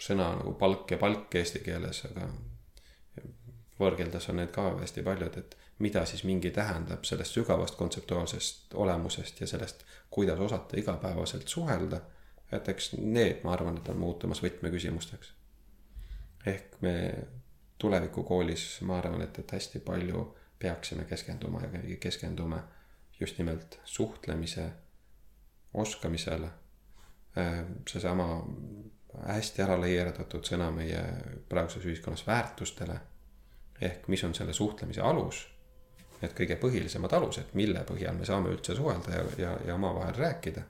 sõna 0.00 0.28
nagu 0.38 0.52
palk 0.60 0.90
ja 0.94 0.98
palk 1.00 1.34
eesti 1.34 1.62
keeles, 1.64 2.04
aga 2.10 2.28
võõrkeeltes 3.80 4.30
on 4.30 4.40
neid 4.40 4.52
ka 4.54 4.68
hästi 4.80 5.04
paljud, 5.04 5.38
et 5.40 5.56
mida 5.84 6.04
siis 6.08 6.24
mingi 6.24 6.50
tähendab 6.50 7.04
sellest 7.04 7.36
sügavast 7.36 7.76
kontseptuaalsest 7.76 8.74
olemusest 8.74 9.40
ja 9.40 9.48
sellest, 9.50 9.84
kuidas 10.10 10.40
osata 10.40 10.78
igapäevaselt 10.80 11.48
suhelda. 11.48 12.00
et 12.52 12.68
eks 12.68 12.92
need, 12.92 13.40
ma 13.42 13.52
arvan, 13.52 13.76
et 13.80 13.88
on 13.88 13.96
muutumas 13.98 14.38
võtmeküsimusteks. 14.42 15.32
Ehk 16.46 16.80
me 16.80 16.94
tulevikukoolis, 17.78 18.80
ma 18.88 18.98
arvan, 18.98 19.22
et, 19.22 19.38
et 19.38 19.52
hästi 19.52 19.80
palju 19.84 20.22
peaksime 20.58 21.04
keskenduma 21.04 21.60
ja 21.60 21.96
keskendume 22.00 22.62
just 23.20 23.38
nimelt 23.38 23.80
suhtlemise 23.84 24.70
oskamisele. 25.74 26.48
seesama 27.88 28.46
hästi 29.26 29.62
ära 29.62 29.76
leierdatud 29.80 30.44
sõna 30.44 30.70
meie 30.72 31.02
praeguses 31.48 31.84
ühiskonnas 31.84 32.26
väärtustele. 32.26 33.00
ehk 33.80 34.08
mis 34.08 34.24
on 34.24 34.34
selle 34.34 34.52
suhtlemise 34.52 35.00
alus 35.00 35.46
need 36.22 36.32
kõige 36.36 36.56
põhilisemad 36.60 37.12
alused, 37.16 37.52
mille 37.58 37.82
põhjal 37.88 38.16
me 38.16 38.24
saame 38.28 38.52
üldse 38.54 38.76
suhelda 38.76 39.12
ja, 39.12 39.24
ja, 39.38 39.52
ja 39.66 39.74
omavahel 39.74 40.16
rääkida. 40.16 40.62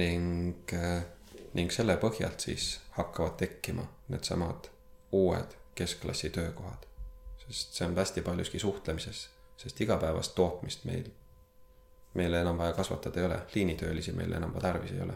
ning, 0.00 0.72
äh, 0.72 1.02
ning 1.54 1.72
selle 1.72 1.96
põhjalt 1.96 2.40
siis 2.40 2.80
hakkavad 2.98 3.36
tekkima 3.40 3.86
needsamad 4.08 4.70
uued 5.12 5.56
keskklassi 5.74 6.30
töökohad. 6.30 6.86
sest 7.46 7.74
see 7.74 7.86
on 7.86 7.96
hästi 7.96 8.22
paljuski 8.22 8.58
suhtlemises, 8.58 9.28
sest 9.56 9.80
igapäevast 9.80 10.34
tootmist 10.34 10.84
meil, 10.84 11.10
meile 12.14 12.40
enam 12.40 12.58
vaja 12.58 12.72
kasvatada 12.72 13.20
ei 13.20 13.26
ole, 13.26 13.38
liinitöölisi 13.54 14.12
meil 14.12 14.32
enam 14.32 14.54
tarvis 14.60 14.92
ei 14.92 15.00
ole. 15.00 15.14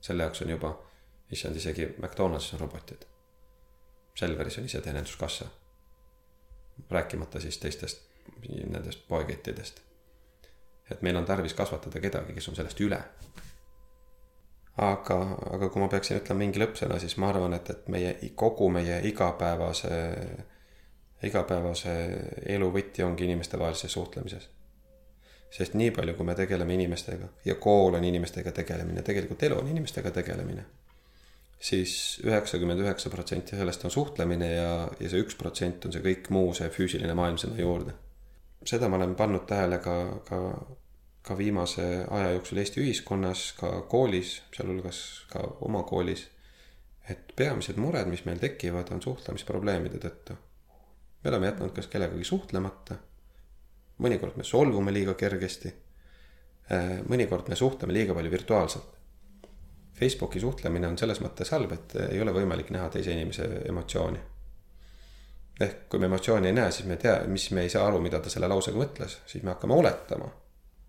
selle 0.00 0.22
jaoks 0.22 0.42
on 0.42 0.50
juba, 0.50 0.78
issand, 1.30 1.56
isegi 1.56 1.94
McDonaldsis 1.98 2.54
on 2.54 2.60
robotid. 2.60 3.02
Selveris 4.14 4.58
on 4.58 4.64
iseteeninduskassa 4.64 5.46
rääkimata 6.90 7.40
siis 7.40 7.58
teistest 7.58 8.02
nendest 8.66 9.08
poekettidest. 9.08 9.80
et 10.90 11.02
meil 11.02 11.16
on 11.16 11.24
tarvis 11.24 11.54
kasvatada 11.54 12.00
kedagi, 12.00 12.34
kes 12.34 12.48
on 12.48 12.56
sellest 12.56 12.80
üle. 12.80 13.00
Aga, 14.76 15.18
aga 15.52 15.68
kui 15.68 15.82
ma 15.82 15.88
peaksin 15.92 16.20
ütlema 16.20 16.44
mingi 16.44 16.62
lõppsõna, 16.62 16.98
siis 17.00 17.18
ma 17.20 17.28
arvan, 17.28 17.54
et, 17.58 17.70
et 17.70 17.88
meie 17.92 18.14
kogu 18.36 18.70
meie 18.72 19.00
igapäevase, 19.08 19.92
igapäevase 21.28 21.94
elu 22.54 22.70
võti 22.72 23.04
ongi 23.04 23.28
inimestevahelises 23.28 23.92
suhtlemises. 23.92 24.48
sest 25.52 25.74
nii 25.76 25.90
palju, 25.92 26.14
kui 26.16 26.24
me 26.24 26.34
tegeleme 26.34 26.74
inimestega 26.74 27.28
ja 27.44 27.54
kool 27.60 27.94
on 27.94 28.04
inimestega 28.04 28.52
tegelemine, 28.52 29.02
tegelikult 29.02 29.42
elu 29.42 29.58
on 29.58 29.68
inimestega 29.68 30.10
tegelemine 30.10 30.64
siis 31.62 32.20
üheksakümmend 32.26 32.80
üheksa 32.82 33.10
protsenti 33.10 33.56
sellest 33.56 33.84
on 33.86 33.90
suhtlemine 33.94 34.48
ja, 34.50 34.70
ja 35.00 35.10
see 35.10 35.22
üks 35.22 35.36
protsent 35.38 35.86
on 35.86 35.94
see 35.94 36.02
kõik 36.02 36.30
muu, 36.34 36.50
see 36.58 36.70
füüsiline 36.74 37.14
maailm 37.14 37.38
sinna 37.38 37.60
juurde. 37.60 37.94
seda 38.66 38.88
ma 38.88 38.98
olen 38.98 39.14
pannud 39.18 39.46
tähele 39.46 39.78
ka, 39.82 39.94
ka, 40.26 40.40
ka 41.22 41.36
viimase 41.38 41.84
aja 42.10 42.30
jooksul 42.34 42.58
Eesti 42.58 42.80
ühiskonnas, 42.82 43.52
ka 43.58 43.70
koolis, 43.90 44.40
sealhulgas 44.56 45.02
ka 45.30 45.42
oma 45.60 45.82
koolis. 45.82 46.28
et 47.10 47.32
peamised 47.36 47.76
mured, 47.76 48.06
mis 48.06 48.24
meil 48.24 48.38
tekivad, 48.38 48.92
on 48.94 49.02
suhtlemisprobleemide 49.02 49.98
tõttu. 49.98 50.36
me 51.24 51.30
oleme 51.30 51.46
jätnud 51.46 51.72
kas 51.74 51.86
kellegagi 51.86 52.24
suhtlemata, 52.24 52.96
mõnikord 53.98 54.36
me 54.36 54.44
solvume 54.44 54.92
liiga 54.92 55.14
kergesti, 55.14 55.72
mõnikord 57.08 57.48
me 57.48 57.56
suhtleme 57.56 57.92
liiga 57.92 58.14
palju 58.14 58.30
virtuaalselt 58.30 59.02
Facebooki 60.02 60.40
suhtlemine 60.40 60.88
on 60.88 60.98
selles 60.98 61.20
mõttes 61.22 61.52
halb, 61.54 61.72
et 61.76 61.96
ei 62.08 62.20
ole 62.22 62.32
võimalik 62.34 62.72
näha 62.74 62.88
teise 62.90 63.12
inimese 63.14 63.48
emotsiooni. 63.68 64.18
ehk 65.62 65.82
kui 65.88 66.00
me 66.00 66.08
emotsiooni 66.08 66.48
ei 66.48 66.54
näe, 66.56 66.70
siis 66.72 66.88
me 66.88 66.96
ei 66.96 67.02
tea, 67.04 67.18
mis 67.30 67.50
me 67.54 67.62
ei 67.62 67.68
saa 67.70 67.84
aru, 67.86 68.00
mida 68.02 68.18
ta 68.20 68.30
selle 68.32 68.48
lausega 68.50 68.78
mõtles, 68.78 69.18
siis 69.26 69.44
me 69.44 69.52
hakkame 69.52 69.74
oletama. 69.74 70.30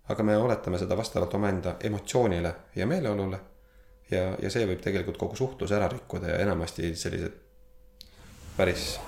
Aga 0.08 0.22
me 0.22 0.36
oletame 0.36 0.78
seda 0.78 0.96
vastavalt 0.96 1.34
omaenda 1.34 1.76
emotsioonile 1.80 2.54
ja 2.76 2.86
meeleolule. 2.86 3.40
ja, 4.10 4.36
ja 4.42 4.50
see 4.50 4.66
võib 4.66 4.82
tegelikult 4.84 5.16
kogu 5.16 5.36
suhtluse 5.36 5.76
ära 5.76 5.88
rikkuda 5.88 6.34
ja 6.34 6.38
enamasti 6.44 6.94
sellised 6.96 7.40
päris 8.56 8.98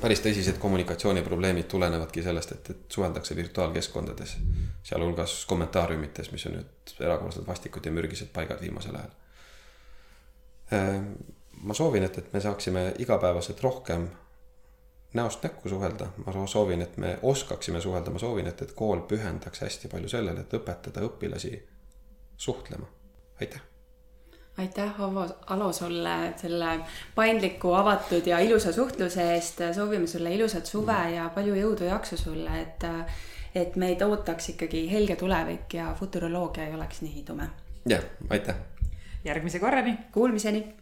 päris 0.00 0.22
tõsised 0.24 0.58
kommunikatsiooniprobleemid 0.62 1.68
tulenevadki 1.68 2.22
sellest, 2.24 2.52
et, 2.52 2.70
et 2.70 2.96
suheldakse 2.96 3.36
virtuaalkeskkondades. 3.36 4.36
sealhulgas 4.82 5.44
kommentaariumites, 5.46 6.32
mis 6.32 6.46
on 6.46 6.56
nüüd 6.58 6.94
erakordselt 7.00 7.46
vastikud 7.46 7.84
ja 7.86 7.92
mürgised 7.92 8.32
paigad 8.32 8.60
viimasel 8.60 8.96
ajal. 8.98 9.12
Ehm, 10.72 11.12
ma 11.62 11.74
soovin, 11.74 12.02
et, 12.08 12.18
et 12.18 12.32
me 12.32 12.40
saaksime 12.40 12.94
igapäevaselt 12.98 13.60
rohkem 13.62 14.08
näost 15.12 15.42
näkku 15.42 15.68
suhelda, 15.68 16.06
ma 16.26 16.46
soovin, 16.46 16.82
et 16.82 16.96
me 16.96 17.18
oskaksime 17.22 17.80
suhelda, 17.80 18.10
ma 18.10 18.18
soovin, 18.18 18.46
et, 18.46 18.62
et 18.62 18.72
kool 18.72 19.00
pühendaks 19.00 19.60
hästi 19.60 19.88
palju 19.88 20.08
sellele, 20.08 20.40
et 20.40 20.56
õpetada 20.56 21.04
õpilasi 21.08 21.52
suhtlema. 22.36 22.86
aitäh! 23.40 23.62
aitäh, 24.58 25.00
Avo, 25.00 25.26
Alo 25.46 25.72
sulle 25.72 26.34
selle 26.36 26.80
paindliku, 27.14 27.72
avatud 27.72 28.26
ja 28.26 28.38
ilusa 28.38 28.72
suhtluse 28.72 29.34
eest. 29.34 29.60
soovime 29.74 30.06
sulle 30.06 30.34
ilusat 30.34 30.66
suve 30.66 30.92
mm. 30.92 31.14
ja 31.14 31.30
palju 31.34 31.54
jõudu 31.54 31.84
ja 31.84 31.94
jaksu 31.94 32.16
sulle, 32.16 32.60
et, 32.60 32.84
et 33.54 33.76
meid 33.76 34.02
ootaks 34.02 34.48
ikkagi 34.54 34.90
helge 34.92 35.16
tulevik 35.16 35.74
ja 35.74 35.94
futuroloogia 35.98 36.66
ei 36.66 36.74
oleks 36.74 37.02
nii 37.02 37.24
tume. 37.24 37.48
jah, 37.88 38.04
aitäh. 38.30 38.56
järgmise 39.24 39.58
korrani. 39.58 39.98
Kuulmiseni 40.12 40.81